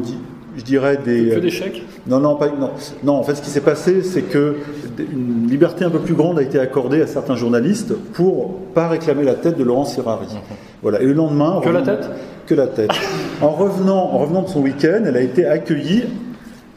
je 0.58 0.64
dirais 0.64 0.98
des. 1.04 1.30
Que 1.30 1.40
des 1.40 1.50
chèques? 1.50 1.84
Non, 2.08 2.20
non, 2.20 2.36
pas, 2.36 2.48
non. 2.48 2.72
Non, 3.04 3.14
en 3.14 3.24
fait, 3.24 3.36
ce 3.36 3.42
qui 3.42 3.50
s'est 3.50 3.62
passé, 3.62 4.04
c'est 4.04 4.24
que 4.24 4.56
une 5.00 5.48
liberté 5.50 5.86
un 5.86 5.90
peu 5.90 6.00
plus 6.00 6.14
grande 6.14 6.40
a 6.40 6.42
été 6.42 6.60
accordée 6.60 7.02
à 7.02 7.08
certains 7.08 7.36
journalistes 7.36 7.94
pour 8.14 8.56
pas 8.74 8.88
réclamer 8.88 9.24
la 9.24 9.34
tête 9.34 9.58
de 9.58 9.64
Laurence 9.64 9.96
Ferrari. 9.96 10.28
Voilà. 10.82 11.02
Et 11.02 11.06
le 11.06 11.14
lendemain. 11.14 11.62
Que 11.64 11.70
la 11.70 11.82
tête? 11.82 12.10
Que 12.46 12.56
la 12.56 12.68
tête. 12.68 12.92
en, 13.42 13.50
revenant, 13.50 14.12
en 14.14 14.18
revenant 14.20 14.44
de 14.44 14.50
son 14.50 14.62
week-end, 14.62 15.04
elle 15.06 15.18
a 15.18 15.22
été 15.22 15.46
accueillie 15.46 16.04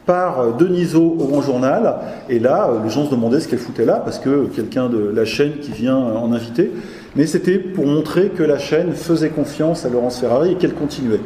par 0.05 0.39
euh, 0.39 0.51
Deniso 0.57 1.15
au 1.19 1.27
Grand 1.27 1.43
Journal. 1.43 1.97
Et 2.29 2.39
là, 2.39 2.69
euh, 2.69 2.83
les 2.83 2.89
gens 2.89 3.05
se 3.05 3.11
demandaient 3.11 3.39
ce 3.39 3.47
qu'elle 3.47 3.59
foutait 3.59 3.85
là, 3.85 4.01
parce 4.03 4.17
que 4.17 4.47
quelqu'un 4.47 4.89
de 4.89 4.97
la 4.97 5.23
chaîne 5.23 5.57
qui 5.61 5.71
vient 5.71 5.97
en 5.97 6.33
inviter. 6.33 6.71
Mais 7.15 7.27
c'était 7.27 7.59
pour 7.59 7.85
montrer 7.85 8.29
que 8.29 8.41
la 8.41 8.57
chaîne 8.57 8.93
faisait 8.93 9.29
confiance 9.29 9.85
à 9.85 9.89
Laurence 9.89 10.19
Ferrari 10.19 10.53
et 10.53 10.55
qu'elle 10.55 10.73
continuait. 10.73 11.19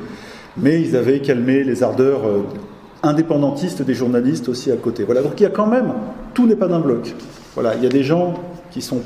Mais 0.57 0.81
ils 0.81 0.95
avaient 0.95 1.19
calmé 1.19 1.63
les 1.63 1.83
ardeurs 1.83 2.25
euh, 2.25 2.43
indépendantistes 3.01 3.81
des 3.81 3.93
journalistes 3.93 4.49
aussi 4.49 4.71
à 4.71 4.75
côté. 4.75 5.03
Voilà, 5.03 5.21
donc 5.21 5.33
il 5.37 5.43
y 5.43 5.45
a 5.45 5.49
quand 5.49 5.67
même, 5.67 5.93
tout 6.33 6.45
n'est 6.45 6.55
pas 6.55 6.67
d'un 6.67 6.79
bloc. 6.79 7.13
Voilà, 7.55 7.75
il 7.75 7.83
y 7.83 7.87
a 7.87 7.89
des 7.89 8.03
gens 8.03 8.35
qui 8.71 8.81
sont 8.81 9.01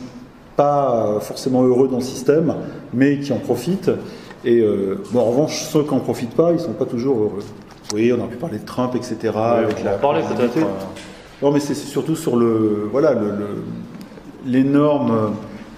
pas 0.56 1.20
forcément 1.22 1.64
heureux 1.64 1.88
dans 1.88 1.98
le 1.98 2.04
système, 2.04 2.54
mais 2.94 3.20
qui 3.20 3.32
en 3.32 3.38
profitent. 3.38 3.92
Et 4.46 4.64
bon, 5.12 5.20
en 5.20 5.26
revanche, 5.26 5.64
ceux 5.64 5.84
qui 5.84 5.94
n'en 5.94 6.00
profitent 6.00 6.36
pas, 6.36 6.52
ils 6.52 6.56
ne 6.56 6.60
sont 6.60 6.74
pas 6.74 6.86
toujours 6.86 7.18
heureux. 7.18 7.44
Oui, 7.94 8.12
on 8.12 8.24
a 8.24 8.28
pu 8.28 8.38
parler 8.38 8.58
de 8.58 8.66
Trump, 8.66 8.96
etc. 8.96 9.34
avec 9.36 9.84
la 9.84 9.92
parler 9.94 10.22
peut-être. 10.22 10.58
Non, 11.42 11.52
mais 11.52 11.60
c'est 11.60 11.76
surtout 11.76 12.16
sur 12.16 12.36
le 12.36 12.88
voilà 12.92 13.14
l'énorme 14.46 15.34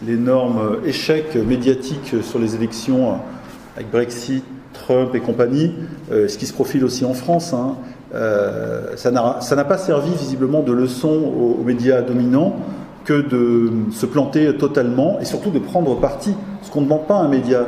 l'énorme 0.06 0.78
échec 0.86 1.36
médiatique 1.36 2.16
sur 2.22 2.40
les 2.40 2.56
élections 2.56 3.18
avec 3.76 3.92
Brexit, 3.92 4.44
Trump 4.74 5.14
et 5.16 5.20
compagnie, 5.20 5.74
euh, 6.12 6.28
ce 6.28 6.38
qui 6.38 6.46
se 6.46 6.54
profile 6.54 6.84
aussi 6.84 7.06
en 7.06 7.14
France. 7.14 7.54
Hein. 7.54 7.76
Euh, 8.14 8.96
ça 8.96 9.12
n'a 9.12 9.64
pas 9.64 9.78
servi 9.78 10.12
visiblement 10.12 10.62
de 10.62 10.72
leçon 10.72 11.10
aux, 11.60 11.64
médias 11.64 12.02
dominants 12.02 12.56
que 13.06 13.22
de 13.22 13.72
se 13.92 14.06
planter 14.06 14.56
totalement 14.58 15.20
et 15.20 15.26
surtout 15.26 15.52
de 15.52 15.60
prendre 15.60 16.00
parti. 16.00 16.34
Ce 16.62 16.72
qu'on 16.72 16.82
ne 16.82 16.86
demande 16.86 17.08
pas 17.08 17.18
à 17.18 17.22
un 17.22 17.28
média. 17.28 17.66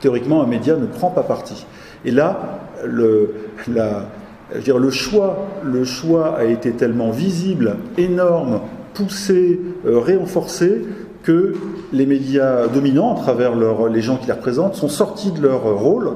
Théoriquement, 0.00 0.42
un 0.42 0.46
média 0.46 0.76
ne 0.76 0.86
prend 0.86 1.10
pas 1.10 1.22
parti. 1.22 1.66
Et 2.04 2.10
là, 2.10 2.60
le, 2.84 3.34
le, 3.68 4.90
choix, 4.90 5.46
le 5.62 5.84
choix 5.84 6.36
a 6.38 6.44
été 6.44 6.72
tellement 6.72 7.10
visible, 7.10 7.76
énorme, 7.96 8.60
poussé, 8.94 9.60
euh, 9.86 9.98
réenforcé, 9.98 10.82
que 11.22 11.54
les 11.92 12.06
médias 12.06 12.66
dominants, 12.68 13.14
à 13.16 13.20
travers 13.20 13.52
les 13.88 14.00
gens 14.00 14.16
qui 14.16 14.26
les 14.26 14.32
représentent, 14.32 14.74
sont 14.74 14.88
sortis 14.88 15.30
de 15.30 15.40
leur 15.40 15.62
rôle 15.62 16.12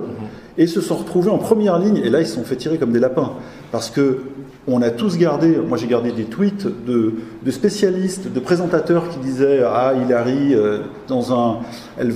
et 0.58 0.66
se 0.66 0.80
sont 0.80 0.96
retrouvés 0.96 1.30
en 1.30 1.38
première 1.38 1.78
ligne. 1.78 1.98
Et 1.98 2.10
là, 2.10 2.20
ils 2.20 2.26
se 2.26 2.34
sont 2.34 2.44
fait 2.44 2.56
tirer 2.56 2.78
comme 2.78 2.92
des 2.92 3.00
lapins. 3.00 3.32
Parce 3.72 3.90
que 3.90 4.20
on 4.68 4.82
a 4.82 4.90
tous 4.90 5.16
gardé, 5.16 5.56
moi 5.56 5.78
j'ai 5.78 5.86
gardé 5.86 6.10
des 6.10 6.24
tweets 6.24 6.66
de, 6.86 7.14
spécialistes, 7.50 8.32
de 8.32 8.40
présentateurs 8.40 9.08
qui 9.08 9.18
disaient 9.18 9.62
Ah, 9.64 9.92
Hillary, 9.94 10.54
euh, 10.54 10.80
dans 11.06 11.32
un, 11.32 11.58
elle 11.98 12.12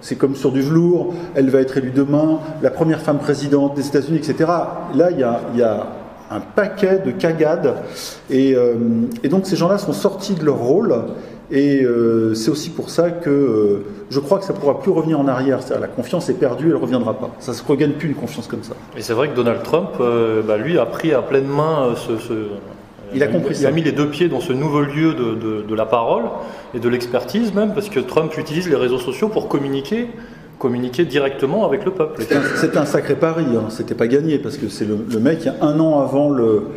c'est 0.00 0.16
comme 0.16 0.34
sur 0.34 0.50
du 0.50 0.62
velours, 0.62 1.14
elle 1.34 1.50
va 1.50 1.60
être 1.60 1.78
élue 1.78 1.92
demain, 1.92 2.40
la 2.60 2.70
première 2.70 3.00
femme 3.00 3.18
présidente 3.18 3.74
des 3.74 3.86
États-Unis, 3.86 4.18
etc. 4.18 4.50
Là, 4.94 5.10
il 5.10 5.18
y 5.18 5.62
a, 5.62 5.86
un 6.30 6.40
paquet 6.40 6.98
de 7.04 7.10
cagades. 7.10 7.74
Et, 8.30 8.54
euh, 8.56 8.74
et 9.22 9.28
donc 9.28 9.46
ces 9.46 9.54
gens-là 9.54 9.76
sont 9.76 9.92
sortis 9.92 10.32
de 10.32 10.44
leur 10.46 10.56
rôle 10.56 10.94
Et 11.52 11.84
euh, 11.84 12.34
c'est 12.34 12.50
aussi 12.50 12.70
pour 12.70 12.90
ça 12.90 13.10
que 13.10 13.30
euh, 13.30 13.84
je 14.10 14.18
crois 14.20 14.38
que 14.38 14.44
ça 14.44 14.54
ne 14.54 14.58
pourra 14.58 14.80
plus 14.80 14.90
revenir 14.90 15.20
en 15.20 15.28
arrière. 15.28 15.60
la 15.78 15.86
confiance 15.86 16.28
est 16.30 16.34
perdue, 16.34 16.66
elle 16.66 16.72
ne 16.72 16.76
reviendra 16.76 17.14
pas. 17.14 17.30
Ça 17.40 17.52
ne 17.52 17.56
se 17.56 17.62
regagne 17.62 17.92
plus 17.92 18.08
une 18.08 18.14
confiance 18.14 18.46
comme 18.46 18.62
ça. 18.62 18.72
Et 18.96 19.02
c'est 19.02 19.12
vrai 19.12 19.28
que 19.28 19.36
Donald 19.36 19.62
Trump, 19.62 19.90
bah, 19.98 20.56
lui, 20.56 20.78
a 20.78 20.86
pris 20.86 21.12
à 21.12 21.20
pleine 21.20 21.46
main 21.46 21.94
ce, 21.94 22.32
il 23.14 23.22
a 23.22 23.26
compris 23.26 23.54
il 23.60 23.66
a 23.66 23.70
mis 23.70 23.82
les 23.82 23.92
deux 23.92 24.08
pieds 24.08 24.28
dans 24.28 24.40
ce 24.40 24.54
nouveau 24.54 24.80
lieu 24.80 25.12
de, 25.12 25.62
de 25.68 25.74
la 25.74 25.84
parole 25.84 26.24
et 26.74 26.80
de 26.80 26.88
l'expertise 26.88 27.52
même, 27.54 27.74
parce 27.74 27.90
que 27.90 28.00
Trump 28.00 28.32
utilise 28.38 28.68
les 28.68 28.76
réseaux 28.76 28.98
sociaux 28.98 29.28
pour 29.28 29.48
communiquer 29.48 30.08
communiquer 30.62 31.04
directement 31.04 31.66
avec 31.66 31.84
le 31.84 31.90
peuple. 31.90 32.22
C'était 32.56 32.78
un, 32.78 32.86
sacré 32.86 33.16
pari, 33.16 33.44
hein. 33.44 33.64
c'était 33.68 33.96
pas 33.96 34.06
gagné, 34.06 34.38
parce 34.38 34.56
que 34.56 34.68
c'est 34.68 34.86
le, 34.86 35.18
mec, 35.18 35.44
y 35.44 35.48
a 35.48 35.56
un 35.60 35.80
an 35.80 36.00
avant 36.00 36.30
le, 36.30 36.68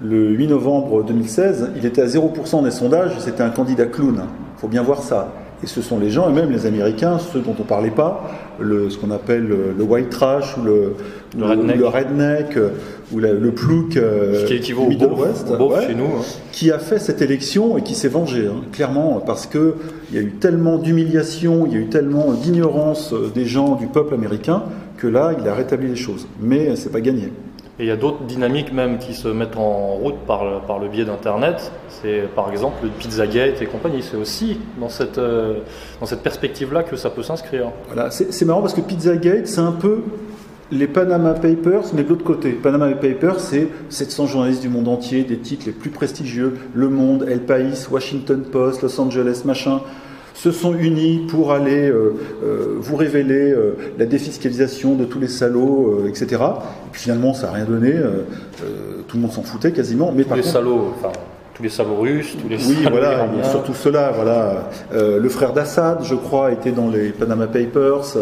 le 0.00 0.30
8 0.30 0.48
novembre 0.48 1.04
2016, 1.04 1.70
il 1.76 1.86
était 1.86 2.02
à 2.02 2.06
0% 2.06 2.62
des 2.64 2.70
sondages, 2.70 3.12
c'était 3.18 3.42
un 3.42 3.50
candidat 3.50 3.86
clown. 3.86 4.16
Il 4.56 4.60
faut 4.60 4.68
bien 4.68 4.82
voir 4.82 5.02
ça. 5.02 5.32
Et 5.62 5.66
ce 5.66 5.80
sont 5.80 5.98
les 5.98 6.10
gens, 6.10 6.28
et 6.28 6.32
même 6.34 6.50
les 6.50 6.66
Américains, 6.66 7.18
ceux 7.18 7.40
dont 7.40 7.54
on 7.58 7.62
ne 7.62 7.66
parlait 7.66 7.90
pas, 7.90 8.28
le, 8.60 8.90
ce 8.90 8.98
qu'on 8.98 9.10
appelle 9.10 9.46
le, 9.46 9.84
white 9.84 10.10
trash 10.10 10.54
ou 10.58 10.62
le, 10.62 10.94
redneck. 11.38 12.56
Euh, 12.56 12.70
ou 13.12 13.20
le 13.20 13.52
plouc 13.52 13.96
euh, 13.96 14.44
qui 14.46 14.54
équivaut 14.54 14.82
au 14.82 14.88
Middle 14.88 15.12
West, 15.12 15.46
chez 15.86 15.94
nous, 15.94 16.04
hein. 16.04 16.22
qui 16.50 16.72
a 16.72 16.78
fait 16.78 16.98
cette 16.98 17.22
élection 17.22 17.78
et 17.78 17.82
qui 17.82 17.94
s'est 17.94 18.08
vengé, 18.08 18.46
hein, 18.46 18.62
clairement, 18.72 19.22
parce 19.24 19.46
qu'il 19.46 19.72
y 20.12 20.18
a 20.18 20.20
eu 20.20 20.32
tellement 20.40 20.78
d'humiliation, 20.78 21.66
il 21.66 21.72
y 21.72 21.76
a 21.76 21.78
eu 21.78 21.86
tellement 21.86 22.32
d'ignorance 22.32 23.12
euh, 23.12 23.30
des 23.32 23.44
gens, 23.44 23.76
du 23.76 23.86
peuple 23.86 24.14
américain, 24.14 24.64
que 24.96 25.06
là, 25.06 25.36
il 25.38 25.48
a 25.48 25.54
rétabli 25.54 25.88
les 25.88 25.96
choses. 25.96 26.26
Mais 26.40 26.74
c'est 26.74 26.90
pas 26.90 27.00
gagné. 27.00 27.30
Et 27.78 27.84
il 27.84 27.88
y 27.88 27.90
a 27.90 27.96
d'autres 27.96 28.24
dynamiques 28.24 28.72
même 28.72 28.98
qui 28.98 29.12
se 29.12 29.28
mettent 29.28 29.58
en 29.58 29.96
route 29.96 30.16
par 30.26 30.44
le, 30.44 30.60
par 30.66 30.78
le 30.78 30.88
biais 30.88 31.04
d'Internet. 31.04 31.72
C'est 31.88 32.22
par 32.34 32.50
exemple 32.50 32.76
le 32.84 32.88
Pizzagate 32.88 33.60
et 33.60 33.66
compagnie. 33.66 34.02
C'est 34.02 34.16
aussi 34.16 34.58
dans 34.80 34.88
cette, 34.88 35.18
euh, 35.18 35.58
cette 36.04 36.22
perspective-là 36.22 36.84
que 36.84 36.96
ça 36.96 37.10
peut 37.10 37.22
s'inscrire. 37.22 37.72
Voilà, 37.92 38.10
c'est 38.10 38.44
marrant 38.46 38.62
parce 38.62 38.72
que 38.72 38.80
Pizzagate, 38.80 39.46
c'est 39.46 39.60
un 39.60 39.72
peu 39.72 40.02
les 40.72 40.86
Panama 40.86 41.34
Papers, 41.34 41.84
mais 41.94 42.02
de 42.02 42.08
l'autre 42.08 42.24
côté. 42.24 42.52
Panama 42.52 42.90
Papers, 42.92 43.40
c'est 43.40 43.68
700 43.90 44.26
journalistes 44.26 44.62
du 44.62 44.68
monde 44.68 44.88
entier, 44.88 45.24
des 45.24 45.38
titres 45.38 45.66
les 45.66 45.72
plus 45.72 45.90
prestigieux, 45.90 46.54
Le 46.74 46.88
Monde, 46.88 47.26
El 47.30 47.40
País, 47.40 47.86
Washington 47.90 48.42
Post, 48.42 48.82
Los 48.82 48.98
Angeles, 49.00 49.42
machin 49.44 49.80
se 50.36 50.52
sont 50.52 50.74
unis 50.74 51.24
pour 51.28 51.52
aller 51.52 51.88
euh, 51.88 52.14
euh, 52.44 52.76
vous 52.78 52.96
révéler 52.96 53.52
euh, 53.52 53.74
la 53.98 54.04
défiscalisation 54.04 54.94
de 54.94 55.06
tous 55.06 55.18
les 55.18 55.28
salauds, 55.28 56.06
etc. 56.06 56.26
Et 56.30 56.90
puis 56.92 57.02
finalement, 57.02 57.32
ça 57.32 57.46
n'a 57.46 57.54
rien 57.54 57.64
donné. 57.64 57.94
tout 59.08 59.16
le 59.16 59.22
monde 59.22 59.32
s'en 59.32 59.42
foutait 59.42 59.72
quasiment. 59.72 60.12
Mais 60.14 60.24
tous 60.24 60.34
les 60.34 60.42
salauds, 60.42 60.92
enfin, 60.94 61.12
tous 61.54 61.62
les 61.62 61.70
salauds 61.70 62.00
russes, 62.00 62.36
tous 62.40 62.48
les 62.48 62.56
oui, 62.66 62.86
voilà, 62.90 63.26
surtout 63.50 63.72
cela. 63.72 64.12
Voilà. 64.14 64.68
le 64.92 65.28
frère 65.28 65.52
d'Assad, 65.54 66.00
je 66.02 66.14
crois, 66.14 66.52
était 66.52 66.72
dans 66.72 66.90
les 66.90 67.10
Panama 67.10 67.46
Papers. 67.46 68.16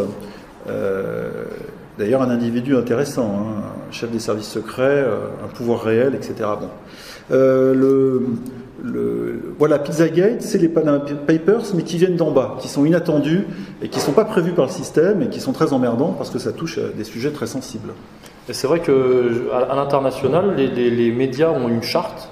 D'ailleurs, 1.98 2.22
un 2.22 2.30
individu 2.30 2.76
intéressant, 2.76 3.26
hein, 3.26 3.62
chef 3.90 4.10
des 4.10 4.18
services 4.18 4.48
secrets, 4.48 5.04
un 5.44 5.48
pouvoir 5.48 5.82
réel, 5.82 6.14
etc. 6.14 6.34
Bon. 6.60 6.68
le, 7.30 8.22
le, 8.82 9.54
voilà, 9.58 9.78
Pizzagate, 9.78 10.42
c'est 10.42 10.58
les 10.58 10.68
Panama 10.68 11.00
Papers, 11.26 11.62
mais 11.74 11.82
qui 11.82 11.96
viennent 11.96 12.16
d'en 12.16 12.30
bas, 12.30 12.56
qui 12.60 12.68
sont 12.68 12.84
inattendus 12.84 13.46
et 13.82 13.88
qui 13.88 13.98
ne 13.98 14.04
sont 14.04 14.12
pas 14.12 14.24
prévus 14.24 14.52
par 14.52 14.66
le 14.66 14.70
système 14.70 15.22
et 15.22 15.28
qui 15.28 15.40
sont 15.40 15.52
très 15.52 15.72
emmerdants 15.72 16.14
parce 16.16 16.30
que 16.30 16.38
ça 16.38 16.52
touche 16.52 16.78
à 16.78 16.88
des 16.88 17.04
sujets 17.04 17.30
très 17.30 17.46
sensibles. 17.46 17.92
c'est 18.50 18.66
vrai 18.66 18.80
qu'à 18.80 19.74
l'international, 19.74 20.54
les, 20.56 21.12
médias 21.12 21.50
ont 21.50 21.68
une 21.68 21.82
charte, 21.82 22.30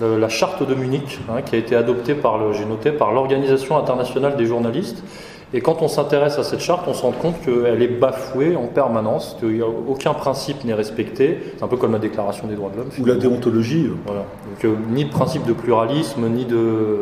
la 0.00 0.28
charte 0.28 0.66
de 0.66 0.74
Munich, 0.74 1.18
hein, 1.28 1.42
qui 1.42 1.56
a 1.56 1.58
été 1.58 1.74
adoptée 1.74 2.14
par, 2.14 2.52
j'ai 2.52 2.64
noté, 2.64 2.92
par 2.92 3.12
l'Organisation 3.12 3.76
internationale 3.76 4.36
des 4.36 4.46
journalistes 4.46 5.02
et 5.54 5.62
quand 5.62 5.80
on 5.80 5.88
s'intéresse 5.88 6.38
à 6.38 6.44
cette 6.44 6.60
charte, 6.60 6.86
on 6.88 6.92
se 6.92 7.02
rend 7.02 7.12
compte 7.12 7.40
qu'elle 7.40 7.82
est 7.82 7.88
bafouée 7.88 8.54
en 8.54 8.66
permanence, 8.66 9.34
qu'aucun 9.40 10.12
principe 10.12 10.62
n'est 10.64 10.74
respecté. 10.74 11.38
C'est 11.56 11.64
un 11.64 11.68
peu 11.68 11.78
comme 11.78 11.92
la 11.92 11.98
Déclaration 11.98 12.46
des 12.46 12.54
droits 12.54 12.70
de 12.70 12.76
l'homme. 12.76 12.90
Ou 12.98 13.04
la 13.06 13.14
déontologie. 13.14 13.88
Voilà. 14.04 14.20
Donc, 14.20 14.64
euh, 14.64 14.74
ni 14.90 15.06
de 15.06 15.10
principe 15.10 15.46
de 15.46 15.54
pluralisme, 15.54 16.28
ni 16.28 16.44
de, 16.44 16.98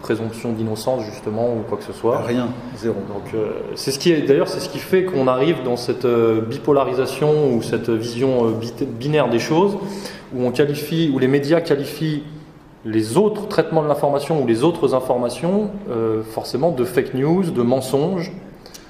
présomption 0.00 0.52
d'innocence, 0.52 1.04
justement, 1.04 1.52
ou 1.52 1.60
quoi 1.68 1.76
que 1.78 1.84
ce 1.84 1.92
soit. 1.92 2.22
Rien, 2.22 2.48
zéro. 2.76 2.96
Donc, 3.08 3.34
euh, 3.34 3.52
c'est 3.76 3.90
ce 3.90 3.98
qui 3.98 4.12
d'ailleurs, 4.22 4.48
c'est 4.48 4.58
ce 4.58 4.70
qui 4.70 4.78
fait 4.78 5.04
qu'on 5.04 5.28
arrive 5.28 5.62
dans 5.62 5.76
cette 5.76 6.06
euh, 6.06 6.40
bipolarisation 6.40 7.54
ou 7.54 7.62
cette 7.62 7.90
vision 7.90 8.52
binaire 8.98 9.28
des 9.28 9.38
choses, 9.38 9.76
où 10.34 10.44
on 10.44 10.50
qualifie, 10.50 11.10
où 11.14 11.18
les 11.18 11.28
médias 11.28 11.60
qualifient 11.60 12.22
les 12.84 13.16
autres 13.16 13.48
traitements 13.48 13.82
de 13.82 13.88
l'information 13.88 14.42
ou 14.42 14.46
les 14.46 14.64
autres 14.64 14.94
informations, 14.94 15.70
euh, 15.90 16.22
forcément 16.22 16.70
de 16.70 16.84
fake 16.84 17.14
news, 17.14 17.50
de 17.50 17.62
mensonges. 17.62 18.32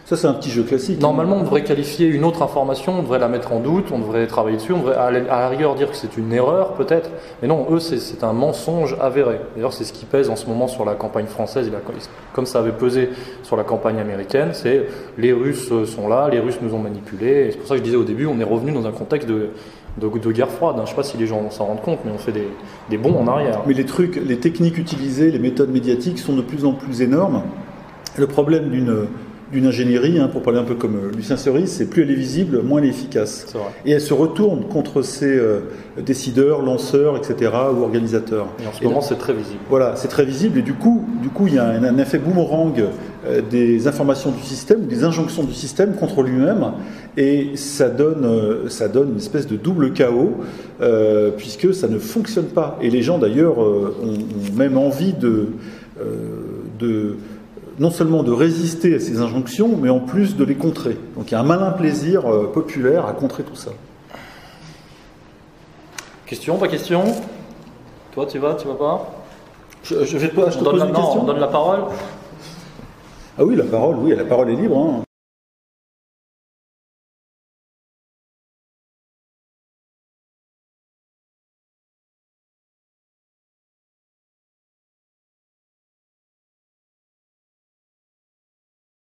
Ça, 0.04 0.16
c'est 0.16 0.26
un 0.26 0.34
petit 0.34 0.50
jeu 0.50 0.62
classique. 0.62 0.96
Hein. 0.98 1.02
Normalement, 1.02 1.36
on 1.36 1.42
devrait 1.42 1.62
qualifier 1.62 2.06
une 2.06 2.24
autre 2.24 2.42
information, 2.42 2.98
on 2.98 3.02
devrait 3.02 3.18
la 3.18 3.28
mettre 3.28 3.52
en 3.52 3.60
doute, 3.60 3.86
on 3.92 3.98
devrait 3.98 4.26
travailler 4.26 4.56
dessus, 4.56 4.72
on 4.72 4.78
devrait 4.78 4.96
à 4.96 5.10
la 5.10 5.48
rigueur 5.48 5.74
dire 5.74 5.90
que 5.90 5.96
c'est 5.96 6.16
une 6.16 6.32
erreur 6.32 6.74
peut-être. 6.74 7.10
Mais 7.40 7.48
non, 7.48 7.66
eux, 7.70 7.78
c'est 7.78 8.24
un 8.24 8.32
mensonge 8.32 8.96
avéré. 9.00 9.40
D'ailleurs, 9.54 9.72
c'est 9.72 9.84
ce 9.84 9.92
qui 9.92 10.04
pèse 10.04 10.28
en 10.28 10.36
ce 10.36 10.46
moment 10.46 10.66
sur 10.66 10.84
la 10.84 10.94
campagne 10.94 11.26
française, 11.26 11.70
comme 12.32 12.46
ça 12.46 12.58
avait 12.58 12.72
pesé 12.72 13.10
sur 13.42 13.56
la 13.56 13.64
campagne 13.64 14.00
américaine, 14.00 14.50
c'est 14.52 14.86
les 15.18 15.32
Russes 15.32 15.72
sont 15.86 16.08
là, 16.08 16.28
les 16.30 16.40
Russes 16.40 16.58
nous 16.60 16.74
ont 16.74 16.78
manipulés. 16.78 17.50
C'est 17.52 17.58
pour 17.58 17.68
ça 17.68 17.74
que 17.74 17.78
je 17.78 17.84
disais 17.84 17.96
au 17.96 18.04
début, 18.04 18.26
on 18.26 18.38
est 18.40 18.44
revenu 18.44 18.72
dans 18.72 18.86
un 18.86 18.92
contexte 18.92 19.28
de 19.28 19.50
de, 19.98 20.32
guerre 20.32 20.50
froide. 20.50 20.76
Hein. 20.76 20.80
Je 20.80 20.82
ne 20.82 20.88
sais 20.88 20.94
pas 20.96 21.02
si 21.02 21.16
les 21.16 21.26
gens 21.26 21.50
s'en 21.50 21.66
rendent 21.66 21.82
compte, 21.82 22.00
mais 22.04 22.12
on 22.12 22.18
fait 22.18 22.32
des, 22.32 22.48
des 22.90 22.98
bons 22.98 23.14
en 23.14 23.26
arrière. 23.28 23.62
Mais 23.66 23.74
les 23.74 23.86
trucs, 23.86 24.16
les 24.16 24.38
techniques 24.38 24.78
utilisées, 24.78 25.30
les 25.30 25.38
méthodes 25.38 25.70
médiatiques 25.70 26.18
sont 26.18 26.34
de 26.34 26.42
plus 26.42 26.64
en 26.64 26.72
plus 26.72 27.02
énormes. 27.02 27.42
Le 28.16 28.26
problème 28.26 28.70
d'une 28.70 29.06
d'une 29.52 29.66
ingénierie, 29.66 30.18
hein, 30.18 30.28
pour 30.28 30.42
parler 30.42 30.58
un 30.58 30.64
peu 30.64 30.74
comme 30.74 30.96
euh, 30.96 31.10
Lucien 31.14 31.36
Cerise, 31.36 31.70
c'est 31.70 31.86
plus 31.86 32.02
elle 32.02 32.10
est 32.10 32.14
visible, 32.14 32.62
moins 32.62 32.80
elle 32.80 32.86
est 32.86 32.90
efficace. 32.90 33.54
Et 33.84 33.92
elle 33.92 34.00
se 34.00 34.14
retourne 34.14 34.64
contre 34.64 35.02
ses 35.02 35.36
euh, 35.36 35.60
décideurs, 35.98 36.62
lanceurs, 36.62 37.18
etc., 37.18 37.52
ou 37.76 37.82
organisateurs. 37.82 38.48
Et 38.62 38.66
en 38.66 38.72
ce 38.72 38.82
moment, 38.82 39.00
c'est 39.02 39.18
très 39.18 39.34
visible. 39.34 39.58
Voilà, 39.68 39.94
c'est 39.96 40.08
très 40.08 40.24
visible, 40.24 40.58
et 40.58 40.62
du 40.62 40.72
coup, 40.72 41.04
du 41.20 41.28
coup, 41.28 41.46
il 41.46 41.54
y 41.54 41.58
a 41.58 41.66
un, 41.66 41.98
effet 41.98 42.18
boomerang 42.18 42.82
euh, 43.26 43.42
des 43.50 43.86
informations 43.86 44.30
du 44.30 44.42
système, 44.42 44.86
des 44.86 45.04
injonctions 45.04 45.44
du 45.44 45.52
système 45.52 45.94
contre 45.96 46.22
lui-même, 46.22 46.72
et 47.18 47.50
ça 47.56 47.90
donne, 47.90 48.70
ça 48.70 48.88
donne 48.88 49.10
une 49.10 49.18
espèce 49.18 49.46
de 49.46 49.56
double 49.56 49.92
chaos, 49.92 50.32
puisque 51.36 51.74
ça 51.74 51.88
ne 51.88 51.98
fonctionne 51.98 52.46
pas. 52.46 52.78
Et 52.80 52.88
les 52.88 53.02
gens, 53.02 53.18
d'ailleurs, 53.18 53.58
ont, 53.58 53.92
ont, 54.02 54.56
même 54.56 54.78
envie 54.78 55.12
de, 55.12 55.48
de 56.80 57.16
non 57.78 57.90
seulement 57.90 58.22
de 58.22 58.32
résister 58.32 58.94
à 58.94 59.00
ces 59.00 59.20
injonctions, 59.20 59.76
mais 59.80 59.90
en 59.90 60.00
plus 60.00 60.36
de 60.36 60.44
les 60.44 60.54
contrer. 60.54 60.98
Donc 61.16 61.30
il 61.30 61.32
y 61.32 61.34
a 61.34 61.40
un 61.40 61.44
malin 61.44 61.70
plaisir 61.70 62.30
euh, 62.30 62.50
populaire 62.52 63.06
à 63.06 63.12
contrer 63.12 63.42
tout 63.42 63.56
ça. 63.56 63.70
Question, 66.26 66.56
pas 66.56 66.68
question? 66.68 67.04
Toi, 68.12 68.26
tu 68.26 68.38
vas, 68.38 68.54
tu 68.54 68.66
vas 68.66 68.74
pas? 68.74 69.10
Je, 69.84 69.96
vais 69.96 70.06
je 70.06 70.28
te 70.28 70.34
pose 70.34 70.80
une 70.80 70.92
question. 70.92 71.22
On 71.22 71.24
donne 71.24 71.40
la 71.40 71.48
parole 71.48 71.80
Ah 73.38 73.44
oui, 73.44 73.56
la 73.56 73.64
parole, 73.64 73.96
oui, 73.96 74.14
la 74.14 74.24
parole 74.24 74.50
est 74.50 74.56
libre. 74.56 74.78
Hein. 74.78 75.02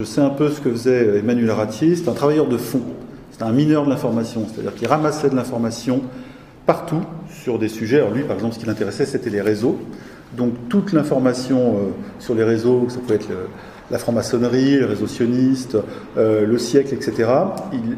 Je 0.01 0.07
sais 0.07 0.23
un 0.23 0.31
peu 0.31 0.49
ce 0.49 0.63
que 0.63 0.71
faisait 0.71 1.19
Emmanuel 1.19 1.51
Ratier, 1.51 1.95
c'est 1.95 2.09
un 2.09 2.15
travailleur 2.15 2.49
de 2.49 2.57
fond, 2.57 2.81
c'est 3.33 3.43
un 3.43 3.53
mineur 3.53 3.85
de 3.85 3.91
l'information, 3.91 4.47
c'est-à-dire 4.51 4.75
qu'il 4.75 4.89
ramassait 4.89 5.29
de 5.29 5.37
l'information 5.37 6.01
partout 6.65 7.03
sur 7.29 7.59
des 7.59 7.69
sujets. 7.69 7.99
Alors 7.99 8.11
lui, 8.11 8.23
par 8.23 8.37
exemple, 8.37 8.55
ce 8.55 8.61
qui 8.61 8.65
l'intéressait, 8.65 9.05
c'était 9.05 9.29
les 9.29 9.43
réseaux. 9.43 9.79
Donc 10.39 10.55
toute 10.71 10.95
l'information 10.95 11.75
euh, 11.75 11.81
sur 12.19 12.35
les 12.35 12.45
réseaux, 12.45 12.87
ça 12.89 12.97
peut 13.07 13.13
être 13.13 13.29
la 13.91 13.99
franc-maçonnerie, 13.99 14.79
le 14.79 14.87
réseau 14.87 15.07
sioniste, 15.07 15.77
euh, 16.17 16.47
le 16.47 16.57
siècle, 16.57 16.95
etc., 16.95 17.29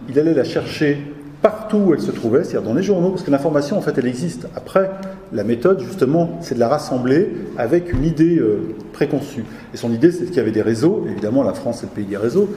il, 0.09 0.19
allait 0.19 0.35
la 0.35 0.43
chercher 0.43 1.07
partout 1.41 1.77
où 1.77 1.95
elle 1.95 2.01
se 2.01 2.11
trouvait, 2.11 2.43
c'est-à-dire 2.43 2.69
dans 2.69 2.75
les 2.75 2.83
journaux, 2.83 3.11
parce 3.11 3.23
que 3.23 3.31
l'information, 3.31 3.79
en 3.79 3.81
fait, 3.81 3.97
elle 3.97 4.09
existe. 4.09 4.49
Après, 4.57 4.91
la 5.33 5.45
méthode, 5.45 5.80
justement, 5.80 6.39
c'est 6.43 6.55
de 6.55 6.61
la 6.61 6.68
rassembler 6.68 7.30
avec 7.57 7.93
une 7.93 8.05
idée 8.05 8.39
euh, 8.39 8.74
préconçue. 8.93 9.45
Et 9.72 9.76
son 9.78 9.93
idée, 9.93 10.12
c'est 10.12 10.26
qu'il 10.26 10.37
y 10.37 10.41
avait 10.41 10.51
des 10.51 10.62
réseaux. 10.62 11.07
Évidemment, 11.11 11.43
la 11.43 11.55
France, 11.55 11.78
c'est 11.80 11.87
le 11.87 11.93
pays 11.93 12.05
des 12.05 12.18
réseaux. 12.18 12.51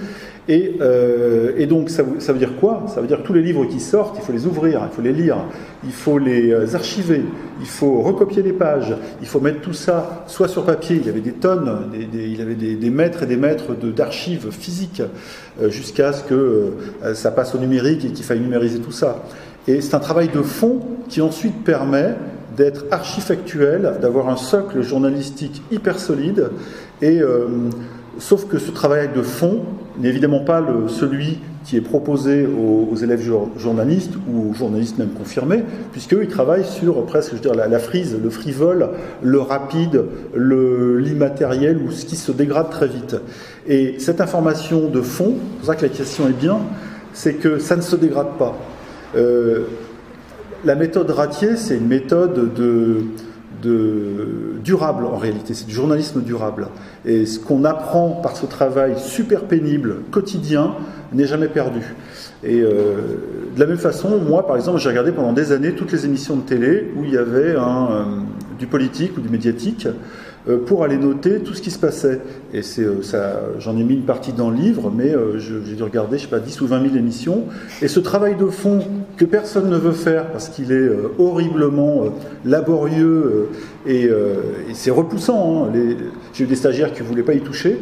Et, 0.50 0.76
euh, 0.82 1.66
donc, 1.68 1.90
ça, 1.90 2.04
veut 2.04 2.38
dire 2.38 2.58
quoi? 2.60 2.84
Ça 2.94 3.00
veut 3.00 3.08
dire 3.08 3.22
que 3.22 3.28
tous 3.28 3.34
les 3.34 3.42
livres 3.42 3.66
qui 3.66 3.80
sortent, 3.80 4.18
il 4.20 4.24
faut 4.24 4.34
les 4.34 4.46
ouvrir, 4.46 4.82
il 4.92 4.94
faut 4.94 5.02
les 5.02 5.14
lire, 5.14 5.38
il 5.86 5.94
faut 5.94 6.20
les 6.20 6.52
euh, 6.52 6.76
archiver, 6.76 7.24
il 7.62 7.66
faut 7.66 8.02
recopier 8.02 8.44
les 8.44 8.52
pages, 8.52 8.94
il 9.22 9.28
faut 9.28 9.40
mettre 9.40 9.62
tout 9.62 9.74
ça 9.74 10.26
soit 10.28 10.50
sur 10.50 10.66
papier, 10.66 10.98
il 10.98 11.06
y 11.06 11.10
avait 11.10 11.22
des 11.22 11.32
tonnes, 11.32 11.92
il 11.94 12.38
y 12.38 12.42
avait 12.42 12.56
des, 12.56 12.90
mètres 12.90 13.24
et 13.24 13.26
des 13.26 13.38
mètres 13.38 13.74
d'archives 13.74 14.52
physiques, 14.52 15.02
jusqu'à 15.70 16.12
ce 16.14 16.24
que 16.24 16.74
ça 17.14 17.32
passe 17.32 17.56
au 17.56 17.58
numérique 17.58 18.06
et 18.06 18.10
qu'il 18.10 18.26
faille 18.26 18.42
numériser 18.42 18.80
tout 18.80 18.92
ça. 18.92 19.24
Et 19.68 19.82
c'est 19.82 19.96
un 19.96 20.00
travail 20.00 20.30
de 20.30 20.42
fond 20.42 20.80
qui 21.10 21.22
ensuite 21.22 21.64
permet 21.64 22.16
d'être 22.56 22.86
archifactuel, 22.92 23.98
d'avoir 24.02 24.30
un 24.30 24.38
socle 24.38 24.82
journalistique 24.82 25.62
hyper 25.72 26.00
solide, 26.00 26.50
et 27.02 27.22
sauf 28.20 28.48
que 28.48 28.58
ce 28.58 28.72
travail 28.72 29.10
de 29.14 29.22
fond 29.22 29.62
n'est 30.00 30.10
évidemment 30.10 30.40
pas 30.40 30.64
celui 30.88 31.40
qui 31.66 31.78
est 31.78 31.82
proposé 31.82 32.46
aux, 32.46 32.96
élèves 32.96 33.28
journalistes 33.58 34.14
ou 34.32 34.52
aux 34.52 34.54
journalistes 34.54 35.00
même 35.00 35.10
confirmés, 35.10 35.64
puisqu'eux, 35.92 36.22
ils 36.22 36.30
travaillent 36.30 36.66
sur 36.66 37.04
presque, 37.06 37.34
je 37.44 37.50
la, 37.50 37.80
frise, 37.80 38.16
le 38.22 38.30
frivole, 38.30 38.90
le 39.24 39.40
rapide, 39.40 40.06
l'immatériel 40.36 41.78
ou 41.78 41.92
ce 41.92 42.06
qui 42.06 42.16
se 42.16 42.32
dégrade 42.32 42.70
très 42.70 42.88
vite. 42.88 43.16
Et 43.68 43.96
cette 43.98 44.22
information 44.22 44.90
de 44.90 45.02
fond, 45.02 45.34
c'est 45.38 45.58
pour 45.58 45.66
ça 45.66 45.76
que 45.76 45.82
la 45.82 45.90
question 45.90 46.28
est 46.28 46.40
bien, 46.40 46.60
c'est 47.14 47.34
que 47.34 47.58
ça 47.58 47.76
ne 47.76 47.82
se 47.82 47.96
dégrade 47.96 48.38
pas. 48.38 48.56
Euh, 49.16 49.64
la 50.66 50.76
méthode 50.76 51.10
Ratier, 51.12 51.56
c'est 51.58 51.78
une 51.78 51.88
méthode 51.88 52.54
de, 52.54 53.04
de 53.62 54.60
durable 54.64 55.06
en 55.06 55.18
réalité, 55.18 55.54
c'est 55.54 55.68
du 55.68 55.74
journalisme 55.74 56.22
durable. 56.22 56.68
Et 57.06 57.26
ce 57.26 57.40
qu'on 57.40 57.64
apprend 57.64 58.10
par 58.12 58.36
ce 58.36 58.46
travail 58.46 58.96
super 58.98 59.44
pénible, 59.44 59.98
quotidien, 60.12 60.76
n'est 61.14 61.28
jamais 61.28 61.48
perdu. 61.48 61.82
Et 62.44 62.62
euh, 62.62 62.96
de 63.56 63.60
la 63.60 63.66
même 63.66 63.78
façon, 63.78 64.20
moi 64.20 64.46
par 64.46 64.56
exemple, 64.56 64.80
j'ai 64.80 64.90
regardé 64.90 65.12
pendant 65.12 65.34
des 65.34 65.52
années 65.52 65.74
toutes 65.74 65.92
les 65.92 66.06
émissions 66.06 66.36
de 66.36 66.42
télé 66.42 66.92
où 66.96 67.04
il 67.04 67.12
y 67.12 67.18
avait 67.18 67.56
un, 67.56 67.88
euh, 67.92 68.04
du 68.58 68.68
politique 68.68 69.18
ou 69.18 69.22
du 69.22 69.30
médiatique. 69.30 69.88
Euh, 70.48 70.58
pour 70.64 70.84
aller 70.84 70.98
noter 70.98 71.40
tout 71.40 71.56
ce 71.56 71.62
qui 71.62 71.72
se 71.72 71.80
passait. 71.80 72.22
Et 72.54 72.62
c'est 72.62 72.84
euh, 72.84 73.02
ça, 73.02 73.42
j'en 73.58 73.76
ai 73.78 73.84
mis 73.84 73.96
une 73.96 74.06
partie 74.06 74.32
dans 74.32 74.52
le 74.52 74.58
livre, 74.58 74.92
mais 74.96 75.10
euh, 75.10 75.40
j'ai 75.40 75.76
dû 75.76 75.82
regarder, 75.82 76.20
je 76.20 76.24
sais 76.24 76.30
pas, 76.30 76.40
10 76.40 76.62
ou 76.62 76.68
20 76.68 76.84
000 76.84 76.96
émissions. 76.98 77.46
Et 77.82 77.88
ce 77.88 78.00
travail 78.00 78.36
de 78.36 78.46
fond 78.46 78.80
que 79.18 79.26
personne 79.26 79.72
ne 79.72 79.78
veut 79.78 79.92
faire 79.92 80.28
parce 80.28 80.50
qu'il 80.50 80.72
est 80.72 80.90
horriblement 81.18 82.04
laborieux 82.44 83.50
et, 83.88 84.10
c'est 84.74 84.92
repoussant. 84.92 85.66
Hein. 85.66 85.72
J'ai 86.34 86.44
eu 86.44 86.48
des 86.48 86.56
stagiaires 86.56 86.94
qui 86.94 87.02
ne 87.02 87.08
voulaient 87.08 87.24
pas 87.24 87.34
y 87.34 87.42
toucher. 87.42 87.80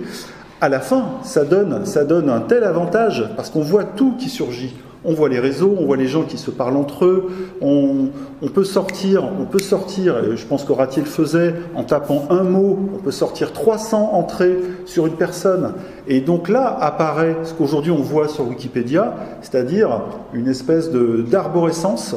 À 0.62 0.70
la 0.70 0.80
fin, 0.80 1.06
ça 1.24 1.44
donne, 1.44 1.86
ça 1.86 2.06
donne 2.06 2.30
un 2.30 2.40
tel 2.40 2.64
avantage 2.64 3.26
parce 3.36 3.50
qu'on 3.50 3.62
voit 3.62 3.84
tout 3.84 4.16
qui 4.18 4.30
surgit. 4.30 4.74
On 5.06 5.14
voit 5.14 5.30
les 5.30 5.40
réseaux, 5.40 5.76
on 5.80 5.86
voit 5.86 5.98
les 5.98 6.08
gens 6.08 6.24
qui 6.24 6.38
se 6.38 6.52
parlent 6.52 6.78
entre 6.78 7.06
eux. 7.06 7.30
On, 7.62 8.10
peut 8.54 8.64
sortir, 8.64 9.24
on 9.40 9.46
peut 9.46 9.60
sortir. 9.60 10.36
je 10.36 10.46
pense 10.46 10.64
qu'Oratier 10.64 11.02
le 11.02 11.08
faisait 11.08 11.56
en 11.76 11.84
tapant 11.84 12.26
un 12.30 12.44
mot. 12.44 12.78
On 12.96 13.00
peut 13.00 13.12
sortir 13.12 13.54
300 13.54 14.12
entrées 14.14 14.58
sur 14.86 15.06
une 15.06 15.16
personne. 15.16 15.74
Et 16.08 16.22
donc 16.22 16.50
là 16.50 16.78
apparaît 16.80 17.38
ce 17.44 17.54
qu'aujourd'hui 17.54 17.92
on 17.92 18.02
voit 18.02 18.28
sur 18.28 18.48
Wikipédia, 18.48 19.16
c'est-à-dire 19.42 20.02
une 20.34 20.48
espèce 20.48 20.90
d'arborescence 20.92 22.16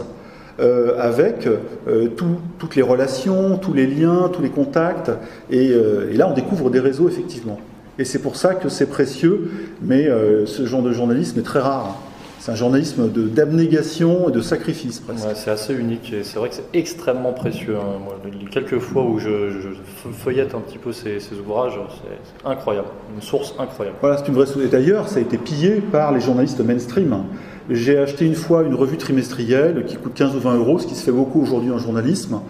euh, 0.59 0.99
avec 0.99 1.47
euh, 1.47 2.09
toutes 2.17 2.77
les 2.77 2.83
relations, 2.83 3.59
tous 3.59 3.75
les 3.75 3.87
liens, 3.87 4.31
tous 4.33 4.41
les 4.41 4.49
contacts. 4.49 5.11
Et, 5.51 5.71
euh, 5.71 6.11
et, 6.11 6.17
là, 6.17 6.29
on 6.31 6.33
découvre 6.33 6.71
des 6.71 6.81
réseaux, 6.81 7.11
effectivement. 7.11 7.61
Et 7.99 8.07
c'est 8.07 8.21
pour 8.21 8.37
ça 8.37 8.55
que 8.55 8.71
c'est 8.71 8.87
précieux, 8.87 9.51
mais 9.83 10.07
ce 10.45 10.67
genre 10.67 10.83
de 10.83 10.93
journalisme 10.93 11.39
est 11.39 11.43
très 11.43 11.61
rare. 11.61 11.99
C'est 12.47 12.53
un 12.53 12.55
journalisme 12.55 13.11
d'abnégation 13.11 14.29
et 14.29 14.33
de 14.33 14.41
sacrifice 14.41 15.01
presque. 15.01 15.27
c'est 15.35 15.51
assez 15.51 15.75
unique 15.75 16.13
et 16.13 16.23
c'est 16.23 16.39
vrai 16.39 16.49
que 16.49 16.55
c'est 16.55 16.79
extrêmement 16.79 17.33
précieux. 17.33 17.75
Hein. 17.75 17.99
les 18.25 18.49
quelques 18.49 18.79
fois 18.79 19.03
où 19.03 19.19
je, 19.19 19.73
feuillette 20.13 20.55
un 20.55 20.61
petit 20.61 20.79
peu 20.79 20.93
ces, 20.93 21.19
ouvrages, 21.45 21.77
c'est 21.91 22.49
incroyable, 22.49 22.87
une 23.13 23.21
source 23.21 23.57
incroyable. 23.59 23.97
Voilà, 24.01 24.19
c'est 24.19 24.29
une 24.29 24.35
vraie 24.35 24.47
source. 24.47 24.65
Et 24.65 24.69
d'ailleurs, 24.69 25.09
ça 25.09 25.19
a 25.19 25.23
été 25.23 25.39
pillé 25.39 25.83
par 25.91 26.13
les 26.13 26.21
journalistes 26.21 26.61
mainstream. 26.61 27.25
J'ai 27.69 27.99
acheté 27.99 28.25
une 28.25 28.37
fois 28.37 28.63
une 28.63 28.77
revue 28.77 28.97
trimestrielle 28.97 29.85
qui 29.85 29.97
coûte 29.97 30.15
15 30.15 30.37
ou 30.37 30.39
20 30.39 30.55
euros, 30.55 30.79
ce 30.79 30.87
qui 30.87 30.95
se 30.95 31.03
fait 31.03 31.11
beaucoup 31.11 31.43
aujourd'hui 31.43 31.73
en 31.73 31.79
journalisme. 31.79 32.43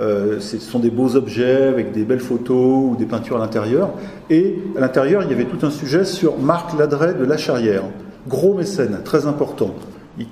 Euh, 0.00 0.40
ce 0.40 0.58
sont 0.58 0.80
des 0.80 0.90
beaux 0.90 1.14
objets 1.14 1.62
avec 1.62 1.92
des 1.92 2.02
belles 2.02 2.18
photos 2.18 2.90
ou 2.90 2.96
des 2.98 3.06
peintures 3.06 3.36
à 3.36 3.38
l'intérieur. 3.38 3.90
Et 4.30 4.56
à 4.76 4.80
l'intérieur, 4.80 5.22
il 5.22 5.30
y 5.30 5.32
avait 5.32 5.44
tout 5.44 5.64
un 5.64 5.70
sujet 5.70 6.04
sur 6.04 6.38
Marc 6.38 6.76
Ladret 6.76 7.14
de 7.14 7.24
La 7.24 7.36
Charrière 7.36 7.84
gros 8.28 8.54
mécène, 8.54 9.00
très 9.04 9.26
important. 9.26 9.74
Il, 10.18 10.26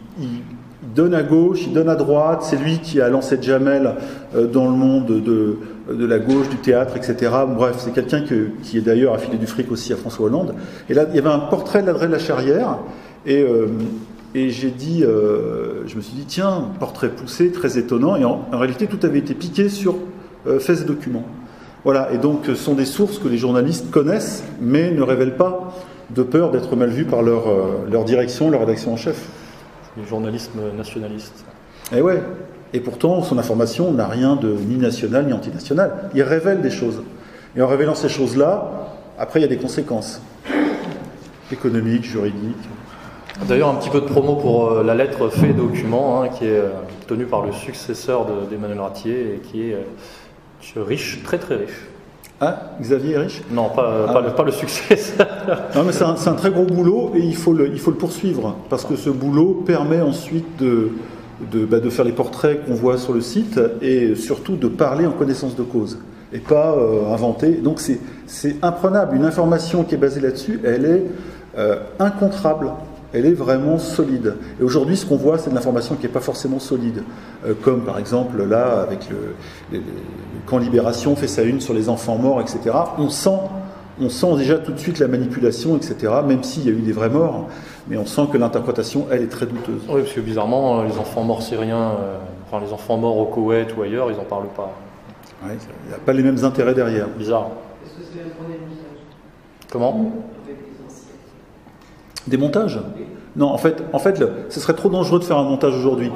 donne 0.94 1.14
à 1.14 1.22
gauche, 1.22 1.60
il 1.66 1.72
donne 1.72 1.88
à 1.88 1.94
droite, 1.94 2.40
c'est 2.42 2.56
lui 2.56 2.78
qui 2.78 3.00
a 3.00 3.08
lancé 3.08 3.38
Jamel 3.40 3.94
euh, 4.34 4.46
dans 4.46 4.64
le 4.66 4.76
monde 4.76 5.06
de, 5.06 5.56
la 5.88 6.18
gauche, 6.18 6.48
du 6.48 6.56
théâtre, 6.56 6.96
etc. 6.96 7.32
Bref, 7.48 7.76
c'est 7.78 7.92
quelqu'un 7.92 8.22
qui 8.62 8.76
est 8.76 8.80
d'ailleurs 8.80 9.14
affilé 9.14 9.38
du 9.38 9.46
fric 9.46 9.70
aussi 9.70 9.92
à 9.92 9.96
François 9.96 10.26
Hollande. 10.26 10.54
Et 10.90 10.94
là, 10.94 11.06
il 11.08 11.16
y 11.16 11.18
avait 11.18 11.30
un 11.30 11.38
portrait 11.38 11.82
de 11.82 11.86
l'adresse 11.86 12.08
de 12.08 12.12
la 12.12 12.18
Charrière, 12.18 12.78
et, 13.24 13.42
euh, 13.42 13.68
et 14.34 14.50
j'ai 14.50 14.70
dit, 14.70 15.02
euh, 15.02 15.86
je 15.86 15.96
me 15.96 16.02
suis 16.02 16.14
dit, 16.14 16.26
tiens, 16.26 16.68
portrait 16.78 17.10
poussé, 17.10 17.52
très 17.52 17.78
étonnant, 17.78 18.16
et 18.16 18.24
en, 18.24 18.42
réalité, 18.52 18.86
tout 18.86 19.00
avait 19.04 19.20
été 19.20 19.34
piqué 19.34 19.68
sur 19.68 19.96
faits 20.58 20.80
et 20.80 20.84
documents. 20.84 21.24
Voilà, 21.84 22.12
et 22.12 22.18
donc 22.18 22.42
ce 22.46 22.54
sont 22.54 22.74
des 22.74 22.84
sources 22.84 23.18
que 23.18 23.28
les 23.28 23.38
journalistes 23.38 23.90
connaissent, 23.90 24.44
mais 24.60 24.90
ne 24.90 25.02
révèlent 25.02 25.36
pas 25.36 25.72
de 26.14 26.22
peur 26.22 26.50
d'être 26.50 26.76
mal 26.76 26.90
vus 26.90 27.04
par 27.04 27.22
leur, 27.22 27.48
euh, 27.48 27.86
leur 27.90 28.04
direction, 28.04 28.50
leur 28.50 28.60
rédaction 28.60 28.92
en 28.92 28.96
chef. 28.96 29.28
Le 29.96 30.04
journalisme 30.04 30.60
nationaliste. 30.76 31.44
Et 31.92 31.96
eh 31.98 32.02
ouais. 32.02 32.22
Et 32.72 32.80
pourtant, 32.80 33.22
son 33.22 33.38
information 33.38 33.92
n'a 33.92 34.06
rien 34.06 34.36
de 34.36 34.48
ni 34.48 34.76
national 34.76 35.26
ni 35.26 35.32
antinational. 35.32 36.10
Il 36.14 36.22
révèle 36.22 36.62
des 36.62 36.70
choses. 36.70 37.02
Et 37.54 37.60
en 37.60 37.66
révélant 37.66 37.94
ces 37.94 38.08
choses-là, 38.08 38.70
après, 39.18 39.40
il 39.40 39.42
y 39.42 39.44
a 39.44 39.48
des 39.48 39.58
conséquences 39.58 40.22
économiques, 41.50 42.04
juridiques. 42.04 42.56
D'ailleurs, 43.46 43.68
un 43.68 43.74
petit 43.74 43.90
peu 43.90 44.00
de 44.00 44.06
promo 44.06 44.36
pour 44.36 44.70
euh, 44.70 44.82
la 44.82 44.94
lettre 44.94 45.28
fait 45.28 45.52
document, 45.52 46.22
hein, 46.22 46.28
qui 46.28 46.44
est 46.44 46.56
euh, 46.56 46.70
tenue 47.06 47.26
par 47.26 47.44
le 47.44 47.52
successeur 47.52 48.26
d'Emmanuel 48.48 48.80
Ratier 48.80 49.34
et 49.34 49.38
qui 49.38 49.70
est 49.70 49.76
riche, 50.76 51.22
très 51.24 51.38
très 51.38 51.56
riche. 51.56 51.88
Ah, 52.44 52.58
Xavier 52.80 53.12
est 53.14 53.18
riche 53.18 53.40
Non, 53.52 53.68
pas, 53.68 54.06
ah. 54.08 54.30
pas, 54.30 54.42
le, 54.42 54.50
succès. 54.50 54.98
non, 55.76 55.84
mais 55.84 55.92
c'est 55.92 56.02
un, 56.02 56.34
très 56.34 56.50
gros 56.50 56.64
boulot 56.64 57.12
et 57.14 57.20
il 57.20 57.36
faut 57.36 57.52
le, 57.52 57.68
il 57.68 57.78
faut 57.78 57.92
le 57.92 57.96
poursuivre 57.96 58.56
parce 58.68 58.84
que 58.84 58.96
ce 58.96 59.10
boulot 59.10 59.62
permet 59.64 60.00
ensuite 60.00 60.56
de, 60.58 60.90
de, 61.52 61.64
bah, 61.64 61.78
de 61.78 61.88
faire 61.88 62.04
les 62.04 62.10
portraits 62.10 62.66
qu'on 62.66 62.74
voit 62.74 62.98
sur 62.98 63.12
le 63.12 63.20
site 63.20 63.60
et 63.80 64.16
surtout 64.16 64.56
de 64.56 64.66
parler 64.66 65.06
en 65.06 65.12
connaissance 65.12 65.54
de 65.54 65.62
cause 65.62 65.98
et 66.32 66.40
pas 66.40 66.74
euh, 66.76 67.14
inventer. 67.14 67.52
Donc 67.52 67.78
c'est 67.78 68.56
imprenable. 68.60 69.14
Une 69.14 69.24
information 69.24 69.84
qui 69.84 69.94
est 69.94 69.98
basée 69.98 70.20
là-dessus, 70.20 70.60
elle 70.64 70.84
est 70.84 71.04
euh, 71.56 71.76
incontrable 72.00 72.72
elle 73.12 73.26
est 73.26 73.32
vraiment 73.32 73.78
solide. 73.78 74.36
Et 74.60 74.62
aujourd'hui, 74.62 74.96
ce 74.96 75.06
qu'on 75.06 75.16
voit, 75.16 75.38
c'est 75.38 75.50
de 75.50 75.54
l'information 75.54 75.96
qui 75.96 76.02
n'est 76.02 76.12
pas 76.12 76.20
forcément 76.20 76.58
solide. 76.58 77.02
Euh, 77.46 77.54
comme 77.60 77.84
par 77.84 77.98
exemple 77.98 78.42
là, 78.44 78.80
avec 78.80 79.08
le, 79.10 79.80
camp 80.46 80.58
Libération 80.58 81.14
fait 81.14 81.28
sa 81.28 81.42
une 81.42 81.60
sur 81.60 81.74
les 81.74 81.88
enfants 81.88 82.16
morts, 82.16 82.40
etc. 82.40 82.74
On 82.98 83.08
sent, 83.08 83.38
on 84.00 84.08
sent 84.08 84.36
déjà 84.36 84.58
tout 84.58 84.72
de 84.72 84.78
suite 84.78 84.98
la 84.98 85.08
manipulation, 85.08 85.76
etc. 85.76 86.12
Même 86.26 86.42
s'il 86.42 86.64
y 86.64 86.68
a 86.68 86.72
eu 86.72 86.80
des 86.80 86.92
vrais 86.92 87.10
morts, 87.10 87.48
mais 87.88 87.96
on 87.96 88.06
sent 88.06 88.22
que 88.32 88.38
l'interprétation, 88.38 89.06
elle, 89.10 89.22
est 89.22 89.28
très 89.28 89.46
douteuse. 89.46 89.82
Oui, 89.88 90.02
parce 90.02 90.12
que 90.12 90.20
bizarrement, 90.20 90.80
euh, 90.80 90.86
les 90.86 90.98
enfants 90.98 91.22
morts 91.22 91.42
syriens, 91.42 91.92
euh, 92.00 92.16
enfin 92.46 92.64
les 92.64 92.72
enfants 92.72 92.96
morts 92.96 93.18
au 93.18 93.26
Koweït 93.26 93.76
ou 93.76 93.82
ailleurs, 93.82 94.10
ils 94.10 94.16
n'en 94.16 94.24
parlent 94.24 94.48
pas. 94.56 94.72
il 95.44 95.48
n'y 95.88 95.94
a 95.94 95.98
pas 95.98 96.12
les 96.12 96.22
mêmes 96.22 96.44
intérêts 96.44 96.74
derrière. 96.74 97.08
Bizarre. 97.08 97.48
Est-ce 97.84 97.94
que 97.94 98.12
c'est 98.12 98.26
un 98.26 98.34
problème 98.34 98.60
Comment? 99.70 100.12
Des 102.26 102.36
montages 102.36 102.80
Non, 103.36 103.46
en 103.46 103.58
fait, 103.58 103.82
en 103.92 103.98
fait 103.98 104.22
ce 104.48 104.60
serait 104.60 104.74
trop 104.74 104.88
dangereux 104.88 105.18
de 105.18 105.24
faire 105.24 105.38
un 105.38 105.44
montage 105.44 105.74
aujourd'hui. 105.74 106.10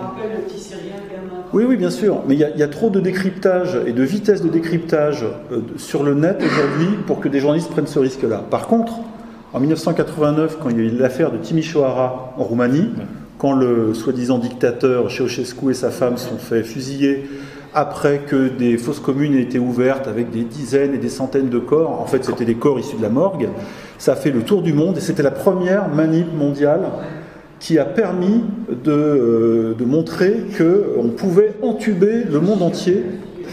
Oui, 1.52 1.64
oui, 1.66 1.76
bien 1.76 1.90
sûr, 1.90 2.22
mais 2.28 2.34
il 2.34 2.40
y, 2.40 2.62
a 2.62 2.68
trop 2.68 2.90
de 2.90 3.00
décryptage 3.00 3.78
et 3.86 3.92
de 3.92 4.02
vitesse 4.02 4.42
de 4.42 4.48
décryptage 4.48 5.24
euh, 5.52 5.60
sur 5.76 6.02
le 6.02 6.14
net 6.14 6.42
aujourd'hui 6.44 6.88
pour 7.06 7.20
que 7.20 7.28
des 7.28 7.40
journalistes 7.40 7.70
prennent 7.70 7.86
ce 7.86 8.00
risque-là. 8.00 8.42
Par 8.50 8.66
contre, 8.66 8.94
en 9.54 9.60
1989, 9.60 10.58
quand 10.60 10.68
il 10.70 10.76
y 10.76 10.80
a 10.80 10.82
eu 10.82 10.90
l'affaire 10.90 11.30
de 11.30 11.38
Timișoara 11.38 12.34
en 12.36 12.42
Roumanie, 12.42 12.90
quand 13.38 13.52
le 13.52 13.94
soi-disant 13.94 14.38
dictateur 14.38 15.10
Ceausescu 15.10 15.70
et 15.70 15.74
sa 15.74 15.90
femme 15.90 16.16
sont 16.16 16.36
fait 16.36 16.62
fusiller 16.62 17.24
après 17.74 18.20
que 18.26 18.48
des 18.48 18.76
fosses 18.78 19.00
communes 19.00 19.34
aient 19.34 19.42
été 19.42 19.58
ouvertes 19.58 20.08
avec 20.08 20.30
des 20.30 20.44
dizaines 20.44 20.94
et 20.94 20.98
des 20.98 21.10
centaines 21.10 21.50
de 21.50 21.58
corps, 21.58 22.00
en 22.00 22.06
fait 22.06 22.24
c'était 22.24 22.44
des 22.44 22.54
corps 22.54 22.78
issus 22.78 22.96
de 22.96 23.02
la 23.02 23.10
morgue, 23.10 23.48
ça 23.98 24.12
a 24.12 24.16
fait 24.16 24.30
le 24.30 24.42
tour 24.42 24.62
du 24.62 24.72
monde 24.72 24.98
et 24.98 25.00
c'était 25.00 25.22
la 25.22 25.30
première 25.30 25.88
manip 25.88 26.32
mondiale 26.34 26.82
qui 27.58 27.78
a 27.78 27.84
permis 27.84 28.44
de, 28.68 28.92
euh, 28.92 29.74
de 29.74 29.84
montrer 29.84 30.44
qu'on 30.56 31.08
pouvait 31.08 31.54
entuber 31.62 32.24
le 32.30 32.40
monde 32.40 32.62
entier. 32.62 33.04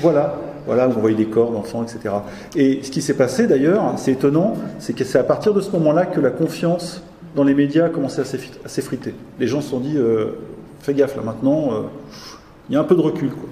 Voilà, 0.01 0.35
voilà, 0.65 0.87
on 0.87 0.99
voyait 0.99 1.15
des 1.15 1.25
corps 1.25 1.51
d'enfants, 1.51 1.83
etc. 1.83 2.15
Et 2.55 2.81
ce 2.83 2.91
qui 2.91 3.01
s'est 3.01 3.15
passé 3.15 3.47
d'ailleurs, 3.47 3.93
c'est 3.97 4.11
étonnant, 4.11 4.55
c'est 4.79 4.93
que 4.93 5.03
c'est 5.03 5.19
à 5.19 5.23
partir 5.23 5.53
de 5.53 5.61
ce 5.61 5.71
moment-là 5.71 6.05
que 6.05 6.19
la 6.19 6.31
confiance 6.31 7.01
dans 7.35 7.43
les 7.43 7.53
médias 7.53 7.85
a 7.85 7.89
commencé 7.89 8.21
à 8.21 8.25
s'effriter. 8.25 9.13
Les 9.39 9.47
gens 9.47 9.61
se 9.61 9.69
sont 9.69 9.79
dit, 9.79 9.97
euh, 9.97 10.37
fais 10.81 10.93
gaffe 10.93 11.15
là 11.15 11.23
maintenant, 11.23 11.73
euh, 11.73 11.81
il 12.69 12.73
y 12.73 12.75
a 12.77 12.79
un 12.79 12.83
peu 12.83 12.95
de 12.95 13.01
recul. 13.01 13.29
Quoi. 13.29 13.49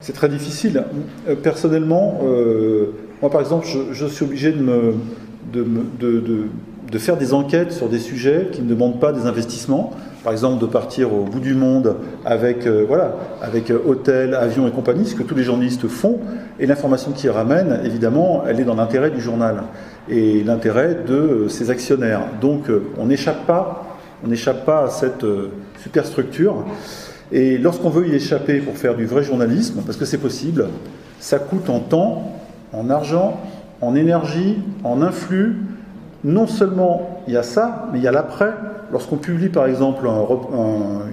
C'est 0.00 0.14
très 0.14 0.30
difficile. 0.30 0.84
Euh, 1.28 1.36
personnellement, 1.36 2.20
euh, 2.24 2.86
Moi, 3.20 3.30
par 3.30 3.42
exemple, 3.42 3.66
je, 3.92 4.06
suis 4.06 4.24
obligé 4.24 4.50
de, 4.50 4.94
faire 6.98 7.18
des 7.18 7.34
enquêtes 7.34 7.72
sur 7.72 7.90
des 7.90 7.98
sujets 7.98 8.48
qui 8.50 8.62
ne 8.62 8.68
demandent 8.68 8.98
pas 8.98 9.12
des 9.12 9.26
investissements. 9.26 9.92
Par 10.24 10.32
exemple, 10.32 10.58
de 10.58 10.66
partir 10.66 11.12
au 11.12 11.24
bout 11.24 11.40
du 11.40 11.54
monde 11.54 11.96
avec, 12.24 12.66
euh, 12.66 12.84
voilà, 12.88 13.14
avec 13.42 13.70
euh, 13.70 13.78
hôtel, 13.86 14.34
avion 14.34 14.66
et 14.66 14.70
compagnie, 14.70 15.04
ce 15.04 15.14
que 15.14 15.22
tous 15.22 15.34
les 15.34 15.44
journalistes 15.44 15.86
font. 15.86 16.18
Et 16.58 16.64
l'information 16.64 17.12
qu'ils 17.12 17.30
ramènent, 17.30 17.80
évidemment, 17.84 18.44
elle 18.48 18.58
est 18.58 18.64
dans 18.64 18.76
l'intérêt 18.76 19.10
du 19.10 19.20
journal 19.20 19.64
et 20.08 20.42
l'intérêt 20.42 20.96
de 21.06 21.46
ses 21.48 21.68
actionnaires. 21.68 22.22
Donc, 22.40 22.70
on 22.98 23.04
n'échappe 23.04 23.46
pas, 23.46 23.98
on 24.24 24.28
n'échappe 24.28 24.64
pas 24.64 24.84
à 24.84 24.88
cette 24.88 25.26
superstructure. 25.82 26.64
Et 27.32 27.58
lorsqu'on 27.58 27.90
veut 27.90 28.08
y 28.08 28.14
échapper 28.14 28.58
pour 28.58 28.76
faire 28.76 28.96
du 28.96 29.06
vrai 29.06 29.22
journalisme, 29.22 29.82
parce 29.84 29.96
que 29.96 30.04
c'est 30.04 30.18
possible, 30.18 30.66
ça 31.20 31.38
coûte 31.38 31.70
en 31.70 31.80
temps, 31.80 32.32
en 32.72 32.90
argent, 32.90 33.40
en 33.80 33.94
énergie, 33.94 34.58
en 34.84 35.02
influx. 35.02 35.56
Non 36.24 36.46
seulement 36.46 37.22
il 37.28 37.34
y 37.34 37.36
a 37.36 37.42
ça, 37.42 37.88
mais 37.92 37.98
il 37.98 38.04
y 38.04 38.08
a 38.08 38.12
l'après. 38.12 38.52
Lorsqu'on 38.92 39.16
publie 39.16 39.48
par 39.48 39.66
exemple 39.66 40.06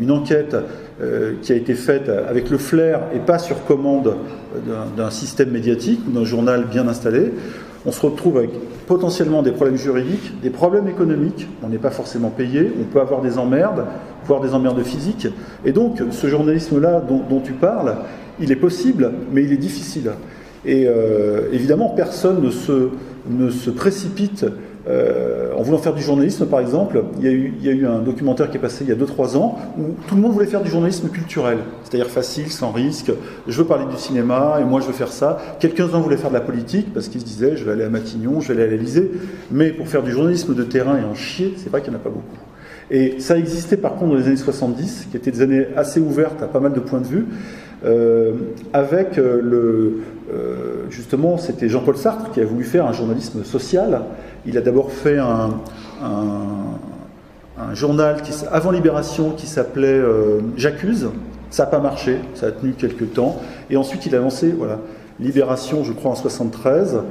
une 0.02 0.10
enquête 0.10 0.56
euh, 1.00 1.34
qui 1.44 1.52
a 1.52 1.56
été 1.56 1.76
faite 1.76 2.10
avec 2.10 2.50
le 2.50 2.58
flair 2.58 3.02
et 3.14 3.20
pas 3.20 3.38
sur 3.38 3.64
commande 3.66 4.16
d'un 4.98 5.12
système 5.12 5.52
médiatique 5.52 6.02
ou 6.08 6.12
d'un 6.12 6.26
journal 6.26 6.66
bien 6.66 6.88
installé, 6.88 7.32
on 7.88 7.92
se 7.92 8.02
retrouve 8.02 8.38
avec 8.38 8.52
potentiellement 8.86 9.42
des 9.42 9.52
problèmes 9.52 9.78
juridiques, 9.78 10.42
des 10.42 10.50
problèmes 10.50 10.90
économiques, 10.90 11.48
on 11.64 11.70
n'est 11.70 11.78
pas 11.78 11.90
forcément 11.90 12.30
payé, 12.30 12.70
on 12.80 12.84
peut 12.84 13.00
avoir 13.00 13.22
des 13.22 13.38
emmerdes, 13.38 13.86
voire 14.26 14.42
des 14.42 14.54
emmerdes 14.54 14.84
physiques. 14.84 15.28
Et 15.64 15.72
donc 15.72 16.02
ce 16.12 16.28
journalisme-là 16.28 17.02
dont, 17.02 17.40
tu 17.40 17.54
parles, 17.54 17.96
il 18.42 18.52
est 18.52 18.58
possible, 18.58 19.14
mais 19.32 19.44
il 19.44 19.54
est 19.54 19.58
difficile. 19.58 20.12
Et 20.66 20.86
euh, 20.86 21.48
évidemment, 21.54 21.88
personne 21.90 22.42
ne 22.42 22.52
se, 22.52 22.90
ne 23.30 23.50
se 23.50 23.70
précipite 23.70 24.46
euh, 24.88 25.52
en 25.58 25.64
voulant 25.64 25.80
faire 25.80 25.94
du 25.94 26.02
journalisme, 26.02 26.46
par 26.46 26.60
exemple, 26.62 27.04
il 27.20 27.26
y, 27.26 27.70
a 27.70 27.72
eu, 27.72 27.86
un 27.86 28.00
documentaire 28.00 28.50
qui 28.50 28.58
est 28.58 28.60
passé 28.60 28.86
il 28.86 28.90
y 28.90 28.94
a 28.94 28.96
2-3 28.96 29.36
ans 29.36 29.58
où 29.78 29.96
tout 30.08 30.16
le 30.16 30.22
monde 30.22 30.32
voulait 30.32 30.46
faire 30.46 30.62
du 30.62 30.70
journalisme 30.70 31.10
culturel, 31.10 31.58
c'est-à-dire 31.84 32.08
facile, 32.08 32.50
sans 32.50 32.72
risque. 32.72 33.12
Je 33.48 33.58
veux 33.58 33.68
parler 33.68 33.86
du 33.86 33.98
cinéma 33.98 34.60
et 34.62 34.64
moi 34.64 34.80
je 34.80 34.88
veux 34.88 34.94
faire 34.94 35.12
ça. 35.12 35.40
Quelques-uns 35.60 36.00
voulaient 36.00 36.18
faire 36.18 36.30
de 36.30 36.36
la 36.36 36.42
politique 36.42 36.94
parce 36.94 37.10
qu'ils 37.10 37.22
se 37.22 37.26
disaient 37.26 37.58
je 37.58 37.66
vais 37.66 37.74
aller 37.74 37.84
à 37.84 37.90
Matignon, 37.90 38.40
je 38.40 38.48
vais 38.48 38.54
aller 38.54 38.74
à 38.74 38.78
l'Elysée. 38.78 39.12
Mais 39.52 39.72
pour 39.72 39.90
faire 39.90 40.04
du 40.04 40.12
journalisme 40.12 40.56
de 40.56 40.64
terrain 40.64 40.98
et 40.98 41.04
en 41.04 41.16
chier, 41.16 41.56
c'est 41.58 41.70
vrai 41.70 41.82
qu'il 41.82 41.92
n'y 41.92 41.98
en 41.98 42.00
a 42.00 42.04
pas 42.04 42.10
beaucoup. 42.10 42.38
Et 42.90 43.20
ça 43.20 43.38
existait 43.38 43.78
par 43.78 43.96
contre 43.96 44.12
dans 44.12 44.18
les 44.18 44.28
années 44.28 44.38
70, 44.38 45.08
qui 45.12 45.18
étaient 45.18 45.32
des 45.32 45.42
années 45.42 45.68
assez 45.76 46.00
ouvertes 46.00 46.42
à 46.42 46.48
pas 46.48 46.62
mal 46.62 46.72
de 46.72 46.80
points 46.80 47.02
de 47.02 47.08
vue, 47.08 47.26
euh, 47.86 48.32
avec 48.72 49.18
euh, 49.18 49.42
le, 49.44 50.00
justement, 50.90 51.38
c'était 51.38 51.70
Jean-Paul 51.70 51.98
Sartre 51.98 52.32
qui 52.32 52.42
a 52.42 52.46
voulu 52.46 52.64
faire 52.64 52.86
un 52.86 52.94
journalisme 52.94 53.44
social. 53.44 54.02
Il 54.48 54.58
a 54.58 54.62
d'abord 54.62 54.92
fait 54.92 55.18
un, 55.18 55.52
journal 57.74 58.18
avant 58.52 58.72
Libération 58.72 59.32
qui 59.32 59.48
s'appelait 59.48 60.02
J'accuse. 60.56 61.10
Ça 61.50 61.64
n'a 61.64 61.70
pas 61.70 61.80
marché, 61.80 62.20
ça 62.34 62.48
a 62.48 62.52
tenu 62.52 62.74
quelques 62.74 63.14
temps. 63.14 63.42
Et 63.70 63.78
ensuite, 63.78 64.06
il 64.06 64.16
a 64.16 64.20
lancé 64.20 64.54
voilà, 64.58 64.80
Libération, 65.20 65.84
je 65.84 65.92
crois, 65.92 66.12
en 66.12 66.16
73. 66.16 67.02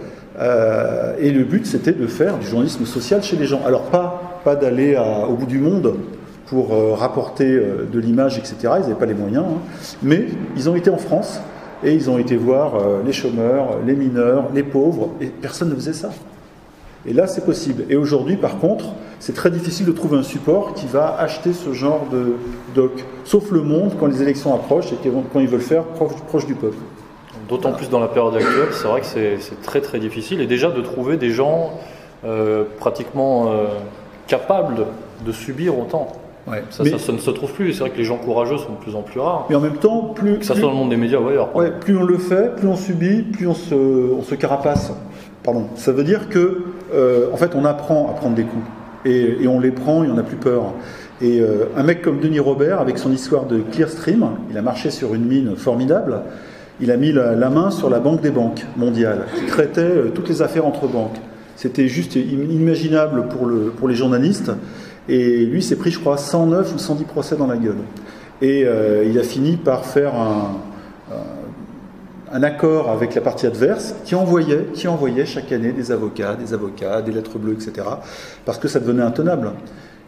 et 1.20 1.30
le 1.30 1.44
but, 1.44 1.66
c'était 1.66 1.92
de 1.92 2.06
faire 2.06 2.38
du 2.38 2.46
journalisme 2.46 2.86
social 2.86 3.22
chez 3.22 3.36
les 3.36 3.46
gens. 3.46 3.60
Alors, 3.66 3.82
pas, 3.84 4.40
pas 4.44 4.56
d'aller 4.56 4.96
au 5.28 5.34
bout 5.34 5.46
du 5.46 5.58
monde, 5.58 5.94
pour 6.46 6.72
euh, 6.72 6.94
rapporter 6.94 7.52
euh, 7.52 7.86
de 7.92 7.98
l'image, 7.98 8.38
etc. 8.38 8.56
Ils 8.62 8.82
n'avaient 8.82 8.94
pas 8.94 9.06
les 9.06 9.14
moyens, 9.14 9.44
hein. 9.44 9.58
mais 10.02 10.26
ils 10.56 10.70
ont 10.70 10.76
été 10.76 10.90
en 10.90 10.96
France 10.96 11.40
et 11.84 11.92
ils 11.92 12.08
ont 12.08 12.18
été 12.18 12.36
voir 12.36 12.76
euh, 12.76 13.02
les 13.04 13.12
chômeurs, 13.12 13.78
les 13.84 13.94
mineurs, 13.94 14.48
les 14.54 14.62
pauvres, 14.62 15.10
et 15.20 15.26
personne 15.26 15.70
ne 15.70 15.74
faisait 15.74 15.92
ça. 15.92 16.10
Et 17.08 17.12
là, 17.12 17.26
c'est 17.26 17.44
possible. 17.44 17.84
Et 17.88 17.96
aujourd'hui, 17.96 18.36
par 18.36 18.58
contre, 18.58 18.86
c'est 19.18 19.34
très 19.34 19.50
difficile 19.50 19.86
de 19.86 19.92
trouver 19.92 20.18
un 20.18 20.22
support 20.22 20.74
qui 20.74 20.86
va 20.86 21.16
acheter 21.18 21.52
ce 21.52 21.72
genre 21.72 22.06
de 22.10 22.34
doc, 22.74 23.04
sauf 23.24 23.50
le 23.50 23.62
monde 23.62 23.92
quand 23.98 24.06
les 24.06 24.22
élections 24.22 24.54
approchent 24.54 24.92
et 24.92 24.96
quand 25.32 25.40
ils 25.40 25.48
veulent 25.48 25.60
faire 25.60 25.84
proche, 25.84 26.46
du 26.46 26.54
peuple. 26.54 26.76
D'autant 27.48 27.72
plus 27.72 27.88
dans 27.88 28.00
la 28.00 28.08
période 28.08 28.34
actuelle, 28.34 28.68
c'est 28.72 28.88
vrai 28.88 29.00
que 29.00 29.06
c'est 29.06 29.62
très 29.62 29.80
très 29.80 30.00
difficile. 30.00 30.40
Et 30.40 30.46
déjà 30.46 30.70
de 30.70 30.80
trouver 30.80 31.16
des 31.16 31.30
gens 31.30 31.72
pratiquement 32.78 33.52
capables 34.26 34.86
de 35.24 35.32
subir 35.32 35.78
autant. 35.78 36.08
Ça, 36.70 36.84
ça, 36.98 37.12
ne 37.12 37.18
se 37.18 37.30
trouve 37.30 37.52
plus. 37.52 37.72
C'est 37.72 37.80
vrai 37.80 37.90
que 37.90 37.98
les 37.98 38.04
gens 38.04 38.18
courageux 38.18 38.58
sont 38.58 38.72
de 38.72 38.78
plus 38.78 38.94
en 38.94 39.02
plus 39.02 39.18
rares. 39.18 39.46
Mais 39.50 39.56
en 39.56 39.60
même 39.60 39.78
temps, 39.78 40.12
plus. 40.14 40.38
Que 40.38 40.44
ça 40.44 40.54
soit 40.54 40.62
dans 40.62 40.70
le 40.70 40.76
monde 40.76 40.90
des 40.90 40.96
médias 40.96 41.18
ou 41.18 41.28
ailleurs. 41.28 41.54
Ouais, 41.56 41.72
plus 41.72 41.96
on 41.96 42.04
le 42.04 42.18
fait, 42.18 42.54
plus 42.54 42.68
on 42.68 42.76
subit, 42.76 43.22
plus 43.22 43.48
on 43.48 43.54
se, 43.54 43.74
on 43.74 44.22
se 44.22 44.34
carapace. 44.36 44.92
Pardon. 45.46 45.68
Ça 45.76 45.92
veut 45.92 46.02
dire 46.02 46.28
que, 46.28 46.64
euh, 46.92 47.28
en 47.32 47.36
fait, 47.36 47.54
on 47.54 47.64
apprend 47.64 48.10
à 48.10 48.14
prendre 48.14 48.34
des 48.34 48.42
coups. 48.42 48.64
Et, 49.04 49.46
on 49.46 49.60
les 49.60 49.70
prend 49.70 50.02
et 50.02 50.08
on 50.08 50.14
n'a 50.14 50.24
plus 50.24 50.36
peur. 50.36 50.74
Et 51.22 51.40
euh, 51.40 51.66
un 51.76 51.84
mec 51.84 52.02
comme 52.02 52.18
Denis 52.18 52.40
Robert, 52.40 52.80
avec 52.80 52.98
son 52.98 53.12
histoire 53.12 53.46
de 53.46 53.60
Clearstream, 53.60 54.28
il 54.50 54.58
a 54.58 54.62
marché 54.62 54.90
sur 54.90 55.14
une 55.14 55.24
mine 55.24 55.54
formidable. 55.54 56.22
Il 56.80 56.90
a 56.90 56.96
mis 56.96 57.12
la, 57.12 57.48
main 57.48 57.70
sur 57.70 57.88
la 57.88 58.00
banque 58.00 58.22
des 58.22 58.32
banques 58.32 58.66
mondiale, 58.76 59.20
qui 59.36 59.46
traitait 59.46 59.80
euh, 59.82 60.10
toutes 60.12 60.28
les 60.28 60.42
affaires 60.42 60.66
entre 60.66 60.88
banques. 60.88 61.16
C'était 61.54 61.86
juste 61.86 62.16
inimaginable 62.16 63.28
pour, 63.28 63.48
pour 63.78 63.86
les 63.86 63.94
journalistes. 63.94 64.50
Et 65.08 65.46
lui 65.46 65.62
s'est 65.62 65.76
pris, 65.76 65.92
je 65.92 66.00
crois, 66.00 66.16
109 66.16 66.74
ou 66.74 66.78
110 66.78 67.04
procès 67.04 67.36
dans 67.36 67.46
la 67.46 67.56
gueule. 67.56 67.78
Et 68.42 68.66
il 69.06 69.18
a 69.18 69.22
fini 69.22 69.56
par 69.56 69.86
faire 69.86 70.14
un, 70.14 70.56
un, 72.36 72.42
accord 72.42 72.90
avec 72.90 73.14
la 73.14 73.20
partie 73.20 73.46
adverse 73.46 73.94
qui 74.04 74.14
envoyait, 74.14 74.66
qui 74.74 74.88
envoyait 74.88 75.26
chaque 75.26 75.52
année 75.52 75.72
des 75.72 75.92
avocats, 75.92 76.34
des 76.34 76.54
avocats, 76.54 77.02
des 77.02 77.12
lettres 77.12 77.38
bleues, 77.38 77.54
etc. 77.54 77.86
Parce 78.44 78.58
que 78.58 78.68
ça 78.68 78.80
devenait 78.80 79.02
intenable. 79.02 79.52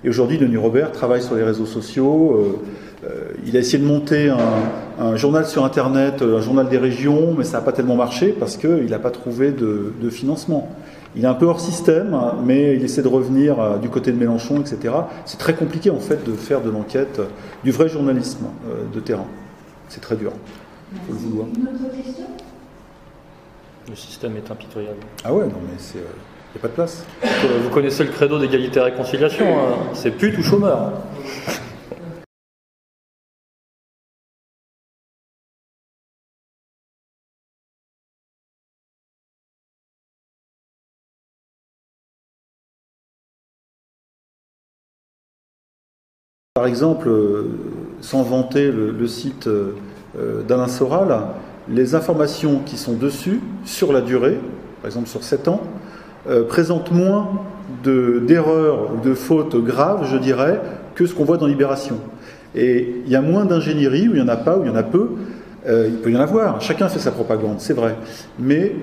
Et 0.04 0.08
aujourd'hui, 0.08 0.38
Denis 0.38 0.56
Robert 0.56 0.92
travaille 0.92 1.22
sur 1.22 1.34
les 1.34 1.42
réseaux 1.42 1.66
sociaux. 1.66 2.36
Euh, 3.04 3.08
euh, 3.08 3.32
il 3.46 3.56
a 3.56 3.60
essayé 3.60 3.82
de 3.82 3.88
monter 3.88 4.30
un, 4.98 5.16
journal 5.16 5.46
sur 5.46 5.64
Internet, 5.64 6.22
un 6.22 6.40
journal 6.40 6.68
des 6.68 6.78
régions, 6.78 7.34
mais 7.36 7.44
ça 7.44 7.58
n'a 7.58 7.64
pas 7.64 7.72
tellement 7.72 7.96
marché 7.96 8.34
parce 8.38 8.56
qu'il 8.56 8.90
n'a 8.90 8.98
pas 8.98 9.10
trouvé 9.10 9.50
de, 9.50 10.10
financement. 10.10 10.68
Il 11.16 11.24
est 11.24 11.28
un 11.28 11.34
peu 11.34 11.46
hors 11.46 11.60
système, 11.60 12.16
mais 12.44 12.76
il 12.76 12.84
essaie 12.84 13.02
de 13.02 13.08
revenir 13.08 13.58
euh, 13.60 13.78
du 13.78 13.88
côté 13.88 14.12
de 14.12 14.18
Mélenchon, 14.18 14.60
etc. 14.60 14.94
C'est 15.24 15.38
très 15.38 15.54
compliqué 15.54 15.90
en 15.90 15.98
fait 15.98 16.24
de 16.24 16.32
faire 16.32 16.60
de 16.60 16.70
l'enquête, 16.70 17.18
euh, 17.18 17.26
du 17.64 17.70
vrai 17.70 17.88
journalisme 17.88 18.46
euh, 18.68 18.84
de 18.92 19.00
terrain. 19.00 19.26
C'est 19.88 20.00
très 20.00 20.16
dur. 20.16 20.32
Il 20.92 21.00
faut 21.00 21.12
le 21.12 21.18
vouloir. 21.18 21.48
Une 21.48 21.68
autre 21.68 21.94
question? 21.94 22.26
Le 23.88 23.94
système 23.94 24.36
est 24.36 24.50
impitoyable. 24.50 25.00
Ah 25.24 25.32
ouais, 25.32 25.46
non 25.46 25.60
mais 25.62 25.78
c'est. 25.78 25.98
Il 25.98 26.52
n'y 26.54 26.60
a 26.60 26.62
pas 26.62 26.68
de 26.68 26.72
place. 26.72 27.04
Vous 27.62 27.70
connaissez 27.70 28.04
le 28.04 28.10
credo 28.10 28.38
d'égalité 28.38 28.80
et 28.80 28.82
réconciliation, 28.82 29.46
hein. 29.46 29.76
c'est 29.92 30.10
pute 30.10 30.36
ou 30.38 30.42
chômeur. 30.42 30.92
Par 46.58 46.66
exemple, 46.66 47.08
euh, 47.08 47.44
sans 48.00 48.24
vanter 48.24 48.72
le, 48.72 49.06
site 49.06 49.46
euh, 49.46 49.76
d'Alain 50.16 50.68
Soral, 50.68 51.16
les 51.68 51.94
informations 51.94 52.60
qui 52.64 52.76
sont 52.76 52.94
dessus, 52.94 53.40
sur 53.64 53.92
la 53.92 54.00
durée, 54.00 54.38
par 54.80 54.86
exemple 54.86 55.08
sur 55.08 55.22
7 55.22 55.48
ans, 55.48 55.60
euh, 56.28 56.44
présentent 56.44 56.90
moins 56.90 57.28
d'erreurs 57.82 58.90
ou 58.94 59.06
de 59.06 59.14
fautes 59.14 59.56
graves, 59.56 60.08
je 60.10 60.16
dirais, 60.16 60.60
que 60.94 61.06
ce 61.06 61.14
qu'on 61.14 61.24
voit 61.24 61.36
dans 61.36 61.46
Libération. 61.46 61.96
Et 62.54 63.02
il 63.04 63.12
y 63.12 63.16
a 63.16 63.20
moins 63.20 63.44
d'ingénierie, 63.44 64.08
où 64.08 64.12
il 64.12 64.22
n'y 64.22 64.22
en 64.22 64.28
a 64.28 64.36
pas, 64.36 64.56
où 64.56 64.62
il 64.62 64.68
y 64.68 64.70
en 64.70 64.76
a 64.76 64.82
peu. 64.82 65.10
il 65.66 65.98
peut 66.02 66.10
y 66.10 66.16
en 66.16 66.20
avoir, 66.20 66.60
chacun 66.62 66.88
fait 66.88 66.98
sa 66.98 67.10
propagande, 67.10 67.56
c'est 67.58 67.74
vrai. 67.74 67.96
Mais 68.38 68.74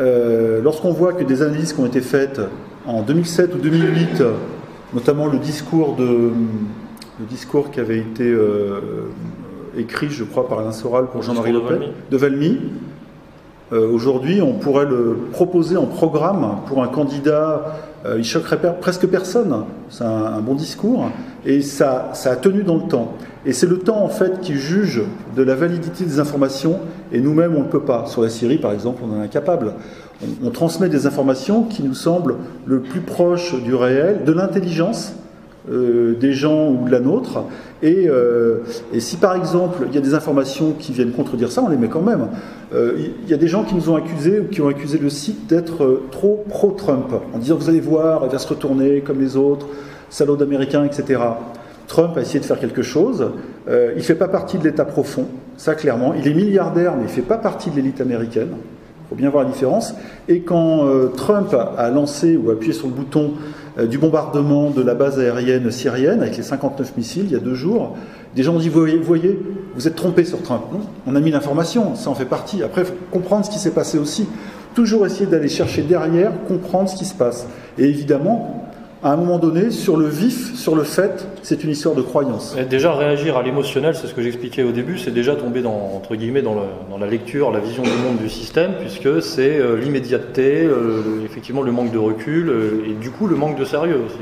lorsqu'on 0.00 0.92
voit 0.92 1.12
que 1.12 1.24
des 1.24 1.42
analyses 1.42 1.74
qui 1.74 1.80
ont 1.80 1.86
été 1.86 2.00
faites 2.00 2.40
en 2.86 3.02
2007 3.02 3.54
ou 3.54 3.58
2008, 3.58 4.22
notamment 4.94 5.26
le 5.26 5.38
discours 5.38 5.96
de, 5.96 6.32
discours 7.28 7.70
qui 7.70 7.80
avait 7.80 7.98
été 7.98 8.24
euh, 8.24 8.80
écrit, 9.76 10.10
je 10.10 10.24
crois, 10.24 10.48
par 10.48 10.60
Alain 10.60 10.72
Soral 10.72 11.06
pour 11.06 11.22
Jean-Marie 11.22 11.52
Le 11.52 11.62
Pen, 11.62 11.82
de 12.10 12.16
Valmy. 12.16 12.58
Euh, 13.72 13.90
aujourd'hui, 13.90 14.42
on 14.42 14.52
pourrait 14.52 14.84
le 14.84 15.16
proposer 15.32 15.76
en 15.76 15.86
programme 15.86 16.58
pour 16.66 16.82
un 16.82 16.88
candidat. 16.88 17.78
Euh, 18.04 18.16
il 18.18 18.24
choquerait 18.24 18.58
presque 18.80 19.06
personne. 19.06 19.64
C'est 19.88 20.04
un, 20.04 20.40
bon 20.40 20.54
discours. 20.54 21.08
Et 21.46 21.62
ça, 21.62 22.10
ça 22.12 22.32
a 22.32 22.36
tenu 22.36 22.64
dans 22.64 22.76
le 22.76 22.88
temps. 22.88 23.14
Et 23.46 23.52
c'est 23.52 23.66
le 23.66 23.78
temps, 23.78 24.04
en 24.04 24.08
fait, 24.08 24.40
qui 24.40 24.54
juge 24.54 25.02
de 25.34 25.42
la 25.42 25.54
validité 25.54 26.04
des 26.04 26.20
informations. 26.20 26.80
Et 27.12 27.20
nous-mêmes, 27.20 27.56
on 27.56 27.62
ne 27.62 27.68
peut 27.68 27.82
pas. 27.82 28.04
Sur 28.06 28.22
la 28.22 28.28
Syrie, 28.28 28.58
par 28.58 28.72
exemple, 28.72 29.02
on 29.06 29.16
en 29.16 29.22
est 29.22 29.24
incapable. 29.24 29.72
on 30.44 30.50
transmet 30.50 30.90
des 30.90 31.06
informations 31.06 31.62
qui 31.62 31.82
nous 31.82 31.94
semblent 31.94 32.36
le 32.66 32.80
plus 32.80 33.00
proches 33.00 33.54
du 33.62 33.74
réel, 33.74 34.24
de 34.24 34.32
l'intelligence, 34.32 35.14
euh, 35.70 36.14
des 36.14 36.32
gens 36.32 36.70
ou 36.70 36.86
de 36.86 36.90
la 36.90 37.00
nôtre. 37.00 37.44
Et, 37.82 38.08
et, 38.92 39.00
si 39.00 39.16
par 39.16 39.34
exemple 39.34 39.86
il 39.88 39.94
y 39.94 39.98
a 39.98 40.00
des 40.00 40.14
informations 40.14 40.72
qui 40.78 40.92
viennent 40.92 41.10
contredire 41.10 41.50
ça, 41.50 41.64
on 41.64 41.68
les 41.68 41.76
met 41.76 41.88
quand 41.88 42.00
même. 42.00 42.28
il 42.72 43.28
y 43.28 43.34
a 43.34 43.36
des 43.36 43.48
gens 43.48 43.64
qui 43.64 43.74
nous 43.74 43.90
ont 43.90 43.96
accusés 43.96 44.38
ou 44.38 44.44
qui 44.44 44.60
ont 44.60 44.68
accusé 44.68 44.98
le 44.98 45.10
site 45.10 45.48
d'être 45.48 46.02
trop 46.12 46.44
pro-Trump, 46.48 47.12
en 47.34 47.38
disant 47.38 47.56
vous 47.56 47.68
allez 47.68 47.80
voir, 47.80 48.22
il 48.24 48.30
va 48.30 48.38
se 48.38 48.46
retourner 48.46 49.00
comme 49.00 49.20
les 49.20 49.36
autres, 49.36 49.66
salaud 50.10 50.36
d'américains, 50.36 50.84
etc. 50.84 51.20
Trump 51.88 52.16
a 52.16 52.20
essayé 52.20 52.38
de 52.38 52.44
faire 52.44 52.60
quelque 52.60 52.82
chose. 52.82 53.32
il 53.66 53.96
ne 53.96 54.02
fait 54.02 54.14
pas 54.14 54.28
partie 54.28 54.58
de 54.58 54.62
l'État 54.62 54.84
profond, 54.84 55.26
ça 55.56 55.74
clairement. 55.74 56.14
Il 56.14 56.28
est 56.28 56.34
milliardaire, 56.34 56.92
mais 56.94 57.02
il 57.02 57.06
ne 57.06 57.12
fait 57.12 57.22
pas 57.22 57.38
partie 57.38 57.70
de 57.70 57.74
l'élite 57.74 58.00
américaine 58.00 58.54
faut 59.12 59.16
bien 59.18 59.28
voir 59.28 59.44
la 59.44 59.50
différence. 59.50 59.94
Et 60.26 60.40
quand 60.40 60.86
euh, 60.86 61.08
Trump 61.14 61.54
a 61.54 61.90
lancé 61.90 62.34
ou 62.36 62.50
appuyé 62.50 62.72
sur 62.72 62.86
le 62.86 62.94
bouton 62.94 63.32
euh, 63.32 63.61
du 63.86 63.98
bombardement 63.98 64.70
de 64.70 64.82
la 64.82 64.94
base 64.94 65.18
aérienne 65.18 65.70
syrienne 65.70 66.20
avec 66.20 66.36
les 66.36 66.42
59 66.42 66.96
missiles 66.96 67.24
il 67.26 67.32
y 67.32 67.36
a 67.36 67.40
deux 67.40 67.54
jours, 67.54 67.96
des 68.34 68.42
gens 68.42 68.54
ont 68.54 68.58
dit 68.58 68.68
voyez, 68.68 68.96
voyez 68.96 69.38
vous 69.74 69.88
êtes 69.88 69.94
trompé 69.94 70.24
sur 70.24 70.42
Trump. 70.42 70.62
On 71.06 71.16
a 71.16 71.20
mis 71.20 71.30
l'information, 71.30 71.94
ça 71.96 72.10
en 72.10 72.14
fait 72.14 72.24
partie. 72.24 72.62
Après, 72.62 72.82
il 72.82 72.86
faut 72.86 72.94
comprendre 73.10 73.44
ce 73.44 73.50
qui 73.50 73.58
s'est 73.58 73.70
passé 73.70 73.98
aussi. 73.98 74.26
Toujours 74.74 75.06
essayer 75.06 75.26
d'aller 75.26 75.48
chercher 75.48 75.82
derrière, 75.82 76.32
comprendre 76.46 76.88
ce 76.88 76.96
qui 76.96 77.04
se 77.04 77.14
passe. 77.14 77.46
Et 77.78 77.84
évidemment, 77.84 78.71
à 79.04 79.12
un 79.12 79.16
moment 79.16 79.38
donné, 79.38 79.70
sur 79.70 79.96
le 79.96 80.06
vif, 80.06 80.54
sur 80.54 80.76
le 80.76 80.84
fait, 80.84 81.26
c'est 81.42 81.64
une 81.64 81.70
histoire 81.70 81.96
de 81.96 82.02
croyance. 82.02 82.56
déjà, 82.70 82.94
réagir 82.94 83.36
à 83.36 83.42
l'émotionnel, 83.42 83.96
c'est 83.96 84.06
ce 84.06 84.14
que 84.14 84.22
j'expliquais 84.22 84.62
au 84.62 84.70
début, 84.70 84.96
c'est 84.96 85.10
déjà 85.10 85.34
tomber 85.34 85.60
dans, 85.60 85.92
entre 85.96 86.14
guillemets, 86.14 86.42
dans, 86.42 86.54
la 87.00 87.06
lecture, 87.06 87.50
la 87.50 87.58
vision 87.58 87.82
du 87.82 87.90
monde 87.90 88.18
du 88.18 88.28
système, 88.28 88.74
puisque 88.78 89.20
c'est 89.20 89.58
euh, 89.58 89.76
l'immédiateté, 89.76 90.64
euh, 90.64 91.24
effectivement 91.24 91.62
le 91.62 91.72
manque 91.72 91.90
de 91.90 91.98
recul, 91.98 92.48
euh, 92.48 92.84
et 92.88 92.92
du 92.92 93.10
coup 93.10 93.26
le 93.26 93.34
manque 93.34 93.58
de 93.58 93.64
sérieux 93.64 94.00
aussi. 94.06 94.18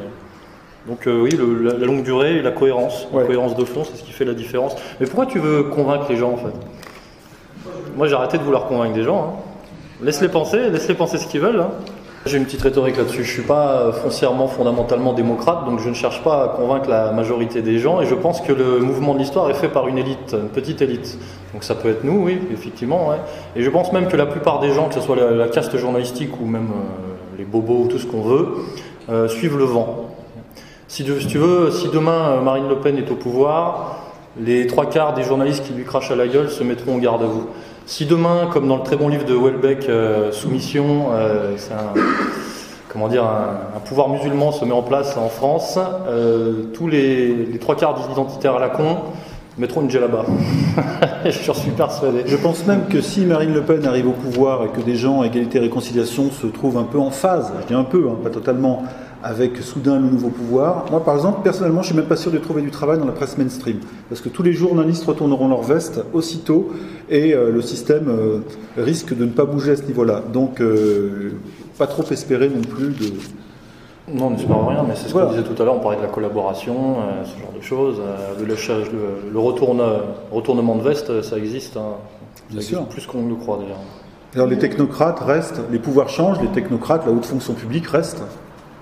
Donc 0.88 1.06
oui, 1.06 1.38
la, 1.62 1.86
longue 1.86 2.02
durée 2.02 2.38
et 2.38 2.42
la 2.42 2.52
cohérence, 2.52 3.06
la 3.12 3.24
cohérence 3.24 3.54
de 3.54 3.64
fond, 3.66 3.84
c'est 3.84 3.98
ce 3.98 4.02
qui 4.02 4.12
fait 4.12 4.24
la 4.24 4.32
différence. 4.32 4.74
Mais 4.98 5.06
pourquoi 5.06 5.26
tu 5.26 5.38
veux 5.38 5.64
convaincre 5.64 6.06
les 6.08 6.16
gens 6.16 6.32
en 6.32 6.36
fait? 6.38 6.54
Moi 7.96 8.08
j'ai 8.08 8.14
arrêté 8.14 8.38
de 8.38 8.42
vouloir 8.42 8.64
convaincre 8.64 8.94
des 8.94 9.02
gens. 9.02 9.36
Hein. 9.36 10.02
Laisse-les 10.02 10.28
penser, 10.28 10.70
laisse-les 10.70 10.94
penser 10.94 11.18
ce 11.18 11.26
qu'ils 11.26 11.40
veulent. 11.40 11.60
Hein. 11.60 11.70
J'ai 12.26 12.36
une 12.36 12.44
petite 12.44 12.60
rhétorique 12.60 12.98
là-dessus. 12.98 13.24
Je 13.24 13.30
suis 13.30 13.42
pas 13.42 13.92
foncièrement, 13.92 14.46
fondamentalement 14.46 15.14
démocrate, 15.14 15.64
donc 15.64 15.80
je 15.80 15.88
ne 15.88 15.94
cherche 15.94 16.22
pas 16.22 16.44
à 16.44 16.48
convaincre 16.48 16.90
la 16.90 17.12
majorité 17.12 17.62
des 17.62 17.78
gens. 17.78 18.02
Et 18.02 18.06
je 18.06 18.14
pense 18.14 18.42
que 18.42 18.52
le 18.52 18.80
mouvement 18.80 19.14
de 19.14 19.20
l'histoire 19.20 19.48
est 19.48 19.54
fait 19.54 19.70
par 19.70 19.88
une 19.88 19.96
élite, 19.96 20.34
une 20.34 20.50
petite 20.50 20.82
élite. 20.82 21.18
Donc 21.54 21.64
ça 21.64 21.74
peut 21.74 21.88
être 21.88 22.04
nous, 22.04 22.22
oui, 22.22 22.38
effectivement. 22.52 23.14
Et 23.56 23.62
je 23.62 23.70
pense 23.70 23.90
même 23.94 24.06
que 24.06 24.18
la 24.18 24.26
plupart 24.26 24.60
des 24.60 24.72
gens, 24.72 24.88
que 24.88 24.94
ce 24.94 25.00
soit 25.00 25.16
la, 25.16 25.48
caste 25.48 25.74
journalistique 25.78 26.38
ou 26.38 26.44
même 26.44 26.68
euh, 26.70 27.38
les 27.38 27.44
bobos 27.44 27.84
ou 27.84 27.88
tout 27.88 27.98
ce 27.98 28.06
qu'on 28.06 28.20
veut, 28.20 28.48
euh, 29.08 29.26
suivent 29.26 29.56
le 29.56 29.64
vent. 29.64 30.10
Si, 30.88 31.04
veux, 31.04 31.70
si 31.70 31.88
demain 31.88 32.32
euh, 32.32 32.40
Marine 32.42 32.68
Le 32.68 32.76
Pen 32.76 32.98
est 32.98 33.10
au 33.10 33.14
pouvoir, 33.14 33.96
les 34.38 34.66
trois 34.66 34.86
quarts 34.86 35.14
des 35.14 35.22
journalistes 35.22 35.64
qui 35.64 35.72
lui 35.72 35.84
crachent 35.84 36.10
à 36.10 36.16
la 36.16 36.28
gueule 36.28 36.50
se 36.50 36.62
mettront 36.62 36.96
en 36.96 36.98
garde 36.98 37.22
à 37.22 37.26
vous. 37.26 37.46
Si 37.90 38.06
demain, 38.06 38.48
comme 38.52 38.68
dans 38.68 38.76
le 38.76 38.84
très 38.84 38.94
bon 38.94 39.08
livre 39.08 39.24
de 39.24 39.34
Welbeck, 39.34 39.88
euh, 39.88 40.30
Soumission, 40.30 41.06
euh, 41.10 41.56
un, 41.72 42.00
comment 42.88 43.08
dire, 43.08 43.24
un, 43.24 43.80
pouvoir 43.80 44.08
musulman 44.08 44.52
se 44.52 44.64
met 44.64 44.70
en 44.70 44.82
place 44.82 45.16
en 45.16 45.28
France, 45.28 45.76
euh, 46.06 46.66
tous 46.72 46.86
les, 46.86 47.58
trois 47.60 47.74
quarts 47.74 47.94
des 47.94 48.12
identitaires 48.12 48.54
à 48.54 48.60
la 48.60 48.68
con 48.68 48.98
mettront 49.60 49.82
une 49.82 49.90
djellaba. 49.90 50.24
Je 51.24 51.52
suis 51.52 51.70
persuadé. 51.72 52.22
Je 52.26 52.36
pense 52.36 52.66
même 52.66 52.86
que 52.88 53.00
si 53.00 53.26
Marine 53.26 53.52
Le 53.52 53.60
Pen 53.60 53.84
arrive 53.84 54.08
au 54.08 54.12
pouvoir 54.12 54.64
et 54.64 54.68
que 54.68 54.80
des 54.80 54.96
gens 54.96 55.22
égalité 55.22 55.58
et 55.58 55.60
réconciliation 55.60 56.30
se 56.30 56.46
trouvent 56.46 56.78
un 56.78 56.84
peu 56.84 56.98
en 56.98 57.10
phase, 57.10 57.52
je 57.62 57.66
dis 57.66 57.74
un 57.74 57.84
peu, 57.84 58.08
hein, 58.08 58.16
pas 58.22 58.30
totalement, 58.30 58.82
avec 59.22 59.58
soudain 59.58 60.00
le 60.00 60.08
nouveau 60.08 60.30
pouvoir. 60.30 60.86
Moi, 60.90 61.04
par 61.04 61.14
exemple, 61.14 61.40
personnellement, 61.42 61.82
je 61.82 61.88
suis 61.88 61.96
même 61.96 62.06
pas 62.06 62.16
sûr 62.16 62.32
de 62.32 62.38
trouver 62.38 62.62
du 62.62 62.70
travail 62.70 62.98
dans 62.98 63.04
la 63.04 63.12
presse 63.12 63.36
mainstream, 63.36 63.80
parce 64.08 64.22
que 64.22 64.30
tous 64.30 64.42
les 64.42 64.54
journalistes 64.54 65.04
retourneront 65.04 65.48
leur 65.48 65.62
veste 65.62 66.02
aussitôt, 66.14 66.70
et 67.10 67.34
euh, 67.34 67.52
le 67.52 67.60
système 67.60 68.08
euh, 68.08 68.38
risque 68.78 69.14
de 69.14 69.26
ne 69.26 69.30
pas 69.30 69.44
bouger 69.44 69.72
à 69.72 69.76
ce 69.76 69.82
niveau-là. 69.82 70.22
Donc, 70.32 70.60
euh, 70.60 71.32
pas 71.78 71.86
trop 71.86 72.04
espérer 72.10 72.48
non 72.48 72.62
plus 72.62 72.88
de. 72.88 73.12
Non, 74.12 74.26
on 74.26 74.30
n'espère 74.30 74.66
rien, 74.66 74.84
mais 74.86 74.94
c'est 74.96 75.08
ce 75.08 75.14
qu'on 75.14 75.30
disait 75.30 75.42
tout 75.42 75.60
à 75.60 75.64
l'heure, 75.64 75.76
on 75.76 75.80
parlait 75.80 75.98
de 75.98 76.02
la 76.02 76.08
collaboration, 76.08 76.96
ce 77.24 77.40
genre 77.40 77.52
de 77.56 77.60
choses. 77.60 78.00
le, 78.38 78.44
lâchage, 78.44 78.90
le, 78.90 79.38
retournement 79.38 80.76
de 80.76 80.82
veste, 80.82 81.22
ça 81.22 81.36
existe. 81.36 81.76
Hein. 81.76 81.96
Ça 82.50 82.56
existe 82.56 82.88
plus 82.88 83.06
qu'on 83.06 83.28
le 83.28 83.34
croit 83.36 83.58
d'ailleurs. 83.58 83.78
Alors 84.34 84.46
les 84.46 84.58
technocrates 84.58 85.18
restent, 85.20 85.60
les 85.72 85.80
pouvoirs 85.80 86.08
changent, 86.08 86.40
les 86.40 86.48
technocrates, 86.48 87.04
la 87.04 87.12
haute 87.12 87.26
fonction 87.26 87.52
publique 87.52 87.86
reste. 87.88 88.22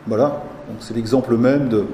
Voilà, 0.06 0.42
c'est 0.80 0.94
l'exemple 0.94 1.36
même 1.36 1.68
de. 1.68 1.86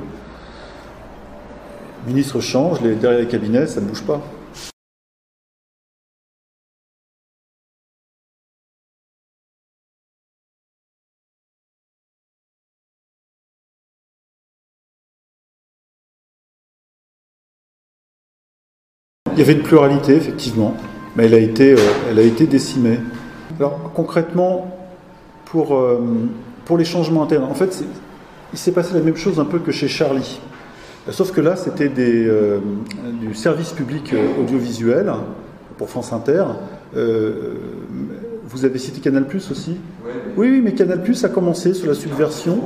Le 2.07 2.13
ministre 2.13 2.41
change, 2.41 2.81
les, 2.81 2.95
derrière 2.95 3.21
les 3.21 3.27
cabinets, 3.27 3.67
ça 3.67 3.81
ne 3.81 3.87
bouge 3.87 4.03
pas. 4.03 4.21
Il 19.35 19.41
y 19.41 19.43
avait 19.43 19.55
une 19.55 19.63
pluralité, 19.63 20.15
effectivement, 20.15 20.77
mais 21.17 21.27
elle 21.27 21.35
a 21.35 21.39
été, 21.39 21.73
euh, 21.73 21.79
elle 22.09 22.21
a 22.21 22.23
été 22.23 22.47
décimée. 22.47 23.01
Alors 23.59 23.91
concrètement, 23.93 24.77
pour, 25.45 25.75
euh, 25.75 26.01
pour 26.65 26.79
les 26.79 26.85
changements 26.85 27.25
internes, 27.25 27.45
en 27.45 27.55
fait, 27.55 27.85
il 28.53 28.59
s'est 28.59 28.71
passé 28.71 28.95
la 28.95 29.01
même 29.01 29.17
chose 29.17 29.41
un 29.41 29.45
peu 29.45 29.59
que 29.59 29.73
chez 29.73 29.89
Charlie. 29.89 30.41
Sauf 31.11 31.33
que 31.33 31.41
là, 31.41 31.57
c'était 31.57 31.91
euh, 31.99 32.61
du 33.21 33.35
service 33.35 33.73
public 33.73 34.15
audiovisuel 34.41 35.13
pour 35.77 35.91
France 35.91 36.13
Inter. 36.13 36.45
Euh, 36.97 37.55
vous 38.47 38.65
avez 38.65 38.79
cité 38.79 39.01
Canal 39.01 39.27
Plus 39.27 39.51
aussi? 39.51 39.77
Oui, 40.37 40.49
oui, 40.49 40.61
mais 40.63 40.73
Canal 40.73 41.03
Plus 41.03 41.25
a 41.25 41.29
commencé 41.29 41.75
sur 41.75 41.89
la 41.89 41.95
subversion. 41.95 42.59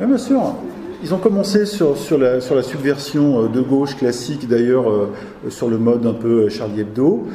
Oui, 0.00 0.06
bien 0.06 0.16
sûr. 0.16 0.54
Ils 1.02 1.14
ont 1.14 1.18
commencé 1.18 1.64
sur, 1.64 1.96
sur, 1.96 2.18
la, 2.18 2.40
sur 2.40 2.56
la 2.56 2.62
subversion 2.62 3.46
de 3.46 3.60
gauche 3.60 3.96
classique, 3.96 4.48
d'ailleurs, 4.48 4.86
sur 5.48 5.68
le 5.68 5.78
mode 5.78 6.04
un 6.06 6.12
peu 6.12 6.48
Charlie 6.48 6.80
Hebdo. 6.80 7.28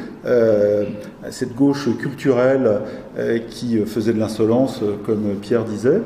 cette 1.29 1.55
gauche 1.55 1.87
culturelle 1.97 2.81
qui 3.49 3.77
faisait 3.85 4.11
de 4.11 4.19
l'insolence, 4.19 4.81
comme 5.05 5.35
Pierre 5.41 5.63
disait. 5.63 6.01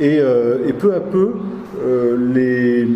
Euh, 0.00 0.66
et, 0.66 0.72
peu 0.72 0.94
à 0.94 1.00
peu, 1.00 1.34
euh, 1.84 2.16
les, 2.32 2.88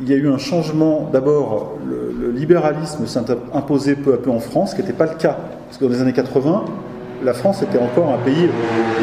il 0.00 0.08
y 0.08 0.12
a 0.12 0.16
eu 0.16 0.28
un 0.28 0.38
changement. 0.38 1.08
D'abord, 1.12 1.78
le, 1.88 2.30
libéralisme 2.30 3.06
s'est 3.06 3.20
imposé 3.54 3.94
peu 3.94 4.12
à 4.12 4.16
peu 4.18 4.30
en 4.30 4.40
France, 4.40 4.72
ce 4.72 4.76
qui 4.76 4.82
n'était 4.82 4.92
pas 4.92 5.06
le 5.06 5.16
cas. 5.16 5.38
Parce 5.66 5.78
que 5.78 5.84
dans 5.84 5.90
les 5.90 6.02
années 6.02 6.12
80, 6.12 6.64
la 7.24 7.32
France 7.32 7.62
était 7.62 7.78
encore 7.78 8.12
un 8.12 8.18
pays, 8.18 8.48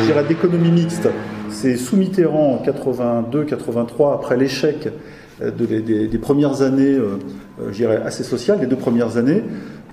je 0.08 0.28
d'économie 0.28 0.70
mixte. 0.70 1.10
C'est 1.54 1.78
sous 1.78 1.96
Mitterrand 1.96 2.60
en 2.60 2.64
82-83, 2.64 4.16
après 4.16 4.36
l'échec 4.36 4.90
euh, 5.42 5.52
des, 5.52 6.18
premières 6.18 6.62
années, 6.62 6.98
je 7.70 7.74
dirais, 7.74 8.02
assez 8.04 8.24
sociales, 8.24 8.60
les 8.60 8.68
deux 8.68 8.76
premières 8.76 9.18
années, 9.18 9.44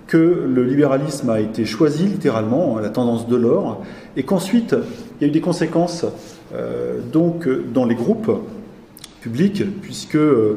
que 0.07 0.45
le 0.49 0.65
libéralisme 0.65 1.31
a 1.31 1.39
été 1.39 1.65
choisi 1.65 2.05
littéralement, 2.05 2.81
la 2.81 2.89
tendance 2.89 3.29
de 3.29 3.37
l'or, 3.37 3.85
et 4.17 4.25
qu'ensuite, 4.25 4.75
il 5.21 5.25
y 5.25 5.25
a 5.27 5.29
eu 5.29 5.31
des 5.31 5.41
conséquences 5.41 6.05
euh, 6.53 6.99
donc 7.13 7.49
dans 7.73 7.85
les 7.85 7.95
groupes 7.95 8.33
publics, 9.21 9.63
puisque 9.83 10.17
euh, 10.17 10.57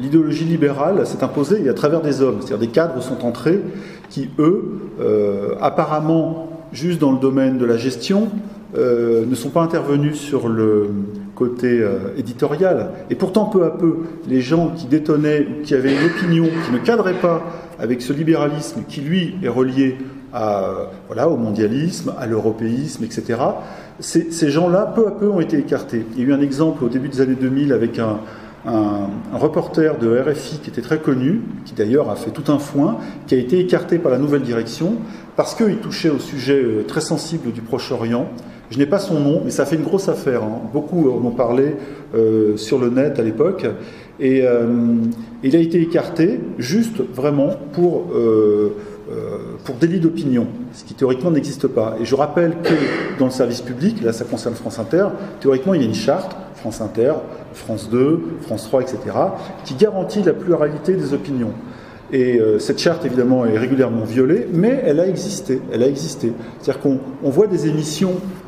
l'idéologie 0.00 0.44
libérale 0.44 1.06
s'est 1.06 1.22
imposée 1.22 1.68
à 1.68 1.74
travers 1.74 2.00
des 2.00 2.22
hommes, 2.22 2.38
c'est-à-dire 2.40 2.58
des 2.58 2.72
cadres 2.72 3.02
sont 3.02 3.26
entrés 3.26 3.60
qui, 4.08 4.30
eux, 4.38 4.80
euh, 5.00 5.54
apparemment, 5.60 6.48
juste 6.72 7.00
dans 7.00 7.12
le 7.12 7.18
domaine 7.18 7.58
de 7.58 7.66
la 7.66 7.76
gestion, 7.76 8.28
ne 8.74 9.34
sont 9.34 9.50
pas 9.50 9.62
intervenus 9.62 10.16
sur 10.16 10.48
le 10.48 10.88
côté 11.34 11.84
éditorial. 12.16 12.90
Et 13.10 13.14
pourtant, 13.14 13.46
peu 13.46 13.64
à 13.64 13.70
peu, 13.70 13.96
les 14.28 14.40
gens 14.40 14.70
qui 14.70 14.86
détonnaient, 14.86 15.46
qui 15.62 15.74
avaient 15.74 15.94
une 15.94 16.06
opinion 16.06 16.46
qui 16.64 16.72
ne 16.72 16.78
cadrait 16.78 17.20
pas 17.20 17.42
avec 17.78 18.00
ce 18.00 18.12
libéralisme 18.12 18.82
qui, 18.88 19.00
lui, 19.00 19.34
est 19.42 19.48
relié 19.48 19.98
à, 20.32 20.90
voilà, 21.08 21.28
au 21.28 21.36
mondialisme, 21.36 22.14
à 22.18 22.26
l'européisme, 22.26 23.04
etc., 23.04 23.38
ces, 24.00 24.50
gens-là, 24.50 24.92
peu 24.94 25.06
à 25.06 25.10
peu, 25.10 25.28
ont 25.28 25.40
été 25.40 25.58
écartés. 25.58 26.04
Il 26.12 26.22
y 26.22 26.24
a 26.24 26.28
eu 26.28 26.32
un 26.32 26.40
exemple 26.40 26.84
au 26.84 26.88
début 26.88 27.08
des 27.08 27.20
années 27.20 27.36
2000 27.36 27.72
avec 27.72 27.98
un, 27.98 28.18
reporter 29.32 29.98
de 29.98 30.20
RFI 30.20 30.60
qui 30.60 30.70
était 30.70 30.82
très 30.82 30.98
connu, 30.98 31.42
qui 31.64 31.74
d'ailleurs 31.74 32.10
a 32.10 32.14
fait 32.14 32.30
tout 32.30 32.50
un 32.52 32.60
foin, 32.60 32.98
qui 33.26 33.34
a 33.34 33.38
été 33.38 33.58
écarté 33.58 33.98
par 33.98 34.12
la 34.12 34.18
nouvelle 34.18 34.42
direction 34.42 34.98
parce 35.34 35.56
qu'il 35.56 35.78
touchait 35.78 36.10
au 36.10 36.20
sujet 36.20 36.62
euh, 36.62 36.84
très 36.86 37.00
sensible 37.00 37.50
du 37.50 37.60
Proche-Orient. 37.60 38.28
Je 38.72 38.78
n'ai 38.78 38.86
pas 38.86 38.98
son 38.98 39.20
nom, 39.20 39.42
mais 39.44 39.50
ça 39.50 39.66
fait 39.66 39.76
une 39.76 39.82
grosse 39.82 40.08
affaire. 40.08 40.42
Hein. 40.42 40.62
Beaucoup 40.72 41.10
en 41.10 41.22
ont 41.26 41.30
parlé 41.30 41.74
euh, 42.14 42.56
sur 42.56 42.78
le 42.78 42.88
net 42.88 43.18
à 43.18 43.22
l'époque. 43.22 43.66
Et 44.18 44.46
euh, 44.46 44.94
il 45.42 45.54
a 45.54 45.58
été 45.58 45.78
écarté 45.78 46.40
juste 46.56 47.02
vraiment 47.12 47.50
pour 47.72 48.06
euh, 48.14 48.70
pour 49.64 49.74
délit 49.74 50.00
d'opinion, 50.00 50.46
ce 50.72 50.84
qui 50.84 50.94
théoriquement 50.94 51.30
n'existe 51.30 51.66
pas. 51.66 51.96
Et 52.00 52.06
je 52.06 52.14
rappelle 52.14 52.54
que 52.62 52.72
dans 53.18 53.26
le 53.26 53.30
service 53.30 53.60
public, 53.60 54.00
là 54.02 54.14
ça 54.14 54.24
concerne 54.24 54.54
France 54.54 54.78
Inter, 54.78 55.08
théoriquement 55.40 55.74
il 55.74 55.82
y 55.82 55.84
a 55.84 55.88
une 55.88 55.92
charte, 55.92 56.34
France 56.54 56.80
Inter, 56.80 57.12
France 57.52 57.90
2, 57.90 58.22
France 58.40 58.64
3, 58.68 58.80
etc., 58.80 58.98
qui 59.64 59.74
garantit 59.74 60.22
la 60.22 60.32
pluralité 60.32 60.94
des 60.94 61.12
opinions. 61.12 61.52
Et 62.12 62.38
euh, 62.38 62.58
cette 62.58 62.78
charte, 62.78 63.06
évidemment, 63.06 63.46
est 63.46 63.56
régulièrement 63.56 64.04
violée, 64.04 64.46
mais 64.52 64.82
elle 64.84 65.00
a 65.00 65.06
existé. 65.08 65.62
Elle 65.72 65.82
a 65.82 65.88
existé. 65.88 66.32
C'est-à-dire 66.60 66.82
qu'on 66.82 67.30
voit 67.30 67.46
des 67.46 67.68
émissions 67.68 68.12
euh, 68.12 68.41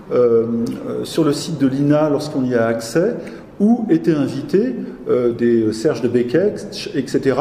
sur 1.04 1.24
le 1.24 1.32
site 1.32 1.58
de 1.58 1.66
l'INA 1.66 2.10
lorsqu'on 2.10 2.44
y 2.44 2.54
a 2.54 2.66
accès, 2.66 3.16
où 3.60 3.86
étaient 3.90 4.14
invités 4.14 4.74
euh, 5.08 5.32
des 5.32 5.72
Serge 5.72 6.02
de 6.02 6.08
Beckett, 6.08 6.66
etc., 6.94 7.36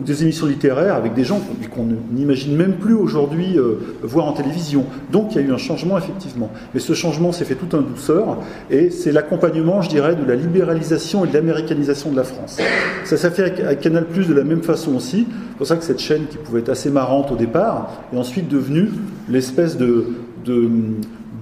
ou 0.00 0.04
des 0.04 0.22
émissions 0.22 0.46
littéraires 0.46 0.94
avec 0.94 1.14
des 1.14 1.24
gens 1.24 1.40
qu'on 1.74 1.86
n'imagine 2.12 2.54
même 2.56 2.74
plus 2.74 2.94
aujourd'hui 2.94 3.58
euh, 3.58 3.78
voir 4.02 4.26
en 4.26 4.32
télévision. 4.32 4.84
Donc 5.10 5.34
il 5.34 5.40
y 5.40 5.44
a 5.44 5.46
eu 5.48 5.52
un 5.52 5.58
changement, 5.58 5.98
effectivement. 5.98 6.50
Mais 6.74 6.80
ce 6.80 6.92
changement 6.92 7.32
s'est 7.32 7.44
fait 7.44 7.54
tout 7.54 7.74
en 7.74 7.80
douceur, 7.80 8.38
et 8.70 8.90
c'est 8.90 9.12
l'accompagnement, 9.12 9.82
je 9.82 9.88
dirais, 9.88 10.14
de 10.14 10.24
la 10.24 10.36
libéralisation 10.36 11.24
et 11.24 11.28
de 11.28 11.34
l'américanisation 11.34 12.10
de 12.10 12.16
la 12.16 12.24
France. 12.24 12.58
Ça 13.04 13.16
s'est 13.16 13.30
fait 13.30 13.60
avec, 13.60 13.80
Canal 13.80 14.06
Plus 14.06 14.28
de 14.28 14.34
la 14.34 14.44
même 14.44 14.62
façon 14.62 14.94
aussi. 14.94 15.26
C'est 15.28 15.58
pour 15.58 15.66
ça 15.66 15.76
que 15.76 15.84
cette 15.84 16.00
chaîne, 16.00 16.26
qui 16.26 16.36
pouvait 16.36 16.60
être 16.60 16.68
assez 16.68 16.90
marrante 16.90 17.32
au 17.32 17.36
départ, 17.36 17.90
est 18.12 18.16
ensuite 18.16 18.48
devenue 18.48 18.90
l'espèce 19.28 19.76
de, 19.76 20.06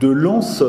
de 0.01 0.09
lance 0.09 0.63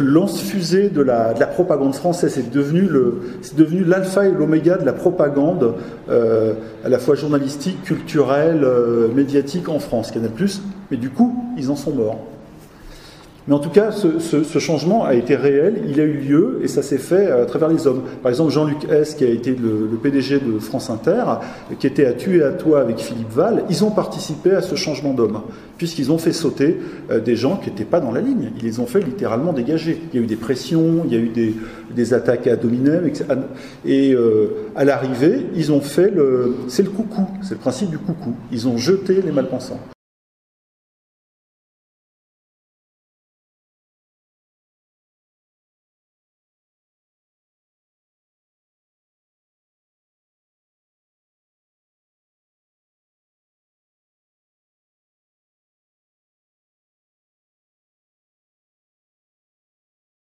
lance-fusée 0.00 0.88
de 0.88 1.02
la, 1.02 1.34
propagande 1.46 1.94
française. 1.94 2.32
C'est 2.34 2.50
devenu 2.50 3.84
l'alpha 3.84 4.26
et 4.26 4.30
l'oméga 4.30 4.76
de 4.76 4.86
la 4.86 4.92
propagande 4.92 5.74
euh, 6.08 6.54
à 6.84 6.88
la 6.88 6.98
fois 6.98 7.14
journalistique, 7.14 7.82
culturelle, 7.82 8.62
euh, 8.64 9.08
médiatique 9.12 9.68
en 9.68 9.78
France, 9.78 10.10
Canal+. 10.10 10.30
Mais 10.90 10.96
du 10.96 11.10
coup, 11.10 11.36
ils 11.56 11.70
en 11.70 11.76
sont 11.76 11.92
morts. 11.92 12.18
Mais 13.48 13.54
en 13.54 13.58
tout 13.58 13.70
cas, 13.70 13.90
ce, 13.90 14.58
changement 14.60 15.04
a 15.04 15.14
été 15.14 15.34
réel, 15.34 15.82
il 15.88 15.98
a 16.00 16.04
eu 16.04 16.14
lieu 16.14 16.60
et 16.62 16.68
ça 16.68 16.82
s'est 16.82 16.98
fait 16.98 17.28
à 17.30 17.44
travers 17.44 17.68
les 17.68 17.86
hommes. 17.88 18.02
Par 18.22 18.30
exemple, 18.30 18.52
Jean-Luc 18.52 18.84
Hess, 18.88 19.14
qui 19.14 19.24
a 19.24 19.28
été 19.28 19.50
le, 19.50 19.88
PDG 20.00 20.38
de 20.38 20.58
France 20.60 20.90
Inter, 20.90 21.24
qui 21.78 21.86
était 21.86 22.06
à 22.06 22.12
tuer 22.12 22.44
à 22.44 22.52
toi 22.52 22.80
avec 22.80 22.98
Philippe 22.98 23.32
Val, 23.32 23.64
ils 23.68 23.84
ont 23.84 23.90
participé 23.90 24.52
à 24.52 24.62
ce 24.62 24.76
changement 24.76 25.12
d'homme, 25.12 25.40
puisqu'ils 25.76 26.12
ont 26.12 26.18
fait 26.18 26.32
sauter 26.32 26.78
euh, 27.10 27.18
des 27.20 27.34
gens 27.34 27.56
qui 27.56 27.70
n'étaient 27.70 27.84
pas 27.84 28.00
dans 28.00 28.12
la 28.12 28.20
ligne. 28.20 28.50
Ils 28.58 28.64
les 28.64 28.78
ont 28.78 28.86
fait 28.86 29.00
littéralement 29.00 29.52
dégager. 29.52 30.00
Il 30.12 30.16
y 30.16 30.22
a 30.22 30.24
eu 30.24 30.28
des 30.28 30.36
pressions, 30.36 31.02
il 31.04 31.12
y 31.12 31.16
a 31.16 31.20
eu 31.20 31.32
des, 31.90 32.14
attaques 32.14 32.46
à 32.46 32.56
Dominem, 32.56 33.10
et 33.84 34.12
euh, 34.12 34.68
à 34.76 34.84
l'arrivée, 34.84 35.46
ils 35.56 35.72
ont 35.72 35.80
fait 35.80 36.10
le. 36.10 36.54
C'est 36.68 36.82
le 36.82 36.90
coucou, 36.90 37.26
c'est 37.42 37.54
le 37.54 37.60
principe 37.60 37.90
du 37.90 37.98
coucou. 37.98 38.34
Ils 38.52 38.68
ont 38.68 38.76
jeté 38.76 39.20
les 39.22 39.32
malpensants. 39.32 39.80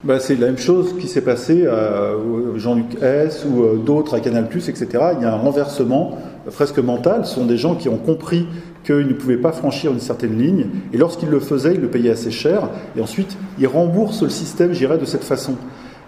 Bah, 0.06 0.20
c'est 0.20 0.36
la 0.36 0.46
même 0.46 0.58
chose 0.58 0.94
qui 1.00 1.08
s'est 1.08 1.20
passé 1.20 1.66
à 1.66 2.12
Jean-Luc 2.54 3.02
S 3.02 3.44
ou 3.44 3.64
euh, 3.64 3.74
d'autres 3.74 4.14
à 4.14 4.20
Canal+, 4.20 4.44
etc. 4.44 4.86
Il 5.16 5.22
y 5.22 5.24
a 5.24 5.34
un 5.34 5.36
renversement 5.36 6.16
presque 6.54 6.78
mental. 6.78 7.26
Ce 7.26 7.34
sont 7.34 7.44
des 7.44 7.56
gens 7.56 7.74
qui 7.74 7.88
ont 7.88 7.96
compris 7.96 8.46
qu'ils 8.84 9.08
ne 9.08 9.14
pouvaient 9.14 9.36
pas 9.36 9.50
franchir 9.50 9.90
une 9.90 9.98
certaine 9.98 10.38
ligne, 10.38 10.66
et 10.92 10.96
lorsqu'ils 10.96 11.28
le 11.28 11.40
faisaient, 11.40 11.74
ils 11.74 11.80
le 11.80 11.88
payaient 11.88 12.12
assez 12.12 12.30
cher, 12.30 12.68
et 12.96 13.00
ensuite 13.00 13.36
ils 13.58 13.66
remboursent 13.66 14.22
le 14.22 14.28
système, 14.28 14.72
j'irais, 14.72 14.98
de 14.98 15.04
cette 15.04 15.24
façon. 15.24 15.56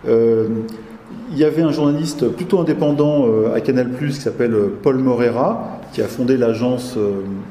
Euh, 0.06 0.46
il 1.32 1.38
y 1.38 1.42
avait 1.42 1.62
un 1.62 1.72
journaliste 1.72 2.28
plutôt 2.28 2.60
indépendant 2.60 3.26
euh, 3.26 3.52
à 3.52 3.60
Canal+, 3.60 3.88
qui 3.98 4.12
s'appelle 4.12 4.54
Paul 4.80 4.98
Morera, 4.98 5.80
qui 5.92 6.02
a 6.02 6.06
fondé 6.06 6.36
l'agence 6.36 6.96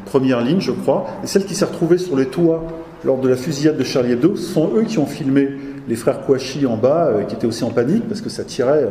Première 0.06 0.40
Ligne, 0.40 0.62
je 0.62 0.72
crois, 0.72 1.08
et 1.26 1.28
celle 1.28 1.44
qui 1.44 1.56
s'est 1.56 1.66
retrouvée 1.66 1.98
sur 1.98 2.16
les 2.16 2.28
toits 2.28 2.64
lors 3.04 3.18
de 3.20 3.28
la 3.28 3.36
fusillade 3.36 3.78
de 3.78 3.84
Charlie 3.84 4.14
Hebdo, 4.14 4.38
ce 4.38 4.54
sont 4.54 4.72
eux 4.76 4.84
qui 4.84 4.98
ont 4.98 5.06
filmé 5.06 5.50
les 5.88 5.96
frères 5.96 6.22
Kouachi 6.22 6.66
en 6.66 6.78
bas, 6.78 7.08
euh, 7.08 7.24
qui 7.24 7.36
étaient 7.36 7.48
aussi 7.48 7.64
en 7.64 7.70
panique 7.70 8.08
parce 8.08 8.22
que 8.22 8.30
ça 8.30 8.44
tirait, 8.44 8.84
euh, 8.84 8.90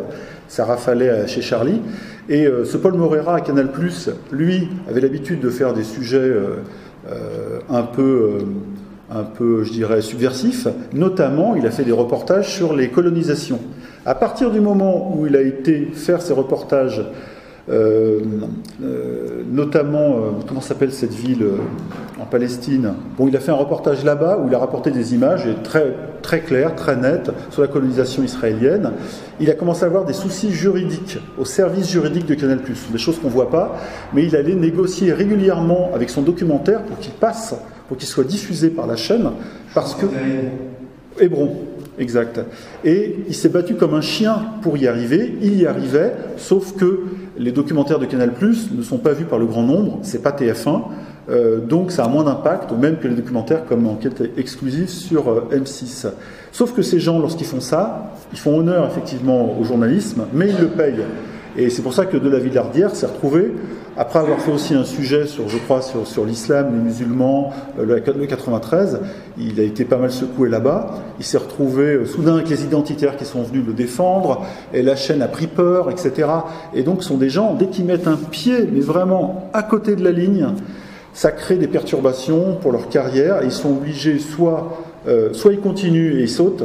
ça 0.48 0.64
rafalait 0.64 1.08
euh, 1.08 1.26
chez 1.26 1.42
Charlie. 1.42 1.80
Et 2.28 2.48
ce 2.64 2.76
Paul 2.76 2.94
Morera 2.94 3.36
à 3.36 3.40
Canal, 3.40 3.68
lui, 4.32 4.68
avait 4.90 5.00
l'habitude 5.00 5.38
de 5.38 5.48
faire 5.48 5.72
des 5.74 5.84
sujets 5.84 6.28
un 7.70 7.82
peu 7.84 8.38
un 9.08 9.22
peu, 9.22 9.62
je 9.62 9.70
dirais, 9.70 10.00
subversifs. 10.00 10.66
Notamment, 10.92 11.54
il 11.54 11.64
a 11.68 11.70
fait 11.70 11.84
des 11.84 11.92
reportages 11.92 12.52
sur 12.52 12.74
les 12.74 12.88
colonisations. 12.88 13.60
À 14.04 14.16
partir 14.16 14.50
du 14.50 14.60
moment 14.60 15.14
où 15.16 15.28
il 15.28 15.36
a 15.36 15.40
été 15.40 15.88
faire 15.94 16.20
ces 16.20 16.32
reportages 16.32 17.00
euh, 17.68 18.20
euh, 18.82 19.42
notamment, 19.50 20.10
euh, 20.10 20.20
comment 20.46 20.60
s'appelle 20.60 20.92
cette 20.92 21.12
ville 21.12 21.44
en 22.20 22.24
Palestine? 22.24 22.94
Bon, 23.18 23.26
il 23.26 23.36
a 23.36 23.40
fait 23.40 23.50
un 23.50 23.56
reportage 23.56 24.04
là-bas 24.04 24.38
où 24.42 24.48
il 24.48 24.54
a 24.54 24.58
rapporté 24.58 24.90
des 24.90 25.14
images 25.14 25.48
très, 25.64 25.94
très 26.22 26.40
claires, 26.40 26.76
très 26.76 26.96
nettes 26.96 27.30
sur 27.50 27.62
la 27.62 27.68
colonisation 27.68 28.22
israélienne. 28.22 28.92
Il 29.40 29.50
a 29.50 29.54
commencé 29.54 29.82
à 29.82 29.86
avoir 29.86 30.04
des 30.04 30.12
soucis 30.12 30.52
juridiques 30.52 31.18
au 31.38 31.44
service 31.44 31.90
juridique 31.90 32.26
de 32.26 32.34
Canal+, 32.34 32.60
des 32.92 32.98
choses 32.98 33.18
qu'on 33.18 33.28
ne 33.28 33.32
voit 33.32 33.50
pas, 33.50 33.76
mais 34.14 34.24
il 34.24 34.36
allait 34.36 34.54
négocier 34.54 35.12
régulièrement 35.12 35.90
avec 35.92 36.10
son 36.10 36.22
documentaire 36.22 36.82
pour 36.82 36.98
qu'il 36.98 37.12
passe, 37.12 37.54
pour 37.88 37.96
qu'il 37.96 38.08
soit 38.08 38.24
diffusé 38.24 38.70
par 38.70 38.86
la 38.86 38.96
chaîne, 38.96 39.30
parce 39.74 39.94
que... 39.94 40.06
Hébron, 41.18 41.56
exact. 41.98 42.40
Et 42.84 43.16
il 43.26 43.34
s'est 43.34 43.48
battu 43.48 43.74
comme 43.74 43.94
un 43.94 44.00
chien 44.00 44.38
pour 44.62 44.76
y 44.76 44.86
arriver. 44.86 45.34
Il 45.40 45.58
y 45.58 45.66
arrivait, 45.66 46.12
sauf 46.36 46.74
que 46.76 47.00
les 47.38 47.52
documentaires 47.52 47.98
de 47.98 48.06
Canal+ 48.06 48.32
ne 48.40 48.82
sont 48.82 48.98
pas 48.98 49.12
vus 49.12 49.24
par 49.24 49.38
le 49.38 49.46
grand 49.46 49.62
nombre, 49.62 49.98
c'est 50.02 50.22
pas 50.22 50.30
TF1, 50.30 50.82
euh, 51.28 51.58
donc 51.60 51.90
ça 51.90 52.04
a 52.04 52.08
moins 52.08 52.24
d'impact, 52.24 52.72
même 52.72 52.98
que 52.98 53.08
les 53.08 53.14
documentaires 53.14 53.64
comme 53.66 53.86
Enquête 53.86 54.22
exclusive 54.36 54.88
sur 54.88 55.28
euh, 55.28 55.48
M6. 55.52 56.06
Sauf 56.52 56.72
que 56.72 56.82
ces 56.82 57.00
gens, 57.00 57.18
lorsqu'ils 57.18 57.46
font 57.46 57.60
ça, 57.60 58.14
ils 58.32 58.38
font 58.38 58.58
honneur 58.58 58.86
effectivement 58.86 59.58
au 59.58 59.64
journalisme, 59.64 60.26
mais 60.32 60.48
ils 60.50 60.58
le 60.60 60.68
payent. 60.68 61.04
Et 61.56 61.70
c'est 61.70 61.82
pour 61.82 61.94
ça 61.94 62.06
que 62.06 62.16
De 62.16 62.28
la 62.28 62.38
s'est 62.90 63.06
retrouvé, 63.06 63.52
après 63.98 64.18
avoir 64.18 64.38
fait 64.40 64.52
aussi 64.52 64.74
un 64.74 64.84
sujet 64.84 65.26
sur, 65.26 65.48
je 65.48 65.56
crois, 65.56 65.80
sur, 65.80 66.06
sur 66.06 66.26
l'islam, 66.26 66.68
les 66.72 66.82
musulmans, 66.82 67.52
euh, 67.78 67.84
le, 67.84 68.26
93, 68.26 69.00
il 69.38 69.58
a 69.58 69.62
été 69.62 69.86
pas 69.86 69.96
mal 69.96 70.12
secoué 70.12 70.50
là-bas. 70.50 70.98
Il 71.18 71.24
s'est 71.24 71.38
retrouvé 71.38 71.94
euh, 71.94 72.04
soudain 72.04 72.34
avec 72.34 72.50
les 72.50 72.62
identitaires 72.62 73.16
qui 73.16 73.24
sont 73.24 73.42
venus 73.42 73.64
le 73.66 73.72
défendre, 73.72 74.44
et 74.74 74.82
la 74.82 74.96
chaîne 74.96 75.22
a 75.22 75.28
pris 75.28 75.46
peur, 75.46 75.90
etc. 75.90 76.28
Et 76.74 76.82
donc, 76.82 77.02
ce 77.02 77.08
sont 77.08 77.16
des 77.16 77.30
gens, 77.30 77.54
dès 77.54 77.68
qu'ils 77.68 77.86
mettent 77.86 78.06
un 78.06 78.16
pied, 78.16 78.68
mais 78.70 78.80
vraiment 78.80 79.48
à 79.54 79.62
côté 79.62 79.96
de 79.96 80.04
la 80.04 80.12
ligne, 80.12 80.46
ça 81.14 81.30
crée 81.30 81.56
des 81.56 81.68
perturbations 81.68 82.58
pour 82.60 82.72
leur 82.72 82.90
carrière, 82.90 83.42
et 83.42 83.46
ils 83.46 83.52
sont 83.52 83.70
obligés 83.70 84.18
soit, 84.18 84.76
euh, 85.08 85.32
soit 85.32 85.54
ils 85.54 85.60
continuent 85.60 86.18
et 86.18 86.22
ils 86.24 86.28
sautent, 86.28 86.64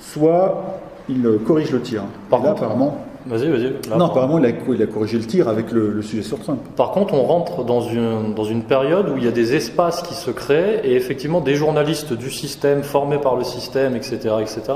soit 0.00 0.80
ils 1.08 1.38
corrigent 1.46 1.72
le 1.72 1.80
tir. 1.80 2.02
Par 2.28 2.42
là, 2.42 2.50
apparemment, 2.50 2.98
Vas-y, 3.26 3.48
vas-y. 3.50 3.72
Non, 3.96 4.06
apparemment, 4.06 4.38
il 4.38 4.46
a, 4.46 4.50
il 4.50 4.82
a, 4.82 4.86
corrigé 4.86 5.18
le 5.18 5.24
tir 5.24 5.48
avec 5.48 5.70
le, 5.70 6.02
sujet 6.02 6.22
sur 6.22 6.38
Trump. 6.40 6.60
Par 6.76 6.90
contre, 6.90 7.14
on 7.14 7.22
rentre 7.22 7.64
dans 7.64 7.80
une, 7.80 8.34
dans 8.34 8.44
une 8.44 8.62
période 8.62 9.08
où 9.08 9.16
il 9.16 9.24
y 9.24 9.28
a 9.28 9.32
des 9.32 9.54
espaces 9.54 10.02
qui 10.02 10.14
se 10.14 10.30
créent 10.30 10.80
et 10.84 10.96
effectivement, 10.96 11.40
des 11.40 11.54
journalistes 11.54 12.12
du 12.12 12.30
système, 12.30 12.82
formés 12.82 13.18
par 13.18 13.36
le 13.36 13.44
système, 13.44 13.96
etc., 13.96 14.18
etc., 14.40 14.72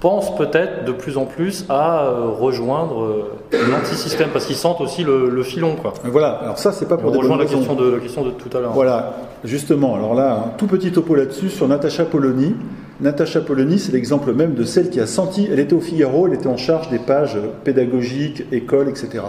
pensent 0.00 0.34
peut-être 0.36 0.84
de 0.84 0.92
plus 0.92 1.16
en 1.16 1.26
plus 1.26 1.64
à 1.68 2.04
euh, 2.04 2.28
rejoindre 2.28 3.04
euh, 3.04 3.38
l'anti-système 3.70 4.30
parce 4.30 4.46
qu'ils 4.46 4.56
sentent 4.56 4.80
aussi 4.80 5.04
le, 5.04 5.42
filon. 5.44 5.76
Quoi. 5.76 5.94
Voilà, 6.04 6.32
alors 6.42 6.58
ça, 6.58 6.72
c'est 6.72 6.88
pas 6.88 6.96
pour 6.96 7.16
on 7.16 7.36
la 7.36 7.46
question, 7.46 7.74
de, 7.74 7.94
la 7.94 8.00
question 8.00 8.24
de 8.24 8.30
tout 8.30 8.54
à 8.56 8.60
l'heure. 8.60 8.72
Voilà, 8.72 9.14
justement. 9.44 9.94
Alors 9.94 10.14
là, 10.14 10.44
un 10.46 10.56
tout 10.56 10.66
petit 10.66 10.92
topo 10.92 11.14
là-dessus 11.14 11.48
sur 11.48 11.68
Natacha 11.68 12.04
Polony. 12.04 12.54
Natacha 13.00 13.40
Polony, 13.40 13.78
c'est 13.78 13.92
l'exemple 13.92 14.32
même 14.32 14.54
de 14.54 14.64
celle 14.64 14.90
qui 14.90 15.00
a 15.00 15.06
senti, 15.06 15.48
elle 15.50 15.58
était 15.58 15.74
au 15.74 15.80
Figaro, 15.80 16.28
elle 16.28 16.34
était 16.34 16.46
en 16.46 16.56
charge 16.56 16.88
des 16.90 16.98
pages 16.98 17.36
pédagogiques, 17.64 18.44
écoles, 18.52 18.88
etc. 18.88 19.24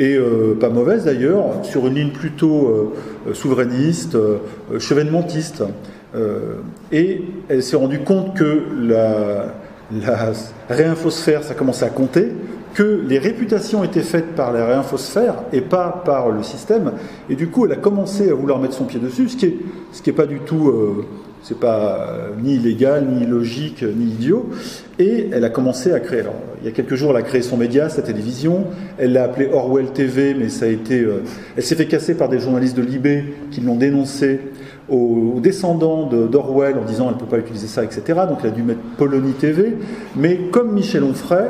Et 0.00 0.16
euh, 0.16 0.56
pas 0.58 0.70
mauvaise 0.70 1.04
d'ailleurs, 1.04 1.44
sur 1.62 1.86
une 1.86 1.94
ligne 1.94 2.10
plutôt 2.10 2.92
euh, 3.28 3.34
souverainiste, 3.34 4.16
euh, 4.16 4.38
chevènementiste. 4.78 5.62
et 6.92 7.22
elle 7.48 7.62
s'est 7.62 7.76
rendue 7.76 8.00
compte 8.00 8.34
que 8.36 8.62
la, 8.80 9.52
la 9.92 10.32
réinfosphère, 10.68 11.42
ça 11.42 11.54
commençait 11.54 11.84
à 11.84 11.90
compter, 11.90 12.32
que 12.74 13.02
les 13.06 13.18
réputations 13.18 13.84
étaient 13.84 14.02
faites 14.02 14.34
par 14.34 14.52
la 14.52 14.66
réinfosphère 14.66 15.36
et 15.52 15.60
pas 15.60 16.02
par 16.04 16.30
le 16.30 16.42
système. 16.42 16.92
Et 17.30 17.36
du 17.36 17.48
coup, 17.48 17.66
elle 17.66 17.72
a 17.72 17.76
commencé 17.76 18.28
à 18.30 18.34
vouloir 18.34 18.58
mettre 18.58 18.74
son 18.74 18.84
pied 18.84 19.00
dessus, 19.00 19.28
ce 19.28 19.36
qui 19.36 19.46
n'est 19.46 19.56
ce 19.92 20.02
qui 20.02 20.10
est 20.10 20.14
pas 20.14 20.26
du 20.26 20.40
tout 20.40 20.72
c'est 21.44 21.60
pas 21.60 22.08
euh, 22.08 22.30
ni 22.42 22.54
illégal, 22.54 23.06
ni 23.06 23.24
illogique, 23.24 23.82
ni 23.82 24.06
idiot. 24.06 24.48
Et 24.98 25.28
elle 25.30 25.44
a 25.44 25.50
commencé 25.50 25.92
à 25.92 26.00
créer. 26.00 26.20
Alors, 26.20 26.36
il 26.60 26.64
y 26.64 26.68
a 26.68 26.72
quelques 26.72 26.94
jours, 26.94 27.10
elle 27.10 27.18
a 27.18 27.22
créé 27.22 27.42
son 27.42 27.58
média, 27.58 27.90
sa 27.90 28.00
télévision. 28.00 28.64
Elle 28.96 29.12
l'a 29.12 29.24
appelé 29.24 29.50
Orwell 29.52 29.92
TV, 29.92 30.32
mais 30.32 30.48
ça 30.48 30.64
a 30.64 30.68
été. 30.68 31.00
Euh, 31.00 31.22
elle 31.54 31.62
s'est 31.62 31.74
fait 31.74 31.86
casser 31.86 32.14
par 32.14 32.30
des 32.30 32.38
journalistes 32.38 32.76
de 32.76 32.82
Libé 32.82 33.24
qui 33.50 33.60
l'ont 33.60 33.76
dénoncé 33.76 34.40
aux, 34.88 35.38
descendants 35.42 36.06
d'Orwell 36.06 36.76
en 36.78 36.84
disant 36.84 37.08
elle 37.08 37.16
ne 37.16 37.20
peut 37.20 37.26
pas 37.26 37.38
utiliser 37.38 37.66
ça, 37.66 37.84
etc. 37.84 38.20
Donc 38.26 38.38
elle 38.42 38.50
a 38.50 38.52
dû 38.52 38.62
mettre 38.62 38.80
Polonie 38.96 39.32
TV. 39.32 39.76
Mais 40.16 40.38
comme 40.50 40.72
Michel 40.72 41.04
Onfray, 41.04 41.48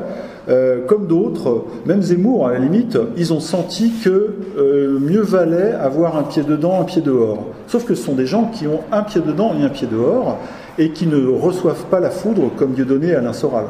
Euh, 0.48 0.84
comme 0.86 1.06
d'autres, 1.06 1.64
même 1.86 2.02
Zemmour, 2.02 2.46
à 2.46 2.52
la 2.52 2.58
limite, 2.58 2.98
ils 3.16 3.32
ont 3.32 3.40
senti 3.40 3.92
que 4.02 4.34
euh, 4.58 4.98
mieux 4.98 5.22
valait 5.22 5.72
avoir 5.72 6.16
un 6.16 6.22
pied 6.22 6.42
dedans, 6.42 6.80
un 6.80 6.84
pied 6.84 7.00
dehors. 7.00 7.46
Sauf 7.66 7.84
que 7.84 7.94
ce 7.94 8.04
sont 8.04 8.14
des 8.14 8.26
gens 8.26 8.50
qui 8.52 8.66
ont 8.66 8.80
un 8.92 9.02
pied 9.02 9.20
dedans 9.20 9.52
et 9.58 9.64
un 9.64 9.70
pied 9.70 9.88
dehors, 9.90 10.38
et 10.78 10.90
qui 10.90 11.06
ne 11.06 11.26
reçoivent 11.28 11.86
pas 11.86 12.00
la 12.00 12.10
foudre 12.10 12.50
comme 12.56 12.72
Dieudonné 12.72 13.08
et 13.08 13.14
Alain 13.14 13.32
Soral 13.32 13.66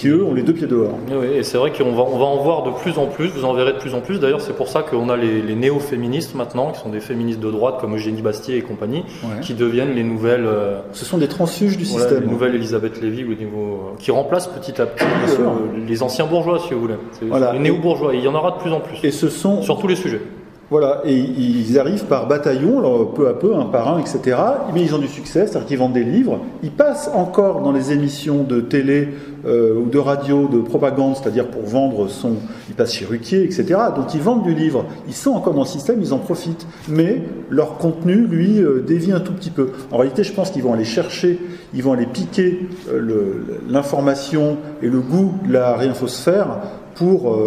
qui 0.00 0.08
eux 0.08 0.24
ont 0.24 0.32
les 0.32 0.42
deux 0.42 0.54
pieds 0.54 0.66
dehors. 0.66 0.98
Oui, 1.10 1.26
et 1.36 1.42
c'est 1.42 1.58
vrai 1.58 1.72
qu'on 1.72 1.92
va, 1.92 2.04
on 2.10 2.18
va 2.18 2.24
en 2.24 2.38
voir 2.38 2.62
de 2.62 2.70
plus 2.70 2.96
en 2.96 3.04
plus, 3.04 3.28
vous 3.28 3.44
en 3.44 3.52
verrez 3.52 3.74
de 3.74 3.78
plus 3.78 3.92
en 3.92 4.00
plus. 4.00 4.18
D'ailleurs, 4.18 4.40
c'est 4.40 4.56
pour 4.56 4.68
ça 4.68 4.82
qu'on 4.82 5.10
a 5.10 5.16
les, 5.16 5.54
néo-féministes 5.54 6.34
maintenant, 6.34 6.72
qui 6.72 6.80
sont 6.80 6.88
des 6.88 7.00
féministes 7.00 7.40
de 7.40 7.50
droite 7.50 7.76
comme 7.82 7.94
Eugénie 7.94 8.22
Bastier 8.22 8.56
et 8.56 8.62
compagnie, 8.62 9.04
qui 9.42 9.52
deviennent 9.52 9.94
les 9.94 10.02
nouvelles. 10.02 10.46
Euh, 10.46 10.80
Ce 10.94 11.04
sont 11.04 11.18
des 11.18 11.28
transfuges 11.28 11.76
du 11.76 11.84
système. 11.84 12.22
Les 12.22 12.30
nouvelles 12.30 12.54
Elisabeth 12.54 12.98
Lévy, 13.02 13.24
ou 13.24 13.34
niveau, 13.34 13.92
qui 13.98 14.10
remplacent 14.10 14.48
petit 14.48 14.80
à 14.80 14.86
petit 14.86 15.04
euh, 15.04 15.44
les 15.86 16.02
anciens 16.02 16.24
bourgeois, 16.24 16.60
si 16.60 16.72
vous 16.72 16.80
voulez. 16.80 16.94
Voilà. 17.28 17.52
Les 17.52 17.58
néo-bourgeois, 17.58 18.14
il 18.14 18.24
y 18.24 18.28
en 18.28 18.34
aura 18.34 18.52
de 18.52 18.56
plus 18.56 18.72
en 18.72 18.80
plus. 18.80 18.96
Et 19.02 19.10
ce 19.10 19.28
sont. 19.28 19.60
Sur 19.60 19.78
tous 19.78 19.86
les 19.86 19.96
sujets. 19.96 20.22
Voilà, 20.70 21.02
et 21.04 21.16
ils 21.16 21.80
arrivent 21.80 22.04
par 22.04 22.28
bataillon, 22.28 23.06
peu 23.06 23.26
à 23.26 23.34
peu, 23.34 23.56
un 23.56 23.64
par 23.64 23.92
un, 23.92 23.98
etc. 23.98 24.36
Mais 24.72 24.82
ils 24.82 24.94
ont 24.94 25.00
du 25.00 25.08
succès, 25.08 25.48
c'est-à-dire 25.48 25.66
qu'ils 25.66 25.78
vendent 25.78 25.94
des 25.94 26.04
livres. 26.04 26.38
Ils 26.62 26.70
passent 26.70 27.10
encore 27.12 27.62
dans 27.62 27.72
les 27.72 27.90
émissions 27.90 28.44
de 28.44 28.60
télé 28.60 29.08
euh, 29.46 29.74
ou 29.74 29.88
de 29.88 29.98
radio, 29.98 30.46
de 30.46 30.60
propagande, 30.60 31.16
c'est-à-dire 31.16 31.48
pour 31.48 31.62
vendre 31.62 32.06
son. 32.06 32.34
Ils 32.68 32.76
passent 32.76 32.94
chez 32.94 33.04
Ruquier, 33.04 33.42
etc. 33.42 33.64
Donc 33.96 34.14
ils 34.14 34.20
vendent 34.20 34.44
du 34.44 34.54
livre. 34.54 34.84
Ils 35.08 35.14
sont 35.14 35.32
encore 35.32 35.54
dans 35.54 35.62
le 35.62 35.66
système, 35.66 36.00
ils 36.00 36.14
en 36.14 36.18
profitent. 36.18 36.68
Mais 36.88 37.20
leur 37.48 37.76
contenu, 37.78 38.14
lui, 38.28 38.62
euh, 38.62 38.80
dévie 38.86 39.10
un 39.10 39.18
tout 39.18 39.32
petit 39.32 39.50
peu. 39.50 39.70
En 39.90 39.96
réalité, 39.96 40.22
je 40.22 40.32
pense 40.32 40.52
qu'ils 40.52 40.62
vont 40.62 40.72
aller 40.72 40.84
chercher, 40.84 41.40
ils 41.74 41.82
vont 41.82 41.94
aller 41.94 42.06
piquer 42.06 42.68
euh, 42.88 43.60
l'information 43.68 44.58
et 44.82 44.88
le 44.88 45.00
goût 45.00 45.34
de 45.48 45.52
la 45.52 45.74
réinfosphère 45.74 46.58
pour, 46.94 47.38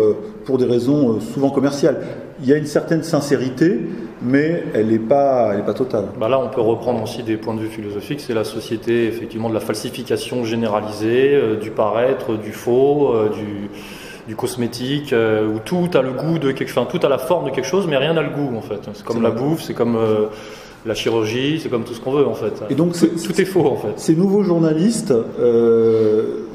pour 0.46 0.58
des 0.58 0.66
raisons 0.66 1.20
souvent 1.20 1.52
commerciales 1.52 1.98
il 2.44 2.50
y 2.50 2.54
a 2.54 2.58
une 2.58 2.66
certaine 2.66 3.04
sincérité, 3.04 3.80
mais 4.22 4.66
elle 4.74 4.88
n'est 4.88 5.00
pas, 5.00 5.54
pas 5.66 5.74
totale. 5.74 6.08
Bah 6.20 6.28
là, 6.28 6.40
on 6.40 6.50
peut 6.50 6.60
reprendre 6.60 7.02
aussi 7.02 7.24
des 7.24 7.38
points 7.38 7.56
de 7.56 7.62
vue 7.62 7.70
philosophiques. 7.70 8.20
C'est 8.20 8.34
la 8.34 8.44
société, 8.44 9.08
effectivement, 9.08 9.48
de 9.48 9.54
la 9.54 9.62
falsification 9.62 10.44
généralisée, 10.44 11.34
euh, 11.34 11.56
du 11.56 11.72
paraître, 11.72 12.36
du 12.36 12.52
faux, 12.52 13.14
euh, 13.14 13.30
du, 13.30 13.70
du, 14.28 14.36
cosmétique, 14.36 15.14
euh, 15.14 15.48
où 15.48 15.60
tout 15.60 15.90
a 15.94 16.02
le 16.02 16.12
goût 16.12 16.38
de 16.38 16.52
quelque 16.52 16.68
chose, 16.68 16.86
tout 16.90 17.00
a 17.02 17.10
la 17.10 17.18
forme 17.18 17.46
de 17.46 17.52
quelque 17.52 17.68
chose, 17.68 17.88
mais 17.88 17.96
rien 17.96 18.14
n'a 18.14 18.22
le 18.22 18.32
goût, 18.32 18.54
en 18.58 18.62
fait. 18.62 18.90
C'est 18.94 19.06
comme 19.06 19.24
la 19.24 19.32
bouffe, 19.32 19.62
c'est 19.62 19.74
comme 19.74 19.98
la 20.86 20.96
chirurgie, 20.96 21.62
c'est 21.64 21.70
comme 21.70 21.86
tout 21.86 21.94
ce 21.94 22.02
qu'on 22.02 22.12
veut, 22.12 22.28
en 22.28 22.36
fait. 22.36 22.62
Et 22.70 22.76
donc, 22.76 22.92
tout 22.94 23.42
est 23.42 23.46
faux, 23.46 23.68
en 23.68 23.78
fait. 23.78 23.94
Ces 23.98 24.16
nouveaux 24.16 24.44
journalistes 24.44 25.14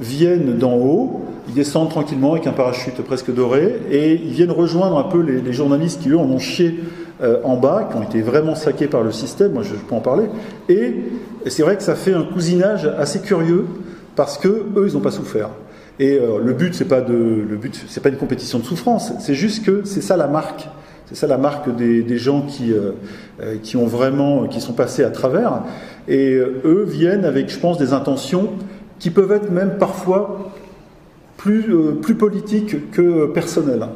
viennent 0.01 0.59
d'en 0.59 0.75
haut 0.75 1.28
ils 1.49 1.55
descendent 1.55 1.89
tranquillement 1.89 2.33
avec 2.33 2.47
un 2.47 2.53
parachute 2.53 3.01
presque 3.03 3.33
doré 3.33 3.81
et 3.91 4.15
ils 4.15 4.33
viennent 4.33 4.51
rejoindre 4.51 4.99
un 4.99 5.05
peu 5.05 5.21
les, 5.21 5.53
journalistes 5.53 6.03
qui, 6.03 6.11
eux, 6.11 6.19
en 6.19 6.31
ont 6.31 6.39
chié 6.39 6.79
euh, 7.23 7.41
en 7.43 7.57
bas, 7.57 7.89
qui 7.91 7.97
ont 7.97 8.03
été 8.03 8.21
vraiment 8.21 8.55
saqués 8.55 8.87
par 8.87 9.03
le 9.03 9.11
système, 9.13 9.53
moi 9.53 9.63
je, 9.63 9.75
peux 9.75 9.95
en 9.95 10.01
parler. 10.01 10.27
Et, 10.69 10.95
c'est 11.47 11.63
vrai 11.63 11.77
que 11.77 11.83
ça 11.83 11.95
fait 11.95 12.13
un 12.13 12.25
cousinage 12.25 12.85
assez 12.99 13.21
curieux 13.21 13.65
parce 14.17 14.37
que 14.37 14.49
eux, 14.49 14.87
ils 14.87 14.95
n'ont 14.95 15.01
pas 15.01 15.11
souffert. 15.11 15.49
Et 15.99 16.19
euh, 16.19 16.39
le 16.45 16.53
but, 16.53 16.75
c'est 16.75 16.85
pas 16.85 17.01
de, 17.01 17.15
le 17.15 17.57
but, 17.57 17.85
c'est 17.89 18.03
pas 18.03 18.11
une 18.11 18.17
compétition 18.17 18.59
de 18.59 18.65
souffrance. 18.65 19.13
C'est 19.21 19.35
juste 19.35 19.65
que 19.65 19.83
c'est 19.85 20.03
ça 20.03 20.17
la 20.17 20.27
marque. 20.27 20.69
C'est 21.07 21.15
ça 21.15 21.27
la 21.27 21.39
marque 21.39 21.75
des, 21.75 22.19
gens 22.19 22.43
qui, 22.43 22.73
euh, 22.73 22.93
qui 23.63 23.79
ont 23.79 23.87
vraiment, 23.87 24.47
qui 24.47 24.61
sont 24.61 24.75
passés 24.75 25.05
à 25.05 25.11
travers. 25.11 25.63
Et 26.07 26.35
eux 26.35 26.85
viennent 26.87 27.25
avec, 27.25 27.49
je 27.49 27.59
pense, 27.59 27.79
des 27.79 27.95
intentions 27.95 28.51
qui 28.99 29.11
peuvent 29.11 29.33
être 29.33 29.51
même 29.51 29.79
parfois 29.79 30.48
plus, 31.39 31.73
euh, 31.73 31.93
plus 31.93 32.15
politique 32.15 32.91
que 32.91 33.27
personnel, 33.27 33.87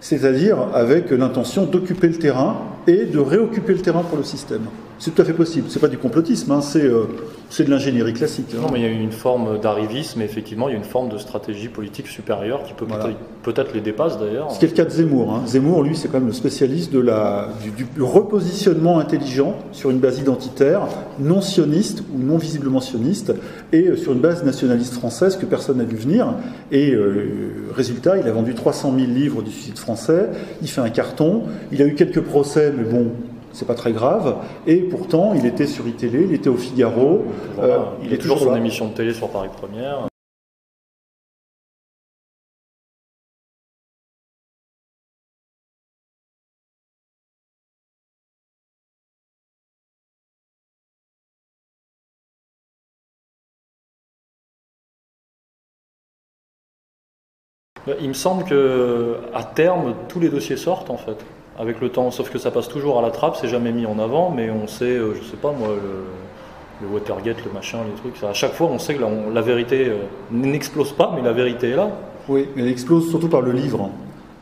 c'est-à-dire 0.00 0.58
avec 0.74 1.10
l'intention 1.10 1.64
d'occuper 1.64 2.08
le 2.08 2.18
terrain 2.18 2.58
et 2.86 3.06
de 3.06 3.18
réoccuper 3.18 3.72
le 3.72 3.80
terrain 3.80 4.02
pour 4.02 4.18
le 4.18 4.24
système. 4.24 4.62
C'est 4.98 5.14
tout 5.14 5.22
à 5.22 5.24
fait 5.24 5.32
possible. 5.32 5.66
C'est 5.70 5.80
pas 5.80 5.88
du 5.88 5.98
complotisme, 5.98 6.50
hein, 6.52 6.60
c'est 6.60 6.84
euh, 6.84 7.04
c'est 7.50 7.64
de 7.64 7.70
l'ingénierie 7.70 8.12
classique. 8.12 8.48
Hein. 8.54 8.60
Non, 8.62 8.68
mais 8.72 8.80
il 8.80 8.82
y 8.82 8.88
a 8.88 8.90
une 8.90 9.12
forme 9.12 9.58
d'arrivisme, 9.58 10.20
effectivement, 10.20 10.68
il 10.68 10.72
y 10.72 10.74
a 10.74 10.78
une 10.78 10.84
forme 10.84 11.08
de 11.08 11.18
stratégie 11.18 11.68
politique 11.68 12.06
supérieure 12.06 12.62
qui 12.64 12.74
peut 12.74 12.86
peut-être 13.42 13.74
les 13.74 13.80
dépasse 13.80 14.18
d'ailleurs. 14.18 14.50
Ce 14.50 14.58
qui 14.58 14.66
est 14.66 14.68
le 14.68 14.74
cas 14.74 14.84
de 14.84 14.90
Zemmour. 14.90 15.32
Hein. 15.32 15.42
Zemmour, 15.46 15.82
lui, 15.82 15.96
c'est 15.96 16.08
quand 16.08 16.18
même 16.18 16.26
le 16.26 16.32
spécialiste 16.32 16.92
de 16.92 16.98
la, 16.98 17.48
du, 17.76 18.02
repositionnement 18.02 18.98
intelligent 18.98 19.56
sur 19.72 19.90
une 19.90 19.98
base 19.98 20.18
identitaire, 20.18 20.82
non 21.18 21.40
sioniste 21.40 22.02
ou 22.14 22.18
non 22.18 22.36
visiblement 22.36 22.80
sioniste, 22.80 23.32
et 23.72 23.88
euh, 23.88 23.96
sur 23.96 24.12
une 24.12 24.20
base 24.20 24.44
nationaliste 24.44 24.94
française 24.94 25.36
que 25.36 25.46
personne 25.46 25.78
n'a 25.78 25.84
vu 25.84 25.96
venir. 25.96 26.34
Et 26.70 26.92
euh, 26.92 27.70
résultat, 27.74 28.18
il 28.18 28.26
a 28.28 28.32
vendu 28.32 28.54
300 28.54 28.94
000 28.94 29.10
livres 29.10 29.42
du 29.42 29.50
suicide 29.50 29.78
français, 29.78 30.28
il 30.60 30.68
fait 30.68 30.80
un 30.80 30.90
carton, 30.90 31.44
il 31.72 31.80
a 31.82 31.86
eu 31.86 31.94
quelques 31.94 32.20
procès, 32.20 32.72
mais 32.76 32.84
bon, 32.84 33.12
c'est 33.58 33.66
pas 33.66 33.74
très 33.74 33.92
grave. 33.92 34.36
Et 34.66 34.76
pourtant, 34.76 35.34
il 35.34 35.44
était 35.44 35.66
sur 35.66 35.86
iTélé, 35.88 36.22
il 36.24 36.32
était 36.32 36.48
au 36.48 36.56
Figaro. 36.56 37.24
Euh, 37.58 37.78
il, 38.04 38.12
est 38.12 38.18
toujours 38.18 38.38
sur 38.38 38.52
une 38.52 38.58
émission 38.58 38.88
de 38.88 38.94
télé 38.94 39.12
sur 39.12 39.28
Paris 39.30 39.48
Première. 39.56 40.06
Il 58.00 58.08
me 58.08 58.12
semble 58.12 58.44
que 58.44 59.16
à 59.32 59.42
terme, 59.42 59.94
tous 60.08 60.20
les 60.20 60.28
dossiers 60.28 60.58
sortent 60.58 60.90
en 60.90 60.98
fait 60.98 61.24
avec 61.58 61.80
le 61.80 61.88
temps, 61.88 62.10
sauf 62.10 62.30
que 62.30 62.38
ça 62.38 62.50
passe 62.50 62.68
toujours 62.68 62.98
à 62.98 63.02
la 63.02 63.10
trappe, 63.10 63.36
c'est 63.40 63.48
jamais 63.48 63.72
mis 63.72 63.84
en 63.84 63.98
avant, 63.98 64.30
mais 64.30 64.50
on 64.50 64.68
sait, 64.68 64.84
euh, 64.84 65.14
je 65.14 65.24
sais 65.28 65.36
pas 65.36 65.52
moi, 65.52 65.68
le, 65.68 66.86
Watergate, 66.92 67.44
le 67.44 67.52
machin, 67.52 67.78
les 67.84 68.00
trucs, 68.00 68.22
à 68.22 68.32
chaque 68.32 68.52
fois 68.52 68.68
on 68.68 68.78
sait 68.78 68.94
que 68.94 69.02
la, 69.34 69.40
vérité 69.40 69.88
euh, 69.88 69.96
n'explose 70.30 70.92
pas, 70.92 71.12
mais 71.16 71.22
la 71.22 71.32
vérité 71.32 71.70
est 71.70 71.76
là. 71.76 71.90
Oui, 72.28 72.46
mais 72.54 72.62
elle 72.62 72.68
explose 72.68 73.10
surtout 73.10 73.28
par 73.28 73.40
le 73.40 73.50
livre, 73.50 73.82
hein, 73.82 73.90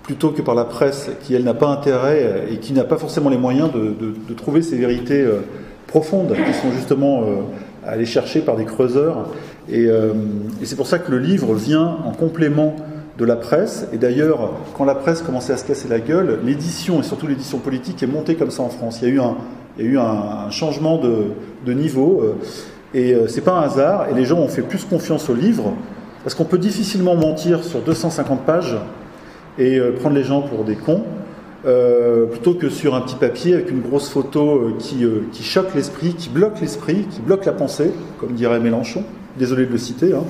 plutôt 0.02 0.30
que 0.30 0.42
par 0.42 0.54
la 0.54 0.66
presse, 0.66 1.10
qui 1.22 1.34
elle 1.34 1.44
n'a 1.44 1.54
pas 1.54 1.68
intérêt 1.68 2.22
euh, 2.22 2.52
et 2.52 2.58
qui 2.58 2.74
n'a 2.74 2.84
pas 2.84 2.98
forcément 2.98 3.30
les 3.30 3.38
moyens 3.38 3.70
de, 3.72 4.34
trouver 4.34 4.60
ces 4.60 4.76
vérités 4.76 5.26
profondes, 5.86 6.34
qui 6.34 6.52
sont 6.52 6.70
justement 6.72 7.22
allées 7.86 8.04
chercher 8.04 8.40
par 8.40 8.56
des 8.56 8.66
creuseurs. 8.66 9.28
Et 9.70 9.88
c'est 10.62 10.76
pour 10.76 10.86
ça 10.86 10.98
que 10.98 11.10
le 11.10 11.18
livre 11.18 11.54
vient 11.54 11.96
en 12.04 12.12
complément 12.12 12.76
de 13.18 13.24
la 13.24 13.36
presse. 13.36 13.86
Et 13.92 13.98
d'ailleurs, 13.98 14.50
quand 14.76 14.84
la 14.84 14.94
presse 14.94 15.22
commençait 15.22 15.52
à 15.52 15.56
se 15.56 15.64
casser 15.64 15.88
la 15.88 16.00
gueule, 16.00 16.40
l'édition, 16.44 17.00
et 17.00 17.02
surtout 17.02 17.26
l'édition 17.26 17.58
politique, 17.58 18.02
est 18.02 18.06
montée 18.06 18.34
comme 18.34 18.50
ça 18.50 18.62
en 18.62 18.68
France. 18.68 19.00
Il 19.02 19.08
y 19.08 19.10
a 19.10 19.84
eu 19.84 19.98
un, 19.98 20.50
changement 20.50 20.98
de, 20.98 21.72
niveau, 21.72 22.20
euh, 22.22 22.34
et 22.94 23.12
euh, 23.12 23.26
c'est 23.26 23.40
pas 23.40 23.52
un 23.52 23.62
hasard, 23.62 24.08
et 24.10 24.14
les 24.14 24.24
gens 24.24 24.38
ont 24.38 24.48
fait 24.48 24.62
plus 24.62 24.84
confiance 24.84 25.28
au 25.28 25.34
livre, 25.34 25.72
parce 26.22 26.34
qu'on 26.34 26.44
peut 26.44 26.58
difficilement 26.58 27.14
mentir 27.14 27.64
sur 27.64 27.80
250 27.80 28.44
pages 28.44 28.76
et 29.58 29.78
euh, 29.78 29.92
prendre 29.92 30.14
les 30.14 30.24
gens 30.24 30.42
pour 30.42 30.64
des 30.64 30.76
cons. 30.76 31.02
plutôt 32.30 32.54
que 32.54 32.68
sur 32.68 32.94
un 32.94 33.00
petit 33.00 33.16
papier 33.16 33.54
avec 33.54 33.70
une 33.70 33.80
grosse 33.80 34.08
photo 34.08 34.76
qui, 34.78 35.04
qui 35.32 35.42
choque 35.42 35.74
l'esprit, 35.74 36.14
qui 36.14 36.28
bloque 36.28 36.60
l'esprit, 36.60 37.06
qui 37.10 37.20
bloque 37.20 37.44
la 37.44 37.52
pensée, 37.52 37.90
comme 38.20 38.34
dirait 38.34 38.60
Mélenchon. 38.60 39.02
Désolé 39.36 39.66
de 39.66 39.72
le 39.72 39.78
citer. 39.78 40.12
Hein. 40.14 40.22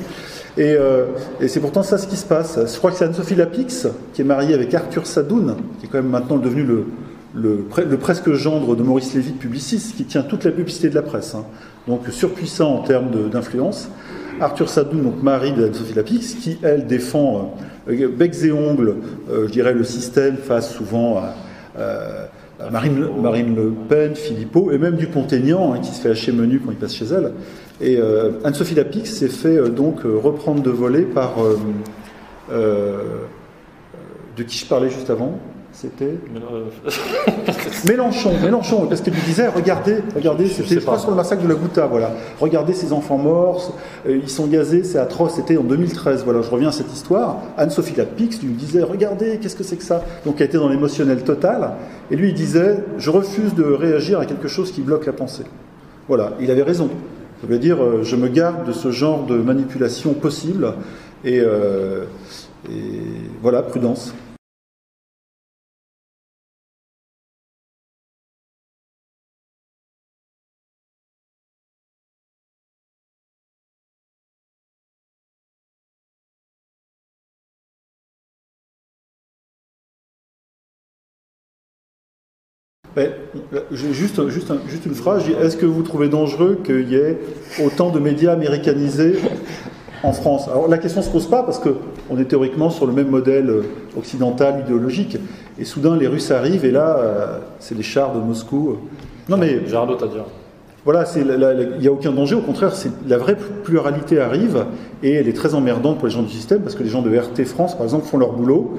Euh, 0.58 1.06
et, 1.40 1.48
c'est 1.48 1.60
pourtant 1.60 1.82
ça 1.82 1.98
ce 1.98 2.06
qui 2.06 2.16
se 2.16 2.26
passe. 2.26 2.58
Je 2.72 2.78
crois 2.78 2.90
que 2.90 2.96
c'est 2.96 3.04
Anne-Sophie 3.04 3.34
Lapix 3.34 3.86
qui 4.14 4.22
est 4.22 4.24
mariée 4.24 4.54
avec 4.54 4.72
Arthur 4.74 5.06
Sadoun, 5.06 5.56
qui 5.78 5.86
est 5.86 5.88
quand 5.88 5.98
même 5.98 6.10
maintenant 6.10 6.38
devenu 6.38 6.66
le, 7.34 7.96
presque 8.00 8.32
gendre 8.32 8.74
de 8.74 8.82
Maurice 8.82 9.14
Lévy, 9.14 9.32
publiciste, 9.32 9.96
qui 9.96 10.04
tient 10.04 10.22
toute 10.22 10.44
la 10.44 10.50
publicité 10.50 10.88
de 10.88 10.94
la 10.94 11.02
presse. 11.02 11.34
Hein. 11.34 11.44
Donc 11.86 12.02
surpuissant 12.10 12.74
en 12.74 12.82
termes 12.82 13.10
d'influence. 13.30 13.88
Arthur 14.40 14.68
Sadoun, 14.68 15.02
donc 15.02 15.22
mari 15.22 15.52
d'Anne-Sophie 15.52 15.94
Lapix, 15.94 16.34
qui 16.34 16.58
elle 16.62 16.86
défend 16.86 17.54
euh, 17.88 18.08
becs 18.08 18.44
et 18.44 18.52
ongles, 18.52 18.96
euh, 19.30 19.46
je 19.46 19.52
dirais, 19.52 19.72
le 19.72 19.84
système 19.84 20.36
face 20.36 20.72
souvent 20.72 21.18
à. 21.18 21.34
Marine, 22.72 23.06
Marine, 23.20 23.54
Le 23.54 23.70
Pen, 23.86 24.14
Philippot, 24.14 24.70
et 24.72 24.78
même 24.78 24.96
Dupont-Aignan, 24.96 25.74
hein, 25.74 25.78
qui 25.78 25.92
se 25.92 26.00
fait 26.00 26.08
hacher 26.08 26.32
menu 26.32 26.58
quand 26.58 26.70
il 26.70 26.78
passe 26.78 26.94
chez 26.94 27.04
elle. 27.04 27.32
Et 27.80 27.96
euh, 27.98 28.32
Anne-Sophie 28.44 28.74
Lapix 28.74 29.04
s'est 29.04 29.28
fait 29.28 29.56
euh, 29.56 29.68
donc 29.68 30.04
euh, 30.04 30.16
reprendre 30.16 30.62
de 30.62 30.70
voler 30.70 31.02
par. 31.02 31.34
de 32.50 34.42
qui 34.42 34.58
je 34.58 34.66
parlais 34.66 34.90
juste 34.90 35.10
avant 35.10 35.38
c'était 35.72 36.14
Mélenchon, 37.86 38.32
Mélenchon, 38.42 38.86
parce 38.86 39.02
qu'elle 39.02 39.12
lui 39.12 39.20
disait 39.20 39.46
regardez, 39.48 39.98
regardez, 40.14 40.48
c'était 40.48 40.80
pas 40.80 40.96
sur 40.96 41.10
le 41.10 41.16
massacre 41.16 41.42
de 41.42 41.48
la 41.48 41.54
Gouta, 41.54 41.84
voilà. 41.84 42.12
Regardez 42.40 42.72
ces 42.72 42.94
enfants 42.94 43.18
morts, 43.18 43.74
ils 44.08 44.30
sont 44.30 44.46
gazés, 44.46 44.84
c'est 44.84 44.98
atroce. 44.98 45.34
C'était 45.34 45.58
en 45.58 45.64
2013, 45.64 46.24
voilà. 46.24 46.40
Je 46.40 46.48
reviens 46.48 46.70
à 46.70 46.72
cette 46.72 46.90
histoire. 46.94 47.42
Anne-Sophie 47.58 47.94
Lapix 47.94 48.42
lui 48.42 48.54
disait 48.54 48.82
regardez, 48.82 49.36
qu'est-ce 49.36 49.54
que 49.54 49.64
c'est 49.64 49.76
que 49.76 49.84
ça? 49.84 50.02
Donc 50.24 50.36
elle 50.38 50.46
était 50.46 50.56
dans 50.56 50.70
l'émotionnel 50.70 51.22
total, 51.24 51.72
et 52.10 52.16
lui 52.16 52.30
il 52.30 52.34
disait 52.34 52.78
je 52.96 53.10
refuse 53.10 53.52
de 53.52 53.64
réagir 53.64 54.18
à 54.18 54.24
quelque 54.24 54.48
chose 54.48 54.72
qui 54.72 54.80
bloque 54.80 55.04
la 55.04 55.12
pensée. 55.12 55.44
Voilà, 56.08 56.32
il 56.40 56.50
avait 56.50 56.62
raison. 56.62 56.88
Ça 57.40 57.46
veut 57.46 57.58
dire, 57.58 57.82
euh, 57.82 58.02
je 58.02 58.16
me 58.16 58.28
garde 58.28 58.66
de 58.66 58.72
ce 58.72 58.90
genre 58.90 59.26
de 59.26 59.36
manipulation 59.36 60.14
possible. 60.14 60.74
Et, 61.24 61.40
euh, 61.40 62.04
et 62.70 63.02
voilà, 63.42 63.62
prudence. 63.62 64.14
Juste, 83.70 84.28
juste, 84.28 84.52
juste 84.68 84.86
une 84.86 84.94
phrase, 84.94 85.24
est-ce 85.40 85.56
que 85.56 85.66
vous 85.66 85.82
trouvez 85.82 86.08
dangereux 86.08 86.58
qu'il 86.64 86.88
y 86.90 86.96
ait 86.96 87.18
autant 87.64 87.90
de 87.90 87.98
médias 87.98 88.32
américanisés 88.32 89.16
en 90.02 90.12
France? 90.12 90.48
Alors 90.48 90.68
la 90.68 90.78
question 90.78 91.00
ne 91.00 91.06
se 91.06 91.10
pose 91.10 91.28
pas 91.28 91.42
parce 91.42 91.58
qu'on 91.58 92.18
est 92.18 92.24
théoriquement 92.24 92.70
sur 92.70 92.86
le 92.86 92.92
même 92.92 93.08
modèle 93.08 93.50
euh, 93.50 93.62
occidental 93.98 94.60
idéologique. 94.60 95.18
Et 95.58 95.64
soudain, 95.64 95.96
les 95.96 96.06
Russes 96.06 96.30
arrivent 96.30 96.64
et 96.64 96.70
là, 96.70 96.96
euh, 96.98 97.38
c'est 97.58 97.74
les 97.74 97.82
chars 97.82 98.14
de 98.14 98.20
Moscou. 98.20 98.78
Non 99.28 99.36
mais... 99.36 99.60
J'ai 99.66 99.76
rien 99.76 99.86
d'autre 99.86 100.06
à 100.06 100.08
dire. 100.08 100.24
Voilà, 100.84 101.04
il 101.16 101.80
n'y 101.80 101.88
a 101.88 101.92
aucun 101.92 102.12
danger, 102.12 102.36
au 102.36 102.42
contraire, 102.42 102.72
la 103.08 103.18
vraie 103.18 103.36
pluralité 103.64 104.20
arrive 104.20 104.66
et 105.02 105.14
elle 105.14 105.26
est 105.26 105.32
très 105.32 105.56
emmerdante 105.56 105.98
pour 105.98 106.06
les 106.06 106.14
gens 106.14 106.22
du 106.22 106.30
système 106.30 106.60
parce 106.60 106.76
que 106.76 106.84
les 106.84 106.88
gens 106.88 107.02
de 107.02 107.10
RT 107.10 107.44
France, 107.44 107.74
par 107.74 107.82
exemple, 107.82 108.06
font 108.06 108.18
leur 108.18 108.32
boulot. 108.32 108.78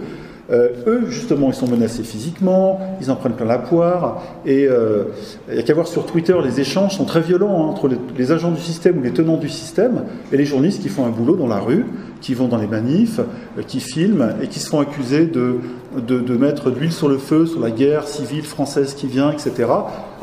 Euh, 0.50 0.70
eux, 0.88 1.06
justement, 1.10 1.50
ils 1.50 1.54
sont 1.54 1.68
menacés 1.68 2.04
physiquement, 2.04 2.80
ils 3.02 3.12
en 3.12 3.16
prennent 3.16 3.34
plein 3.34 3.46
la 3.46 3.58
poire, 3.58 4.22
et 4.46 4.66
euh, 4.66 5.06
il 5.50 5.56
n'y 5.56 5.60
a 5.60 5.64
qu'à 5.64 5.74
voir 5.74 5.88
sur 5.88 6.06
Twitter, 6.06 6.36
les 6.44 6.62
échanges 6.62 6.96
sont 6.96 7.04
très 7.04 7.20
violents 7.20 7.64
hein, 7.64 7.68
entre 7.68 7.90
les, 8.18 8.32
agents 8.32 8.52
du 8.52 8.62
système 8.62 8.98
ou 8.98 9.02
les 9.02 9.12
tenants 9.12 9.38
du 9.38 9.50
système 9.50 10.04
et 10.32 10.38
les 10.38 10.46
journalistes 10.46 10.82
qui 10.82 10.90
font 10.90 11.06
un 11.06 11.10
boulot 11.10 11.36
dans 11.36 11.48
la 11.48 11.60
rue, 11.60 11.86
qui 12.22 12.34
vont 12.34 12.48
dans 12.48 12.58
les 12.58 12.68
manifs, 12.68 13.20
euh, 13.20 13.62
qui 13.68 13.82
filment 13.82 14.36
et 14.42 14.48
qui 14.48 14.60
se 14.60 14.70
font 14.70 14.80
accuser 14.80 15.26
de, 15.26 15.58
de, 15.98 16.20
de 16.20 16.38
mettre 16.38 16.72
de 16.72 16.80
l'huile 16.80 16.94
sur 16.94 17.10
le 17.10 17.18
feu 17.18 17.46
sur 17.46 17.60
la 17.60 17.72
guerre 17.72 18.08
civile 18.08 18.44
française 18.44 18.94
qui 18.94 19.08
vient, 19.08 19.32
etc., 19.32 19.52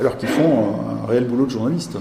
alors 0.01 0.17
qu'ils 0.17 0.31
font 0.31 1.03
un, 1.03 1.07
réel 1.07 1.27
boulot 1.27 1.45
de 1.45 1.51
journaliste. 1.51 1.99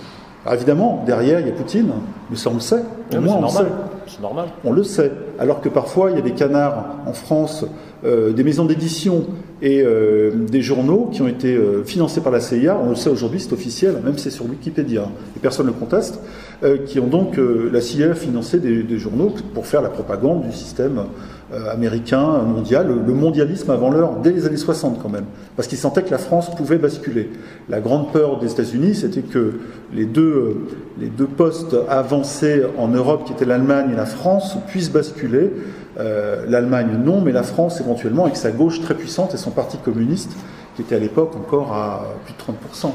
évidemment, 0.50 1.04
derrière, 1.06 1.42
il 1.42 1.48
y 1.48 1.50
a 1.50 1.54
Poutine, 1.54 1.92
mais 2.30 2.38
ça 2.38 2.50
on 2.50 2.56
le 2.56 2.60
sait, 2.62 2.84
au 3.14 3.20
moins 3.20 3.36
on 3.36 3.42
le 3.42 3.48
sait. 3.50 3.66
C'est 4.08 4.22
normal. 4.22 4.50
On 4.64 4.72
le 4.72 4.84
sait. 4.84 5.12
Alors 5.40 5.62
que 5.62 5.70
parfois, 5.70 6.12
il 6.12 6.16
y 6.16 6.20
a 6.20 6.22
des 6.22 6.34
canards 6.34 6.86
en 7.06 7.14
France 7.14 7.66
euh, 8.06 8.34
des 8.34 8.44
maisons 8.44 8.66
d'édition 8.66 9.26
et 9.64 9.82
euh, 9.82 10.32
des 10.34 10.62
journaux 10.62 11.10
qui 11.12 11.22
ont 11.22 11.28
été 11.28 11.56
euh, 11.56 11.86
financés 11.86 12.20
par 12.20 12.34
la 12.34 12.42
CIA, 12.42 12.78
on 12.84 12.90
le 12.90 12.96
sait 12.96 13.10
aujourd'hui, 13.10 13.40
c'est 13.40 13.54
officiel, 13.54 13.96
même 14.04 14.18
c'est 14.18 14.30
sur 14.30 14.46
Wikipédia, 14.46 15.08
et 15.38 15.40
personne 15.40 15.68
ne 15.68 15.72
le 15.72 15.78
conteste, 15.78 16.20
qui 16.86 17.02
ont 17.02 17.08
donc, 17.08 17.38
la 17.38 17.82
CIA 17.82 18.12
a 18.12 18.14
financé 18.14 18.58
des, 18.58 18.98
journaux 18.98 19.34
pour 19.54 19.68
faire 19.68 19.82
la 19.82 19.90
propagande 19.90 20.44
du 20.44 20.54
système 20.54 21.08
américain, 21.70 22.22
mondial, 22.48 22.88
le 23.06 23.14
mondialisme 23.14 23.70
avant 23.70 23.90
l'heure, 23.90 24.16
dès 24.24 24.32
les 24.32 24.46
années 24.46 24.56
60 24.56 25.02
quand 25.04 25.10
même, 25.10 25.26
parce 25.58 25.68
qu'ils 25.68 25.78
sentaient 25.78 26.04
que 26.04 26.12
la 26.12 26.18
France 26.18 26.56
pouvait 26.56 26.78
basculer. 26.78 27.30
La 27.68 27.82
grande 27.82 28.14
peur 28.14 28.40
des 28.40 28.50
États-Unis, 28.50 28.96
c'était 28.96 29.24
que 29.24 29.56
les 29.94 30.06
deux, 30.06 30.68
les 31.02 31.10
deux 31.10 31.28
postes 31.28 31.76
avancés 31.90 32.64
en 32.78 32.88
Europe, 32.88 33.26
qui 33.26 33.34
étaient 33.34 33.44
l'Allemagne 33.44 33.90
et 33.92 33.98
la 33.98 34.06
France, 34.06 34.56
puissent 34.68 34.92
basculer 34.92 35.52
euh, 36.00 36.46
L'Allemagne, 36.48 36.98
non, 37.04 37.22
mais 37.22 37.32
la 37.32 37.44
France, 37.44 37.80
éventuellement, 37.80 38.24
avec 38.26 38.36
sa 38.36 38.52
gauche 38.52 38.82
très 38.82 38.96
puissante 38.96 39.34
et 39.34 39.38
son 39.38 39.52
parti 39.52 39.78
communiste, 39.78 40.32
qui 40.76 40.82
était 40.82 40.96
à 40.96 41.00
l'époque 41.00 41.36
encore 41.36 41.74
à 41.74 42.06
plus 42.26 42.34
de 42.34 42.88
30%. 42.88 42.92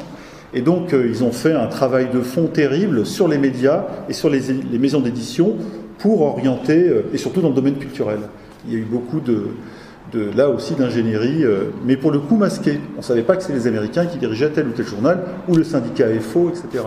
Et 0.54 0.62
donc, 0.62 0.92
euh, 0.92 1.06
ils 1.08 1.22
ont 1.22 1.32
fait 1.32 1.52
un 1.52 1.66
travail 1.66 2.08
de 2.12 2.20
fond 2.20 2.46
terrible 2.46 3.06
sur 3.06 3.28
les 3.28 3.38
médias 3.38 3.84
et 4.08 4.12
sur 4.12 4.30
les, 4.30 4.40
maisons 4.78 5.00
d'édition 5.00 5.56
pour 5.98 6.22
orienter, 6.22 6.88
euh, 6.88 7.02
et 7.12 7.18
surtout 7.18 7.40
dans 7.40 7.50
le 7.50 7.54
domaine 7.54 7.76
culturel. 7.76 8.20
Il 8.66 8.72
y 8.72 8.76
a 8.76 8.78
eu 8.78 8.84
beaucoup 8.84 9.20
de, 9.20 9.48
là 10.34 10.48
aussi 10.48 10.74
d'ingénierie, 10.74 11.44
mais 11.84 11.96
pour 11.96 12.10
le 12.10 12.18
coup 12.18 12.36
masqué. 12.36 12.80
On 12.94 12.98
ne 12.98 13.02
savait 13.02 13.22
pas 13.22 13.36
que 13.36 13.42
c'est 13.42 13.52
les 13.52 13.66
Américains 13.66 14.06
qui 14.06 14.18
dirigeaient 14.18 14.50
tel 14.50 14.66
ou 14.68 14.72
tel 14.72 14.86
journal, 14.86 15.22
ou 15.48 15.54
le 15.54 15.64
syndicat 15.64 16.06
FO, 16.20 16.48
etc. 16.48 16.84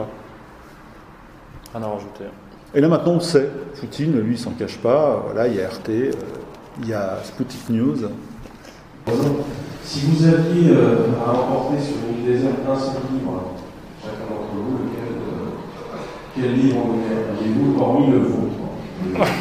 Rien 1.73 1.83
à 1.83 1.87
rajouter. 1.87 2.25
Et 2.73 2.79
là 2.79 2.87
maintenant 2.87 3.13
on 3.13 3.19
sait, 3.19 3.49
Poutine, 3.79 4.17
lui, 4.19 4.35
il 4.35 4.39
s'en 4.39 4.51
cache 4.51 4.77
pas, 4.77 5.23
voilà, 5.25 5.47
il 5.47 5.55
y 5.55 5.61
a 5.61 5.67
RT, 5.67 5.89
euh, 5.89 6.11
il 6.81 6.87
y 6.87 6.93
a 6.93 7.17
Sputnik 7.23 7.69
News. 7.69 7.97
Si 9.83 10.05
vous 10.05 10.25
aviez 10.25 10.69
euh, 10.69 11.07
à 11.25 11.31
emporter 11.31 11.81
sur 11.81 11.95
une 12.15 12.23
désert 12.25 12.51
un 12.69 12.79
seul 12.79 13.01
livre, 13.11 13.43
chacun 14.01 14.25
d'entre 14.29 14.53
vous, 14.53 14.77
lequel, 14.85 15.15
euh, 15.17 15.49
quel 16.33 16.53
livre 16.53 16.77
auriez-vous 16.77 17.81
hormis 17.81 18.11
le 18.11 18.19
vôtre 18.19 18.53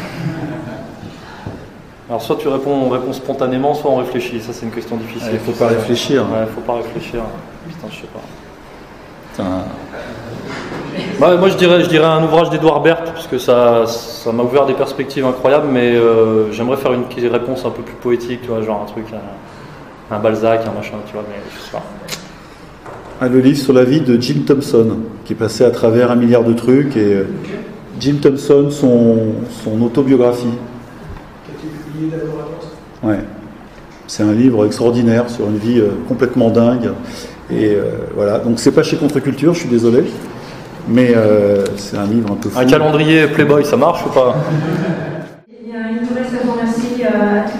Alors 2.09 2.23
soit 2.23 2.37
tu 2.37 2.49
réponds, 2.49 2.73
on 2.73 2.89
répond 2.89 3.13
spontanément, 3.13 3.75
soit 3.75 3.93
on 3.93 3.97
réfléchit. 3.97 4.41
Ça 4.41 4.53
c'est 4.53 4.67
une 4.67 4.73
question 4.73 4.97
difficile. 4.97 5.29
Il 5.31 5.35
ne 5.35 5.39
faut 5.39 5.53
pas 5.53 5.69
réfléchir. 5.69 6.27
Il 6.29 6.41
ne 6.41 6.47
faut 6.47 6.63
pas 6.63 6.75
réfléchir. 6.75 7.23
Putain, 7.69 7.87
je 7.89 7.97
sais 8.01 8.09
pas. 8.09 8.19
Putain. 9.31 9.65
Bah, 11.21 11.37
moi, 11.37 11.51
je 11.51 11.57
dirais, 11.59 11.85
je 11.85 11.89
dirais 11.91 12.07
un 12.07 12.25
ouvrage 12.25 12.49
d'Edouard 12.49 12.81
Berthe, 12.81 13.13
parce 13.13 13.27
que 13.27 13.37
ça, 13.37 13.85
ça 13.87 14.33
m'a 14.33 14.43
ouvert 14.43 14.65
des 14.65 14.73
perspectives 14.73 15.27
incroyables, 15.27 15.69
mais 15.71 15.95
euh, 15.95 16.51
j'aimerais 16.51 16.79
faire 16.79 16.95
une 16.95 17.05
réponse 17.29 17.63
un 17.67 17.71
peu 17.71 17.83
plus 17.83 17.95
poétique, 17.97 18.41
tu 18.41 18.49
vois, 18.49 18.63
genre 18.63 18.81
un 18.83 18.91
truc, 18.91 19.05
un, 20.11 20.19
Balzac, 20.19 20.63
un 20.67 20.73
machin, 20.73 20.95
tu 21.07 21.13
vois, 21.13 21.25
mais 21.29 21.37
je 21.55 21.61
sais 21.61 21.73
pas. 21.73 21.83
Ah, 23.21 23.29
le 23.29 23.39
livre 23.41 23.59
sur 23.59 23.75
la 23.75 23.85
vie 23.85 24.01
de 24.01 24.19
Jim 24.19 24.45
Thompson, 24.47 24.97
qui 25.27 25.35
est 25.35 25.37
passé 25.37 25.63
à 25.63 25.71
travers 25.71 26.11
un 26.11 26.17
milliard 26.17 26.43
de 26.43 26.55
trucs, 26.55 26.97
et 26.97 27.13
euh, 27.13 27.25
Jim 28.01 28.15
Thompson, 28.23 28.71
son, 28.71 29.19
son 29.63 29.83
autobiographie. 29.83 30.55
Ouais. 33.03 33.21
C'est 34.07 34.23
un 34.23 34.33
livre 34.33 34.65
extraordinaire 34.65 35.29
sur 35.29 35.45
une 35.49 35.59
vie 35.59 35.81
euh, 35.81 35.91
complètement 36.09 36.49
dingue. 36.49 36.93
Et 37.53 37.77
voilà, 38.15 38.39
donc 38.39 38.61
c'est 38.61 38.71
pas 38.71 38.85
chez 38.85 38.97
Contre-Culture, 38.97 39.55
je 39.55 39.59
suis 39.59 39.69
désolé. 39.69 40.05
Mais 40.89 41.13
euh, 41.15 41.65
c'est 41.77 41.97
un 41.97 42.07
livre 42.07 42.33
un 42.33 42.37
peu 42.37 42.49
fou. 42.49 42.59
Un 42.59 42.67
calendrier 42.67 43.27
Playboy, 43.27 43.65
ça 43.65 43.77
marche 43.77 44.05
ou 44.07 44.11
pas? 44.11 44.37
Il 45.63 46.07
nous 46.09 46.15
reste 46.15 46.35
à 46.35 46.45
vous 46.45 46.53
remercier 46.53 47.05
euh, 47.05 47.41
à 47.41 47.49
tous 47.49 47.59